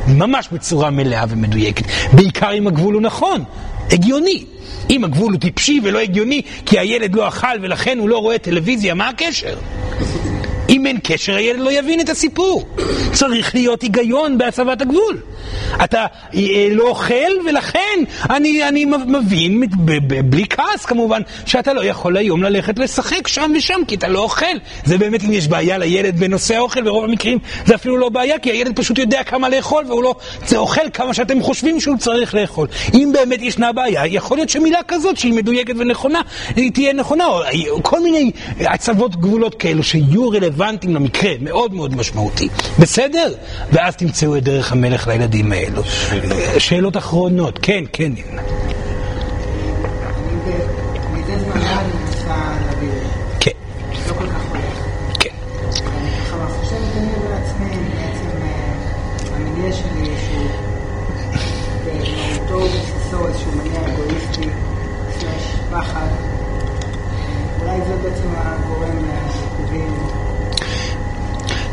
ממש 0.07 0.49
בצורה 0.51 0.89
מלאה 0.89 1.23
ומדויקת. 1.29 1.85
בעיקר 2.13 2.53
אם 2.53 2.67
הגבול 2.67 2.93
הוא 2.93 3.01
נכון, 3.01 3.43
הגיוני. 3.91 4.45
אם 4.89 5.03
הגבול 5.03 5.33
הוא 5.33 5.39
טיפשי 5.39 5.79
ולא 5.83 5.99
הגיוני, 5.99 6.41
כי 6.65 6.79
הילד 6.79 7.15
לא 7.15 7.27
אכל 7.27 7.57
ולכן 7.61 7.99
הוא 7.99 8.09
לא 8.09 8.17
רואה 8.17 8.37
טלוויזיה, 8.37 8.93
מה 8.93 9.09
הקשר? 9.09 9.57
אם 10.69 10.85
אין 10.85 10.97
קשר, 11.03 11.35
הילד 11.35 11.59
לא 11.59 11.71
יבין 11.71 11.99
את 11.99 12.09
הסיפור. 12.09 12.67
צריך 13.13 13.55
להיות 13.55 13.81
היגיון 13.81 14.37
בהצבת 14.37 14.81
הגבול. 14.81 15.17
אתה 15.83 16.05
אה, 16.35 16.67
לא 16.71 16.83
אוכל, 16.83 17.13
ולכן 17.45 17.99
אני, 18.29 18.67
אני 18.67 18.85
מבין, 18.85 19.63
בלי 20.25 20.45
כעס 20.49 20.85
כמובן, 20.85 21.21
שאתה 21.45 21.73
לא 21.73 21.85
יכול 21.85 22.17
היום 22.17 22.43
ללכת 22.43 22.79
לשחק 22.79 23.27
שם 23.27 23.51
ושם, 23.57 23.81
כי 23.87 23.95
אתה 23.95 24.07
לא 24.07 24.19
אוכל. 24.19 24.45
זה 24.85 24.97
באמת 24.97 25.23
אם 25.23 25.33
יש 25.33 25.47
בעיה 25.47 25.77
לילד 25.77 26.19
בנושא 26.19 26.55
האוכל, 26.55 26.83
ברוב 26.83 27.03
המקרים 27.03 27.39
זה 27.65 27.75
אפילו 27.75 27.97
לא 27.97 28.09
בעיה, 28.09 28.39
כי 28.39 28.51
הילד 28.51 28.75
פשוט 28.75 28.97
יודע 28.97 29.23
כמה 29.23 29.49
לאכול, 29.49 29.85
והוא 29.87 30.03
לא 30.03 30.15
אוכל 30.55 30.89
כמה 30.93 31.13
שאתם 31.13 31.41
חושבים 31.41 31.79
שהוא 31.79 31.97
צריך 31.97 32.35
לאכול. 32.35 32.67
אם 32.93 33.11
באמת 33.13 33.41
ישנה 33.41 33.71
בעיה, 33.71 34.07
יכול 34.07 34.37
להיות 34.37 34.49
שמילה 34.49 34.79
כזאת, 34.87 35.17
שהיא 35.17 35.33
מדויקת 35.33 35.73
ונכונה, 35.77 36.21
היא 36.55 36.71
תהיה 36.71 36.93
נכונה, 36.93 37.25
או 37.25 37.83
כל 37.83 38.03
מיני 38.03 38.31
הצבות 38.59 39.15
גבולות 39.15 39.55
כאלו 39.55 39.83
שיהיו 39.83 40.29
רלוונטיים 40.29 40.95
למקרה, 40.95 41.31
מאוד 41.41 41.73
מאוד 41.73 41.95
משמעותי. 41.95 42.49
בסדר? 42.79 43.33
ואז 43.71 43.95
תמצאו 43.95 44.37
את 44.37 44.43
דרך 44.43 44.71
המלך 44.71 45.07
לילדים 45.07 45.42
האלו. 45.51 45.81
שאלות 46.57 46.97
אחרונות, 46.97 47.59
כן, 47.61 47.83
כן. 47.93 48.11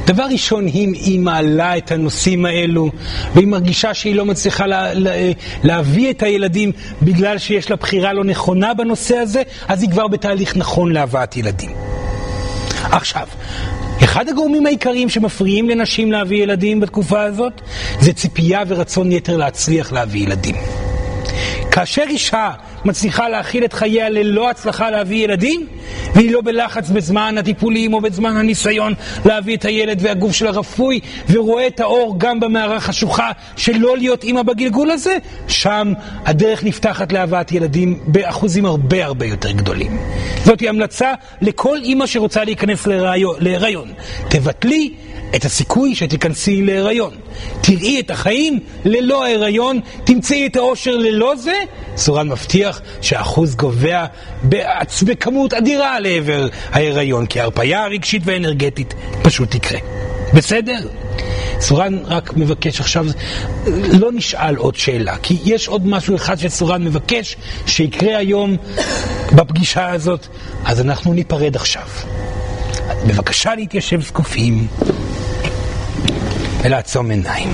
דבר 0.06 0.24
ראשון, 0.30 0.66
היא 0.66 1.20
מעלה 1.20 1.76
את 1.76 1.90
הנושאים 1.90 2.46
האלו, 2.46 2.90
והיא 3.34 3.46
מרגישה 3.46 3.94
שהיא 3.94 4.14
לא 4.14 4.24
מצליחה 4.24 4.66
לה, 4.66 4.94
לה, 4.94 5.10
להביא 5.64 6.10
את 6.10 6.22
הילדים 6.22 6.72
בגלל 7.02 7.38
שיש 7.38 7.70
לה 7.70 7.76
בחירה 7.76 8.12
לא 8.12 8.24
נכונה 8.24 8.74
בנושא 8.74 9.16
הזה, 9.16 9.42
אז 9.68 9.82
היא 9.82 9.90
כבר 9.90 10.08
בתהליך 10.08 10.56
נכון 10.56 10.92
להבאת 10.92 11.36
ילדים. 11.36 11.70
עכשיו, 12.92 13.26
אחד 14.04 14.28
הגורמים 14.28 14.66
העיקריים 14.66 15.08
שמפריעים 15.08 15.68
לנשים 15.68 16.12
להביא 16.12 16.42
ילדים 16.42 16.80
בתקופה 16.80 17.22
הזאת, 17.22 17.60
זה 18.00 18.12
ציפייה 18.12 18.62
ורצון 18.68 19.12
יתר 19.12 19.36
להצליח 19.36 19.92
להביא 19.92 20.22
ילדים. 20.22 20.56
כאשר 21.70 22.04
אישה 22.08 22.50
מצליחה 22.84 23.28
להכיל 23.28 23.64
את 23.64 23.72
חייה 23.72 24.08
ללא 24.08 24.50
הצלחה 24.50 24.90
להביא 24.90 25.24
ילדים, 25.24 25.66
והיא 26.14 26.32
לא 26.32 26.40
בלחץ 26.40 26.88
בזמן 26.88 27.38
הטיפולים 27.38 27.94
או 27.94 28.00
בזמן 28.00 28.36
הניסיון 28.36 28.94
להביא 29.24 29.56
את 29.56 29.64
הילד 29.64 29.98
והגוף 30.02 30.32
שלה 30.32 30.50
רפוי, 30.50 31.00
ורואה 31.30 31.66
את 31.66 31.80
האור 31.80 32.14
גם 32.18 32.40
במערה 32.40 32.76
החשוכה 32.76 33.30
של 33.56 33.78
לא 33.78 33.96
להיות 33.96 34.24
אימא 34.24 34.42
בגלגול 34.42 34.90
הזה, 34.90 35.16
שם 35.48 35.92
הדרך 36.26 36.64
נפתחת 36.64 37.12
להבאת 37.12 37.52
ילדים 37.52 38.00
באחוזים 38.06 38.66
הרבה 38.66 39.04
הרבה 39.04 39.26
יותר 39.26 39.50
גדולים. 39.50 39.98
זאת 40.44 40.62
המלצה 40.68 41.12
לכל 41.40 41.78
אימא 41.82 42.06
שרוצה 42.06 42.44
להיכנס 42.44 42.86
להיריון. 43.40 43.88
תבטלי 44.28 44.92
את 45.36 45.44
הסיכוי 45.44 45.94
שתיכנסי 45.94 46.62
להיריון. 46.62 47.14
תראי 47.60 48.00
את 48.00 48.10
החיים 48.10 48.58
ללא 48.84 49.24
ההיריון, 49.24 49.80
תמצאי 50.04 50.46
את 50.46 50.56
האושר 50.56 50.96
ללא 50.96 51.36
זה, 51.36 51.54
סורן 51.96 52.28
מבטיח 52.28 52.80
שהאחוז 53.00 53.54
גובע 53.54 54.06
בעצ... 54.42 55.02
בכמות 55.02 55.54
אדירה 55.54 56.00
לעבר 56.00 56.48
ההיריון, 56.72 57.26
כי 57.26 57.40
ההרפאיה 57.40 57.84
הרגשית 57.84 58.22
והאנרגטית 58.24 58.94
פשוט 59.22 59.50
תקרה. 59.50 59.78
בסדר? 60.34 60.78
סורן 61.60 61.98
רק 62.04 62.36
מבקש 62.36 62.80
עכשיו, 62.80 63.06
לא 63.92 64.12
נשאל 64.12 64.56
עוד 64.56 64.76
שאלה, 64.76 65.16
כי 65.22 65.36
יש 65.44 65.68
עוד 65.68 65.86
משהו 65.86 66.16
אחד 66.16 66.38
שסורן 66.38 66.84
מבקש 66.84 67.36
שיקרה 67.66 68.16
היום 68.16 68.56
בפגישה 69.32 69.90
הזאת, 69.90 70.26
אז 70.64 70.80
אנחנו 70.80 71.12
ניפרד 71.12 71.56
עכשיו. 71.56 71.86
בבקשה 73.06 73.54
להתיישב 73.54 74.00
זקופים. 74.00 74.66
ולעצום 76.62 77.10
עיניים. 77.10 77.48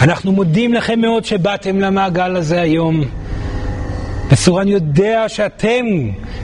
אנחנו 0.00 0.32
מודים 0.32 0.74
לכם 0.74 1.00
מאוד 1.00 1.24
שבאתם 1.24 1.80
למעגל 1.80 2.36
הזה 2.36 2.60
היום. 2.60 3.04
וסורן 4.30 4.68
יודע 4.68 5.28
שאתם 5.28 5.86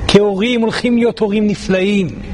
כהורים 0.09 0.61
הולכים 0.61 0.97
להיות 0.97 1.19
הורים 1.19 1.47
נפלאים. 1.47 2.34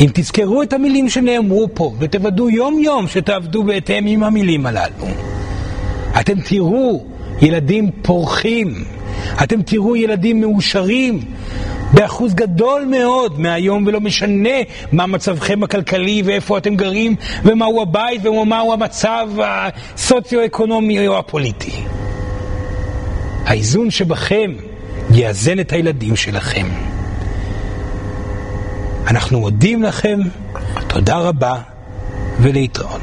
אם 0.00 0.06
תזכרו 0.14 0.62
את 0.62 0.72
המילים 0.72 1.08
שנאמרו 1.08 1.68
פה 1.74 1.92
ותוודאו 1.98 2.50
יום 2.50 2.78
יום 2.78 3.08
שתעבדו 3.08 3.62
בהתאם 3.64 4.06
עם 4.06 4.22
המילים 4.22 4.66
הללו, 4.66 5.06
אתם 6.20 6.40
תראו 6.40 7.04
ילדים 7.42 7.90
פורחים. 8.02 8.84
אתם 9.42 9.62
תראו 9.62 9.96
ילדים 9.96 10.40
מאושרים 10.40 11.20
באחוז 11.92 12.34
גדול 12.34 12.84
מאוד 12.84 13.40
מהיום, 13.40 13.86
ולא 13.86 14.00
משנה 14.00 14.58
מה 14.92 15.06
מצבכם 15.06 15.62
הכלכלי 15.62 16.22
ואיפה 16.24 16.58
אתם 16.58 16.76
גרים 16.76 17.16
ומהו 17.44 17.82
הבית 17.82 18.26
ומהו 18.26 18.72
המצב 18.72 19.28
הסוציו-אקונומי 19.44 21.08
או 21.08 21.18
הפוליטי. 21.18 21.72
האיזון 23.44 23.90
שבכם 23.90 24.52
יאזן 25.10 25.60
את 25.60 25.72
הילדים 25.72 26.16
שלכם. 26.16 26.95
אנחנו 29.06 29.40
מודים 29.40 29.82
לכם, 29.82 30.20
תודה 30.86 31.18
רבה 31.18 31.54
ולהתראות. 32.40 33.00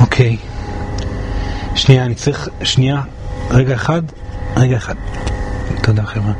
אוקיי. 0.00 0.36
שנייה, 1.74 2.04
אני 2.04 2.14
צריך... 2.14 2.48
שנייה. 2.62 3.02
רגע 3.50 3.74
אחד. 3.74 4.02
רגע 4.56 4.76
אחד. 4.76 4.94
תודה, 5.82 6.02
חבר'ה. 6.02 6.32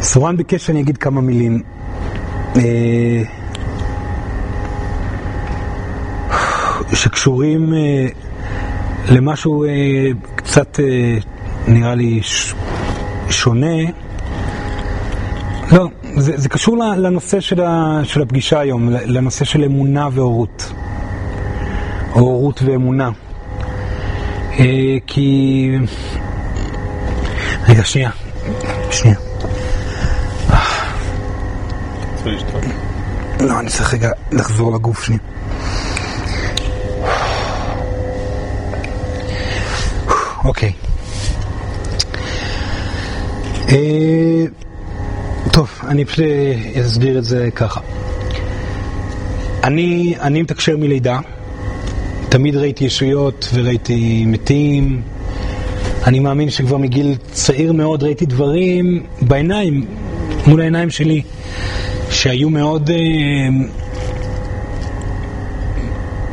סורן 0.00 0.36
ביקש 0.36 0.66
שאני 0.66 0.80
אגיד 0.80 0.96
כמה 0.96 1.20
מילים. 1.20 1.62
אה, 2.56 3.22
שקשורים 6.94 7.74
אה, 7.74 8.06
למשהו 9.10 9.64
אה, 9.64 9.70
קצת, 10.36 10.80
אה, 10.80 11.18
נראה 11.68 11.94
לי. 11.94 12.20
שונה. 13.30 13.76
לא, 15.72 15.88
זה, 16.16 16.32
זה 16.36 16.48
קשור 16.48 16.76
לנושא 16.76 17.40
של, 17.40 17.60
ה, 17.60 18.00
של 18.04 18.22
הפגישה 18.22 18.60
היום, 18.60 18.88
לנושא 18.90 19.44
של 19.44 19.64
אמונה 19.64 20.08
והורות. 20.12 20.72
הורות 22.12 22.62
ואמונה. 22.62 23.10
כי... 25.06 25.70
רגע, 27.68 27.84
שנייה. 27.84 28.10
שנייה. 28.90 29.16
לא, 33.40 33.60
אני 33.60 33.70
צריך 33.70 33.94
רגע 33.94 34.10
לחזור 34.32 34.72
לגוף 34.72 35.04
שנייה. 35.04 35.20
אוקיי. 40.44 40.72
אה, 43.68 44.44
טוב, 45.52 45.80
אני 45.88 46.04
פשוט 46.04 46.24
אסביר 46.80 47.18
את 47.18 47.24
זה 47.24 47.48
ככה. 47.54 47.80
אני, 49.64 50.14
אני 50.20 50.42
מתקשר 50.42 50.76
מלידה, 50.76 51.18
תמיד 52.28 52.56
ראיתי 52.56 52.84
ישויות 52.84 53.48
וראיתי 53.54 54.24
מתים. 54.26 55.02
אני 56.06 56.18
מאמין 56.18 56.50
שכבר 56.50 56.76
מגיל 56.76 57.14
צעיר 57.32 57.72
מאוד 57.72 58.02
ראיתי 58.02 58.26
דברים 58.26 59.06
בעיניים, 59.22 59.86
מול 60.46 60.60
העיניים 60.60 60.90
שלי, 60.90 61.22
שהיו 62.10 62.50
מאוד... 62.50 62.90
אה, 62.90 62.96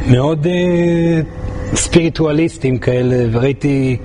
מאוד 0.08 0.48
אה, 0.48 1.22
ספיריטואליסטים 1.76 2.78
כאלה, 2.78 3.16
וראיתי, 3.32 3.98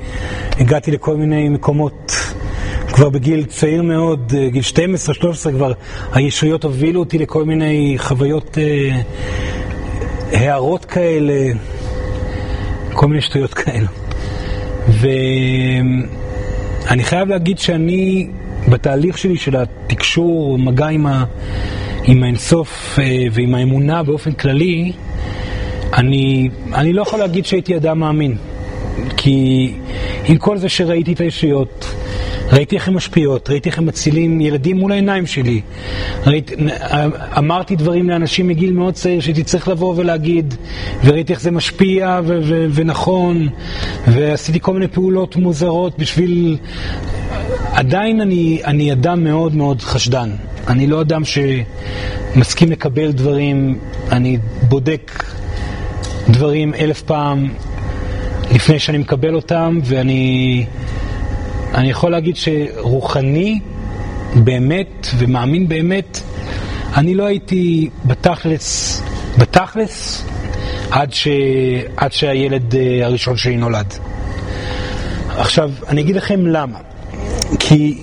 הגעתי 0.59 0.91
לכל 0.91 1.17
מיני 1.17 1.49
מקומות 1.49 2.13
כבר 2.93 3.09
בגיל 3.09 3.45
צעיר 3.45 3.83
מאוד, 3.83 4.33
אה, 4.37 4.49
גיל 4.49 4.63
12-13 4.63 5.51
כבר, 5.53 5.73
הישויות 6.13 6.65
הובילו 6.65 7.01
אותי 7.01 7.19
לכל 7.19 7.45
מיני 7.45 7.95
חוויות, 7.99 8.59
אה, 8.59 9.01
הערות 10.33 10.85
כאלה, 10.85 11.53
כל 12.93 13.07
מיני 13.07 13.21
שטויות 13.21 13.55
כאלה. 13.55 14.08
ואני 14.89 16.05
חייב 17.05 17.29
להגיד 17.29 17.59
שאני, 17.59 18.27
בתהליך 18.69 19.19
שלי 19.19 19.37
של 19.37 19.57
התקשור, 19.57 20.59
מגע 20.59 20.87
עם, 20.87 21.07
ה... 21.07 21.25
עם 22.05 22.23
האינסוף 22.23 22.99
אה, 22.99 23.27
ועם 23.33 23.55
האמונה 23.55 24.03
באופן 24.03 24.33
כללי, 24.33 24.93
אני, 25.93 26.49
אני 26.75 26.93
לא 26.93 27.03
יכול 27.03 27.19
להגיד 27.19 27.47
שהייתי 27.47 27.77
אדם 27.77 27.99
מאמין, 27.99 28.37
כי 29.17 29.73
עם 30.25 30.37
כל 30.37 30.59
זה 30.59 30.69
שראיתי 30.69 31.13
את 31.13 31.21
הישויות, 31.21 31.95
ראיתי 32.53 32.77
איך 32.77 32.89
הן 32.89 32.95
משפיעות, 32.95 33.51
ראיתי 33.51 33.69
איך 33.69 33.79
הן 33.79 33.85
מצילים 33.89 34.41
ילדים 34.41 34.77
מול 34.77 34.93
העיניים 34.93 35.27
שלי. 35.27 35.61
ראיתי, 36.27 36.55
אמרתי 37.39 37.77
דברים 37.77 38.11
לאנשים 38.11 38.49
מגיל 38.49 38.73
מאוד 38.73 38.95
צעיר 38.95 39.21
שהייתי 39.21 39.45
צריך 39.45 39.69
לבוא 39.69 39.95
ולהגיד, 39.97 40.55
וראיתי 41.05 41.33
איך 41.33 41.41
זה 41.41 41.51
משפיע 41.51 42.21
ו- 42.25 42.39
ו- 42.43 42.67
ונכון, 42.71 43.49
ועשיתי 44.07 44.61
כל 44.61 44.75
מיני 44.75 44.89
פעולות 44.89 45.37
מוזרות 45.37 45.99
בשביל... 45.99 46.57
עדיין 47.73 48.21
אני, 48.21 48.61
אני 48.65 48.93
אדם 48.93 49.25
מאוד 49.25 49.55
מאוד 49.55 49.81
חשדן. 49.81 50.31
אני 50.69 50.87
לא 50.87 51.01
אדם 51.01 51.23
שמסכים 51.25 52.71
לקבל 52.71 53.13
דברים, 53.13 53.79
אני 54.13 54.39
בודק 54.69 55.25
דברים 56.29 56.75
אלף 56.75 57.03
פעם 57.03 57.49
לפני 58.55 58.79
שאני 58.79 58.99
מקבל 58.99 59.35
אותם, 59.35 59.79
ואני 59.85 60.65
אני 61.75 61.91
יכול 61.91 62.11
להגיד 62.11 62.37
שרוחני 62.37 63.61
באמת 64.35 65.07
ומאמין 65.19 65.69
באמת, 65.69 66.21
אני 66.97 67.15
לא 67.15 67.25
הייתי 67.25 67.89
בתכלס, 68.05 69.03
בתכלס 69.39 70.25
עד, 70.91 71.13
ש, 71.13 71.29
עד 71.97 72.13
שהילד 72.13 72.75
אה, 72.75 73.07
הראשון 73.07 73.37
שלי 73.37 73.57
נולד. 73.57 73.95
עכשיו, 75.29 75.71
אני 75.89 76.01
אגיד 76.01 76.17
לכם 76.17 76.47
למה. 76.47 76.79
כי 77.59 77.99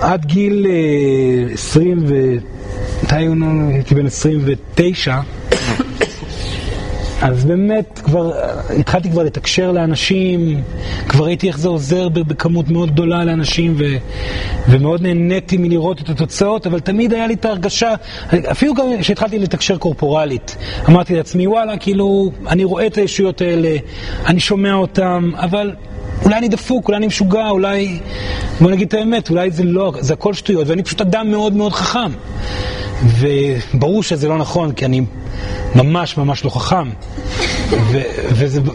עד 0.00 0.24
גיל 0.24 0.66
20 1.52 1.98
אה, 1.98 2.04
ו... 2.08 2.14
הייתי 3.10 3.94
בן 3.94 4.06
29, 4.06 5.20
אז 7.22 7.44
באמת, 7.44 8.00
כבר 8.04 8.32
התחלתי 8.78 9.10
כבר 9.10 9.22
לתקשר 9.22 9.72
לאנשים, 9.72 10.62
כבר 11.08 11.24
ראיתי 11.24 11.48
איך 11.48 11.58
זה 11.58 11.68
עוזר 11.68 12.08
בכמות 12.08 12.68
מאוד 12.68 12.90
גדולה 12.90 13.24
לאנשים, 13.24 13.74
ו, 13.78 13.84
ומאוד 14.68 15.02
נהניתי 15.02 15.56
מלראות 15.56 16.00
את 16.00 16.08
התוצאות, 16.08 16.66
אבל 16.66 16.80
תמיד 16.80 17.12
היה 17.12 17.26
לי 17.26 17.34
את 17.34 17.44
ההרגשה, 17.44 17.94
אפילו 18.50 18.74
גם 18.74 18.84
כשהתחלתי 19.00 19.38
לתקשר 19.38 19.78
קורפורלית, 19.78 20.56
אמרתי 20.88 21.16
לעצמי, 21.16 21.46
וואלה, 21.46 21.76
כאילו, 21.76 22.30
אני 22.48 22.64
רואה 22.64 22.86
את 22.86 22.98
הישויות 22.98 23.40
האלה, 23.40 23.76
אני 24.26 24.40
שומע 24.40 24.74
אותן, 24.74 25.30
אבל 25.36 25.74
אולי 26.24 26.36
אני 26.36 26.48
דפוק, 26.48 26.88
אולי 26.88 26.98
אני 26.98 27.06
משוגע, 27.06 27.48
אולי... 27.48 27.98
בוא 28.60 28.70
נגיד 28.70 28.88
את 28.88 28.94
האמת, 28.94 29.30
אולי 29.30 29.50
זה 29.50 29.64
לא, 29.64 29.92
זה 30.00 30.12
הכל 30.12 30.34
שטויות, 30.34 30.68
ואני 30.68 30.82
פשוט 30.82 31.00
אדם 31.00 31.30
מאוד 31.30 31.52
מאוד 31.52 31.72
חכם. 31.72 32.12
וברור 33.04 34.02
שזה 34.02 34.28
לא 34.28 34.38
נכון, 34.38 34.72
כי 34.72 34.84
אני 34.84 35.00
ממש 35.74 36.16
ממש 36.16 36.44
לא 36.44 36.50
חכם. 36.50 36.88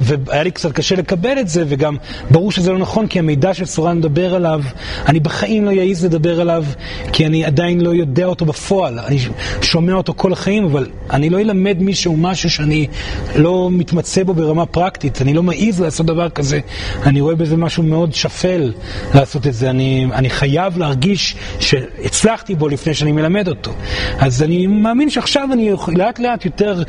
והיה 0.01 0.43
לי 0.43 0.51
קצת 0.51 0.71
קשה 0.71 0.95
לקבל 0.95 1.39
את 1.39 1.47
זה, 1.47 1.63
וגם 1.67 1.97
ברור 2.31 2.51
שזה 2.51 2.71
לא 2.71 2.77
נכון, 2.77 3.07
כי 3.07 3.19
המידע 3.19 3.53
שסורן 3.53 3.97
מדבר 3.97 4.35
עליו, 4.35 4.61
אני 5.07 5.19
בחיים 5.19 5.65
לא 5.65 5.71
אעז 5.71 6.05
לדבר 6.05 6.41
עליו, 6.41 6.65
כי 7.13 7.25
אני 7.25 7.45
עדיין 7.45 7.81
לא 7.81 7.89
יודע 7.89 8.25
אותו 8.25 8.45
בפועל. 8.45 8.99
אני 8.99 9.17
שומע 9.61 9.93
אותו 9.93 10.13
כל 10.15 10.33
החיים, 10.33 10.63
אבל 10.65 10.87
אני 11.09 11.29
לא 11.29 11.39
אלמד 11.39 11.77
מישהו 11.81 12.17
משהו 12.17 12.49
שאני 12.49 12.87
לא 13.35 13.69
מתמצא 13.71 14.23
בו 14.23 14.33
ברמה 14.33 14.65
פרקטית. 14.65 15.21
אני 15.21 15.33
לא 15.33 15.43
מעז 15.43 15.81
לעשות 15.81 16.05
דבר 16.05 16.29
כזה. 16.29 16.59
אני 17.03 17.21
רואה 17.21 17.35
בזה 17.35 17.57
משהו 17.57 17.83
מאוד 17.83 18.13
שפל 18.13 18.73
לעשות 19.15 19.47
את 19.47 19.53
זה. 19.53 19.69
אני, 19.69 20.07
אני 20.13 20.29
חייב 20.29 20.77
להרגיש 20.77 21.35
שהצלחתי 21.59 22.55
בו 22.55 22.67
לפני 22.67 22.93
שאני 22.93 23.11
מלמד 23.11 23.47
אותו. 23.47 23.71
אז 24.19 24.43
אני 24.43 24.67
מאמין 24.67 25.09
שעכשיו 25.09 25.49
אני 25.53 25.71
לאט 25.87 26.19
לאט 26.19 26.45
יותר 26.45 26.83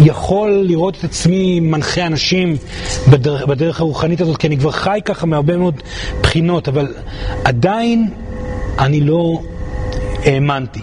יכול 0.00 0.50
לראות 0.50 0.96
את 0.98 1.04
עצמי 1.04 1.53
מנחה 1.60 2.06
אנשים 2.06 2.56
בדרך, 3.10 3.46
בדרך 3.46 3.80
הרוחנית 3.80 4.20
הזאת, 4.20 4.36
כי 4.36 4.46
אני 4.46 4.56
כבר 4.58 4.70
חי 4.70 5.00
ככה 5.04 5.26
מהרבה 5.26 5.56
מאוד 5.56 5.82
בחינות, 6.20 6.68
אבל 6.68 6.94
עדיין 7.44 8.08
אני 8.78 9.00
לא 9.00 9.42
האמנתי. 10.24 10.80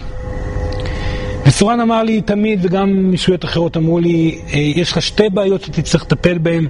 וסורן 1.46 1.80
אמר 1.80 2.02
לי 2.02 2.20
תמיד, 2.20 2.58
וגם 2.62 2.90
מישויות 2.90 3.44
אחרות 3.44 3.76
אמרו 3.76 4.00
לי, 4.00 4.38
אה, 4.52 4.58
יש 4.58 4.92
לך 4.92 5.02
שתי 5.02 5.28
בעיות 5.30 5.62
שתצטרך 5.62 6.02
לטפל 6.02 6.38
בהן 6.38 6.66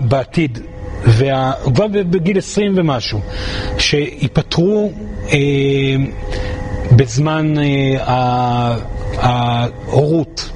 בעתיד. 0.00 0.58
וכבר 1.06 1.86
בגיל 1.88 2.38
20 2.38 2.72
ומשהו, 2.76 3.20
שיפטרו 3.78 4.92
אה, 5.32 5.38
בזמן 6.96 7.54
אה, 7.58 8.76
ההורות. 9.16 10.50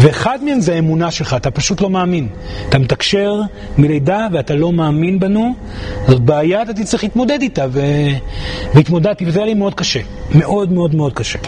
ואחד 0.00 0.38
מהם 0.44 0.60
זה 0.60 0.74
האמונה 0.74 1.10
שלך, 1.10 1.34
אתה 1.34 1.50
פשוט 1.50 1.80
לא 1.80 1.90
מאמין. 1.90 2.28
אתה 2.68 2.78
מתקשר 2.78 3.40
מלידה 3.78 4.26
ואתה 4.32 4.54
לא 4.54 4.72
מאמין 4.72 5.18
בנו, 5.18 5.54
זאת 6.08 6.20
בעיה, 6.20 6.62
אתה 6.62 6.74
תצטרך 6.74 7.02
להתמודד 7.02 7.38
איתה, 7.42 7.66
ו... 7.70 7.80
והתמודדתי, 8.74 9.24
וזה 9.26 9.38
היה 9.38 9.46
לי 9.46 9.54
מאוד 9.54 9.74
קשה. 9.74 10.00
מאוד 10.34 10.72
מאוד 10.72 10.94
מאוד 10.94 11.12
קשה. 11.12 11.38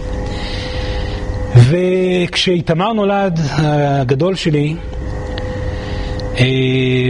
וכשאיתמר 1.57 2.93
נולד, 2.93 3.41
הגדול 3.57 4.35
שלי, 4.35 4.75
אה, 6.39 6.47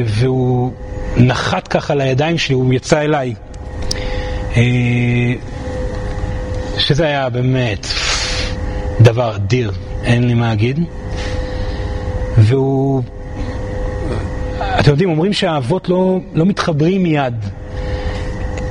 והוא 0.06 0.72
נחת 1.16 1.68
ככה 1.68 1.92
על 1.92 2.00
הידיים 2.00 2.38
שלי, 2.38 2.54
הוא 2.54 2.74
יצא 2.74 3.00
אליי. 3.00 3.34
אה, 4.56 4.62
שזה 6.78 7.06
היה 7.06 7.28
באמת 7.28 7.86
דבר 9.00 9.36
אדיר, 9.36 9.72
אין 10.04 10.28
לי 10.28 10.34
מה 10.34 10.48
להגיד. 10.48 10.80
והוא... 12.38 13.02
אתם 14.80 14.90
יודעים, 14.90 15.10
אומרים 15.10 15.32
שהאבות 15.32 15.88
לא, 15.88 16.18
לא 16.34 16.46
מתחברים 16.46 17.02
מיד. 17.02 17.34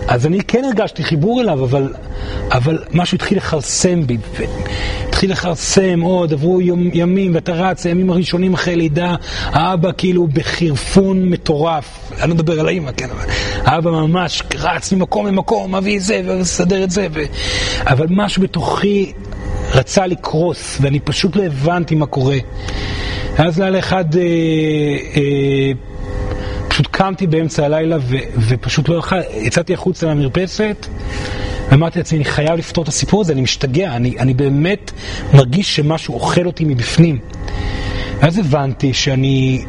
אז 0.08 0.26
אני 0.26 0.40
כן 0.44 0.66
הרגשתי 0.66 1.04
חיבור 1.04 1.42
אליו, 1.42 1.64
אבל, 1.64 1.94
אבל 2.52 2.84
משהו 2.94 3.16
התחיל 3.16 3.38
לכרסם 3.38 4.08
בי. 4.08 4.18
התחיל 5.10 5.32
לכרסם 5.32 6.02
עוד, 6.02 6.34
עברו 6.34 6.62
יום, 6.62 6.90
ימים, 6.94 7.36
ואתה 7.36 7.52
רץ, 7.52 7.86
הימים 7.86 8.10
הראשונים 8.10 8.54
אחרי 8.54 8.76
לידה, 8.76 9.16
האבא 9.46 9.92
כאילו 9.98 10.28
בחירפון 10.28 11.30
מטורף. 11.30 12.12
אני 12.22 12.30
לא 12.30 12.36
מדבר 12.36 12.60
על 12.60 12.68
האמא, 12.68 12.92
כן, 12.98 13.08
אבל 13.10 13.26
האבא 13.66 13.92
ממש 13.92 14.44
רץ 14.56 14.94
ממקום 14.94 15.28
למקום, 15.28 15.76
מביא 15.76 15.98
את 15.98 16.02
זה 16.02 16.22
ומסדר 16.26 16.84
את 16.84 16.92
זה. 16.92 17.08
ו... 17.14 17.20
אבל 17.82 18.06
משהו 18.10 18.42
בתוכי 18.44 19.14
רצה 19.74 20.08
לקרוס, 20.08 20.78
ואני 20.82 21.00
פשוט 21.00 21.36
לא 21.36 21.44
הבנתי 21.44 21.96
מה 21.96 22.06
קורה. 22.06 22.38
ואז 23.38 23.60
לילה 23.60 23.80
אחד 23.80 24.16
אה, 24.16 24.22
אה, 25.16 25.72
פשוט 26.68 26.88
קמתי 26.92 27.28
באמצע 27.28 27.66
הלילה 27.66 27.98
ו, 28.02 28.16
ופשוט 28.48 28.90
לא 28.90 28.96
יכול, 28.96 29.18
יצאתי 29.34 29.74
החוצה 29.74 30.08
מהמרפסת 30.08 30.88
ואמרתי 31.70 32.00
לעצמי, 32.00 32.18
אני 32.18 32.26
חייב 32.26 32.60
לפתור 32.60 32.84
את 32.84 32.90
הסיפור 32.90 33.22
הזה, 33.22 33.34
אני 33.34 33.42
משתגע, 33.42 33.96
אני, 33.96 34.20
אני 34.20 34.34
באמת 34.34 34.92
מרגיש 35.34 35.76
שמשהו 35.76 36.14
אוכל 36.14 36.46
אותי 36.46 36.66
מבפנים. 36.66 37.20
ואז 38.20 38.38
הבנתי 38.38 38.94
שאני 38.94 39.66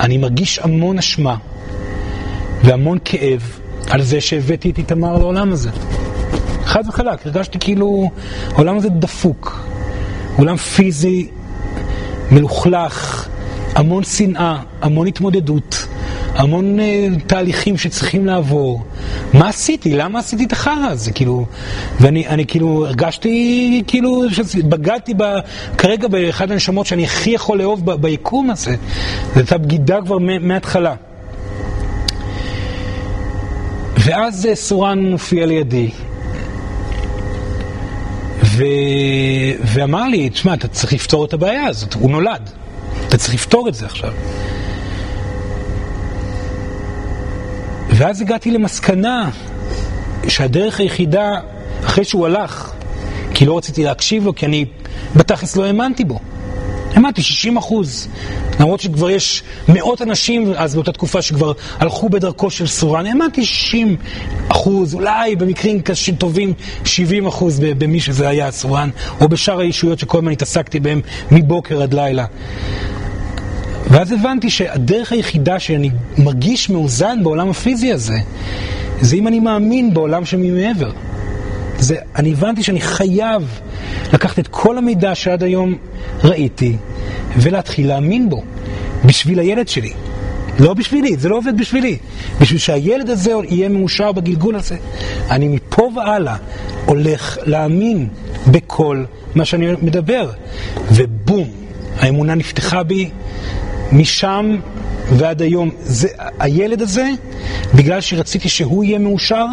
אני 0.00 0.18
מרגיש 0.18 0.58
המון 0.58 0.98
אשמה 0.98 1.36
והמון 2.64 2.98
כאב 3.04 3.58
על 3.90 4.02
זה 4.02 4.20
שהבאתי 4.20 4.70
את 4.70 4.78
איתמר 4.78 5.18
לעולם 5.18 5.52
הזה. 5.52 5.70
חד 6.64 6.82
וחלק, 6.88 7.26
הרגשתי 7.26 7.58
כאילו 7.58 8.10
העולם 8.52 8.76
הזה 8.76 8.88
דפוק. 8.88 9.66
עולם 10.36 10.56
פיזי 10.56 11.28
מלוכלך, 12.30 13.28
המון 13.74 14.04
שנאה, 14.04 14.56
המון 14.82 15.06
התמודדות, 15.06 15.86
המון 16.34 16.78
uh, 16.78 16.82
תהליכים 17.26 17.78
שצריכים 17.78 18.26
לעבור. 18.26 18.82
מה 19.32 19.48
עשיתי? 19.48 19.94
למה 19.94 20.18
עשיתי 20.18 20.44
את 20.44 20.52
החרא 20.52 20.86
הזה? 20.90 21.12
כאילו, 21.12 21.46
ואני 22.00 22.28
אני, 22.28 22.46
כאילו 22.46 22.86
הרגשתי 22.86 23.82
כאילו 23.86 24.22
שבגדתי 24.30 25.14
ב, 25.16 25.22
כרגע 25.78 26.08
באחד 26.08 26.50
הנשמות 26.50 26.86
שאני 26.86 27.04
הכי 27.04 27.30
יכול 27.30 27.58
לאהוב 27.58 27.90
ב, 27.90 27.94
ביקום 27.94 28.50
הזה. 28.50 28.74
זו 29.34 29.40
הייתה 29.40 29.58
בגידה 29.58 29.98
כבר 30.04 30.18
מההתחלה. 30.18 30.94
ואז 34.04 34.46
אה, 34.46 34.54
סורן 34.54 34.98
מופיע 34.98 35.46
לידי, 35.46 35.90
ו... 38.56 38.64
ואמר 39.64 40.08
לי, 40.08 40.30
תשמע, 40.30 40.54
אתה 40.54 40.68
צריך 40.68 40.92
לפתור 40.92 41.24
את 41.24 41.32
הבעיה 41.32 41.66
הזאת, 41.66 41.94
הוא 41.94 42.10
נולד, 42.10 42.50
אתה 43.08 43.16
צריך 43.16 43.34
לפתור 43.34 43.68
את 43.68 43.74
זה 43.74 43.86
עכשיו. 43.86 44.12
ואז 47.88 48.20
הגעתי 48.20 48.50
למסקנה 48.50 49.30
שהדרך 50.28 50.80
היחידה, 50.80 51.30
אחרי 51.84 52.04
שהוא 52.04 52.26
הלך, 52.26 52.72
כי 53.34 53.46
לא 53.46 53.58
רציתי 53.58 53.84
להקשיב 53.84 54.24
לו, 54.24 54.34
כי 54.34 54.46
אני 54.46 54.64
בתכלס 55.16 55.56
לא 55.56 55.64
האמנתי 55.64 56.04
בו. 56.04 56.18
האמנתי 56.94 57.22
60 57.22 57.56
אחוז. 57.56 58.08
למרות 58.60 58.80
שכבר 58.80 59.10
יש 59.10 59.42
מאות 59.68 60.02
אנשים 60.02 60.52
אז 60.56 60.74
באותה 60.74 60.92
תקופה 60.92 61.22
שכבר 61.22 61.52
הלכו 61.78 62.08
בדרכו 62.08 62.50
של 62.50 62.66
סורן, 62.66 63.06
האמנתי 63.06 63.44
60 63.44 63.96
אחוז, 64.48 64.94
אולי 64.94 65.36
במקרים 65.36 65.80
קשים 65.80 66.14
טובים 66.14 66.52
70 66.84 67.26
אחוז 67.26 67.60
במי 67.60 68.00
שזה 68.00 68.28
היה 68.28 68.50
סורן, 68.50 68.90
או 69.20 69.28
בשאר 69.28 69.58
הישויות 69.58 69.98
שכל 69.98 70.18
הזמן 70.18 70.32
התעסקתי 70.32 70.80
בהם 70.80 71.00
מבוקר 71.30 71.82
עד 71.82 71.94
לילה. 71.94 72.24
ואז 73.90 74.12
הבנתי 74.12 74.50
שהדרך 74.50 75.12
היחידה 75.12 75.58
שאני 75.58 75.90
מרגיש 76.18 76.70
מאוזן 76.70 77.18
בעולם 77.22 77.50
הפיזי 77.50 77.92
הזה, 77.92 78.18
זה 79.00 79.16
אם 79.16 79.28
אני 79.28 79.40
מאמין 79.40 79.94
בעולם 79.94 80.24
שממעבר. 80.24 80.90
זה, 81.78 81.96
אני 82.16 82.32
הבנתי 82.32 82.62
שאני 82.62 82.80
חייב 82.80 83.60
לקחת 84.12 84.38
את 84.38 84.48
כל 84.48 84.78
המידע 84.78 85.14
שעד 85.14 85.42
היום 85.42 85.74
ראיתי 86.24 86.76
ולהתחיל 87.36 87.88
להאמין 87.88 88.30
בו, 88.30 88.42
בשביל 89.04 89.38
הילד 89.38 89.68
שלי. 89.68 89.92
לא 90.58 90.74
בשבילי, 90.74 91.16
זה 91.16 91.28
לא 91.28 91.36
עובד 91.36 91.56
בשבילי. 91.56 91.98
בשביל 92.40 92.58
שהילד 92.58 93.10
הזה 93.10 93.32
יהיה 93.48 93.68
מאושר 93.68 94.12
בגלגול 94.12 94.56
הזה. 94.56 94.76
אני 95.30 95.48
מפה 95.48 95.90
והלאה 95.96 96.36
הולך 96.86 97.38
להאמין 97.46 98.08
בכל 98.46 99.04
מה 99.34 99.44
שאני 99.44 99.66
מדבר. 99.82 100.30
ובום, 100.92 101.48
האמונה 101.98 102.34
נפתחה 102.34 102.82
בי 102.82 103.10
משם 103.92 104.56
ועד 105.10 105.42
היום. 105.42 105.70
זה, 105.82 106.08
הילד 106.38 106.82
הזה, 106.82 107.08
בגלל 107.74 108.00
שרציתי 108.00 108.48
שהוא 108.48 108.84
יהיה 108.84 108.98
מאושר, 108.98 109.46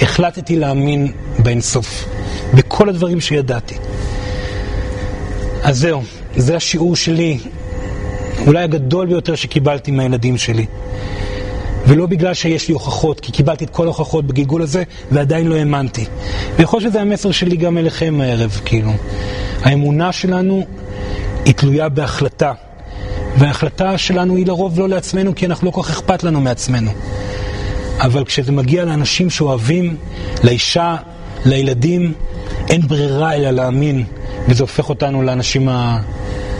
החלטתי 0.00 0.56
להאמין 0.56 1.12
באינסוף, 1.38 2.08
בכל 2.54 2.88
הדברים 2.88 3.20
שידעתי. 3.20 3.74
אז 5.62 5.78
זהו, 5.78 6.02
זה 6.36 6.56
השיעור 6.56 6.96
שלי, 6.96 7.38
אולי 8.46 8.62
הגדול 8.62 9.06
ביותר 9.06 9.34
שקיבלתי 9.34 9.90
מהילדים 9.90 10.36
שלי. 10.36 10.66
ולא 11.86 12.06
בגלל 12.06 12.34
שיש 12.34 12.68
לי 12.68 12.74
הוכחות, 12.74 13.20
כי 13.20 13.32
קיבלתי 13.32 13.64
את 13.64 13.70
כל 13.70 13.84
ההוכחות 13.84 14.26
בגלגול 14.26 14.62
הזה 14.62 14.82
ועדיין 15.10 15.46
לא 15.46 15.54
האמנתי. 15.54 16.04
ויכול 16.56 16.80
להיות 16.80 16.92
שזה 16.92 17.00
המסר 17.00 17.30
שלי 17.30 17.56
גם 17.56 17.78
אליכם 17.78 18.20
הערב, 18.20 18.60
כאילו. 18.64 18.90
האמונה 19.62 20.12
שלנו 20.12 20.66
היא 21.44 21.54
תלויה 21.54 21.88
בהחלטה. 21.88 22.52
וההחלטה 23.38 23.98
שלנו 23.98 24.36
היא 24.36 24.46
לרוב 24.46 24.78
לא 24.78 24.88
לעצמנו, 24.88 25.34
כי 25.34 25.46
אנחנו 25.46 25.66
לא 25.66 25.70
כל 25.70 25.82
כך 25.82 25.90
אכפת 25.90 26.24
לנו 26.24 26.40
מעצמנו. 26.40 26.90
אבל 27.98 28.24
כשזה 28.24 28.52
מגיע 28.52 28.84
לאנשים 28.84 29.30
שאוהבים, 29.30 29.96
לאישה, 30.44 30.96
לילדים, 31.44 32.12
אין 32.68 32.80
ברירה 32.80 33.34
אלא 33.34 33.50
להאמין, 33.50 34.04
וזה 34.48 34.62
הופך 34.62 34.88
אותנו 34.88 35.22
לאנשים 35.22 35.68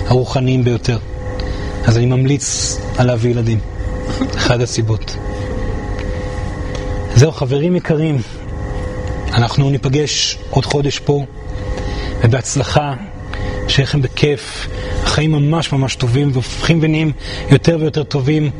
הרוחניים 0.06 0.64
ביותר. 0.64 0.98
אז 1.84 1.96
אני 1.96 2.06
ממליץ 2.06 2.76
על 2.98 3.06
להביא 3.06 3.30
ילדים. 3.30 3.58
אחת 4.36 4.60
הסיבות. 4.60 5.16
זהו, 7.14 7.32
חברים 7.32 7.76
יקרים, 7.76 8.18
אנחנו 9.32 9.70
ניפגש 9.70 10.38
עוד 10.50 10.64
חודש 10.64 10.98
פה, 10.98 11.24
ובהצלחה, 12.24 12.94
שיהיה 13.68 13.86
לכם 13.86 14.02
בכיף. 14.02 14.68
החיים 15.02 15.32
ממש 15.32 15.72
ממש 15.72 15.96
טובים, 15.96 16.30
והופכים 16.32 16.78
ונהיים 16.82 17.12
יותר 17.50 17.76
ויותר 17.80 18.02
טובים, 18.02 18.50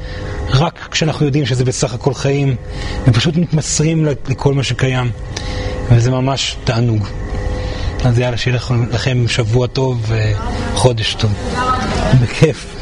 רק 0.50 0.88
כשאנחנו 0.90 1.26
יודעים 1.26 1.46
שזה 1.46 1.64
בסך 1.64 1.94
הכל 1.94 2.14
חיים, 2.14 2.56
ופשוט 3.06 3.36
מתמסרים 3.36 4.04
לכל 4.28 4.54
מה 4.54 4.62
שקיים, 4.62 5.10
וזה 5.90 6.10
ממש 6.10 6.56
תענוג. 6.64 7.06
אז 8.04 8.18
יאללה, 8.18 8.36
שיהיה 8.36 8.58
לכם 8.90 9.28
שבוע 9.28 9.66
טוב 9.66 10.12
וחודש 10.72 11.14
טוב. 11.14 11.32
בכיף. 12.22 12.75